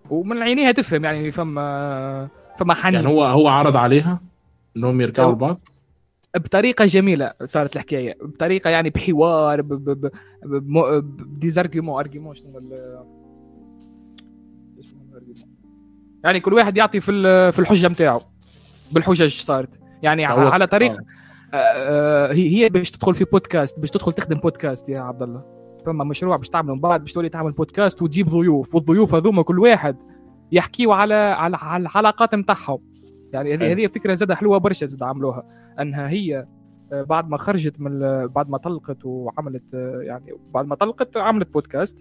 ومن 0.09 0.41
عينيها 0.41 0.72
تفهم 0.72 1.03
يعني 1.05 1.31
فما 1.31 2.27
فما 2.57 2.73
حنين. 2.73 2.93
يعني 2.93 3.07
هو 3.07 3.23
هو 3.23 3.47
عرض 3.47 3.76
عليها 3.77 4.19
إنهم 4.77 5.01
يرجعوا 5.01 5.31
لبعض؟ 5.31 5.59
بطريقة 6.38 6.86
جميلة 6.86 7.34
صارت 7.44 7.76
الحكاية. 7.76 8.18
بطريقة 8.22 8.70
يعني 8.70 8.90
بحوار 8.90 9.62
بديزارجيومون 11.02 11.99
ارجيومون 11.99 12.36
شنو 12.36 12.60
يعني 16.24 16.40
كل 16.40 16.53
واحد 16.53 16.78
يعطي 16.78 16.99
في 16.99 17.12
في 17.52 17.60
الحجة 17.60 17.88
نتاعو 17.88 18.22
بالحجج 18.91 19.41
صارت. 19.41 19.80
يعني 20.03 20.26
على 20.26 20.68
طريق 20.68 20.91
آه. 20.91 21.06
آه 21.53 22.34
هي 22.34 22.70
باش 22.70 22.91
تدخل 22.91 23.16
في 23.16 23.26
بودكاست 23.26 23.80
باش 23.80 23.90
تدخل 23.90 24.14
تخدم 24.14 24.40
بودكاست 24.40 24.90
يا 24.90 24.99
عبد 24.99 25.22
الله. 25.22 25.62
فما 25.86 26.03
مشروع 26.03 26.36
باش 26.36 26.49
تعمله 26.49 26.74
من 26.74 26.82
بعد 26.82 27.02
باش 27.02 27.14
تولي 27.14 27.30
تعمل 27.30 27.52
بودكاست 27.52 28.02
وتجيب 28.02 28.30
ضيوف 28.30 28.76
والضيوف 28.76 29.16
هذوما 29.16 29.44
كل 29.44 29.60
واحد 29.60 29.95
يحكيوا 30.52 30.95
على 30.95 31.14
على, 31.14 31.58
على 31.62 31.84
الحلقات 31.84 32.36
نتاعهم 32.36 32.80
يعني 33.34 33.53
هذه 33.53 33.72
هذه 33.72 33.88
فكرة 33.88 34.14
زاد 34.14 34.34
حلوة 34.34 34.58
برشا 34.58 34.86
زاد 34.86 35.03
عملوها. 35.03 35.61
انها 35.82 36.10
هي 36.10 36.48
آه، 36.94 37.03
بعد 37.03 37.30
ما 37.30 37.38
خرجت 37.38 37.80
من 37.80 37.99
بعد 38.28 38.49
ما 38.49 38.58
طلقت 38.58 39.06
وعملت 39.06 39.64
آه، 39.74 39.99
يعني 40.02 40.34
بعد 40.53 40.66
ما 40.66 40.76
طلقت 40.76 41.18
عملت 41.18 41.53
بودكاست. 41.53 41.98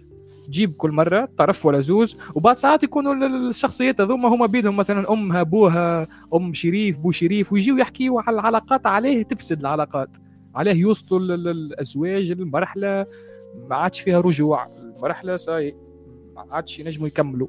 تجيب 0.47 0.73
كل 0.73 0.91
مرة 0.91 1.29
طرف 1.37 1.65
ولا 1.65 1.79
زوز 1.79 2.17
وبعد 2.35 2.55
ساعات 2.55 2.83
يكونوا 2.83 3.13
الشخصيات 3.13 4.01
هذوما 4.01 4.29
هما 4.29 4.45
بيدهم 4.45 4.77
مثلا 4.77 5.13
أمها 5.13 5.41
أبوها 5.41 6.07
أم 6.33 6.53
شريف 6.53 6.97
بو 6.97 7.11
شريف 7.11 7.53
ويجيو 7.53 7.77
يحكيوا 7.77 8.21
على 8.21 8.33
العلاقات 8.39 8.85
عليه 8.85 9.23
تفسد 9.23 9.59
العلاقات. 9.59 10.09
عليه 10.55 10.71
يوصلوا 10.73 11.19
للازواج 11.37 12.31
المرحلة 12.31 13.05
ما 13.69 13.75
عادش 13.75 13.99
فيها 14.01 14.19
رجوع. 14.21 14.67
المرحلة 14.67 15.37
ساي 15.37 15.75
ما 16.35 16.45
عادش 16.51 16.79
ينجموا 16.79 17.07
يكملوا. 17.07 17.47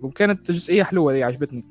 وكانت 0.00 0.50
جزئية 0.50 0.82
حلوة 0.82 1.12
دي 1.12 1.24
عجبتني. 1.24 1.64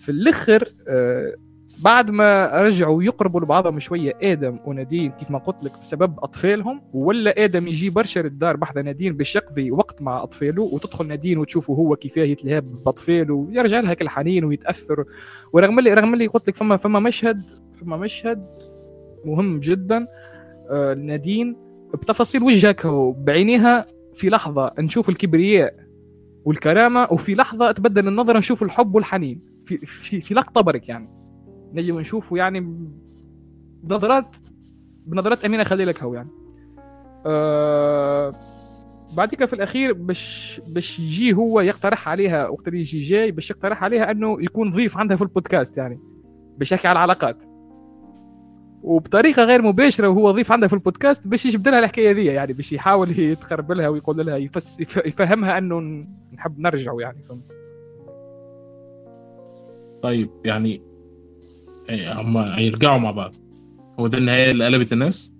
في 0.00 0.08
الأخر 0.08 0.68
آه 0.88 1.34
بعد 1.78 2.10
ما 2.10 2.46
رجعوا 2.62 3.02
يقربوا 3.02 3.40
لبعضهم 3.40 3.78
شوية 3.78 4.12
آدم 4.22 4.58
ونادين 4.64 5.10
كيف 5.10 5.30
ما 5.30 5.38
قلت 5.38 5.64
لك 5.64 5.78
بسبب 5.80 6.18
أطفالهم 6.18 6.80
ولا 6.92 7.44
آدم 7.44 7.68
يجي 7.68 7.90
برشا 7.90 8.20
للدار 8.20 8.56
بحذا 8.56 8.82
نادين 8.82 9.16
باش 9.16 9.36
يقضي 9.36 9.70
وقت 9.70 10.02
مع 10.02 10.22
أطفاله 10.22 10.62
وتدخل 10.62 11.06
نادين 11.06 11.38
وتشوفه 11.38 11.74
هو 11.74 11.96
كيفاه 11.96 12.22
يتلهب 12.22 12.82
بأطفاله 12.84 13.34
ويرجع 13.34 13.80
لها 13.80 13.96
الحنين 14.00 14.44
ويتأثر. 14.44 15.04
ورغم 15.52 15.78
اللي 15.78 15.94
رغم 15.94 16.14
اللي 16.14 16.26
قلت 16.26 16.48
لك 16.48 16.54
فما 16.54 16.76
فما 16.76 17.00
مشهد 17.00 17.42
فما 17.74 17.96
مشهد 17.96 18.46
مهم 19.24 19.58
جدا 19.58 20.06
آه 20.70 20.94
نادين 20.94 21.56
بتفاصيل 21.94 22.42
وجهك 22.42 22.86
بعينيها 23.18 23.86
في 24.14 24.28
لحظة 24.30 24.72
نشوف 24.78 25.08
الكبرياء 25.08 25.74
والكرامة 26.44 27.08
وفي 27.10 27.34
لحظة 27.34 27.72
تبدل 27.72 28.08
النظرة 28.08 28.38
نشوف 28.38 28.62
الحب 28.62 28.94
والحنين. 28.94 29.40
في 29.64 29.78
في, 29.78 30.20
في 30.20 30.34
لقطة 30.34 30.60
برك 30.60 30.88
يعني. 30.88 31.23
نجم 31.74 32.00
نشوفه 32.00 32.36
يعني 32.36 32.60
بنظرات 33.82 34.36
بنظرات 35.06 35.44
أمينة 35.44 35.64
خليلك 35.64 36.02
هو 36.02 36.14
يعني. 36.14 36.28
أه 37.26 38.32
بعديك 39.16 39.44
في 39.44 39.52
الأخير 39.52 39.92
باش 39.92 40.60
باش 40.68 41.00
يجي 41.00 41.32
هو 41.32 41.60
يقترح 41.60 42.08
عليها 42.08 42.48
وقت 42.48 42.68
اللي 42.68 42.80
يجي 42.80 43.00
جاي 43.00 43.30
باش 43.30 43.50
يقترح 43.50 43.84
عليها 43.84 44.10
إنه 44.10 44.42
يكون 44.42 44.70
ضيف 44.70 44.98
عندها 44.98 45.16
في 45.16 45.22
البودكاست 45.22 45.76
يعني 45.76 45.98
باش 46.58 46.72
يحكي 46.72 46.88
على 46.88 46.96
العلاقات. 46.96 47.44
وبطريقة 48.82 49.44
غير 49.44 49.62
مباشرة 49.62 50.08
وهو 50.08 50.30
ضيف 50.30 50.52
عندها 50.52 50.68
في 50.68 50.74
البودكاست 50.74 51.28
باش 51.28 51.46
يجبد 51.46 51.68
لها 51.68 51.78
الحكاية 51.78 52.12
دي 52.12 52.24
يعني 52.24 52.52
باش 52.52 52.72
يحاول 52.72 53.18
يتقرب 53.18 53.72
لها 53.72 53.88
ويقول 53.88 54.26
لها 54.26 54.36
يفس 54.36 54.80
يفهمها 54.80 55.58
إنه 55.58 56.06
نحب 56.32 56.58
نرجعوا 56.58 57.02
يعني 57.02 57.22
فهمت؟ 57.22 57.52
طيب 60.02 60.30
يعني 60.44 60.82
هم 61.90 62.36
هيرجعوا 62.36 62.98
مع 62.98 63.10
بعض. 63.10 63.34
هو 64.00 64.06
ده 64.06 64.18
النهاية 64.18 64.50
اللي 64.50 64.64
قلبت 64.64 64.92
الناس 64.92 65.34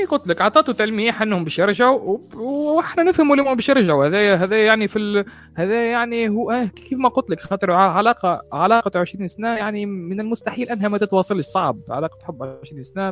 يعني 0.00 0.10
قلت 0.10 0.28
لك 0.28 0.40
اعطته 0.40 0.72
تلميح 0.72 1.22
إنهم 1.22 1.44
باش 1.44 1.58
يرجعوا 1.58 2.18
وإحنا 2.34 3.02
نفهموا 3.02 3.36
لهم 3.36 3.54
باش 3.54 3.68
يرجعوا. 3.68 4.06
هذا 4.06 4.34
هذا 4.34 4.64
يعني 4.66 4.88
في 4.88 4.98
ال... 4.98 5.24
هذا 5.54 5.90
يعني 5.90 6.28
هو 6.28 6.50
آه 6.50 6.64
كيف 6.64 6.98
ما 6.98 7.08
قلت 7.08 7.30
لك 7.30 7.40
خاطر 7.40 7.70
علاقة 7.70 8.42
علاقة 8.52 9.00
20 9.00 9.28
سنة 9.28 9.48
يعني 9.48 9.86
من 9.86 10.20
المستحيل 10.20 10.68
أنها 10.68 10.88
ما 10.88 10.98
تتواصلش. 10.98 11.46
صعب 11.46 11.78
علاقة 11.88 12.18
حب 12.24 12.42
20 12.62 12.82
سنة 12.82 13.10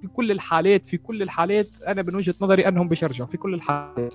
في 0.00 0.08
كل 0.12 0.30
الحالات 0.30 0.86
في 0.86 0.96
كل 0.96 1.22
الحالات 1.22 1.68
أنا 1.86 2.02
من 2.02 2.14
وجهة 2.14 2.34
نظري 2.40 2.68
أنهم 2.68 2.88
باش 2.88 3.02
يرجعوا 3.02 3.28
في 3.28 3.36
كل 3.36 3.54
الحالات. 3.54 4.14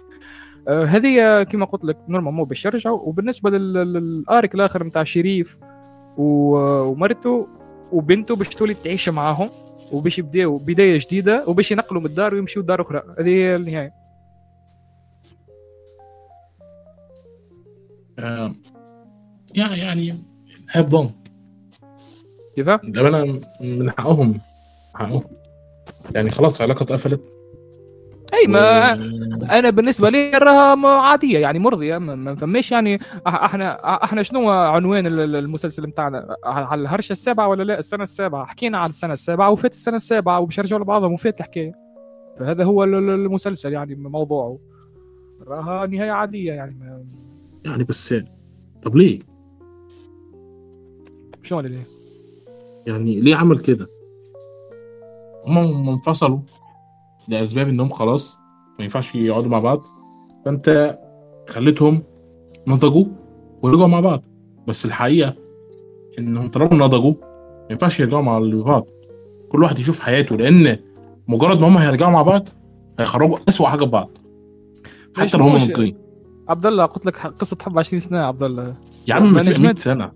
آه 0.68 0.86
هذه 0.86 1.44
كما 1.44 1.66
قلت 1.66 1.84
لك 1.84 1.98
نورمال 2.10 2.34
مو 2.34 2.44
باش 2.44 2.66
يرجعوا. 2.66 3.00
وبالنسبة 3.00 3.50
للآرك 3.50 4.56
الآخر 4.56 4.84
نتاع 4.84 5.04
شريف 5.04 5.60
ومرته 6.18 7.48
وبنته 7.92 8.36
باش 8.36 8.50
تولي 8.50 8.74
تعيش 8.74 9.10
معاهم 9.10 9.50
وباش 9.92 10.20
يبداو 10.20 10.58
بداية 10.58 11.00
جديدة 11.00 11.44
وباش 11.48 11.72
ينقلوا 11.72 12.02
من 12.02 12.08
الدار 12.08 12.34
ويمشيوا 12.34 12.64
لدار 12.64 12.82
أخرى. 12.82 13.02
هذه 13.20 13.30
هي 13.30 13.56
النهاية. 13.56 13.94
آه 18.20 18.54
يعني 19.56 20.16
ظن 20.78 21.12
كيف؟ 22.56 22.70
ده 22.70 23.08
أنا 23.08 23.40
من 23.62 23.92
حقهم 23.92 24.42
حقهم 24.94 25.24
يعني 26.16 26.30
خلاص 26.30 26.62
علاقة 26.62 26.84
اتقفلت. 26.84 27.31
أي 28.34 28.48
ما 28.48 28.94
أنا 29.60 29.70
بالنسبة 29.70 30.10
لي 30.10 30.32
راها 30.32 30.88
عادية 30.88 31.40
يعني 31.40 31.60
مرضية 31.60 31.98
ما 31.98 32.36
فماش 32.36 32.72
يعني 32.72 33.00
إحنا 33.28 34.04
أحنا 34.04 34.24
شنو 34.24 34.50
عنوان 34.50 35.08
المسلسل 35.08 35.88
بتاعنا 35.88 36.36
على 36.44 36.82
الهرشة 36.82 37.12
السابعة 37.12 37.48
ولا 37.48 37.64
لا؟ 37.64 37.80
السنة 37.80 38.04
السابعة. 38.04 38.46
حكينا 38.46 38.78
على 38.78 38.90
السنة 38.90 39.14
السابعة 39.14 39.52
وفات 39.52 39.72
السنة 39.72 39.96
السابعة 39.96 40.40
وباش 40.40 40.58
يرجعوا 40.58 40.82
لبعضهم 40.82 41.14
وفات 41.14 41.40
الحكاية. 41.40 41.74
فهذا 42.40 42.64
هو 42.64 42.84
المسلسل 42.84 43.74
يعني 43.74 43.96
موضوعه. 43.96 44.60
راها 45.48 45.88
نهاية 45.88 46.12
عادية 46.12 46.54
يعني 46.54 47.06
يعني 47.66 47.84
بس 47.84 48.16
طب 48.84 48.96
ليه؟ 48.96 49.20
شلون 51.44 51.66
ليه؟ 51.66 51.88
يعني 52.88 53.22
ليه 53.22 53.36
عمل 53.36 53.60
كده؟ 53.60 53.88
هم 55.46 55.90
انفصلوا. 55.90 56.40
لأسباب 57.32 57.70
إنهم 57.70 57.90
خلاص 57.90 58.38
ما 58.80 58.84
ينفعش 58.84 59.16
يقعدوا 59.16 59.50
مع 59.50 59.60
بعض. 59.60 59.88
فأنت 60.46 61.00
خليتهم 61.50 62.04
نضجوا 62.68 63.06
ورجعوا 63.62 63.88
مع 63.88 64.00
بعض. 64.00 64.24
بس 64.68 64.86
الحقيقة 64.86 65.36
إنهم 66.20 66.48
طالما 66.48 66.86
نضجوا 66.86 67.14
ما 67.62 67.68
ينفعش 67.72 68.00
يرجعوا 68.00 68.24
مع 68.24 68.40
بعض. 68.40 68.88
كل 69.52 69.64
واحد 69.64 69.80
يشوف 69.80 70.00
حياته 70.00 70.36
لأن 70.36 70.78
مجرد 71.28 71.62
ما 71.62 71.68
هم 71.68 71.78
هيرجعوا 71.78 72.12
مع 72.12 72.22
بعض 72.22 72.48
هيخرجوا 73.00 73.38
اسوء 73.50 73.68
حاجة 73.68 73.84
ببعض 73.84 74.10
حتى 75.18 75.38
لو 75.38 75.44
هم 75.44 75.58
ناضجين 75.58 75.98
عبد 76.50 76.66
الله 76.66 76.86
قلت 76.86 77.06
لك 77.06 77.18
قصة 77.18 77.58
حب 77.62 77.80
20 77.80 78.00
سنة 78.00 78.18
يا 78.18 78.24
عبد 78.24 78.44
الله 78.44 78.76
يا 79.08 79.14
عم 79.14 79.34
ما 79.34 79.44
100 79.60 79.74
سنة. 79.74 80.12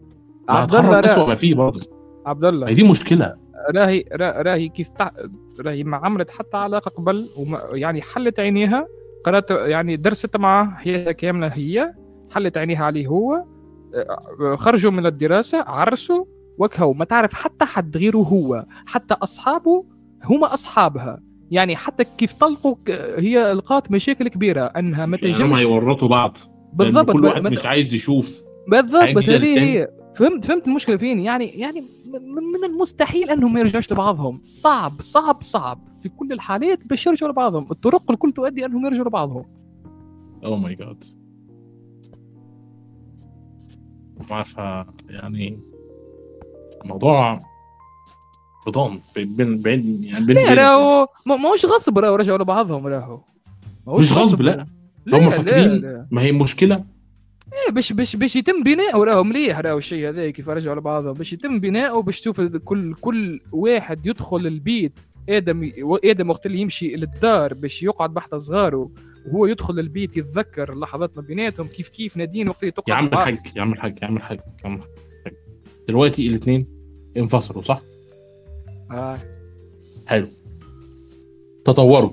عبد 0.50 0.76
الله 0.76 1.00
اسوء 1.00 1.28
ما 1.28 1.36
فيه 1.36 1.56
برضه. 1.56 1.80
عبد 2.26 2.46
الله 2.46 2.68
هي 2.68 2.74
دي 2.74 2.84
مشكلة. 2.90 3.36
راهي 3.76 4.06
راهي 4.20 4.70
كيف 4.70 4.90
تع... 4.90 5.12
راهي 5.60 5.84
ما 5.84 5.98
عملت 5.98 6.32
حتى 6.32 6.58
علاقة 6.58 6.90
قبل 6.90 7.30
وما 7.38 7.62
يعني 7.74 8.02
حلت 8.02 8.40
عينيها. 8.40 8.88
قرأت 9.24 9.52
يعني 9.52 9.96
درست 9.96 10.38
معه 10.38 10.76
حياتها 10.76 11.12
كاملة 11.12 11.48
هي. 11.48 11.94
حلت 12.36 12.58
عينيها 12.58 12.86
عليه 12.86 13.08
هو. 13.08 13.44
آه، 13.96 14.56
خرجوا 14.56 14.92
من 14.92 15.06
الدراسة 15.06 15.64
عرسوا 15.68 16.26
وكهو 16.58 16.94
ما 16.94 17.06
تعرف 17.06 17.34
حتى 17.34 17.66
حد 17.66 17.98
غيره 17.98 18.18
هو. 18.18 18.66
حتى 18.86 19.14
أصحابه 19.14 19.86
هما 20.24 20.54
أصحابها. 20.54 21.20
يعني 21.52 21.76
حتى 21.76 22.04
كيف 22.18 22.34
طلقوا 22.34 22.76
هي 23.18 23.54
لقات 23.54 23.92
مشاكل 23.92 24.28
كبيرة 24.28 24.62
أنها 24.62 25.06
ما 25.06 25.18
تنجمش 25.18 25.62
هم 25.62 25.72
يورطوا 25.72 26.08
بعض. 26.08 26.38
بالضبط 26.74 27.12
كل 27.12 27.26
واحد 27.26 27.42
مش 27.42 27.66
عايز 27.66 27.94
يشوف. 27.94 28.44
بالضبط 28.68 29.30
هذه 29.30 29.60
هي 29.60 29.88
فهمت 30.16 30.46
فهمت 30.46 30.68
المشكلة 30.68 30.98
فين. 30.98 31.20
يعني 31.20 31.46
يعني 31.46 31.84
من 32.22 32.64
المستحيل 32.66 33.30
أنهم 33.30 33.54
ما 33.54 33.60
يرجعوش 33.60 33.92
لبعضهم. 33.92 34.40
صعب 34.44 35.02
صعب 35.02 35.42
صعب. 35.42 35.80
في 36.02 36.10
كل 36.10 36.32
الحالات 36.32 36.88
باش 36.88 37.08
يرجعوا 37.08 37.32
لبعضهم. 37.32 37.68
الطرق 37.72 38.12
الكل 38.12 38.32
تؤدي 38.32 38.66
أنهم 38.66 38.86
يرجعوا 38.86 39.08
لبعضهم. 39.08 39.46
اوه 40.44 40.58
ماي 40.58 40.76
جاد 40.76 41.04
ما 44.30 44.86
يعني 45.10 45.60
الموضوع 46.84 47.40
بضان 48.68 49.00
بين 49.16 49.62
بين 49.62 50.04
يعني 50.04 50.26
بين 50.26 50.36
لا 50.36 50.54
راهو 50.54 51.08
ماهوش 51.26 51.66
غصب 51.66 52.00
راهو 52.00 52.16
رجعوا 52.16 52.38
لبعضهم 52.38 52.88
راهو. 52.88 53.20
مش 53.88 54.14
غصب 54.14 54.42
لا. 54.42 54.68
هم 55.14 55.30
فاكرين 55.30 56.08
ما 56.12 56.22
هي 56.22 56.30
المشكلة 56.30 56.84
إيه 57.56 57.72
باش 57.72 57.94
باش 57.94 58.16
باش 58.16 58.36
يتم 58.36 58.64
بناء 58.64 59.04
راهو 59.04 59.24
مليح 59.24 59.60
راهو 59.60 59.78
الشيء 59.78 60.10
هذا 60.10 60.30
كيف 60.30 60.50
رجعوا 60.50 60.76
لبعضهم. 60.76 61.14
باش 61.14 61.34
يتم 61.34 61.60
بناءه 61.60 62.02
باش 62.02 62.22
تشوف 62.22 62.42
كل 62.42 62.94
كل 62.94 63.42
واحد 63.52 64.06
يدخل 64.06 64.48
البيت 64.48 65.00
آدم 65.30 65.72
آدم 66.06 66.30
وقت 66.30 66.46
اللي 66.46 66.60
يمشي 66.60 66.96
للدار 66.96 67.54
باش 67.54 67.84
يقعد 67.84 68.14
بحث 68.14 68.36
صغاره 68.36 68.90
وهو 69.28 69.46
يدخل 69.46 69.80
البيت 69.80 70.18
يتذكر 70.18 70.74
اللحظات 70.74 71.18
ما 71.18 71.22
بيناتهم 71.22 71.68
كيف 71.68 71.90
كيف 71.90 72.18
نادين 72.18 72.50
وقت 72.50 72.66
تقعد 72.66 73.14
الحاج 73.14 73.38
يا 73.56 73.62
عم 73.62 73.74
الحاج 73.74 74.00
يا 74.02 74.08
عم 74.08 74.18
الحاج 74.18 74.40
يا 74.40 74.68
عم 74.68 74.76
الحاج 74.76 74.90
دلوقتي 75.88 76.28
الاثنين 76.28 76.68
انفصلوا 77.18 77.62
صح؟ 77.62 77.82
آه. 78.92 79.20
حلو. 80.08 80.28
تطوروا. 81.66 82.12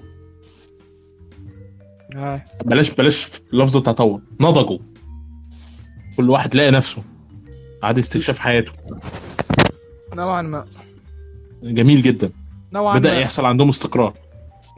آه. 2.17 2.45
بلاش 2.65 2.95
بلاش 2.95 3.31
لفظ 3.53 3.77
تطور 3.77 4.21
نضجوا. 4.41 4.79
كل 6.17 6.31
واحد 6.31 6.55
لقى 6.55 6.71
نفسه 6.71 7.03
عاد 7.83 7.99
استكشاف 7.99 8.39
حياته. 8.39 8.73
نوعا 10.15 10.43
ما. 10.43 10.67
جميل 11.63 12.03
جدا. 12.03 12.31
نوعا 12.73 12.99
بدأ 12.99 13.13
ما. 13.13 13.21
يحصل 13.21 13.45
عندهم 13.45 13.69
استقرار 13.69 14.15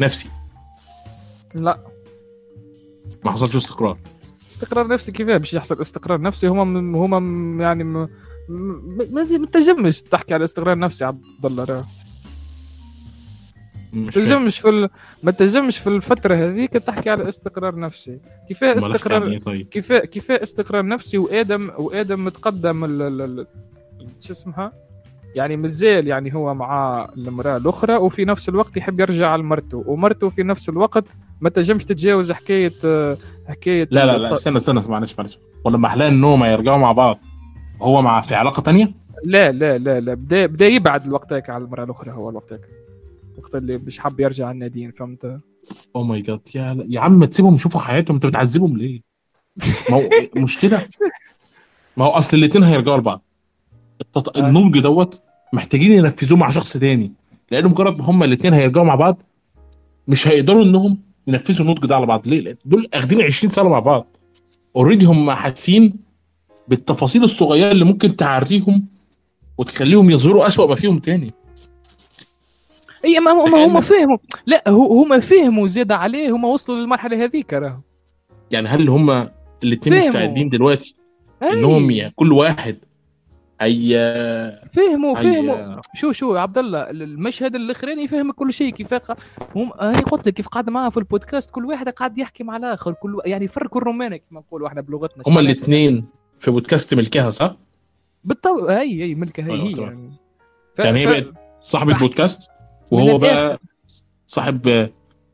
نفسي. 0.01 0.28
لا. 1.55 1.78
ما 3.24 3.31
حصلش 3.31 3.56
استقرار. 3.56 3.98
استقرار 4.51 4.86
نفسي 4.89 5.12
كيف 5.12 5.27
باش 5.27 5.55
يحصل 5.55 5.81
استقرار 5.81 6.20
نفسي. 6.20 6.47
هم 6.47 6.97
هم 6.97 7.61
يعني 7.61 7.85
ما 7.85 8.09
تنجمش 9.52 10.02
تحكي 10.02 10.35
على 10.35 10.44
استقرار 10.44 10.78
نفسي 10.78 11.05
عبد 11.05 11.47
الله. 11.47 11.85
ما 13.94 14.10
تنجمش 14.10 14.58
في 14.58 14.68
ال... 14.68 14.88
ما 15.22 15.30
تنجمش 15.30 15.78
في 15.78 15.86
الفترة 15.86 16.34
هذيك 16.34 16.72
تحكي 16.72 17.10
على 17.10 17.28
استقرار 17.28 17.78
نفسي. 17.78 18.18
كيفاه 18.48 18.78
استقرار 18.78 19.22
يعني 19.22 19.38
طيب. 19.38 19.68
كيفاه 19.68 19.98
كيفاه 19.98 20.42
استقرار 20.42 20.86
نفسي 20.86 21.18
وادم 21.18 21.70
وآدم 21.78 22.24
متقدم 22.24 22.84
ال... 22.84 23.02
ال... 23.02 23.46
شو 24.20 24.32
اسمها؟ 24.32 24.72
يعني 25.34 25.56
مازال 25.56 26.08
يعني 26.08 26.34
هو 26.34 26.54
مع 26.54 27.08
المرأة 27.16 27.56
الأخرى 27.56 27.96
وفي 27.96 28.24
نفس 28.24 28.48
الوقت 28.48 28.76
يحب 28.76 29.00
يرجع 29.00 29.36
لمرته 29.36 29.84
ومرته 29.86 30.28
في 30.28 30.42
نفس 30.42 30.68
الوقت 30.68 31.04
ما 31.40 31.50
تنجمش 31.50 31.84
تتجاوز 31.84 32.32
حكايه 32.32 32.72
حكاية 33.48 33.88
لا 33.90 34.06
لا 34.06 34.18
لا 34.18 34.32
استنى 34.32 34.56
استنى 34.56 34.80
معلش 34.88 35.14
معلش. 35.18 35.38
ولما 35.64 35.88
أحلى 35.88 36.08
انهم 36.08 36.44
يرجعوا 36.44 36.78
مع 36.78 36.92
بعض؟ 36.92 37.18
هو 37.82 38.02
مع 38.02 38.20
في 38.20 38.34
علاقة 38.34 38.60
تانية؟ 38.60 38.92
لا 39.24 39.52
لا 39.52 39.78
لا 39.78 40.00
لا. 40.00 40.14
بدا 40.14 40.46
بدأ 40.46 40.66
يبعد 40.66 41.06
الوقت 41.06 41.50
على 41.50 41.64
المرأة 41.64 41.84
الأخرى 41.84 42.12
هو 42.12 42.30
الوقت 42.30 42.60
وقت 43.39 43.55
اللي 43.55 43.78
مش 43.78 43.98
حاب 43.98 44.20
يرجع 44.20 44.51
النادين 44.51 44.90
فهمت؟ 44.90 45.40
أو 45.97 46.02
ماي 46.02 46.20
جاد 46.20 46.40
يا 46.55 46.86
يا 46.89 47.01
عم 47.01 47.24
تسيبهم 47.24 47.55
يشوفوا 47.55 47.81
حياتهم 47.81 48.15
انت 48.15 48.27
بتعذبهم 48.27 48.77
ليه؟ 48.77 49.01
ما 49.90 49.97
هو 49.97 50.09
مشكلة. 50.43 50.89
ما 51.97 52.05
هو 52.05 52.11
أصل 52.11 52.36
الاثنين 52.36 52.65
هيرجعوا 52.65 52.98
لبعض. 52.98 53.24
التط... 54.01 54.39
آه. 54.39 54.48
النضج 54.48 54.81
دوت 54.81 55.23
محتاجين 55.52 55.93
ينفذوه 55.93 56.39
مع 56.39 56.51
شخص 56.51 56.73
تاني. 56.73 57.12
لأن 57.51 57.65
مجرد 57.65 57.98
ما 57.98 58.05
هما 58.05 58.24
الاثنين 58.24 58.55
هيرجعوا 58.55 58.86
مع 58.86 58.94
بعض 58.94 59.23
مش 60.09 60.28
هيقدروا 60.28 60.65
إنهم 60.65 60.98
ينفذوا 61.27 61.66
النضج 61.66 61.86
ده 61.86 61.97
على 61.97 62.06
بعض. 62.06 62.28
ليه؟ 62.28 62.40
لأن 62.40 62.56
دول 62.65 62.89
أخدين 62.94 63.23
20 63.23 63.51
سنة 63.51 63.69
مع 63.69 63.78
بعض. 63.78 64.16
اوريدي 64.77 65.05
هم 65.05 65.31
حاسين 65.31 65.94
بالتفاصيل 66.69 67.24
الصغيرة 67.24 67.70
اللي 67.70 67.85
ممكن 67.85 68.16
تعريهم 68.16 68.86
وتخليهم 69.59 70.11
يظهروا 70.11 70.47
أسوأ 70.47 70.66
ما 70.66 70.74
فيهم 70.74 70.98
تاني. 70.98 71.31
إي 73.05 73.20
ما 73.20 73.31
هم 73.31 73.55
هم 73.55 73.81
فهموا. 73.81 74.18
لا 74.47 74.64
هم 74.68 75.20
فهموا 75.20 75.66
زيد 75.66 75.93
عليه 75.93 76.31
هم 76.31 76.44
وصلوا 76.44 76.78
للمرحلة 76.78 77.24
هذيك 77.24 77.52
راهو 77.52 77.81
يعني 78.51 78.68
هل 78.68 78.89
هم 78.89 79.28
الاثنين 79.62 79.98
مستعدين 79.98 80.48
دلوقتي 80.48 80.97
إنهم 81.43 81.90
يعني 81.90 82.12
كل 82.16 82.32
واحد 82.32 82.78
هي 83.60 84.62
فهموا 84.72 85.14
فهموا. 85.14 85.81
شو 85.94 86.12
شو 86.12 86.36
عبد 86.36 86.59
الله 86.59 86.90
المشهد 86.90 87.55
الاخراني 87.55 88.02
يفهم 88.02 88.32
كل 88.32 88.52
شيء 88.52 88.72
كيف 88.72 88.94
هم 89.56 89.72
أنا 89.81 90.01
قلت 90.01 90.26
لك 90.26 90.35
كيف 90.35 90.48
قاعد 90.48 90.70
معاه 90.70 90.89
في 90.89 90.97
البودكاست 90.97 91.51
كل 91.51 91.64
واحد 91.64 91.89
قاعد 91.89 92.18
يحكي 92.18 92.44
مع 92.44 92.56
الآخر 92.56 92.93
كل 92.93 93.20
يعني 93.26 93.48
فرق 93.48 93.76
الرومانة 93.76 94.16
كما 94.16 94.40
نقولوا 94.40 94.68
إحنا 94.68 94.81
بلغتنا 94.81 95.22
هم 95.26 95.39
الاثنين 95.39 96.05
في 96.39 96.51
بودكاست 96.51 96.94
ملكها 96.94 97.31
صح؟ 97.31 97.56
بالطبع 98.24 98.78
هي 98.78 99.02
هي 99.02 99.14
ملكها 99.14 99.47
هي, 99.47 99.62
هي 99.62 99.74
يعني. 99.82 100.12
ف... 100.74 100.78
يعني 100.78 101.01
هي 101.01 101.06
بقت 101.06 101.32
صاحبة 101.60 101.98
بودكاست؟ 101.98 102.51
وهو 102.90 103.19
بقى 103.19 103.59
صاحب 104.27 104.90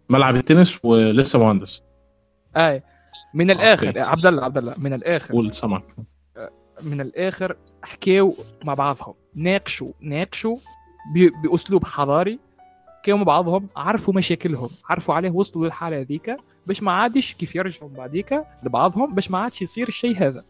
ملعب 0.09 0.37
التنس 0.37 0.85
ولسه 0.85 1.39
مهندس. 1.39 1.83
أي. 2.57 2.83
من 3.35 3.51
الآخر 3.51 3.99
عبد 3.99 4.27
الله 4.27 4.45
عبد 4.45 4.59
الله 4.59 4.75
من 4.79 4.93
الآخر. 4.93 5.35
قول 5.35 5.55
سمعك 5.55 5.85
من 6.83 7.01
الآخر 7.01 7.57
حكيوا 7.83 8.33
مع 8.65 8.75
بعضهم. 8.75 9.15
ناقشوا 9.35 9.93
ناقشوا 10.01 10.57
بأسلوب 11.45 11.85
حضاري 11.85 12.39
حكيوا 12.99 13.19
مع 13.19 13.25
بعضهم 13.25 13.69
عرفوا 13.77 14.15
مشاكلهم 14.15 14.71
عرفوا 14.89 15.15
عليه 15.15 15.31
وصلوا 15.31 15.65
للحالة 15.65 16.01
هذيك 16.01 16.37
باش 16.67 16.83
ما 16.83 16.93
عادش 16.93 17.35
كيف 17.35 17.55
يرجعوا 17.55 17.91
بعديك 17.91 18.45
لبعضهم 18.63 19.15
باش 19.15 19.31
ما 19.31 19.39
عادش 19.39 19.63
يصير 19.63 19.89
الشيء 19.89 20.17
هذا. 20.19 20.45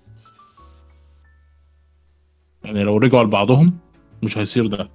يعني 2.64 2.82
لو 2.84 2.96
رجعوا 2.96 3.24
لبعضهم 3.24 3.78
مش 4.22 4.38
هيصير 4.38 4.66
ده. 4.66 4.90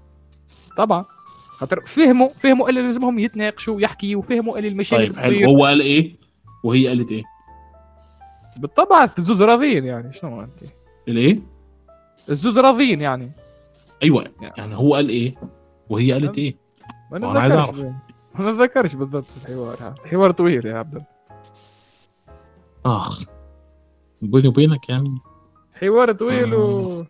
طبعا. 0.77 1.05
خاطر 1.55 1.81
فهموا 1.85 2.29
فهموا 2.39 2.69
اللي 2.69 2.81
لازمهم 2.81 3.19
يتناقشوا 3.19 3.81
يحكي 3.81 4.15
وفهموا 4.15 4.57
اللي 4.57 4.67
المشاكل 4.67 5.03
طيب 5.03 5.15
حلو 5.15 5.33
تصير 5.35 5.49
هو 5.49 5.65
قال 5.65 5.81
إيه؟ 5.81 6.15
وهي 6.63 6.87
قالت 6.87 7.11
إيه؟ 7.11 7.23
بالطبع 8.57 9.09
الزوز 9.19 9.43
راضيين 9.43 9.85
يعني 9.85 10.13
شنو 10.13 10.41
أنت؟ 10.41 10.59
الايه 11.07 11.39
الزوز 12.29 12.59
راضيين 12.59 13.01
يعني. 13.01 13.31
أيوه 14.03 14.25
يعني. 14.57 14.75
هو 14.75 14.95
قال 14.95 15.09
إيه؟ 15.09 15.35
وهي 15.89 16.11
قالت 16.13 16.37
إيه؟ 16.37 16.55
ما 17.11 17.27
وأنا 17.27 17.39
عايز 17.39 17.55
نتذكرش 17.55 17.85
ما 18.39 18.51
نتذكرش 18.51 18.95
بالضبط 18.95 19.25
الحوار 19.41 19.77
هذا. 19.81 19.95
حوار 20.05 20.31
طويل 20.31 20.65
يا 20.65 20.77
عبد 20.77 21.03
آخ. 22.85 23.23
بيني 24.21 24.47
وبينك 24.47 24.89
يعني. 24.89 25.17
حوار 25.73 26.11
طويل 26.11 26.53
و 26.55 27.05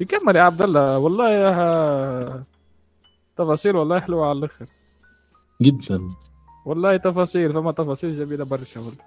تكمل 0.00 0.36
يا 0.36 0.42
عبد 0.42 0.62
الله. 0.62 0.98
والله 0.98 1.30
يا 1.30 2.44
تفاصيل 3.36 3.76
والله 3.76 4.00
حلوة 4.00 4.28
على 4.28 4.38
الأخر. 4.38 4.66
جدا. 5.62 6.00
والله 6.64 6.96
تفاصيل 6.96 7.52
فما 7.52 7.72
تفاصيل 7.72 8.18
جميلة 8.18 8.44
برشا 8.44 8.80
والله. 8.80 9.04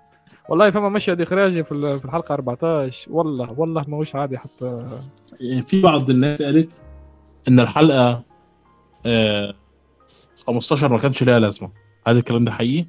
والله 0.50 0.70
فما 0.70 0.90
مشهد 0.90 1.22
إخراجي 1.22 1.64
في 1.64 2.00
في 2.00 2.06
الحلقة 2.06 2.34
14 2.34 3.12
والله 3.12 3.52
والله 3.60 3.86
ما 3.88 3.98
هوش 3.98 4.16
عادي 4.16 4.38
حتى. 4.38 4.88
في 5.68 5.82
بعض 5.82 6.10
الناس 6.10 6.42
قالت 6.42 6.82
إن 7.48 7.60
الحلقة 7.60 8.24
آه 9.06 9.54
15 10.48 10.92
ما 10.92 10.98
كانش 11.00 11.24
ليها 11.24 11.40
لازمة. 11.40 11.70
هذا 12.08 12.20
الكلام 12.20 12.46
ده 12.46 12.52
حقيقي؟ 12.52 12.86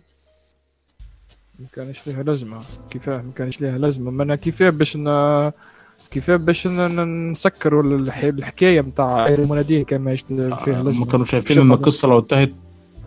ما 1.58 1.66
كانش 1.72 2.06
ليها 2.06 2.22
لازمة. 2.22 2.62
كيفاه 2.90 3.22
ما 3.22 3.32
كانش 3.32 3.60
ليها 3.60 3.78
لازمة. 3.78 4.10
ما 4.10 4.22
أنا 4.22 4.36
كيفاه 4.36 4.70
باش. 4.70 4.98
كيفاه 6.14 6.36
باش 6.36 6.66
نسكروا 6.66 7.82
الح... 7.82 8.24
الحكاية 8.24 8.80
نتاع 8.80 9.26
المناديل 9.28 9.82
كان 9.82 10.00
ما 10.00 10.12
يش- 10.12 10.24
فيها 10.64 10.82
لازمه 10.82 11.04
هم 11.04 11.10
كانوا 11.10 11.26
شايفين 11.26 11.60
إن. 11.60 11.72
القصة 11.72 12.08
لو 12.08 12.18
انتهت 12.18 12.52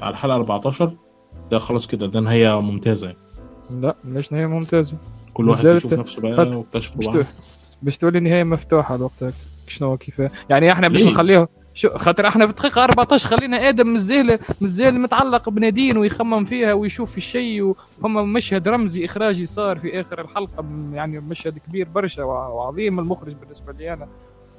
على 0.02 0.12
الحلقة 0.12 0.36
14 0.36 0.94
ده 1.52 1.60
خلاص 1.60 1.88
كده 1.88 2.08
ده 2.08 2.20
نهاية 2.20 2.62
ممتازة 2.62 3.08
يعني. 3.08 3.20
لا 3.82 3.96
ليش 4.06 4.32
نهاية 4.34 4.46
ممتازة 4.46 4.98
كل 5.34 5.50
واحد 5.50 5.66
يشوف 5.66 5.94
نفسه 5.94 6.22
بقى 6.22 6.58
واكتشفوا 6.58 7.24
باش 7.82 7.98
تولي 7.98 8.18
النهايه 8.18 8.44
مفتوحة 8.44 8.96
الوقت 8.96 9.24
شنو 9.68 9.98
كيفاه 9.98 10.32
يعني 10.50 10.72
إحنا 10.72 10.88
باش 10.88 11.06
ليه؟ 11.06 11.48
شو 11.78 11.90
خاطر 11.98 12.28
إحنا 12.28 12.46
في 12.48 12.52
الدقيقة 12.52 12.84
14 12.84 13.28
خلينا 13.30 13.70
آدم 13.70 13.88
مازال 13.88 14.40
مازال 14.62 15.00
متعلق 15.02 15.50
بنادين 15.50 15.98
ويخمم 15.98 16.46
فيها 16.46 16.74
ويشوف 16.74 17.12
في 17.12 17.18
الشيء 17.18 17.62
وفما 17.62 18.24
مشهد 18.24 18.68
رمزي 18.68 19.06
إخراجي 19.06 19.46
صار 19.46 19.80
في 19.80 20.02
آخر 20.02 20.22
الحلقة 20.22 20.66
يعني 20.94 21.20
مشهد 21.20 21.58
كبير 21.58 21.88
برشا 21.90 22.24
وع- 22.24 22.48
وعظيم 22.48 23.00
المخرج 23.00 23.34
بالنسبة 23.34 23.74
لي 23.74 23.94
أنا. 23.94 24.08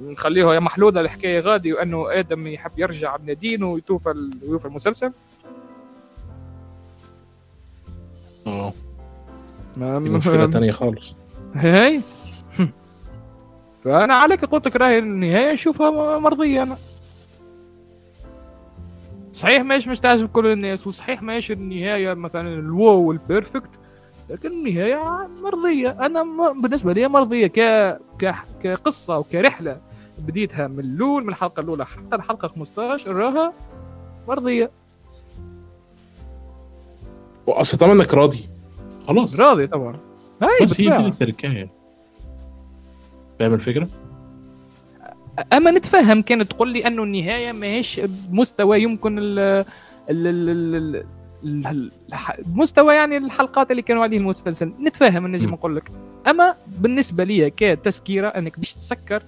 نخليه 0.00 0.54
يا 0.54 0.60
محلوله 0.60 1.00
الحكاية 1.00 1.40
غادي 1.40 1.72
وأنه 1.72 2.18
آدم 2.18 2.46
يحب 2.46 2.70
يرجع 2.78 3.16
بنادين 3.16 3.64
ويتوفى 3.64 4.30
ويوفى 4.42 4.64
المسلسل. 4.66 5.12
آه 8.46 8.72
مشكلة 9.98 10.46
تانية 10.46 10.70
خالص. 10.70 11.14
هاي؟ 11.54 12.00
فأنا 13.84 14.14
عليك 14.14 14.44
قلت 14.44 14.66
لك 14.66 14.76
راهي 14.76 14.98
النهاية 14.98 15.52
نشوفها 15.52 16.18
مرضية 16.18 16.62
أنا. 16.62 16.76
صحيح 19.39 19.62
ماهيش 19.62 19.89
مش 19.89 20.01
تعجب 20.01 20.28
كل 20.28 20.47
الناس 20.47 20.86
وصحيح 20.86 21.23
ماهيش 21.23 21.52
النهاية 21.52 22.15
مثلا 22.15 22.48
الواو 22.48 23.01
والبيرفكت 23.09 23.70
لكن 24.31 24.48
النهاية 24.48 25.28
مرضية. 25.43 25.90
أنا 25.90 26.23
م- 26.23 26.60
بالنسبة 26.62 26.93
لي 26.93 27.09
مرضية 27.09 27.47
ك... 27.47 27.60
ك... 28.19 28.35
كقصة 28.62 29.19
وكرحله 29.19 29.81
بديتها 30.19 30.66
من 30.69 30.81
الأول 30.81 31.23
من 31.23 31.28
الحلقة 31.28 31.60
الأولى 31.60 31.86
حتى 31.86 32.16
الحلقة 32.16 32.48
15 32.48 33.12
راها 33.16 33.52
مرضية. 34.28 34.70
وأصل 37.47 37.78
طالما 37.78 37.94
إنك 37.94 38.15
راضي. 38.15 38.48
خلاص. 39.06 39.40
راضي 39.40 39.66
طبعا. 39.66 39.98
هاي 40.43 40.59
بس 40.65 40.81
هي 40.81 40.90
دي. 40.90 40.97
التركاية. 41.06 41.70
فاهم 43.39 43.55
الفكرة؟ 43.55 43.89
أما 45.52 45.70
نتفهم 45.70 46.23
كانت 46.23 46.52
تقول 46.52 46.73
لي 46.73 46.86
أنه 46.86 47.02
النهاية 47.02 47.52
ماهيش 47.52 48.01
بمستوى 48.01 48.82
يمكن 48.82 49.16
ال 49.19 51.05
مستوى 52.47 52.94
يعني 52.94 53.16
الحلقات 53.16 53.70
اللي 53.70 53.82
كانوا 53.82 54.02
عليه 54.02 54.19
المسلسل. 54.19 54.73
نتفاهم 54.81 55.27
نجم. 55.27 55.48
نقول 55.51 55.77
لك. 55.77 55.90
أما 56.27 56.55
بالنسبة 56.78 57.24
لي 57.24 57.51
كتسكيره 57.51 58.28
أنك 58.28 58.59
باش 58.59 58.74
تسكر 58.74 59.23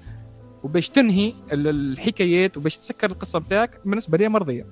وباش 0.65 0.89
تنهي 0.89 1.33
ال- 1.53 1.69
الحكايات 1.69 2.57
وباش 2.57 2.77
تسكر 2.77 3.11
القصة 3.11 3.39
بتاعك 3.39 3.71
بالنسبة 3.85 4.19
لي 4.19 4.29
مرضية. 4.29 4.67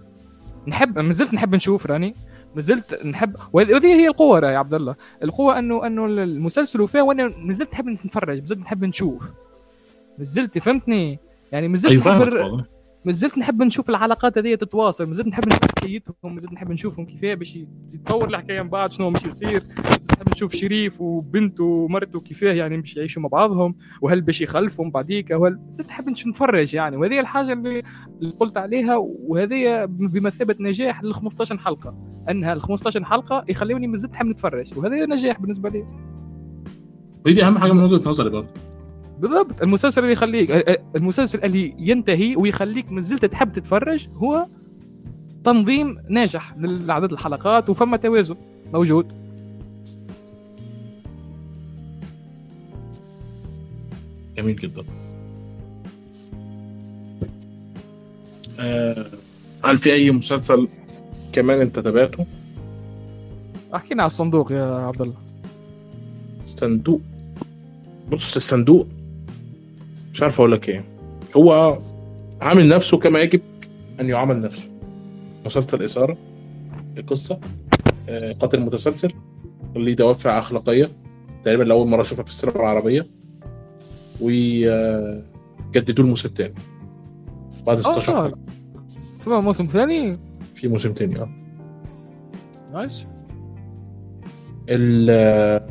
نحب 0.69 0.98
مازلت 0.98 1.35
نحب 1.35 1.55
نشوف 1.55 1.86
راني 1.86 2.15
مازلت 2.56 3.05
نحب 3.05 3.36
وهذه 3.52 3.86
هي 3.86 4.09
القوة 4.09 4.51
يا 4.51 4.59
عبد 4.59 4.74
الله. 4.74 4.94
القوة 5.23 5.59
أنه 5.59 5.86
أنه 5.86 6.06
المسلسل 6.06 6.81
وفاه 6.81 7.02
وأنا 7.02 7.32
مازلت 7.39 7.73
نحب 7.73 7.89
نتفرج 7.89 8.40
مازلت 8.40 8.59
نحب 8.59 8.85
نشوف. 8.85 9.23
مازلت 10.19 10.59
فهمتني؟ 10.59 11.19
يعني 11.52 11.68
مازلت 11.68 12.06
والله. 12.06 12.64
مازلت 13.04 13.38
نحب 13.38 13.62
نشوف 13.62 13.90
العلاقات 13.90 14.38
هذه 14.38 14.54
تتواصل 14.54 15.06
مازلت 15.06 15.26
نحب 15.26 15.46
نشوف 15.46 15.62
حكايتهم 15.62 16.14
مازلت 16.24 16.52
نحب 16.52 16.70
نشوفهم 16.70 17.06
كيفاه 17.06 17.34
باش 17.34 17.56
يتطور 17.94 18.28
الحكاية 18.28 18.62
من 18.62 18.68
بعد 18.68 18.92
شنو 18.92 19.10
باش 19.10 19.24
يصير. 19.26 19.62
مازلت 19.76 20.12
نحب 20.12 20.28
نشوف 20.30 20.54
شريف 20.54 21.00
وبنته 21.00 21.64
ومرته 21.64 22.20
كيفاه 22.20 22.52
يعني 22.52 22.76
باش 22.76 22.96
يعيشوا 22.96 23.22
مع 23.22 23.28
بعضهم 23.28 23.74
وهل 24.02 24.20
باش 24.20 24.40
يخلفهم 24.40 24.90
بعديك 24.90 25.30
وهل 25.30 25.58
مازلت 25.66 25.88
نحب 25.88 26.08
نتفرج 26.08 26.74
يعني. 26.74 26.96
وهذه 26.96 27.20
الحاجة 27.20 27.52
اللي 27.52 27.82
قلت 28.40 28.56
عليها 28.56 28.96
وهذه 28.96 29.84
بمثابة 29.84 30.56
نجاح 30.60 31.04
لل 31.04 31.14
15 31.14 31.58
حلقة. 31.58 31.96
أنها 32.30 32.52
ال 32.52 32.62
15 32.62 33.04
حلقه 33.04 33.44
يخلوني 33.48 33.86
مازلت 33.86 34.12
نحب 34.12 34.26
نتفرج 34.26 34.78
وهذا 34.78 35.06
نجاح 35.06 35.40
بالنسبة 35.40 35.68
لي. 35.68 35.84
هي 37.26 37.32
دي 37.32 37.44
أهم 37.44 37.58
حاجة 37.58 37.72
من 37.72 37.82
وجهة 37.84 38.08
نظري 38.08 38.30
برضه. 38.30 38.48
بالضبط. 39.20 39.62
المسلسل 39.62 40.00
اللي 40.02 40.12
يخليك 40.12 40.50
المسلسل 40.96 41.44
اللي 41.44 41.74
ينتهي 41.78 42.36
ويخليك 42.36 42.92
مازلت 42.92 43.24
تحب 43.24 43.52
تتفرج 43.52 44.08
هو 44.16 44.46
تنظيم 45.44 45.98
ناجح 46.08 46.54
لعدد 46.58 47.12
الحلقات 47.12 47.70
وفما 47.70 47.96
توازن. 47.96 48.36
موجود. 48.72 49.12
جميل 54.36 54.56
جدا. 54.56 54.84
آه 58.60 59.06
هل 59.64 59.78
في 59.78 59.92
أي 59.92 60.10
مسلسل 60.10 60.68
كمان 61.32 61.60
أنت 61.60 61.78
تابعته؟ 61.78 62.26
احكينا 63.74 64.02
على 64.02 64.10
الصندوق 64.10 64.52
يا 64.52 64.74
عبد 64.74 65.02
الله. 65.02 65.16
صندوق. 66.40 67.00
بص 68.12 68.36
الصندوق 68.36 68.86
مش 70.18 70.22
عارف 70.22 70.40
أقول 70.40 70.52
لك 70.52 70.68
إيه. 70.68 70.84
هو 71.36 71.78
عامل 72.40 72.68
نفسه 72.68 72.98
كما 72.98 73.20
يجب 73.20 73.40
أن 74.00 74.08
يعامل 74.08 74.40
نفسه. 74.40 74.70
مسلسل 75.46 75.82
إثارة 75.82 76.16
القصة 76.98 77.40
آه، 78.08 78.32
قاتل 78.32 78.60
متسلسل 78.60 79.08
ليه 79.76 79.96
دوافع 79.96 80.38
أخلاقية 80.38 80.90
تقريبا 81.44 81.62
لأول 81.62 81.88
مرة 81.88 82.00
أشوفها 82.00 82.24
في 82.24 82.30
السينما 82.30 82.56
العربية 82.56 83.06
وجددوا 84.20 86.04
الموسم 86.04 86.28
الثاني 86.28 86.54
بعد 87.66 87.80
16 87.80 88.12
آه. 88.26 88.32
فما 89.20 89.40
موسم 89.40 89.66
ثاني 89.66 90.18
في 90.54 90.68
موسم 90.68 90.92
تاني 90.92 91.20
آه. 91.20 91.28
نايس. 92.72 93.06
ال- 94.68 95.66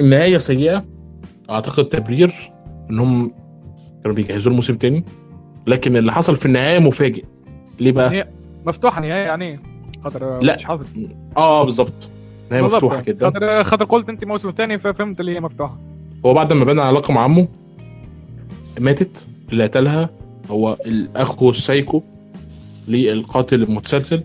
النهاية 0.00 0.38
سيئة. 0.38 0.84
أعتقد 1.50 1.88
تبرير 1.88 2.51
انهم 2.92 3.32
كانوا 4.02 4.16
بيجهزوا 4.16 4.52
الموسم 4.52 4.74
تاني. 4.74 5.04
لكن 5.66 5.96
اللي 5.96 6.12
حصل 6.12 6.36
في 6.36 6.46
النهاية 6.46 6.78
مفاجئ. 6.78 7.24
ليه 7.80 7.92
بقى؟ 7.92 8.28
مفتوحة 8.66 9.00
نهاية 9.00 9.24
يعني 9.24 9.60
خاطر 10.04 10.40
لا. 10.40 10.54
مش 10.54 10.64
حافظ 10.64 10.86
آه 11.36 11.64
بالظبط. 11.64 12.10
نهاية. 12.50 12.62
مفتوحة 12.62 13.02
جدا 13.02 13.26
خاطر 13.30 13.64
خاطر 13.64 13.84
قلت 13.84 14.08
انت 14.08 14.24
موسم 14.24 14.50
ثاني 14.50 14.78
ففهمت 14.78 15.20
اللي 15.20 15.34
هي 15.34 15.40
مفتوحة. 15.40 15.78
هو 16.26 16.34
بعد 16.34 16.52
ما 16.52 16.64
بنى 16.64 16.80
علاقة 16.80 17.14
مع 17.14 17.22
عمه 17.22 17.48
ماتت 18.80 19.28
اللي 19.52 19.64
قتلها 19.64 20.10
هو 20.50 20.76
الاخو 20.86 21.50
السايكو 21.50 22.02
للقاتل 22.88 23.62
المتسلسل 23.62 24.24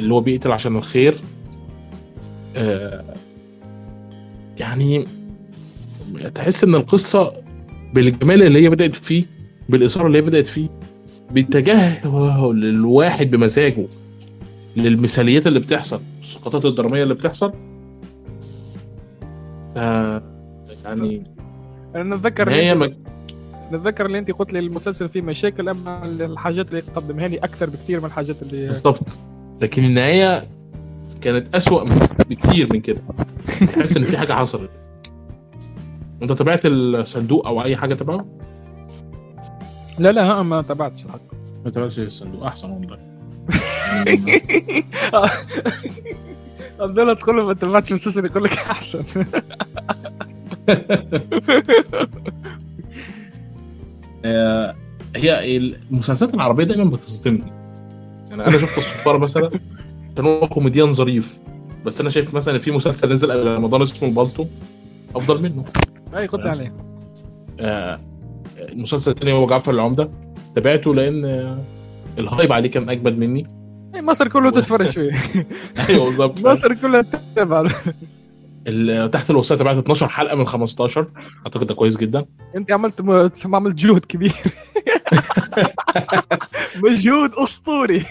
اللي 0.00 0.14
هو 0.14 0.20
بيقتل 0.20 0.52
عشان 0.52 0.76
الخير. 0.76 1.20
آه 2.56 3.14
يعني 4.58 5.06
تحس 6.34 6.64
إن 6.64 6.74
القصة 6.74 7.32
بالجمال 7.94 8.42
اللي 8.42 8.62
هي 8.64 8.68
بدأت 8.70 8.94
فيه 8.96 9.24
بالإثارة 9.68 10.06
اللي 10.06 10.18
هي 10.18 10.22
بدأت 10.22 10.46
فيه 10.46 10.68
بيتجه 11.30 12.06
للواحد 12.52 13.30
بمزاجه 13.30 13.86
للمثاليات 14.76 15.46
اللي 15.46 15.60
بتحصل 15.60 16.00
السقطات 16.20 16.64
الدرامية 16.64 17.02
اللي 17.02 17.14
بتحصل. 17.14 17.52
ف 19.74 19.76
يعني 19.76 21.22
أنا 21.94 22.16
نتذكر 22.16 22.50
هي 22.50 22.74
مج... 22.74 22.92
نتذكر 23.72 24.06
اللي 24.06 24.18
أنت 24.18 24.30
قلت 24.30 24.52
لي 24.52 24.58
المسلسل 24.58 25.08
فيه 25.08 25.22
مشاكل 25.22 25.68
أما 25.68 26.04
الحاجات 26.04 26.68
اللي 26.70 26.80
قدمها 26.80 27.28
لي 27.28 27.38
أكثر 27.38 27.70
بكثير 27.70 28.00
من 28.00 28.06
الحاجات 28.06 28.36
اللي 28.42 28.66
بالظبط 28.66 29.20
لكن 29.62 29.84
النهاية 29.84 30.46
كانت 31.20 31.54
أسوأ 31.54 31.84
من- 31.84 32.08
بكتير 32.30 32.72
من 32.72 32.80
كده. 32.80 33.00
تحس 33.60 33.96
إن 33.96 34.04
في 34.04 34.18
حاجة 34.18 34.32
حصلت. 34.32 34.70
انت 36.22 36.32
تابعت 36.32 36.60
الصندوق 36.64 37.46
أو 37.46 37.62
اي 37.62 37.76
حاجة 37.76 37.94
تبعه؟ 37.94 38.26
لا 39.98 40.12
لا 40.12 40.24
ها 40.24 40.42
ما 40.42 40.62
تابعتش 40.62 41.04
الحق 41.04 41.20
ما 41.64 41.70
تابعتش 41.70 41.98
الصندوق. 41.98 42.44
أحسن 42.44 42.70
والله. 42.70 42.98
الله 46.80 47.14
تقول 47.14 47.36
له 47.36 47.44
ما 47.44 47.54
تابعتش 47.54 47.90
المسلسل 47.90 48.24
يقول 48.24 48.44
لك 48.44 48.52
أحسن. 48.52 49.04
آه، 54.24 54.74
هي 55.16 55.56
المسلسلات 55.56 56.34
العربية 56.34 56.64
دايما 56.64 56.90
بتصدمني. 56.90 57.52
يعني 58.28 58.46
أنا 58.46 58.58
شفت 58.58 58.78
الصفاره 58.78 59.18
مثلا 59.18 59.50
كان 60.16 60.26
هو 60.26 60.48
كوميديان 60.48 60.92
ظريف. 60.92 61.38
بس 61.84 62.00
أنا 62.00 62.10
شايف 62.10 62.34
مثلا 62.34 62.58
في 62.58 62.70
مسلسل 62.70 63.08
نزل 63.08 63.32
قبل 63.32 63.46
رمضان 63.46 63.82
اسمه 63.82 64.08
البالتو 64.08 64.46
أفضل 65.16 65.42
منه. 65.42 65.64
أي 66.16 66.26
قلت 66.26 66.46
عليه 66.46 66.72
آه، 67.60 67.98
المسلسل 68.58 69.10
الثاني 69.10 69.32
هو 69.32 69.46
جعفر 69.46 69.72
العمدة. 69.72 70.10
تابعته 70.54 70.94
لأن 70.94 71.24
آه، 71.24 71.58
ال 72.18 72.25
hype 72.25 72.52
عليه 72.52 72.70
كان 72.70 72.88
أجمد 72.90 73.18
مني. 73.18 73.46
أي 73.94 74.02
مصر 74.02 74.28
كله 74.28 74.50
تتفرج 74.60 74.86
فيه. 74.86 75.10
أيوه 75.88 76.04
بالظبط. 76.04 76.46
مصر 76.46 76.74
كلها 76.74 77.02
تتابع. 77.02 77.68
تحت 79.06 79.30
الوصايه 79.30 79.58
تابعت 79.58 79.76
12 79.76 80.08
حلقة 80.08 80.36
من 80.36 80.44
15 80.44 81.06
أعتقد 81.46 81.66
ده 81.66 81.74
كويس 81.74 81.96
جدا. 81.96 82.24
أنت 82.56 82.70
عملت 82.72 83.02
م... 83.02 83.30
عملت 83.54 83.74
جهد 83.76 84.04
كبير. 84.04 84.32
مجهود 86.84 87.34
أسطوري. 87.34 88.04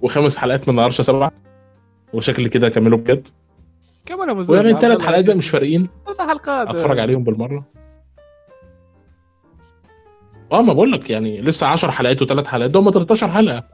وخمس 0.00 0.36
حلقات 0.36 0.68
من 0.68 0.74
العرشه 0.74 1.02
سبعة. 1.02 1.32
وشكل 2.12 2.48
كده 2.48 2.66
اكمله 2.66 2.96
بجد. 2.96 3.28
كمان 4.06 4.36
مزوج 4.36 4.50
ويعني 4.56 4.70
الثلاث 4.70 5.02
حلقات 5.06 5.24
بقى 5.24 5.36
مش 5.36 5.48
فارقين. 5.50 5.88
ثلاث 6.06 6.20
حلقات. 6.20 6.68
أتفرج 6.68 6.98
عليهم 6.98 7.24
بالمرة. 7.24 7.64
آه 10.52 10.62
ما 10.62 10.72
بقول 10.72 10.92
لك 10.92 11.10
يعني 11.10 11.40
لسه 11.40 11.66
10 11.66 11.90
حلقات 11.90 12.22
وثلاث 12.22 12.46
حلقات. 12.46 12.76
هم 12.76 12.90
13 12.90 13.28
حلقة. 13.28 13.64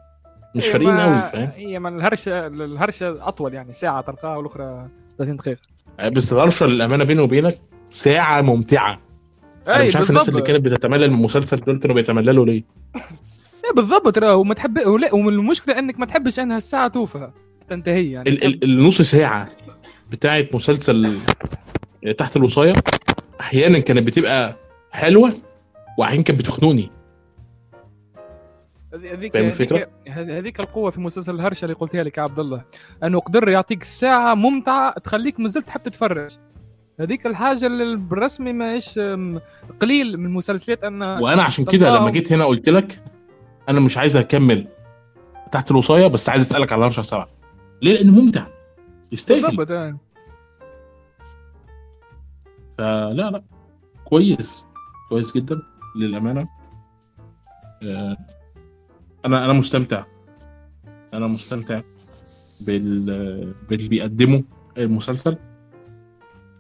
مش 0.55 0.66
فارقين 0.69 0.94
ما- 0.94 1.05
قوي 1.20 1.27
فاهم؟ 1.32 1.51
هي 1.57 1.78
من 1.78 1.97
الهرشه 1.97 2.47
الهرشه 2.47 3.28
أطول 3.28 3.55
يعني 3.55 3.73
ساعة 3.73 4.01
تلقاها 4.01 4.36
والأخرى 4.36 4.89
30 5.19 5.36
دقيقة. 5.36 5.61
بس 6.09 6.32
العرشه 6.32 6.66
للامانه 6.66 7.05
بيني 7.05 7.20
وبينك 7.20 7.59
ساعة 7.90 8.40
ممتعة. 8.43 9.01
أنا 9.66 9.77
أي 9.77 9.86
مش 9.86 9.97
عارف 9.97 10.11
الناس 10.11 10.28
اللي. 10.28 10.43
كانت 10.43 10.65
بتتملل 10.65 11.11
من 11.11 11.16
المسلسل 11.16 11.57
دول 11.57 11.78
كانوا 11.78 11.94
بيتمللوا 11.97 12.47
ليه. 12.47 12.62
إيه 13.65 13.73
بالضبط. 13.77 14.15
ترى 14.15 14.28
وما 14.32 14.55
تحب 14.55 14.86
ولا 14.86 15.15
والمشكلة 15.15 15.78
إنك 15.78 15.98
ما 16.01 16.07
تحبش 16.07 16.39
إنها 16.39 16.57
الساعة 16.57 16.89
توفى. 16.89 17.31
تنتهي 17.69 18.11
يعني. 18.12 18.28
ال- 18.28 18.44
ال- 18.44 18.65
النص 18.65 19.03
ساعة. 19.03 19.48
بتاعت 20.11 20.55
مسلسل 20.55 21.19
تحت 22.19 22.37
الوصاية 22.37 22.73
أحيانا 23.41 23.78
كانت 23.78 24.07
بتبقى 24.07 24.57
حلوة 24.91 25.33
واحيانا 25.99 26.23
كانت 26.23 26.39
بتخنقني. 26.41 26.91
هذي- 28.95 29.11
هذيك؟ 29.12 29.37
هذيك- 29.37 29.89
هذ- 30.09 30.31
هذيك 30.31 30.61
القوة 30.61 30.91
في 30.91 31.01
مسلسل 31.01 31.35
الهرشة 31.35 31.65
اللي 31.65 31.74
قلتها 31.74 32.03
لك 32.03 32.19
يا 32.19 32.23
عبد 32.23 32.39
الله. 32.39 32.65
انه 33.05 33.19
قدر 33.20 33.49
يعطيك 33.49 33.83
ساعة 33.85 34.35
ممتعة 34.35 34.99
تخليك 34.99 35.41
مازلت 35.41 35.66
تحب 35.66 35.83
تتفرج. 35.83 36.31
هذيك 37.01 37.27
الحاجة 37.27 37.66
اللي 37.66 37.97
بالرسمي 37.97 38.53
ماهيش 38.53 38.99
قليل 39.81 40.16
من 40.16 40.27
المسلسلات 40.27 40.85
أن 40.85 41.03
وأنا 41.03 41.43
عشان 41.43 41.65
كده 41.65 41.91
لما 41.97 42.11
جيت 42.11 42.33
هنا 42.33 42.45
قلت 42.45 42.69
لك 42.69 43.03
أنا 43.69 43.81
مش 43.81 43.99
عايز 43.99 44.16
أكمل 44.16 44.66
تحت 45.53 45.70
الوصاية 45.70 46.07
بس 46.07 46.28
عايز 46.28 46.43
أسألك 46.43 46.73
على 46.73 46.78
الهرشة 46.78 47.01
السبعه 47.01 47.28
ليه؟ 47.83 47.93
لأنه 47.99 48.12
ممتع. 48.12 48.47
يستاهل. 49.12 49.61
آه. 49.73 49.99
فلا 52.78 53.12
لا. 53.31 53.43
كويس. 54.05 54.66
كويس 55.09 55.37
جدا 55.37 55.62
للأمانة. 55.97 56.49
آه، 57.83 58.16
أنا 59.24 59.45
أنا 59.45 59.53
مستمتع. 59.53 60.05
أنا 61.15 61.27
مستمتع 61.27 61.81
بال 62.61 63.53
باللي 63.69 63.89
بيقدمه 63.89 64.43
المسلسل. 64.78 65.37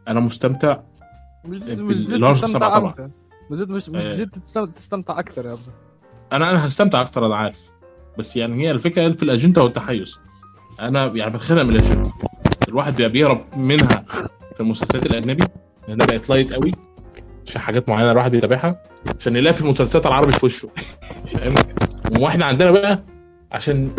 أنا 0.08 0.20
مستمتع 0.20 0.80
مش 1.44 1.62
السبعة 2.42 2.78
طبعا. 2.78 3.10
مش 3.50 3.88
مش 3.88 3.88
آه. 4.20 4.24
تستم- 4.24 4.64
تستمتع 4.64 5.18
أكثر 5.18 5.46
يا 5.46 5.50
عبد 5.50 5.60
الله. 5.60 5.74
أنا 6.32 6.50
أنا 6.50 6.66
هستمتع 6.66 7.00
أكتر 7.00 7.26
أنا 7.26 7.36
عارف. 7.36 7.72
بس 8.18 8.36
يعني 8.36 8.62
هي 8.66 8.70
الفكرة 8.70 9.12
في 9.12 9.22
الأجندة 9.22 9.62
والتحيز. 9.62 10.18
أنا 10.80 11.06
يعني 11.06 11.32
بتخانق 11.34 11.62
من 11.62 11.70
الأجندة. 11.70 12.10
الواحد 12.68 12.96
بيبقى 12.96 13.12
بيهرب 13.12 13.44
منها 13.56 14.04
في 14.54 14.60
المسلسلات 14.60 15.06
الأجنبي 15.06 15.44
لانها 15.88 16.06
بقت 16.06 16.30
لايت 16.30 16.52
قوي 16.52 16.72
في 17.46 17.58
حاجات 17.58 17.88
معينة 17.88 18.10
الواحد 18.10 18.30
بيتابعها 18.30 18.82
عشان 19.20 19.36
يلاقي 19.36 19.54
في 19.54 19.60
المسلسلات 19.60 20.06
العربي 20.06 20.32
في 20.32 20.46
وشه. 20.46 20.68
فاهم؟ 21.34 21.54
وإحنا 22.20 22.44
عندنا 22.44 22.70
بقى 22.70 23.02
عشان 23.52 23.90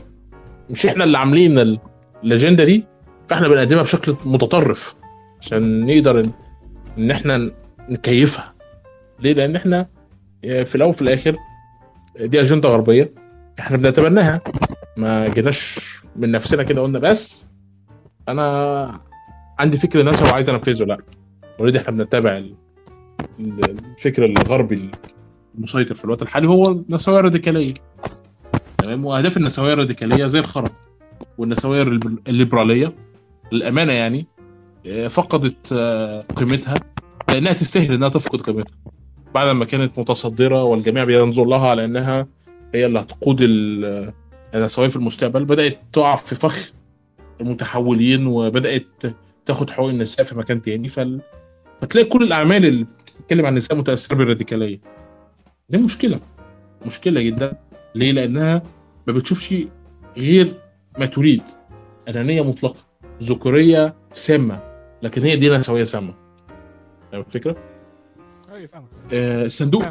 مش 0.69 0.85
إحنا 0.85 1.03
اللي 1.03 1.18
عاملين 1.18 1.60
ال- 1.60 1.80
الاجنده 2.23 2.64
دي 2.64 2.84
فإحنا 3.30 3.48
بنقدمها 3.48 3.81
بشكل 3.84 4.15
متطرف 4.26 4.95
عشان 5.41 5.85
نقدر 5.85 6.31
ان, 6.98 7.11
إحنا 7.11 7.52
نكيفها. 7.89 8.53
ليه؟ 9.19 9.34
لأن 9.34 9.56
إحنا 9.56 9.88
في 10.41 10.76
الأول 10.76 10.89
وفي 10.89 11.02
الآخر 11.02 11.38
دي 12.19 12.41
اجنده 12.41 12.69
غربية 12.69 13.14
إحنا 13.60 13.77
بنتبناها 13.77 14.41
ما 14.98 15.27
جيناش 15.27 15.80
من 16.15 16.31
نفسنا 16.31 16.64
كده 16.64 16.81
قلنا 16.81 16.99
بس 16.99 17.48
أنا 18.28 18.99
عندي 19.60 19.78
فكر 19.78 20.02
ناسا 20.04 20.26
وعايز 20.26 20.49
انفذه 20.49 20.84
لأ. 20.84 20.98
أوريدي 21.60 21.78
إحنا 21.80 21.91
بنتبع 21.91 22.38
ال- 22.38 22.56
ال- 23.40 23.78
الفكر 23.98 24.26
الغربي 24.26 24.91
المسيطر 25.58 25.95
في 25.95 26.06
الوقت 26.06 26.22
الحالي 26.22 26.48
هو 26.48 26.72
النسويه 26.72 27.20
الراديكاليه 27.20 27.74
تمام؟ 28.78 29.06
وأهداف 29.06 29.38
النسوية 29.38 29.74
الراديكالية 29.74 30.26
زي 30.28 30.40
الخرب 30.40 30.70
والنسوية 31.38 31.84
الليبر- 31.84 32.20
الليبرالية. 32.28 32.94
للأمانة 33.52 33.91
يعني 33.94 34.28
آه، 34.88 35.08
فقدت 35.08 35.70
آه، 35.74 36.22
قيمتها 36.36 36.74
لأنها 37.30 37.54
تستاهل 37.54 37.94
إنها 37.94 38.10
تفقد 38.10 38.41
قيمتها. 38.41 38.76
بعد 39.36 39.56
ما 39.56 39.66
كانت 39.66 39.99
متصدرة 39.99 40.64
والجميع 40.64 41.04
بينظر 41.04 41.45
لها 41.45 41.70
على 41.70 41.86
إنها 41.86 42.28
هي 42.76 42.86
اللي 42.86 42.99
هتقود 42.99 43.41
ال- 43.41 44.14
النسوية 44.56 44.88
في 44.88 44.95
المستقبل 44.95 45.45
بدأت 45.45 45.80
تقع 45.94 46.16
في 46.16 46.36
فخ 46.36 46.72
المتحولين 47.41 48.27
وبدأت 48.27 48.85
تاخد 49.45 49.69
حقوق 49.69 49.89
النساء 49.89 50.26
في 50.26 50.38
مكان 50.38 50.61
تاني. 50.61 50.88
فال... 50.88 51.22
فتلاقي 51.81 52.07
كل 52.07 52.23
الأعمال 52.23 52.65
اللي 52.65 52.85
بتتكلم 53.18 53.45
عن 53.45 53.51
النساء 53.51 53.77
متأثرة 53.77 54.15
بالراديكالية. 54.15 54.80
دي 55.69 55.77
مشكلة. 55.77 56.19
مشكلة 56.85 57.22
جدا. 57.22 57.57
ليه؟ 57.95 58.11
لأنها 58.11 58.64
ما 59.07 59.14
بتشوفش 59.14 59.55
غير 60.18 60.53
ما 60.99 61.05
تريد. 61.05 61.41
أنانية 62.07 62.41
مطلقة. 62.41 62.80
ذكورية 63.23 63.95
سامة. 64.14 64.59
لكن 65.01 65.22
هي 65.22 65.35
دي 65.35 65.57
نسويه 65.57 65.84
سامة. 65.84 66.14
فاهم 67.11 67.22
الفكرة؟ 67.22 67.55
فاهم 68.72 68.85
آه، 69.14 69.45
الصندوق. 69.45 69.84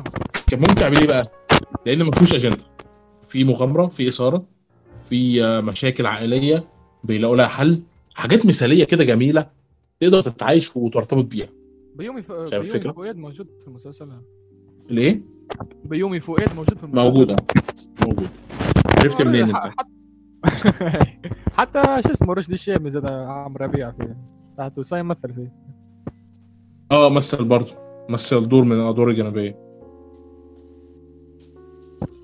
كان 0.46 0.58
ممتع 0.60 0.88
بليه 0.88 1.06
بقى؟ 1.06 1.32
لأن 1.86 2.02
ما 2.02 2.10
فيهوش 2.10 2.34
أجندة. 2.34 2.64
في 3.28 3.44
مغامرة 3.44 3.86
في 3.86 4.08
إثارة 4.08 4.44
في 5.08 5.44
آه، 5.44 5.60
مشاكل 5.60 6.06
عائلية. 6.06 6.64
بيلاقوا 7.06 7.36
لها 7.36 7.46
حل. 7.46 7.82
حاجات 8.14 8.46
مثالية 8.46 8.84
كده 8.84 9.04
جميلة 9.04 9.46
تقدر 10.00 10.20
تتعايش 10.20 10.76
وترتبط 10.76 11.24
بيها. 11.24 11.48
بيومي 11.94 12.22
ف... 12.22 12.32
بيومي؟ 12.32 12.66
فؤاد 12.80 13.16
موجود 13.16 13.46
في 13.60 13.68
المسلسل 13.68 14.08
ليه؟ 14.90 15.20
بيومي 15.84 16.20
فؤاد 16.20 16.54
موجود 16.54 16.78
في 16.78 16.84
المسلسل. 16.84 17.04
موجودة. 17.04 17.36
موجود 18.02 18.28
عرفت 18.98 19.22
منين 19.22 19.56
أنت؟ 19.56 19.72
حتى 21.58 21.82
شو 21.82 22.12
اسمه 22.12 22.34
رشدي 22.34 22.54
الشامي 22.54 22.90
زاد 22.90 23.10
عم 23.10 23.56
ربيع 23.56 23.90
فيه 23.90 24.16
تحت 24.58 24.78
وسايم 24.78 25.08
مثل 25.08 25.34
فيه. 25.34 25.52
آه 26.92 27.10
مثل 27.10 27.44
برضه. 27.44 27.72
مثل 28.08 28.48
دور 28.48 28.64
من 28.64 28.80
الادوار 28.80 29.08
الجانبية. 29.08 29.65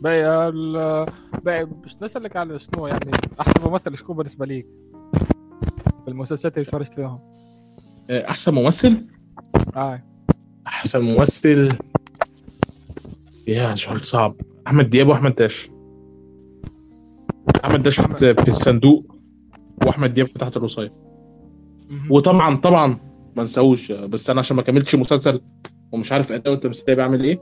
باقي 0.02 0.48
ال 0.48 1.06
باقي 1.44 1.64
مش 1.84 1.96
نسألك 2.02 2.36
على 2.36 2.58
شنو 2.58 2.86
يعني 2.86 3.10
أحسن 3.40 3.70
ممثل 3.70 3.96
شكون 3.96 4.16
بالنسبة 4.16 4.46
ليك 4.46 4.66
في 6.04 6.08
المسلسلات 6.08 6.54
اللي 6.58 6.64
تفرجت 6.66 6.94
فيهم؟ 6.94 7.18
آه، 8.10 8.28
أحسن 8.30 8.54
ممثل؟ 8.54 9.06
آه. 9.76 10.02
أحسن 10.66 11.00
ممثل؟ 11.00 11.68
يا 13.46 13.74
سؤال 13.74 14.00
صعب. 14.04 14.36
أحمد 14.66 14.90
دياب 14.90 15.08
وأحمد 15.08 15.34
داش. 15.34 15.70
أحمد 17.64 17.82
داش 17.82 18.00
في 18.00 18.34
في 18.34 18.48
الصندوق 18.48 19.16
وأحمد 19.86 20.14
دياب 20.14 20.26
في 20.26 20.34
تحت 20.34 20.56
الوصاية. 20.56 20.92
وطبعا 22.10 22.56
طبعا 22.56 22.98
ما 23.36 23.42
نساوش 23.42 23.92
بس 23.92 24.30
أنا 24.30 24.38
عشان 24.38 24.56
ما 24.56 24.62
كملتش 24.62 24.94
المسلسل 24.94 25.40
ومش 25.92 26.12
عارف 26.12 26.32
أداء 26.32 26.54
التمثيليه 26.54 26.94
بيعمل 26.94 27.22
إيه 27.22 27.40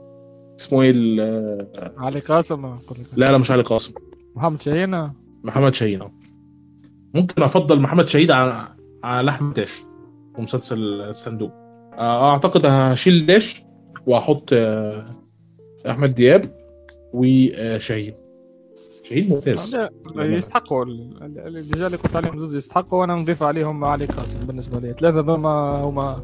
اسمه 0.59 0.81
إيه 0.81 0.91
ال- 0.91 1.93
علي 1.97 2.19
قاسم 2.19 2.65
لك. 2.75 3.07
لا 3.13 3.25
لا 3.31 3.37
مش 3.37 3.51
علي 3.51 3.63
قاسم. 3.63 3.93
محمد 4.35 4.61
شاهين 4.61 5.11
محمد 5.43 5.73
شاهين 5.73 6.01
أهو. 6.01 6.11
ممكن 7.13 7.43
أفضل 7.43 7.79
محمد 7.79 8.07
شاهين 8.07 8.31
على 8.31 8.67
على 9.03 9.31
احمد 9.31 9.53
داش 9.53 9.71
في 10.35 10.41
مسلسل 10.41 10.79
الصندوق. 11.01 11.51
آه، 11.93 12.31
أعتقد 12.31 12.65
هشيل 12.65 13.25
داش 13.25 13.63
وأحط 14.07 14.49
آه، 14.53 15.05
أحمد 15.89 16.13
دياب 16.13 16.55
وشاهين. 17.13 18.13
شاهين 19.03 19.29
ممتاز. 19.29 19.77
يستحقوا 20.15 20.85
ال- 20.85 21.23
ال- 21.23 21.39
الرجال 21.57 21.85
اللي 21.85 21.97
قلت 21.97 22.15
عليهم 22.15 22.37
زوز 22.39 22.55
يستحقوا 22.55 23.01
وأنا 23.01 23.15
نضيف 23.15 23.43
عليهم 23.43 23.85
علي 23.85 24.05
قاسم 24.05 24.47
بالنسبة 24.47 24.79
لي. 24.79 24.93
ثلاثة 24.99 25.19
ذوما 25.19 25.49
هما 25.81 26.23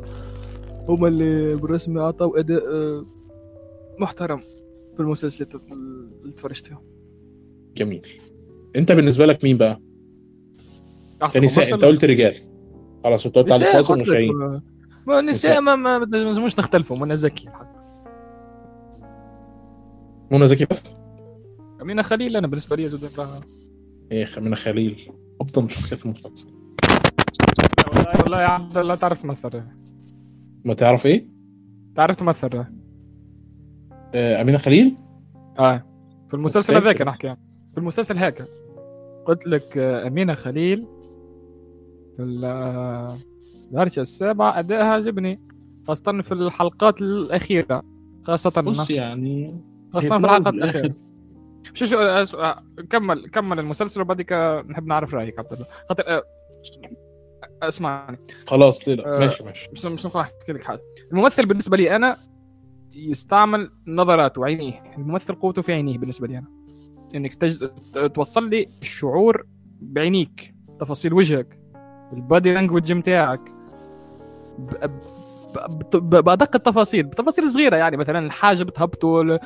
هما 0.90 1.08
اللي 1.08 1.56
بالرسمي 1.56 2.02
أعطوا 2.02 2.40
أداء 2.40 2.64
آه، 2.74 3.06
محترم 4.00 4.40
في 4.96 5.00
المسلسلات 5.00 5.56
اللي 5.56 6.34
تفرجت 6.34 6.66
فيهم 6.66 6.82
جميل. 7.78 8.08
انت 8.76 8.92
بالنسبة 8.92 9.26
لك 9.26 9.44
مين 9.44 9.58
بقى؟ 9.58 9.82
كنساء 11.22 11.42
ممثل. 11.42 11.62
انت 11.62 11.86
قلت 11.86 12.06
رجال. 12.06 12.36
خلاص 13.04 13.26
انت 13.26 13.36
قلت 13.36 13.48
نساء 13.48 13.76
قاسم 13.76 14.02
وشاهين. 14.02 14.62
ما 15.08 15.22
نساء 15.22 15.62
ما 15.62 15.76
ما 15.76 16.06
لازموش 16.06 16.60
نختلفوا 16.60 16.98
منى 16.98 17.18
زكي 17.18 17.50
منى 20.32 20.48
زكي 20.48 20.66
بس؟ 20.66 20.84
أمينة 21.82 22.02
خليل 22.02 22.38
أنا 22.38 22.48
بالنسبة 22.48 22.76
لي 22.76 22.90
زود 22.90 23.10
لها 23.18 23.42
إيه 24.12 24.26
خمينة 24.26 24.56
خليل. 24.56 25.02
أفضل 25.42 25.70
شخصية 25.72 25.96
في 25.96 26.06
المسلسل. 26.06 26.48
والله 27.88 28.22
والله 28.22 28.42
يا 28.42 28.48
عبد 28.48 28.78
الله 28.78 28.96
تعرف 28.96 29.22
تمثل 29.22 29.62
ما 30.66 30.74
تعرف 30.74 31.06
إيه؟ 31.06 31.30
تعرف 31.96 32.16
تمثل 32.16 32.66
أمينة 34.18 34.58
خليل؟ 34.58 34.98
آه. 35.60 35.84
في 36.28 36.34
المسلسل. 36.34 36.76
هذاك 36.76 37.02
نحكي. 37.02 37.36
في 37.72 37.78
المسلسل 37.78 38.18
هيك. 38.18 38.46
قلت 39.26 39.48
لك 39.48 39.78
آه، 39.78 40.08
أمينة 40.08 40.34
خليل 40.34 40.88
في 42.18 42.24
ال- 42.24 42.46
آه، 42.46 43.18
الهرشة 43.72 44.00
السابعة 44.02 44.60
أدائها 44.60 44.86
عجبني 44.94 45.42
خاصة 45.88 46.22
في 46.22 46.32
الحلقات 46.32 47.02
الأخيرة 47.02 47.84
خاصة 48.24 48.62
بص 48.62 48.90
يعني 48.90 49.46
هي 49.48 49.54
خاصة 49.94 50.10
في 50.10 50.16
الحلقات 50.26 50.48
الأخيرة. 50.54 50.94
شو 51.74 51.86
شو 51.86 51.98
آه، 51.98 52.26
آه، 52.36 52.64
كمل 52.90 53.30
كمل 53.30 53.60
المسلسل 53.60 54.02
وبعدك 54.02 54.34
آه، 54.34 54.62
نحب 54.68 54.88
نعرف 54.88 55.14
رأيك 55.14 55.40
عبد 55.40 55.54
الله. 55.54 55.66
خاطر 55.90 56.04
آه، 56.08 56.24
اسمعني. 57.64 58.18
خلاص 58.48 58.88
آه، 58.88 59.20
ماشي 59.20 59.44
ماشي. 59.44 59.70
مش 59.74 59.86
مش 59.86 60.06
أحكي 60.06 60.52
لك 60.52 60.62
حاجة. 60.62 60.82
الممثل 61.12 61.46
بالنسبة 61.46 61.78
لي 61.78 61.96
أنا 61.96 62.18
يستعمل 62.98 63.72
نظراته 63.88 64.42
وعينيه. 64.42 64.84
الممثل 64.98 65.36
قوته 65.36 65.62
في 65.62 65.74
عينيه 65.74 65.98
بالنسبة 65.98 66.28
لي 66.28 66.38
أنا. 66.38 66.48
إنك 67.16 67.34
تج... 67.34 67.68
توصل 68.14 68.50
لي 68.50 68.68
الشعور 68.82 69.46
بعينيك 69.82 70.56
تفاصيل 70.80 71.14
وجهك 71.14 71.60
البادي 72.14 72.54
لانجوج 72.54 72.94
بتاعك 72.94 73.42
ب... 74.60 74.72
ب... 75.56 75.98
ب... 75.98 76.16
بأدق 76.24 76.56
التفاصيل 76.56 77.04
بتفاصيل 77.04 77.50
صغيرة 77.50 77.76
يعني 77.76 77.98
مثلا 77.98 78.20
الحاجة 78.20 78.64
بتهبطه 78.64 79.22
ال- 79.22 79.40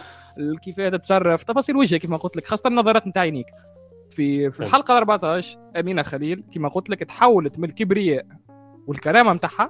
كيف 0.64 0.76
تتصرف 0.82 1.44
تفاصيل 1.44 1.78
وجهك 1.78 2.02
كما 2.02 2.18
قلت 2.18 2.38
لك 2.38 2.46
خاصة 2.48 2.68
النظرات 2.68 3.08
نتاع 3.08 3.22
عينيك. 3.22 3.46
في 4.10 4.52
في. 4.52 4.60
الحلقة 4.64 4.98
14 4.98 5.60
أمينة 5.80 6.02
خليل 6.02 6.44
كما 6.54 6.70
قلت 6.70 6.90
لك 6.90 7.00
تحولت 7.00 7.60
من 7.60 7.70
الكبرياء 7.70 8.26
والكرامة 8.88 9.34
نتاعها 9.34 9.70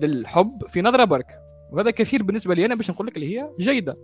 للحب 0.00 0.62
في 0.68 0.82
نظرة 0.82 1.04
برك. 1.04 1.26
وهذا 1.72 1.90
كثير 1.90 2.22
بالنسبة 2.22 2.54
لي. 2.54 2.64
أنا 2.64 2.74
باش 2.74 2.90
نقول 2.90 3.06
لك 3.06 3.16
اللي 3.16 3.38
هي 3.38 3.50
جيدة. 3.60 3.96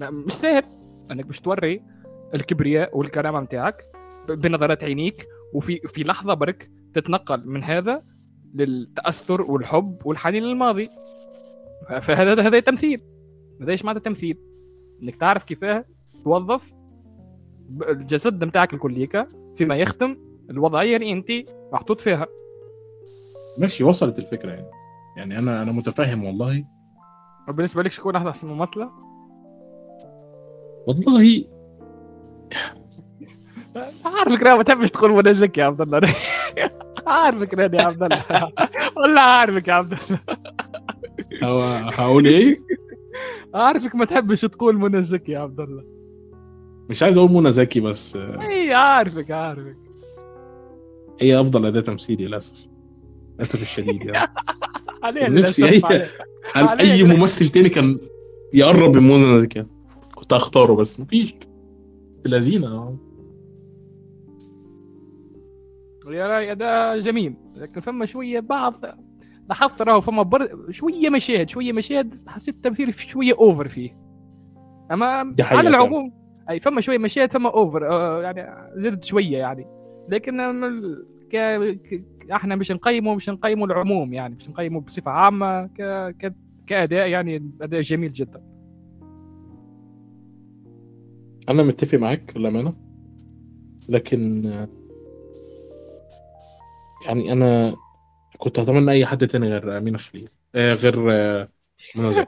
مش 0.00 0.32
سهل. 0.32 0.64
أنك 1.10 1.26
باش 1.26 1.40
توري 1.40 1.82
الكبرياء 2.34 2.98
والكرامة 2.98 3.40
نتاعك 3.40 3.84
بنظرات 4.28 4.84
عينيك 4.84 5.26
وفي 5.54 5.76
في 5.76 6.04
لحظة 6.04 6.34
برك 6.34 6.70
تتنقل 6.94 7.48
من 7.48 7.62
هذا 7.62 8.02
للتأثر 8.54 9.42
والحب 9.42 9.98
والحنين 10.04 10.42
للماضي. 10.42 10.88
فهذا 12.02 12.42
هذا 12.42 12.60
تمثيل. 12.60 13.00
هذا 13.62 13.70
إيش 13.70 13.84
معناتها 13.84 14.04
تمثيل؟ 14.04 14.38
إنك 15.02 15.16
تعرف 15.16 15.44
كيفاه 15.44 15.84
توظف 16.24 16.74
الجسد 17.88 18.44
نتاعك 18.44 18.74
الكليكا 18.74 19.26
فيما 19.56 19.76
يخدم 19.76 20.16
الوضعية 20.50 20.96
اللي 20.96 21.12
أنت 21.12 21.32
محطوط 21.72 22.00
فيها. 22.00 22.26
ماشي 23.58 23.84
وصلت 23.84 24.18
الفكرة 24.18 24.50
يعني. 24.50 24.70
يعني 25.16 25.38
أنا 25.38 25.62
أنا 25.62 25.72
متفهم 25.72 26.24
والله. 26.24 26.64
بالنسبة 27.48 27.82
لك 27.82 27.92
شكون 27.92 28.16
احسن 28.16 28.48
ممثلة؟ 28.48 28.90
والله 30.86 31.44
عارفك 34.04 34.42
ما 34.42 34.62
تحبش 34.62 34.90
تقول 34.90 35.10
منى 35.12 35.34
زكي 35.34 35.60
يا 35.60 35.66
عبد 35.66 35.80
الله. 35.80 36.00
عارفك 37.06 37.58
يا 37.58 37.82
عبد 37.82 38.02
الله. 38.02 38.24
والله 38.96 39.20
عارفك 39.20 39.68
يا 39.68 39.72
عبد 39.72 39.92
الله. 39.92 40.20
هو- 41.44 41.90
هقول 41.94 42.26
إيه؟ 42.26 42.60
عارفك 43.54 43.94
ما 43.94 44.04
تحبش 44.04 44.40
تقول 44.40 44.76
منى 44.78 45.02
زكي 45.02 45.32
يا 45.32 45.38
عبد 45.38 45.60
الله. 45.60 45.84
مش 46.90 47.02
عايز 47.02 47.18
أقول 47.18 47.30
منى 47.32 47.50
زكي 47.50 47.80
بس. 47.80 48.16
اي 48.16 48.74
عارفك 48.74 49.30
عارفك. 49.30 49.76
هي 51.20 51.40
أفضل 51.40 51.66
اداء 51.66 51.82
تمثيلي 51.82 52.26
للأسف. 52.26 52.66
للأسف 53.38 53.62
الشديد 53.62 54.02
يعني. 54.02 54.32
عليه 55.02 55.28
نفسي 55.28 55.68
اي 56.56 57.02
لا. 57.02 57.16
ممثل 57.16 57.48
تاني 57.48 57.68
كان 57.68 57.98
يقرب 58.54 58.96
من 58.96 59.02
منى 59.02 59.40
زكي 59.40 59.64
كنت 60.14 60.34
هختاره 60.34 60.72
بس 60.72 61.00
مفيش. 61.00 61.34
لذينة. 62.26 62.98
يا 66.06 66.26
راي 66.26 66.52
اداء 66.52 67.00
جميل. 67.00 67.34
لكن 67.56 67.80
فما 67.80 68.06
شوية 68.06 68.40
بعض 68.40 68.84
لاحظت 69.48 69.82
راهو 69.82 70.00
فما 70.00 70.22
بر... 70.22 70.70
شوية 70.70 71.10
مشاهد 71.10 71.50
شوية 71.50 71.72
مشاهد 71.72 72.28
حسيت 72.28 72.54
التمثيل 72.54 72.92
في 72.92 73.08
شوية 73.08 73.34
over 73.34 73.68
فيه. 73.68 73.96
أما 74.92 75.34
على. 75.40 75.68
العموم 75.68 76.12
أي 76.50 76.60
فما 76.60 76.80
شوية 76.80 76.98
مشاهد 76.98 77.32
فما 77.32 77.50
over 77.50 77.92
آه 77.92 78.22
يعني 78.22 78.72
زدت 78.76 79.04
شوية 79.04 79.38
يعني. 79.38 79.66
لكن 80.08 80.40
ك... 81.30 81.36
إحنا 82.32 82.56
مش 82.56 82.72
نقيمه 82.72 83.14
مش 83.14 83.28
نقيمه 83.28 83.64
العموم 83.64 84.12
يعني 84.12 84.34
مش 84.34 84.48
نقيمه 84.48 84.80
بصفة 84.80 85.10
عامة 85.10 85.66
ك... 85.66 85.82
ك... 86.18 86.34
كأداء 86.66 87.08
يعني 87.08 87.50
اداء 87.60 87.80
جميل 87.80 88.08
جدا. 88.08 88.42
أنا 91.48 91.62
متفق 91.62 91.98
معاك 91.98 92.36
للأمانة 92.36 92.74
لكن 93.88 94.42
يعني 97.06 97.32
أنا 97.32 97.76
كنت 98.38 98.58
أتمنى 98.58 98.90
أي 98.90 99.06
حد 99.06 99.26
تاني 99.26 99.48
غير 99.48 99.78
امينه 99.78 99.98
خليل 99.98 100.28
آه 100.54 100.74
غير 100.74 101.12
آه 101.12 101.48
منى 101.96 102.08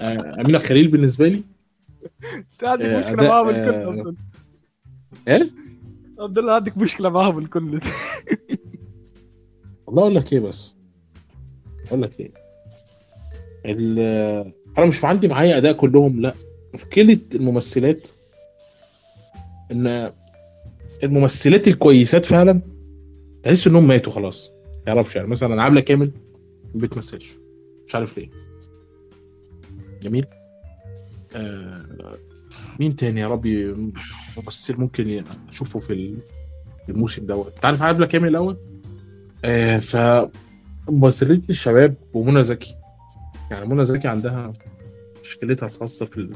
آه 0.00 0.40
امينه 0.40 0.58
خليل 0.58 0.88
بالنسبة 0.88 1.28
لي 1.28 1.42
عندك 2.62 2.84
آه، 2.84 2.98
مشكلة 2.98 3.14
أداء، 3.14 3.30
معاهم 3.30 3.48
الكل. 3.48 3.68
آه،. 3.68 4.14
إيه؟ 5.28 5.46
عبد 6.18 6.38
الله 6.38 6.52
عندك 6.52 6.78
مشكلة 6.78 7.08
معاهم 7.08 7.38
الكل. 7.38 7.80
والله 9.90 10.02
أقول 10.02 10.14
لك 10.14 10.32
إيه 10.32 10.40
بس. 10.40 10.74
أقول 11.88 12.02
لك 12.02 12.20
إيه. 12.20 12.32
أنا 14.78 14.86
مش 14.86 15.04
عندي 15.04 15.28
معايا 15.28 15.56
أداء 15.56 15.72
كلهم 15.72 16.20
لأ. 16.20 16.34
مشكلة 16.74 17.18
الممثلات 17.34 18.08
إن 19.72 20.12
الممثلات 21.02 21.68
الكويسات 21.68 22.24
فعلا 22.24 22.60
تحس 23.42 23.66
إنهم 23.66 23.86
ماتوا 23.88 24.12
خلاص. 24.12 24.50
ما 24.50 24.82
تعرفش 24.86 25.16
يعني 25.16 25.28
مثلا 25.28 25.62
عاملة 25.62 25.80
كامل 25.80 26.12
ما 26.74 26.80
بتمثلش. 26.80 27.36
مش 27.86 27.94
عارف 27.94 28.18
ليه. 28.18 28.28
جميل. 30.02 30.26
آه 31.36 32.16
مين 32.80 32.96
تاني 32.96 33.20
يا 33.20 33.26
ربي؟ 33.26 33.74
ممثل 34.36 34.80
ممكن 34.80 35.24
أشوفه 35.48 35.80
في 35.80 36.14
الموسم 36.88 37.26
دوت. 37.26 37.54
أنت 37.54 37.64
عارف 37.64 37.82
عاملة 37.82 38.06
كامل 38.06 38.28
الأول؟ 38.28 38.56
آه 39.44 39.78
ف 39.78 39.96
ممثلة 40.88 41.42
الشباب 41.50 41.94
ومنى 42.14 42.42
زكي 42.42 42.74
يعني 43.50 43.66
منى 43.66 43.84
زكي 43.84 44.08
عندها 44.08 44.52
مشكلتها 45.24 45.66
الخاصة 45.66 46.06
في 46.06 46.16
ال- 46.18 46.34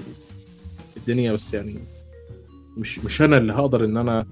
في 0.90 0.97
الدنيا 0.97 1.32
بس 1.32 1.55
يعني 1.55 1.78
مش 2.76 2.98
مش 2.98 3.22
أنا 3.22 3.39
اللي 3.39 3.52
هقدر 3.52 3.85
إن 3.85 3.97
أنا 3.97 4.26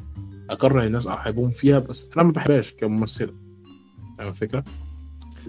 اكره 0.50 0.84
الناس 0.86 1.06
أو 1.06 1.14
أحبهم 1.14 1.50
فيها 1.50 1.78
بس 1.78 2.10
أنا 2.16 2.22
ما 2.22 2.32
بحبهاش 2.32 2.74
كممثلة 2.74 3.34
فاهم 4.18 4.28
الفكرة؟ 4.28 4.64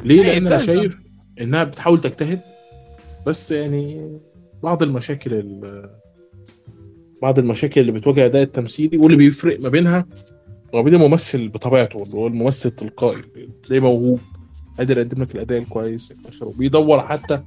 ليه؟ 0.03 0.21
أي، 0.21 0.25
لأن 0.25 0.47
أنا. 0.47 0.57
شايف 0.57 1.01
إنها 1.41 1.63
بتحاول 1.63 2.01
تجتهد 2.01 2.41
بس 3.27 3.51
يعني 3.51 4.17
بعض 4.63 4.83
المشاكل 4.83 5.33
ال- 5.33 5.89
بعض 7.21 7.39
المشاكل 7.39 7.81
اللي 7.81 7.91
بتواجه 7.91 8.19
الاداء 8.19 8.43
التمثيلي 8.43 8.97
واللي 8.97 9.17
بيفرق 9.17 9.59
ما 9.59 9.69
بينها 9.69 10.05
وما 10.73 10.81
بين 10.81 10.93
الممثل 10.93 11.49
بطبيعته 11.49 12.03
اللي 12.03 12.15
هو 12.15 12.27
الممثل 12.27 12.69
التلقائي 12.69 13.21
تلاقيه 13.63 13.79
موهوب 13.81 14.19
قادر 14.77 14.97
يقدم 14.97 15.21
لك 15.23 15.35
الأداء 15.35 15.59
الكويس 15.59 16.11
إلى 16.11 16.29
اخره 16.29 16.47
وبيدور 16.47 16.99
حتى 16.99 17.41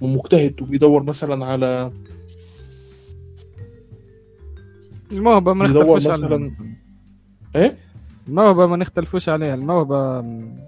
ومجتهد 0.00 0.62
وبيدور 0.62 1.02
مثلا 1.02 1.46
على 1.46 1.92
الموهبة 5.12 5.52
ما 5.52 5.64
نختلفوش 5.64 6.06
مثلا 6.06 6.34
عليها. 6.34 6.50
إيه؟ 7.56 7.76
الموهبه 8.28 8.66
ما 8.66 8.76
نختلفوش 8.76 9.28
عليها 9.28 9.54
الموهبة 9.54 10.20
ما 10.20 10.66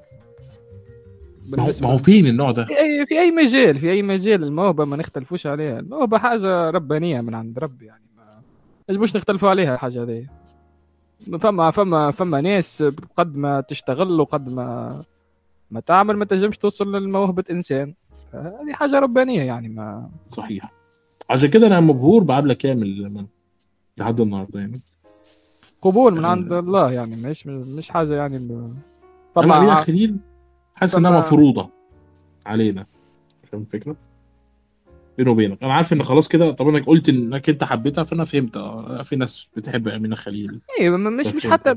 هو, 1.52 1.56
بالنسبة 1.56 1.86
ما 1.86 1.92
هو 1.92 1.98
فين 1.98 2.26
النوع 2.26 2.50
ده؟ 2.50 2.64
في 2.64 2.78
اي 2.78 3.06
في 3.06 3.18
أي 3.20 3.30
مجال 3.30 3.78
في 3.78 3.90
أي 3.90 4.02
مجال 4.02 4.44
الموهبة 4.44 4.84
ما 4.84 4.96
نختلفوش 4.96 5.46
عليها. 5.46 5.78
الموهبة 5.78 6.18
حاجة 6.18 6.70
ربانية 6.70 7.20
من 7.20 7.34
عند 7.34 7.58
ربي 7.58 7.86
يعني 7.86 8.02
ما 8.18 8.24
نجموش 8.90 9.16
نختلفوا 9.16 9.48
عليها 9.48 9.74
الحاجة 9.74 10.02
هذه 10.02 10.26
فما 11.36 11.70
فما 11.70 12.10
فما 12.10 12.40
ناس 12.40 12.84
قد 13.16 13.36
ما 13.36 13.60
تشتغل 13.60 14.20
وقد 14.20 14.48
ما 14.48 15.02
ما 15.70 15.80
تعمل 15.80 16.16
ما 16.16 16.24
تنجمش 16.24 16.58
توصل 16.58 16.92
لموهبة 16.96 17.44
إنسان. 17.50 17.94
هذه 18.32 18.72
حاجة 18.72 18.98
ربانية 18.98 19.42
يعني 19.42 19.68
ما 19.68 20.10
صحيح. 20.30 20.72
عشان 21.30 21.50
كده 21.50 21.66
أنا 21.66 21.80
مبهور 21.80 22.22
بعبلة 22.22 22.54
كامل 22.54 23.10
من 23.10 23.26
لحد 23.96 24.20
النهارده 24.20 24.60
يعني. 24.60 24.80
قبول 25.82 26.14
من 26.14 26.24
عند 26.24 26.52
الله 26.52 26.92
يعني 26.92 27.16
مش 27.16 27.46
مش 27.46 27.90
حاجة 27.90 28.14
يعني 28.14 28.38
فما 29.34 29.74
خليل 29.74 30.16
حاسس 30.74 30.94
إنها 30.96 31.18
مفروضة 31.18 31.70
علينا. 32.46 32.86
فاهم 33.52 33.60
الفكرة؟ 33.62 33.96
بيني 35.18 35.30
وبينك. 35.30 35.62
أنا 35.62 35.74
عارف 35.74 35.92
إن 35.92 36.02
خلاص 36.02 36.28
كده 36.28 36.50
طب 36.52 36.68
انك 36.68 36.84
قلت 36.84 37.08
إنك 37.08 37.48
أنت 37.48 37.64
حبيتها 37.64 38.04
فأنا 38.04 38.24
فهمت. 38.24 38.56
آه 38.56 39.02
في 39.02 39.16
ناس 39.16 39.48
بتحب 39.56 39.88
أمينة 39.88 40.16
خليل. 40.16 40.60
أيوه 40.80 40.96
مش 40.96 41.26
مش. 41.26 41.46
حتى 41.46 41.74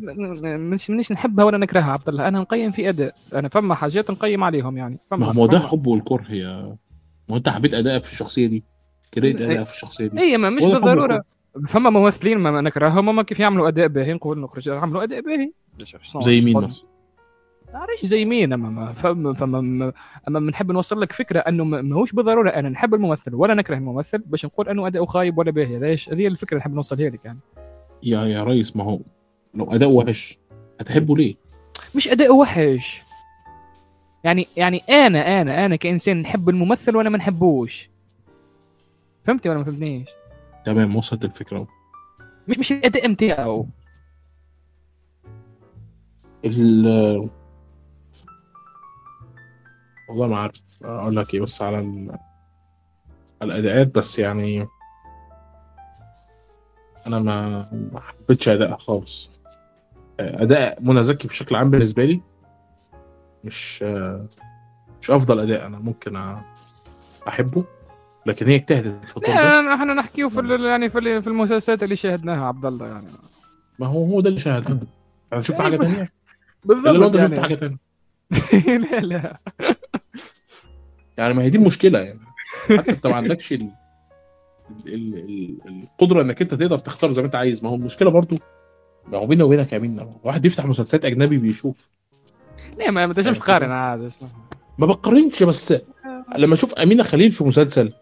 مش 0.58 0.90
مش 0.90 1.12
نحبها 1.12 1.46
ولا 1.46 1.58
نكرهها 1.58 1.92
عبد 1.92 2.10
الله. 2.10 2.28
أنا 2.28 2.40
نقيم 2.40 2.72
في 2.72 2.90
أداء. 2.90 3.16
أنا 3.34 3.50
فما 3.50 3.76
حاجات 3.76 4.12
نقيم 4.12 4.44
عليهم 4.44 4.78
يعني. 4.78 5.00
ما 5.12 5.18
فما 5.18 5.36
هو 5.36 5.46
ده 5.46 5.60
حب 5.60 5.88
والكره 5.88 6.32
يا 6.32 6.78
ما 7.30 7.32
هو 7.32 7.38
أنت 7.38 7.50
حبيت 7.50 7.74
ادائها 7.74 8.00
في 8.00 8.12
الشخصية 8.12 8.48
دي. 8.48 8.64
كرهت 9.14 9.42
ادائها 9.42 9.64
في 9.64 9.74
الشخصية 9.74 10.08
دي. 10.08 10.20
اي 10.20 10.38
ما 10.38 10.50
مش 10.50 10.64
بالضرورة. 10.64 11.24
فما 11.68 11.90
ممثلين 11.90 12.38
ما 12.38 12.62
نكرههم 12.62 13.10
هما 13.10 13.24
كيف 13.24 13.40
يعملوا 13.40 13.68
أداء 13.68 13.88
باهي 13.88 14.14
نقول 14.14 14.40
نخرج 14.40 14.68
يعملوا 14.68 15.04
أداء 15.04 15.22
باهي 15.22 15.52
زي 16.22 16.42
مين 16.42 16.58
مثلا؟ 16.58 16.88
عارف 17.74 18.06
زي 18.06 18.26
مين؟ 18.26 18.54
أما 18.54 18.70
ما 18.70 18.94
فما 18.94 19.34
فما 19.34 19.60
أما 20.28 20.40
بنحب 20.40 20.72
نوصل 20.72 21.02
لك 21.02 21.12
فكرة 21.12 21.40
أنه 21.40 21.64
ما- 21.64 21.82
ماهوش 21.82 22.12
بالضرورة 22.12 22.50
أنا 22.50 22.70
نحب 22.70 22.94
الممثل 22.94 23.36
ولا 23.36 23.54
نكره 23.54 23.76
الممثل 23.76 24.18
باش 24.18 24.46
نقول 24.46 24.70
أنه 24.70 24.88
اداؤه 24.88 25.06
خايب 25.06 25.38
ولا 25.38 25.52
باهي. 25.52 25.78
هذه 25.78 26.28
الفكرة 26.28 26.52
اللي 26.52 26.60
نحب 26.60 26.74
نوصلها 26.74 27.10
لك 27.10 27.26
يعني. 27.26 27.40
يا 28.04 28.24
يا 28.26 28.44
ريس 28.44 28.76
ما 28.76 28.84
هو 28.84 29.00
لو 29.54 29.72
أداء 29.72 29.90
وحش 29.90 30.40
هتحبه 30.80 31.16
ليه؟ 31.18 31.36
مش 31.96 32.08
أداء 32.08 32.36
وحش. 32.36 33.02
يعني 34.24 34.48
يعني 34.58 34.78
أنا 34.90 35.42
أنا 35.42 35.66
أنا 35.66 35.76
كإنسان 35.76 36.22
نحب 36.22 36.50
الممثل 36.50 36.96
وأنا 36.96 37.10
ما 37.10 37.18
نحبوش؟ 37.18 37.90
فهمتي 39.26 39.50
ولا 39.50 39.58
ما 39.58 39.64
فهمتنيش؟ 39.66 40.10
تمام 40.66 40.96
وصلت 40.96 41.26
الفكرة. 41.26 41.68
مش 42.48 42.60
مش 42.60 42.72
الأداء 42.72 43.08
نتاعو 43.08 43.66
ال 46.46 47.30
والله 50.12 50.28
ما 50.28 50.40
عارف 50.40 50.62
أقول 50.84 51.16
لك 51.16 51.34
إيه 51.34 51.42
بس 51.42 51.62
على 51.62 51.80
ال... 51.80 52.18
على 53.42 53.54
الأداءات 53.54 53.98
بس 53.98 54.20
يعني 54.20 54.68
أنا 57.08 57.20
ما 57.20 57.70
ما 57.94 58.00
حبيتش 58.00 58.50
ادائها 58.50 58.78
خالص. 58.78 59.32
أداء 60.20 60.82
منى 60.82 61.04
زكي 61.04 61.28
بشكل 61.28 61.56
عام 61.56 61.70
بالنسبة 61.72 62.06
لي 62.06 62.22
مش 63.44 63.84
مش 65.02 65.12
أفضل 65.12 65.40
أداء 65.40 65.66
أنا 65.66 65.80
ممكن 65.80 66.38
أحبه 67.28 67.64
لكن 68.26 68.48
هي 68.48 68.56
اجتهدت 68.56 69.10
في 69.10 69.18
الدور 69.18 69.34
ده. 69.36 69.74
إحنا 69.76 69.94
نحكيو 69.94 70.30
في 70.30 70.68
يعني 70.68 70.90
في 70.90 71.22
في 71.22 71.28
المسلسلات 71.28 71.84
اللي 71.84 71.96
شاهدناها 71.96 72.46
عبد 72.46 72.66
الله 72.66 72.88
يعني. 72.88 73.08
ما 73.80 73.88
هو 73.88 74.06
هو 74.06 74.22
ده 74.22 74.30
اللي 74.30 74.40
شاهدته 74.40 74.80
أنا 75.34 75.42
شفت 75.42 75.62
حاجة 75.62 75.84
أيوة. 75.84 76.10
إلا 76.66 76.90
لو 76.90 77.10
بالضبط 77.10 77.16
أنت 77.16 77.18
شفت 77.18 77.32
يعني. 77.32 77.42
حاجة 77.42 77.56
تانية. 77.56 77.78
لا 78.92 79.00
لا. 79.00 79.40
يعني 81.18 81.34
ما 81.34 81.44
هي 81.44 81.50
دي 81.50 81.58
المشكلة 81.58 82.00
يعني. 82.00 82.20
حتى 82.78 82.92
انت 82.92 83.08
ما 83.08 83.16
عندكش 83.16 83.54
ال... 83.54 83.70
ال... 84.86 85.16
ال... 85.16 85.58
ال... 85.68 85.84
القدرة 85.84 86.22
انك 86.22 86.42
انت 86.42 86.54
تقدر 86.54 86.78
تختار 86.78 87.12
زي 87.12 87.22
ما 87.22 87.26
انت 87.26 87.36
عايز. 87.36 87.64
ما 87.64 87.70
هو 87.70 87.76
المشكلة 87.76 88.10
برضو 88.10 88.38
ما 89.08 89.18
هو 89.18 89.26
بيننا 89.26 89.44
وبينك 89.44 89.74
يا 89.74 89.80
مين 89.80 90.08
واحد 90.24 90.42
بيفتح 90.42 90.66
مسلسلات 90.66 91.06
أجنبي 91.06 91.38
بيشوف. 91.38 91.92
لا 92.78 92.92
ما 92.92 93.08
ما 93.08 93.14
تنجمش 93.14 93.40
تقارن 93.40 93.72
عاد 93.72 94.08
شنو. 94.08 94.30
ما 94.78 94.86
بقارنش 94.86 95.44
بس 95.44 95.74
لما 96.38 96.54
أشوف 96.54 96.74
أمينة 96.74 97.04
خليل 97.04 97.32
في 97.32 97.44
مسلسل 97.44 97.94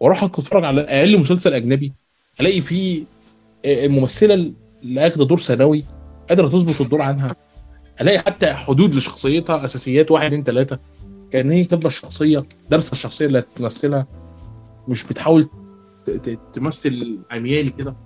وأروح 0.00 0.24
أتفرج 0.24 0.64
على 0.64 0.80
أقل 0.80 1.18
مسلسل 1.18 1.52
أجنبي 1.52 1.92
ألاقي 2.40 2.60
فيه 2.60 3.04
الممثله 3.64 4.52
اللي 4.82 5.06
أخدة 5.06 5.24
دور 5.24 5.38
ثانوي 5.38 5.84
قادرة 6.28 6.48
تظبط 6.48 6.80
الدور 6.80 7.02
عنها. 7.02 7.36
ألاقي 8.00 8.18
حتى 8.18 8.54
حدود 8.54 8.94
لشخصيتها 8.94 9.64
أساسيات 9.64 10.10
واحد 10.10 10.26
اتنين 10.26 10.44
تلاتة. 10.44 10.78
كان 11.34 11.50
هي 11.50 11.64
كاتبه 11.64 11.86
الشخصيه 11.86 12.44
دارسه 12.70 12.92
الشخصية 12.92 13.26
اللي 13.26 13.38
هتمثلها 13.38 14.06
مش 14.88 15.04
بتحاول 15.04 15.48
تمثل 16.52 17.18
عمياني 17.30 17.70
كده. 17.70 17.96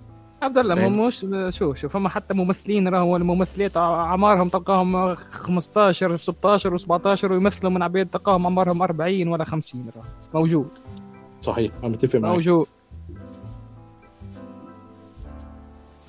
عبد 0.42 0.58
الله 0.58 0.88
مش 0.88 1.26
شوف 1.48 1.76
شوف 1.76 1.92
فما 1.92 2.08
حتى 2.08 2.34
ممثلين 2.34 2.88
راهو 2.88 3.16
الممثلات 3.16 3.76
أعمارهم 3.76 4.48
تلقاهم 4.48 5.14
15 5.14 6.16
16 6.16 6.78
و17 6.78 7.24
ويمثلوا 7.24 7.70
من 7.72 7.82
عباد 7.82 8.06
تلقاهم 8.06 8.44
أعمارهم 8.44 8.82
40 8.82 9.28
ولا 9.28 9.44
50 9.44 9.90
راهو 9.96 10.04
موجود. 10.34 10.68
صحيح 11.40 11.72
أنا 11.78 11.88
متفق 11.88 12.18
معاك. 12.18 12.34
موجود. 12.34 12.66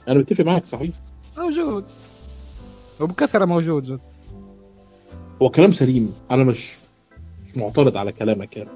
أنا 0.07 0.19
متفق 0.19 0.45
معاك 0.45 0.65
صحيح. 0.65 0.91
موجود. 1.37 1.85
وبكثرة 2.99 3.45
موجود 3.45 3.83
زود. 3.83 3.99
هو 5.41 5.49
كلام 5.49 5.71
سليم 5.71 6.13
أنا 6.31 6.43
مش 6.43 6.79
مش 7.49 7.57
معترض 7.57 7.97
على 7.97 8.11
كلامك 8.11 8.57
يعني. 8.57 8.69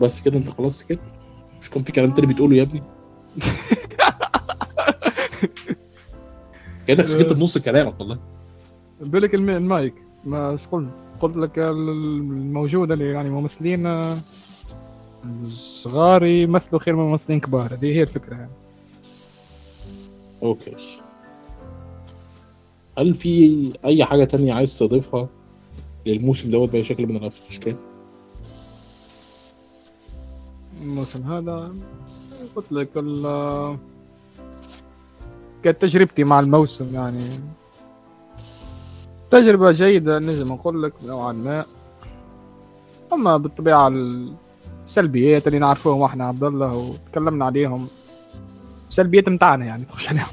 بس 0.00 0.20
كده 0.20 0.38
انت 0.38 0.48
خلصت 0.48 0.88
كده؟ 0.88 0.98
مش 1.60 1.70
كان 1.70 1.82
في 1.82 1.92
كلام 1.92 2.10
تاني 2.14 2.26
بتقوله 2.26 2.56
يا 2.56 2.62
ابني؟ 2.62 2.82
كأنك 6.86 7.06
سكت 7.06 7.32
في 7.32 7.40
نص 7.42 7.58
كلامك 7.58 8.00
والله. 8.00 8.18
الم- 9.34 9.50
المايك. 9.50 9.94
ما 10.24 10.56
قلت؟ 10.56 10.88
قلت 11.20 11.36
لك 11.36 11.58
ال- 11.58 11.88
الموجوده 11.88 12.94
اللي 12.94 13.10
يعني 13.10 13.30
ممثلين 13.30 13.86
آه، 13.86 14.18
صغار 15.48 16.24
يمثلوا 16.24 16.80
خير 16.80 16.96
من 16.96 17.02
ممثلين 17.04 17.40
كبار. 17.40 17.74
هذه 17.74 17.86
هي 17.86 18.02
الفكرة 18.02 18.34
يعني. 18.34 18.50
okay. 20.42 20.76
هل 22.98 23.14
في 23.14 23.72
أي 23.84 24.04
حاجة 24.04 24.24
تانية 24.24 24.52
عايز 24.54 24.78
تضيفها 24.78 25.28
للموسم 26.06 26.50
دوت 26.50 26.68
بأي 26.70 26.82
شكل 26.82 27.06
من 27.06 27.16
الأشكال؟ 27.16 27.76
الموسم 30.82 31.22
هذا 31.22 31.74
قلت 32.56 32.72
لك 32.72 32.88
ال- 32.96 33.76
كانت 35.64 35.82
تجربتي 35.82 36.24
مع 36.24 36.40
الموسم 36.40 36.94
يعني. 36.94 37.40
تجربة 39.30 39.72
جيدة 39.72 40.18
نجم 40.18 40.52
نقول 40.52 40.82
لك 40.82 40.92
نوعا 41.04 41.32
ما. 41.32 41.64
أما 43.12 43.36
بالطبيعة 43.36 43.88
السلبيات 44.84 45.46
اللي 45.46 45.58
نعرفوهم 45.58 46.02
أحنا 46.02 46.24
عبد 46.26 46.44
الله 46.44 46.76
وتكلمنا 46.76 47.44
عليهم 47.44 47.88
سلبيات 48.90 49.28
متاعنا 49.28 49.64
يعني 49.66 49.84
عليهم 50.08 50.26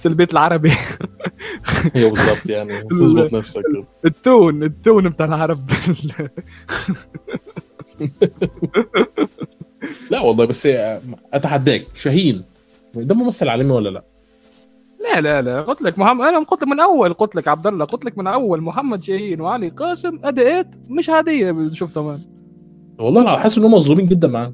سلبيات 0.00 0.32
العربي. 0.32 0.72
أيوه 1.96 2.10
بالظبط 2.10 2.48
يعني. 2.50 2.82
تظبط 2.90 3.32
نفسك. 3.32 3.62
التون 4.04 4.62
التون 4.62 5.08
بتاع 5.08 5.26
العرب. 5.26 5.70
لا 10.10 10.20
والله 10.20 10.44
بس 10.44 10.66
اتحداك 11.32 11.86
شاهين. 11.94 12.44
ده 12.94 13.14
ممثل 13.14 13.48
عالمي 13.48 13.70
ولا 13.72 13.88
لا؟ 13.88 14.04
لا 15.00 15.20
لا 15.20 15.42
لا. 15.42 15.60
قلت 15.62 15.82
لك 15.82 15.98
محمد 15.98 16.24
أنا 16.24 16.38
قلت 16.38 16.62
لك 16.62 16.68
من 16.68 16.80
أول 16.80 17.12
قلت 17.12 17.36
لك 17.36 17.48
عبد 17.48 17.66
الله 17.66 17.84
قلت 17.84 18.04
لك 18.04 18.18
من 18.18 18.26
أول 18.26 18.60
محمد 18.60 19.02
شاهين 19.02 19.40
وعلي 19.40 19.68
قاسم 19.68 20.18
اداءات 20.24 20.66
مش 20.88 21.10
عادية 21.10 21.70
شفتهم 21.72 22.08
أنا 22.08 22.20
والله 22.98 23.20
أنا 23.22 23.38
حاسس 23.38 23.58
إن 23.58 23.64
هم 23.64 23.74
مظلومين 23.74 24.08
جدا 24.08 24.28
معاه 24.28 24.52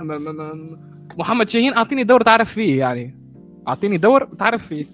م- 0.00 0.04
م- 0.12 0.36
م- 0.36 0.78
محمد 1.18 1.48
شاهين 1.48 1.74
أعطيني 1.74 2.04
دور 2.04 2.20
تعرف 2.22 2.52
فيه 2.52 2.78
يعني. 2.78 3.23
أعطيني 3.68 3.96
دور 3.96 4.24
تعرف 4.24 4.66
فيه. 4.66 4.86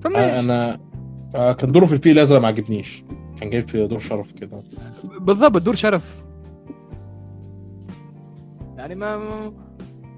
فماش 0.00 0.44
أنا 0.44 0.80
آه، 1.34 1.52
كان 1.52 1.72
دوره 1.72 1.86
في 1.86 1.92
الفيل 1.92 2.12
الأزرق 2.18 2.40
ما 2.40 2.48
عجبنيش. 2.48 3.04
كان 3.40 3.50
جايب 3.50 3.68
في 3.68 3.86
دور 3.86 3.98
شرف 3.98 4.32
كده. 4.32 4.62
بالضبط 5.20 5.62
دور 5.62 5.74
شرف. 5.74 6.24
يعني 8.76 8.94
ما 8.94 9.16
ما- 9.16 9.52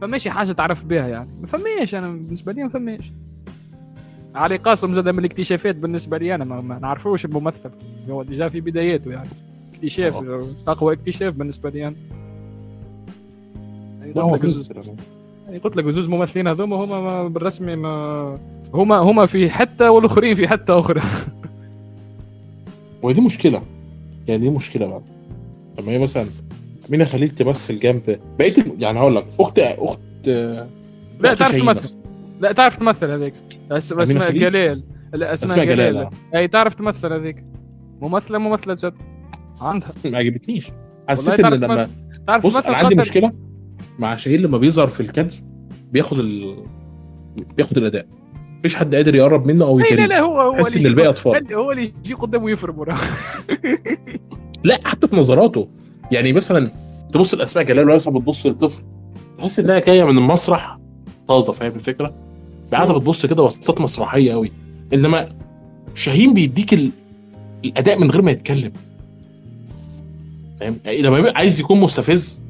فماشي 0.01 0.31
حاجة 0.31 0.53
تعرف 0.53 0.85
بها 0.85 1.09
يعني. 1.09 1.29
ما 1.41 1.47
فماش 1.47 1.95
أنا 1.95 2.09
بالنسبة 2.09 2.53
لي 2.53 2.63
ما 2.63 2.69
فماش 2.69 3.13
علي 4.35 4.57
قاسم 4.57 4.93
زاد 4.93 5.09
من 5.09 5.19
الاكتشافات 5.19 5.77
بالنسبة 5.77 6.19
لي 6.19 6.35
أنا 6.35 6.45
ما, 6.45 6.61
ما 6.61 6.79
نعرفوش 6.79 7.25
الممثل. 7.25 7.71
هو 8.11 8.23
ديجا 8.23 8.49
في 8.49 8.61
بداياته 8.61 9.11
يعني. 9.13 9.29
اكتشاف 9.75 10.15
أقوى 10.69 10.95
اكتشاف 10.95 11.35
بالنسبة 11.35 11.71
لي 11.71 11.87
أنا. 11.89 11.97
يعني. 14.01 14.97
يعني 15.49 15.61
قلت 15.61 15.77
لك 15.77 15.85
زوز 15.89 16.09
ممثلين 16.09 16.49
هذوما 16.49 16.77
هما 16.77 17.01
ما- 17.01 17.29
بالرسمي 17.29 17.77
ما 17.77 18.35
هما 18.75 18.97
هما 18.99 19.27
في 19.27 19.51
حتة 19.51 19.91
والآخرين 19.91 20.35
في 20.35 20.49
حتة 20.49 20.79
أخرى 20.79 21.01
دي 23.15 23.21
مشكلة. 23.21 23.63
يعني 24.29 24.43
دي 24.43 24.51
مشكلة 24.51 24.87
بقى. 24.87 25.03
لما 25.79 25.93
هي 25.93 25.99
مثلا 25.99 26.27
أمينة 26.89 27.05
خليل 27.05 27.29
تمثل 27.31 27.79
جنب 27.79 28.21
بقيت 28.39 28.83
يعني 28.83 28.99
هقول 28.99 29.17
لك 29.17 29.27
اخت 29.41 29.59
أخت 29.59 30.01
لا 31.21 31.35
تعرف 31.35 31.53
تمثل. 31.57 31.97
لا 32.41 32.53
تعرف 32.53 32.77
تمثل 32.77 33.11
هذيك. 33.11 33.35
اسماء؟ 33.73 34.31
جلال 34.33 34.83
لا 35.15 35.35
اسماء 35.35 35.65
جلال 35.65 35.97
آه. 35.97 36.11
أي 36.35 36.49
تعرف 36.49 36.75
تمثل 36.75 37.13
هذيك. 37.13 37.45
ممثلة 38.01 38.39
ممثلة 38.39 38.75
جد. 38.75 38.95
عندها. 39.61 39.93
ما 40.05 40.19
عجبتنيش. 40.19 40.71
حسيت 41.09 41.41
إن 41.41 41.55
لما 41.55 41.89
تعرف 42.27 42.47
بص 42.47 42.55
تمثل 42.55 42.69
أنا 42.69 42.77
عندي 42.77 42.95
مشكلة. 42.95 43.33
مع 43.99 44.17
شاهين 44.17 44.41
لما 44.41 44.59
بيظهر 44.59 44.87
في 44.87 45.01
الكادر 45.01 45.35
بياخد 45.93 46.19
ال... 46.19 46.57
بياخد 47.57 47.79
الأداء. 47.79 48.07
مفيش 48.59 48.77
حد 48.77 48.95
قادر 48.95 49.15
يقرب 49.15 49.47
منه 49.47 49.65
أو 49.65 49.81
اي 49.81 49.97
لا 49.97 50.07
لا 50.07 50.21
هو 50.21 50.41
هو 50.41 50.53
تحس 50.53 50.77
إن 50.77 50.87
الباقي 50.87 51.09
أطفال. 51.09 51.55
هو 51.55 51.73
اللي 51.73 51.93
يجي 52.05 52.15
قدامه 52.15 52.51
يفرم 52.51 52.79
وراه. 52.79 52.99
لا 54.65 54.79
حتى 54.85 55.09
في 55.09 55.17
نظراته. 55.17 55.69
يعني 56.13 56.33
مثلا 56.33 56.71
تبص 57.13 57.35
لأسماء 57.35 57.65
جلال 57.65 57.89
وهي 57.89 57.97
بتبص 57.97 58.47
للطفل 58.47 58.83
تحس 59.39 59.59
إنها 59.59 59.79
جاية 59.79 60.05
من 60.05 60.19
المسرح 60.19 60.79
طازة 61.27 61.53
فاهم 61.53 61.73
الفكرة؟ 61.73 62.15
قاعدة. 62.73 62.95
بتبص 62.95 63.27
كده 63.27 63.43
بصات 63.43 63.81
مسرحية 63.81 64.33
قوي 64.33 64.53
إنما 64.95 65.29
شاهين 65.95 66.35
بيديك 66.35 66.75
ال... 66.75 66.91
الأداء 67.65 67.99
من 67.99 68.11
غير 68.11 68.23
ما 68.23 68.31
يتكلم. 68.31 68.73
فاهم؟ 70.61 70.77
يعني 70.85 71.03
لما 71.03 71.33
عايز 71.37 71.61
يكون 71.61 71.81
مستفز 71.81 72.43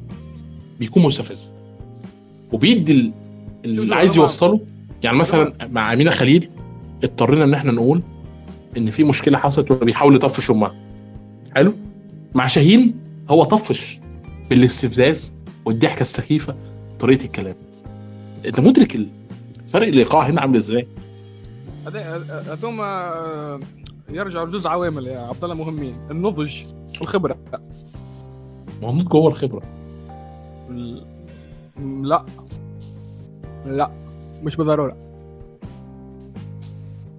بيكون 0.79 1.03
مستفز. 1.03 1.53
وبيدي 2.53 3.13
اللي 3.65 3.95
عايز. 3.95 4.17
يوصله. 4.17 4.59
يعني 5.03 5.17
مثلا 5.17 5.53
مع 5.71 5.93
أمينة 5.93 6.11
خليل 6.11 6.49
اضطرينا 7.03 7.43
إن 7.43 7.53
إحنا 7.53 7.71
نقول 7.71 8.01
إن 8.77 8.85
في 8.85 9.03
مشكلة 9.03 9.37
حصلت 9.37 9.71
وبيحاول 9.71 10.15
يطفش 10.15 10.51
أمها. 10.51 10.75
حلو؟ 11.55 11.73
مع 12.35 12.47
شاهين 12.47 12.95
هو 13.29 13.43
طفش 13.43 13.99
بالاستفزاز 14.49 15.37
والضحكة 15.65 16.01
السخيفة 16.01 16.55
طريقة 16.99 17.25
الكلام. 17.25 17.55
أنت 18.45 18.59
مدرك 18.59 18.99
فرق 19.67 19.87
الايقاع 19.87 20.29
هنا 20.29 20.41
عامل 20.41 20.55
إزاي؟ 20.57 20.87
هذوما 22.47 22.83
آه، 22.83 23.59
يرجعوا 24.09 24.45
لجوز 24.47 24.67
عوامل 24.67 25.07
يا 25.07 25.19
عبد 25.19 25.43
الله 25.43 25.55
مهمين. 25.55 25.95
النضج 26.11 26.55
والخبرة. 27.01 27.37
ما 28.81 28.87
هو 28.89 28.97
جوه 28.97 29.27
الخبرة. 29.27 29.61
ال- 29.61 29.78
لا. 32.01 32.25
لا. 33.65 33.91
مش 34.43 34.55
بالضروره 34.55 34.95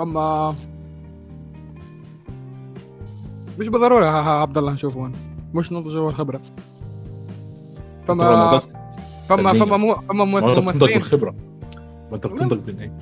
اما 0.00 0.54
مش 3.58 3.68
بالضروره 3.68 4.06
عبد 4.06 4.58
الله 4.58 4.72
نشوفه 4.72 5.00
هنا 5.00 5.16
مش 5.54 5.72
نضج 5.72 5.96
والخبره 5.96 6.40
فما 8.08 8.60
فما. 9.28 9.52
فما 9.52 9.76
مو 9.76 9.94
فما 9.94 10.24
ما 10.24 10.38
انت 10.38 10.46
بتنضج 10.46 10.64
ممثلين 10.64 10.94
بالخبرة. 10.98 11.34
ما 12.10 12.14
انت 12.14 12.26
بتنضج 12.26 12.58
بالايه 12.58 12.92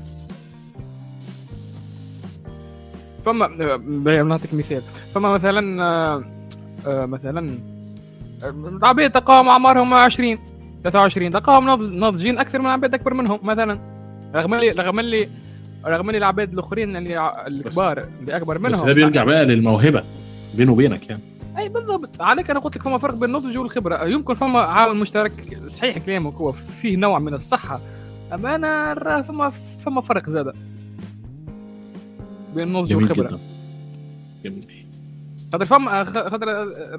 فما 3.25 3.45
آه، 4.21 4.23
نعطيك 4.23 4.55
مثال. 4.55 4.83
فما 5.15 5.35
مثلا 5.35 5.83
آه، 5.83 6.25
آه، 6.87 7.07
مثلا 7.07 7.59
عبيد 8.83 9.11
تلقاهم 9.11 9.49
أعمارهم 9.49 9.95
20 9.95 10.39
23 10.85 11.31
تلقاهم 11.33 11.67
ناضج- 11.67 11.93
ناضجين 11.93 12.39
أكثر 12.39 12.59
من 12.59 12.67
عبيد 12.67 12.95
أكبر 12.95 13.15
منهم 13.15 13.39
مثلا. 13.43 13.81
رغم 14.35 14.55
اللي 14.55 14.71
رغم 14.71 14.99
اللي 15.01 15.29
رغم 15.87 16.09
اللي 16.09 16.19
العباد 16.19 16.53
الأخرين 16.53 16.97
اللي 16.97 17.33
الكبار 17.47 18.05
اللي 18.21 18.37
أكبر 18.37 18.59
منهم. 18.59 18.73
بس 18.73 18.83
ده 18.83 18.93
بيرجع 18.93 19.25
بقى 19.25 19.45
للموهبة 19.47 20.03
بينه 20.55 20.73
وبينك 20.73 21.09
يعني. 21.11 21.23
أي 21.59 21.69
بالضبط. 21.69 22.23
عليك 22.23 22.51
أنا 22.51 22.61
قلت 22.61 22.77
لك 22.77 22.83
فما 22.83 22.99
فرق 22.99 23.15
بين 23.15 23.25
النضج 23.37 23.59
والخبرة. 23.59 24.05
يمكن 24.05 24.35
فما 24.35 24.61
عامل 24.61 24.97
مشترك 24.97 25.59
صحيح 25.67 25.99
كلامك 25.99 26.35
هو. 26.35 26.53
فيه 26.53 26.97
نوع 26.97 27.19
من 27.19 27.35
الصحة. 27.35 27.81
اما 28.35 28.55
أنا 28.55 29.23
فما 29.23 29.51
فما 29.85 30.01
فرق 30.01 30.31
زاده 30.31 30.53
بين 32.55 32.69
النضج 32.69 32.89
جميل 32.89 33.03
والخبرة. 33.03 33.27
جدا. 33.29 33.39
جميل. 34.45 34.78
خاطر 35.53 35.65
فما 35.65 36.05
خاطر 36.05 36.47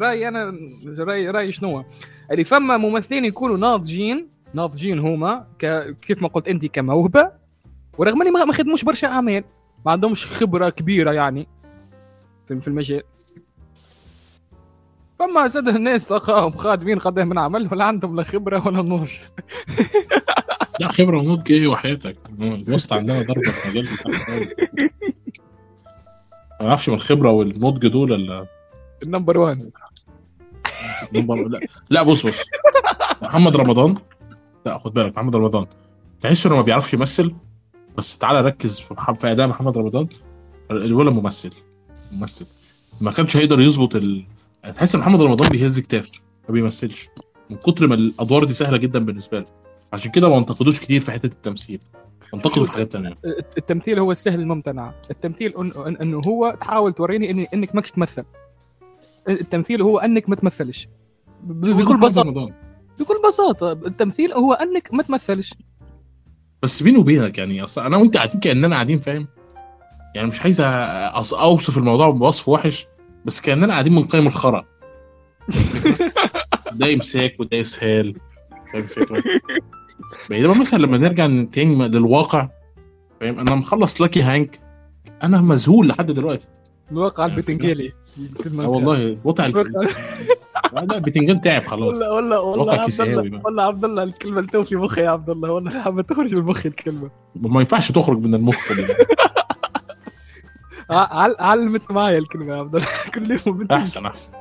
رأيي 0.02 0.28
أنا 0.28 0.54
رايي 0.98 1.30
رأيي 1.30 1.52
شنو 1.52 1.84
اللي 2.32 2.44
فما 2.44 2.78
ممثلين 2.78 3.26
يكونوا 3.26 3.58
ناضجين 3.58 4.28
ناضجين 4.54 5.00
هما 5.00 5.48
ك... 5.60 5.96
كيف 6.02 6.22
ما 6.22 6.28
قلت 6.28 6.48
أنت 6.48 6.66
كموهبة 6.66 7.32
ورغم 7.98 8.22
إني 8.22 8.32
ما 8.32 8.54
خدموش 8.54 8.84
برشا 8.84 9.08
أعمال 9.08 9.44
ما 9.86 9.92
عندهمش 9.92 10.26
خبرة 10.26 10.70
كبيرة 10.70 11.12
يعني 11.12 11.48
في 12.48 12.62
في 12.62 12.68
المجال. 12.68 13.04
فما 15.20 15.48
زاد 15.48 15.68
الناس 15.68 16.08
تلقاهم 16.08 16.52
خادمين 16.52 17.00
قدام 17.00 17.30
من 17.30 17.38
عمل 17.38 17.70
ولا 17.72 17.84
عندهم 17.86 18.16
لا 18.16 18.24
خبرة 18.24 18.68
ولا 18.68 18.82
نضج. 18.82 19.12
لا 20.80 20.88
خبرة 20.88 21.18
ونضج 21.18 21.52
إيه 21.52 21.68
وحياتك؟ 21.68 22.18
الوسط 22.40 22.94
عندنا 22.94 23.22
ضربة 23.22 23.54
ما 26.62 26.68
أعرفش 26.68 26.90
من 26.90 26.96
الخبرة 26.96 27.32
والنضج 27.32 27.88
دول 27.88 28.14
ال- 28.14 28.48
ال 29.04 29.09
number 29.09 29.38
1 29.38 29.72
number- 31.14 31.48
لا 31.48 31.60
لا 31.92 32.04
بص 32.04 32.26
بص. 32.26 32.36
محمد 33.22 33.58
رمضان. 33.58 33.96
لا 34.66 34.78
خد 34.78 34.94
بالك 34.94 35.18
محمد 35.18 35.36
رمضان. 35.36 35.66
تحس 36.22 36.46
إنه 36.46 36.56
ما 36.56 36.62
بيعرفش 36.62 36.94
يمثل 36.94 37.34
بس 37.98 38.18
تعالى 38.18 38.42
ركز 38.42 38.80
في 38.80 38.94
محمد 38.94 39.22
في 39.22 39.32
أداء 39.32 39.48
محمد 39.48 39.78
رمضان. 39.78 40.08
الولد 40.72 41.14
ممثل 41.14 41.52
ممثل. 42.12 42.46
ما 43.02 43.12
كانش 43.12 43.38
هيقدر 43.38 43.60
يظبط 43.60 43.96
ال... 43.96 44.26
تحس 44.76 44.96
محمد 44.96 45.22
رمضان 45.22 45.50
بيهز 45.50 45.80
كتاف 45.80 46.12
ما 46.50 46.54
بيمثلش. 46.54 47.10
من 47.50 47.58
كتر 47.58 47.88
ما 47.88 47.96
الأدوار 47.96 48.44
دي 48.44 48.54
سهلة 48.54 48.78
جدا 48.78 49.00
بالنسبة 49.06 49.40
له. 49.40 49.46
عشان 49.94 50.12
كده 50.12 50.30
ما 50.30 50.38
انتقدوش 50.38 50.80
كتير 50.80 51.02
في 51.02 51.12
حتة 51.12 51.26
التمثيل. 51.28 51.80
انتقدوا 52.34 52.66
في 52.66 52.72
حاجات 52.72 52.92
تانية. 52.92 53.18
التمثيل 53.58 54.00
هو 54.00 54.12
السهل 54.12 54.40
الممتنع. 54.40 54.94
التمثيل 55.12 55.54
إن- 55.54 55.74
إن- 55.76 56.02
إنه 56.02 56.22
هو 56.28 56.58
تحاول 56.62 56.94
توريني 56.94 57.32
إني 57.32 57.48
إنك 57.54 57.76
ماكش 57.76 57.92
تمثل. 57.92 58.24
التمثيل 59.30 59.82
هو 59.82 59.98
إنك 60.00 60.30
ما 60.30 60.36
تمثلش. 60.36 60.88
بكل 61.44 61.98
بساطة. 62.00 62.52
بكل 63.00 63.22
بساطة 63.28 63.72
التمثيل 63.72 64.34
هو 64.34 64.54
إنك 64.54 64.94
ما 64.94 65.04
تمثلش. 65.04 65.54
بس 66.64 66.84
بيني 66.84 66.98
وبينك 66.98 67.38
يعني 67.38 67.64
اصل 67.64 67.86
أنا 67.86 67.98
وأنت 67.98 68.18
قاعدين 68.18 68.40
كأننا 68.40 68.76
قاعدين 68.76 68.98
فاهم؟ 68.98 69.28
يعني 70.16 70.28
مش 70.28 70.42
عايز 70.42 70.62
أوصف 71.34 71.78
الموضوع 71.78 72.10
بوصف 72.10 72.50
وحش 72.50 72.88
بس 73.26 73.42
كأننا 73.42 73.68
قاعدين 73.74 73.94
من 73.96 74.04
قيم 74.04 74.28
الخرا. 74.28 74.66
ده 76.72 76.94
امساك 76.94 77.36
وده 77.40 77.60
اسهال 77.62 78.16
فاهم 78.74 78.82
الفكرة؟ 78.84 79.24
بينما 80.30 80.54
مثلا 80.54 80.80
لما 80.80 80.98
نرجع 80.98 81.26
تاني 81.52 81.88
للواقع 81.88 82.50
فاهم؟ 83.22 83.40
أنا 83.40 83.56
مخلص 83.56 84.02
لاكي 84.02 84.22
هانك 84.22 84.60
أنا 85.24 85.42
مذهول 85.42 85.88
لحد 85.88 86.12
دلوقتي. 86.12 86.48
الواقع 86.92 87.24
يعني 87.28 87.36
البتنجالي 87.36 87.94
آه 88.60 88.68
والله 88.68 89.18
وضع 89.24 89.48
لا 90.74 91.00
بتنجان 91.00 91.42
تعب 91.42 91.64
خلاص. 91.64 91.98
والله 91.98 92.40
والله 92.40 92.66
واقع 92.66 92.82
عبد 92.82 93.02
الله. 93.02 93.42
والله 93.46 93.64
عبد 93.64 93.86
الله 93.86 94.04
الكلمة 94.04 94.40
اللي 94.40 94.66
في 94.66 94.76
مخي 94.76 95.02
يا 95.02 95.10
عبد 95.10 95.30
الله. 95.30 95.52
والله 95.52 95.82
حابه 95.82 96.02
تخرج 96.02 96.36
من 96.36 96.42
مخي 96.42 96.70
الكلمة. 96.70 97.10
ما 97.36 97.60
ينفعش 97.60 97.92
تخرج 97.92 98.20
من 98.20 98.36
المخ 98.36 98.58
علمت 101.40 101.92
معايا 101.92 102.18
الكلمة 102.18 102.54
يا 102.54 102.60
عبد 102.60 102.76
الله. 102.76 102.88
كل 103.16 103.40
يوم 103.46 103.68
أحسن 103.72 104.06
أحسن. 104.06 104.32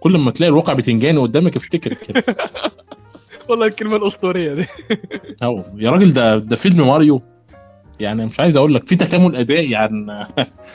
كل 0.00 0.18
ما 0.18 0.30
تلاقي 0.30 0.50
الواقع 0.50 0.72
بتنجاني 0.72 1.18
قدامك 1.20 1.56
افتكر 1.56 1.94
كده 1.94 2.24
والله 3.48 3.66
الكلمة 3.66 3.96
الأسطورية 3.96 4.54
دي. 4.54 4.66
أو 5.44 5.64
يا 5.76 5.90
راجل 5.90 6.12
ده 6.12 6.38
ده 6.38 6.56
فيلم 6.56 6.86
ماريو. 6.88 7.22
يعني 8.00 8.24
مش 8.26 8.40
عايز 8.40 8.56
أقول 8.56 8.74
لك 8.74 8.86
في 8.88 8.96
تكامل 8.96 9.36
ادائي 9.36 9.76
عن 9.76 10.24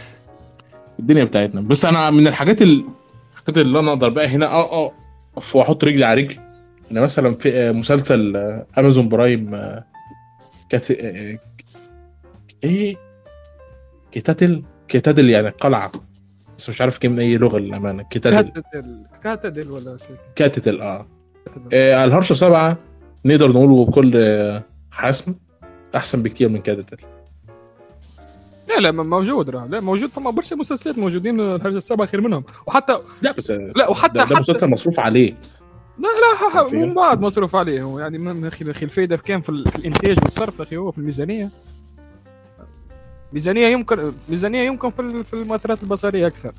الدنيا 0.99 1.23
بتاعتنا. 1.23 1.61
بس 1.61 1.85
أنا 1.85 2.09
من 2.11 2.27
الحاجات 2.27 2.61
ال- 2.61 2.85
الحاجات 3.33 3.57
اللي 3.57 3.79
أنا 3.79 3.89
أقدر 3.89 4.09
بقى 4.09 4.27
هنا 4.27 4.45
أه 4.45 4.91
اقف 5.35 5.55
وأحط 5.55 5.83
رجلي 5.83 6.05
على 6.05 6.21
رجل. 6.21 6.39
ان 6.91 6.99
مثلا 7.01 7.31
في 7.31 7.53
آه، 7.53 7.71
مسلسل 7.71 8.37
امازون 8.77 9.09
برايم 9.09 9.55
آه، 9.55 9.83
كات 10.69 10.91
آه، 10.91 11.39
إيه؟ 12.63 12.97
Citadel 14.11 14.63
Citadel 14.87 15.29
يعني 15.29 15.49
قلعة. 15.49 15.91
بس 16.57 16.69
مش 16.69 16.81
عارف 16.81 16.97
كم 16.97 17.11
من 17.11 17.19
أي 17.19 17.37
لغة 17.37 17.57
للأمانة. 17.57 18.03
كيتاتل 18.03 18.49
Citadel 18.61 19.03
Citadel 19.23 19.71
ولا 19.71 19.97
شيء. 19.97 20.15
Citadel 20.35 20.81
آه. 20.81 21.07
آه، 21.73 22.03
الهرشه 22.05 22.33
سبعه 22.33 22.77
نقدر 23.25 23.47
نقوله 23.47 23.85
بكل 23.85 24.13
حسم 24.91 25.35
أحسن 25.95 26.23
بكتير 26.23 26.49
من 26.49 26.61
Citadel 26.61 26.97
لا 28.67 28.79
لا 28.79 28.91
م- 28.91 29.09
موجود 29.09 29.49
راه 29.49 29.65
لا 29.67 29.79
موجود 29.79 30.09
فما 30.09 30.29
برشا 30.31 30.55
مسلسلات 30.55 30.97
موجودين 30.97 31.39
الهرشة 31.39 31.77
السبعة 31.77 32.07
خير 32.07 32.21
منهم. 32.21 32.43
وحتى 32.67 32.99
لا 33.21 33.31
بس 33.31 33.51
لا 33.51 33.89
وحتى 33.89 34.13
ده, 34.13 34.19
ده 34.19 34.25
حتى 34.25 34.39
مسلسل 34.39 34.67
مصروف 34.69 34.99
عليه. 34.99 35.33
لا 35.99 36.07
لا؟ 36.55 36.79
من 36.85 36.93
بعد 36.93 37.21
مصروف 37.21 37.55
عليه. 37.55 37.81
هو 37.83 37.99
يعني 37.99 38.17
من 38.17 38.45
أخي 38.45 38.71
أخي 38.71 38.85
الفايده 38.85 39.17
كان 39.17 39.41
في, 39.41 39.63
في 39.71 39.75
الإنتاج 39.75 40.17
والصرف 40.23 40.61
أخي 40.61 40.77
هو 40.77 40.91
في 40.91 40.97
الميزانية. 40.97 41.49
ميزانية 43.33 43.67
يمكن 43.67 44.11
ميزانية 44.29 44.61
يمكن 44.67 44.89
في 44.89 45.23
في 45.23 45.33
المؤثرات 45.33 45.83
البصرية 45.83 46.27
أكثر. 46.27 46.51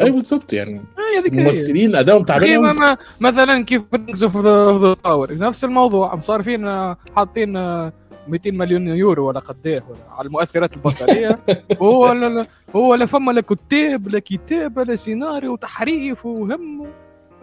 اي 0.00 0.10
بالظبط 0.10 0.52
يعني. 0.52 0.80
هي. 0.98 1.28
الممثلين 1.38 1.96
ادائهم 1.96 2.22
تعبان 2.22 2.60
ما 2.60 2.96
مثلا 3.20 3.64
كيف 3.64 3.82
Rings 3.94 4.24
of 4.24 4.36
the 4.36 4.96
Power 5.04 5.38
نفس 5.38 5.64
الموضوع. 5.64 6.14
مصارفين 6.14 6.66
آه، 6.66 6.96
حاطين 7.16 7.56
آه، 7.56 7.92
200 8.28 8.50
مليون 8.50 8.88
يورو 8.88 9.28
ولا 9.28 9.40
قديه 9.40 9.84
ولا 9.88 9.98
على 10.18 10.26
المؤثرات 10.26 10.76
البصرية. 10.76 11.38
هو 11.82 12.12
لا 12.12 12.28
لا 12.28 12.44
هو 12.76 12.94
لا 12.94 13.06
فما 13.06 13.32
لا 13.32 13.40
كتاب 13.40 14.08
لا 14.08 14.18
كتابه 14.18 14.82
لا 14.82 14.94
سيناريو 14.94 15.52
وتحريف 15.52 16.26
وهم. 16.26 16.78
ما 16.82 16.86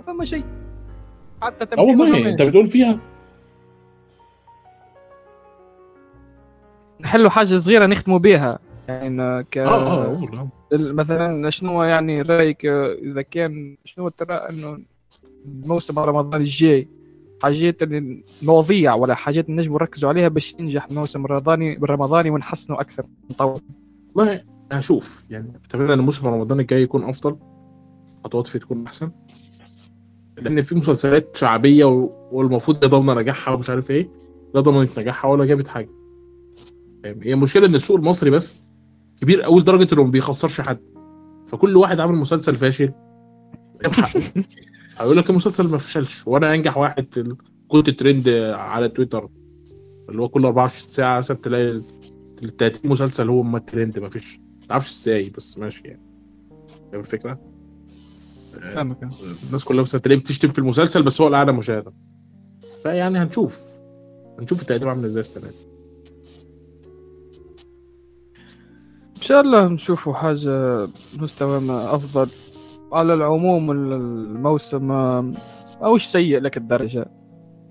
فما 0.08 0.26
شيء. 0.26 0.44
حتى 1.42 1.66
تمثيل 1.66 1.86
والله 2.00 2.30
أنت. 2.30 2.42
بتقول 2.42 2.68
فيها؟ 2.68 3.00
نحلوا 7.00 7.30
حاجة 7.30 7.56
صغيرة 7.56 7.86
نختموا 7.86 8.20
بها 8.20 8.60
يعني 8.88 9.44
ك 9.44 9.58
آه 9.58 10.06
قول، 10.06 10.36
آه. 10.38 10.50
مثلا 10.72 11.50
شنو 11.50 11.84
يعني 11.84 12.22
رأيك 12.22 12.66
آه، 12.66 12.94
إذا 12.94 13.22
كان 13.22 13.78
شنو 13.86 14.10
ترى 14.10 14.34
إنه 14.34 14.80
الموسم 15.46 16.00
الرمضاني 16.00 16.44
الجاي 16.44 16.88
حاجات 17.44 17.84
اللي 17.84 18.24
مواضيع 18.42 18.96
ولا 18.96 19.16
حاجات 19.16 19.50
نجم 19.50 19.74
نركزوا 19.74 20.10
عليها 20.10 20.28
باش 20.28 20.56
ينجح 20.60 20.86
الموسم 20.86 21.26
الرمضاني 21.26 21.76
بالرمضاني 21.76 22.30
ونحسنوا 22.30 22.82
أكثر 22.82 23.06
نطور 23.32 23.62
والله 24.16 24.44
هشوف 24.72 25.24
يعني 25.30 25.54
اتمنى 25.66 25.94
إن 25.94 26.00
الموسم 26.00 26.28
رمضان 26.28 26.60
الجاي 26.60 26.82
يكون 26.82 27.04
أفضل 27.04 27.38
خطوات 28.24 28.48
فيه 28.48 28.60
تكون 28.60 28.86
أحسن 28.86 29.12
لأن 30.38 30.62
في 30.62 30.76
مسلسلات 30.76 31.38
شعبية 31.38 31.86
والمفروض 32.32 32.84
يضمن 32.84 33.16
نجاحها 33.16 33.54
ومش 33.54 33.70
عارف 33.70 33.92
إيه 33.92 34.10
لا 34.56 34.62
ضمنت 34.62 35.00
نجاحها 35.00 35.32
ولا 35.32 35.46
جابت 35.46 35.68
حاجة 35.68 35.90
فاهم؟ 37.04 37.22
هي 37.24 37.34
المشكلة 37.34 37.66
إن 37.66 37.76
السوق 37.76 37.98
المصري 37.98 38.30
بس 38.30 38.68
كبير 39.22 39.41
قوي 39.41 39.61
لدرجة 39.61 39.94
إنه 39.94 40.03
ما 40.03 40.11
بيخسرش 40.11 40.61
حد. 40.61 40.80
فكل 41.48 41.77
واحد 41.77 41.99
عامل 41.99 42.15
مسلسل 42.15 42.57
فاشل. 42.57 42.94
هيقول 44.98 45.18
لك 45.18 45.30
المسلسل 45.30 45.68
ما 45.68 45.77
فشلش 45.77 46.27
وأنا 46.27 46.53
أنجح 46.53 46.77
واحد 46.77 47.35
كنت 47.68 47.90
ترند 47.90 48.30
على 48.53 48.90
تويتر. 48.90 49.30
اللي 50.10 50.22
هو 50.22 50.30
كل 50.30 50.45
24 50.45 50.90
ساعة 50.90 51.18
مثلا 51.18 51.38
تلاقي 51.38 51.69
ال 52.44 52.56
30 52.57 52.91
مسلسل 52.91 53.30
هو 53.30 53.44
ما 53.44 53.57
الترند 53.57 53.99
ما 53.99 54.10
فيش. 54.10 54.40
ما 54.61 54.68
تعرفش 54.68 54.91
إزاي 54.91 55.30
بس 55.30 55.57
ماشي 55.57 55.88
يعني. 55.88 56.02
فاهم 56.91 57.02
الفكرة؟ 57.02 57.40
فاهمك 58.61 59.10
الناس 59.48 59.64
كلها 59.64 59.84
مثلا 59.84 60.02
تلاقيه 60.02 60.19
بتشتم 60.19 60.49
في 60.49 60.60
المسلسل 60.60 61.03
بس 61.03 61.22
هو 61.22 61.27
الأعلى 61.27 61.52
مشاهدة. 61.52 61.94
فيعني 62.84 63.19
هنشوف. 63.19 63.80
هنشوف 64.40 64.61
التقديم 64.61 64.88
عامل 64.90 65.06
إزاي 65.06 65.19
السنة 65.19 65.48
دي. 65.48 65.73
شاء 69.24 69.41
الله 69.41 69.68
نشوفوا 69.68 70.14
حاجة 70.14 70.88
مستوى 71.18 71.60
ما 71.60 71.95
أفضل. 71.95 72.30
على 72.94 73.14
العموم 73.14 73.72
ال- 73.72 73.94
الموسم 73.94 74.88
ما 74.88 75.34
ماهوش 75.82 76.06
سيء 76.06 76.40
لك 76.41 76.58
الدرجة. 76.58 77.06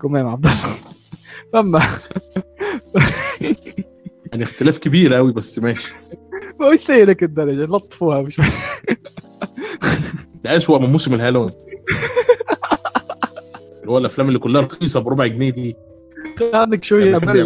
كمام 0.01 0.27
عبد 0.27 0.45
الله. 0.45 0.57
فما 1.53 1.79
يعني 4.31 4.43
اختلاف 4.43 4.77
كبير 4.79 5.13
قوي 5.13 5.33
بس 5.33 5.59
ماشي. 5.59 5.95
ماهوش 6.59 6.79
سيء 6.79 7.05
لك 7.05 7.23
الدرجة. 7.23 7.65
لطفوها 7.65 8.21
مش 8.21 8.41
ده 10.43 10.55
أسوأ 10.55 10.79
من 10.79 10.89
موسم 10.91 11.13
الهالوين 11.13 11.51
اللي 13.81 13.91
هو 13.91 13.97
الأفلام 13.97 14.27
اللي 14.27 14.39
كلها 14.39 14.61
رخيصة 14.61 14.99
بربع 15.03 15.27
جنيه 15.27 15.49
دي. 15.49 15.75
عندك 16.53 16.83
شوية 16.83 17.17
أمل 17.17 17.37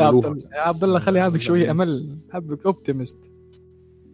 يا 0.53 0.59
عبد 0.61 0.83
الله 0.83 0.99
خلي 0.99 1.19
عندك 1.19 1.41
شوية 1.41 1.71
أمل. 1.71 2.17
حبك 2.33 2.65
أوبتيمست. 2.65 3.17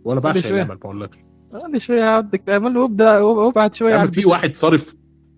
وأنا 0.05 0.19
بعشق. 0.19 0.47
الامل 0.49 0.75
بقول 0.75 1.01
لك 1.01 1.15
خلي 1.53 1.79
شوية 1.79 2.03
عندك 2.03 2.49
امل 2.49 2.77
وابدا 2.77 3.19
وابعد 3.19 3.73
شوية 3.73 3.89
يعني 3.89 4.01
عن 4.01 4.07
في 4.11 4.25
واحد 4.25 4.55
صارف 4.55 4.95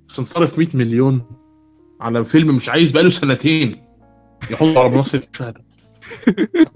عشان 0.10 0.24
صارف 0.24 0.60
100 0.60 0.68
مليون 0.74 1.22
على 2.02 2.26
فيلم 2.26 2.56
مش 2.56 2.70
عايز 2.70 2.92
بقاله 2.92 3.10
سنتين. 3.10 3.86
يحطه 4.52 4.80
على 4.80 4.90
منصة 4.90 5.22
مشاهده 5.34 5.64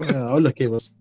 أقول 0.00 0.44
لك 0.44 0.60
إيه 0.60 0.68
بس. 0.68 0.96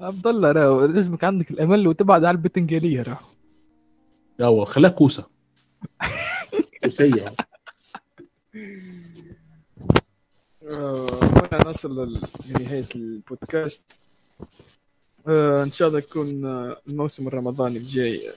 عبد 0.00 0.26
الله 0.26 0.52
لازمك 0.86 1.24
عندك 1.24 1.50
الأمل 1.50 1.88
وتبعد 1.88 2.24
عن 2.24 2.34
البتنجاليه 2.34 3.02
راهو 3.02 3.26
يلا 4.40 4.64
خليها 4.64 4.90
كوسة. 4.90 5.26
كوسية. 6.84 7.34
آه، 10.70 11.20
نصل 11.66 12.08
ل- 12.08 12.20
لنهاية 12.48 12.86
البودكاست. 12.94 14.00
آه، 15.28 15.62
إن 15.62 15.70
شاء 15.70 15.88
الله 15.88 15.98
يكون 15.98 16.46
آه، 16.46 16.80
الموسم 16.88 17.28
الرمضاني 17.28 17.76
الجاي 17.76 18.32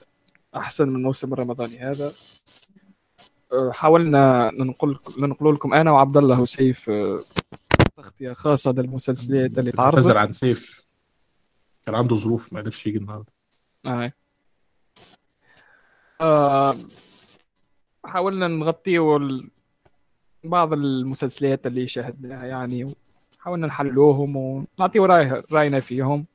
أحسن 0.56 0.88
من 0.88 0.96
الموسم 0.96 1.32
الرمضاني 1.32 1.78
هذا. 1.78 2.12
آه، 3.52 3.70
حاولنا 3.72 4.50
ننقل 4.54 4.98
ننقل 5.18 5.54
لكم 5.54 5.74
أنا 5.74 5.90
وعبد 5.92 6.16
الله 6.16 6.40
وسيف 6.40 6.90
آه، 6.90 7.20
تغطية 7.96 8.32
خاصة 8.32 8.72
للمسلسلات 8.72 9.58
اللي 9.58 9.72
اعتذر 9.78 10.00
تعرضت 10.00 10.16
عن 10.16 10.32
سيف. 10.32 10.86
كان 11.86 11.94
عنده 11.94 12.16
ظروف 12.16 12.52
ما 12.52 12.60
قدرش 12.60 12.86
يجي 12.86 12.98
النهارده. 12.98 13.32
آه. 13.86 14.12
آه، 16.20 16.76
حاولنا 18.04 18.48
نغطيه 18.48 19.18
بعض 20.44 20.72
المسلسلات 20.72 21.66
اللي 21.66 21.88
شاهدناها 21.88 22.46
يعني 22.46 22.94
حاولنا 23.38 23.66
نحلوهم 23.66 24.36
ونعطيه 24.36 25.00
راي 25.00 25.42
رأينا 25.52 25.80
فيهم. 25.80 26.26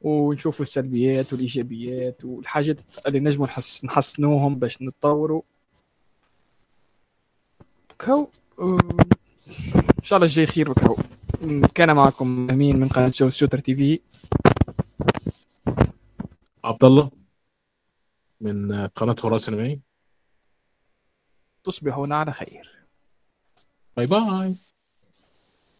ونشوفوا 0.00 0.64
السلبيات 0.64 1.32
والإيجابيات 1.32 2.24
والحاجات 2.24 2.82
اللي 3.06 3.20
نجموا 3.20 3.46
نحس 3.46 3.84
نحسنوهم 3.84 4.54
باش 4.54 4.82
نتطوروا. 4.82 5.42
كو 8.00 8.28
إن 8.60 10.02
شاء 10.02 10.16
الله 10.16 10.26
الجاي 10.26 10.46
خير 10.46 10.70
وكهو 10.70 10.96
كان 11.74 11.96
معكم 11.96 12.50
أمين 12.50 12.76
من 12.76 12.88
قناة 12.88 13.10
شو 13.10 13.28
Shooter 13.28 13.58
TV. 13.58 14.00
عبد 16.64 16.84
الله 16.84 17.10
من 18.40 18.86
قناة 18.86 19.16
هراء 19.24 19.38
سينمائي. 19.38 19.80
تصبحون 21.64 22.12
على 22.12 22.32
خير. 22.32 22.86
bye 23.96 24.06
bye. 24.06 24.56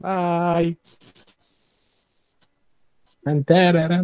bye. 0.01 0.77
Pantera, 3.27 3.83
era. 3.85 4.01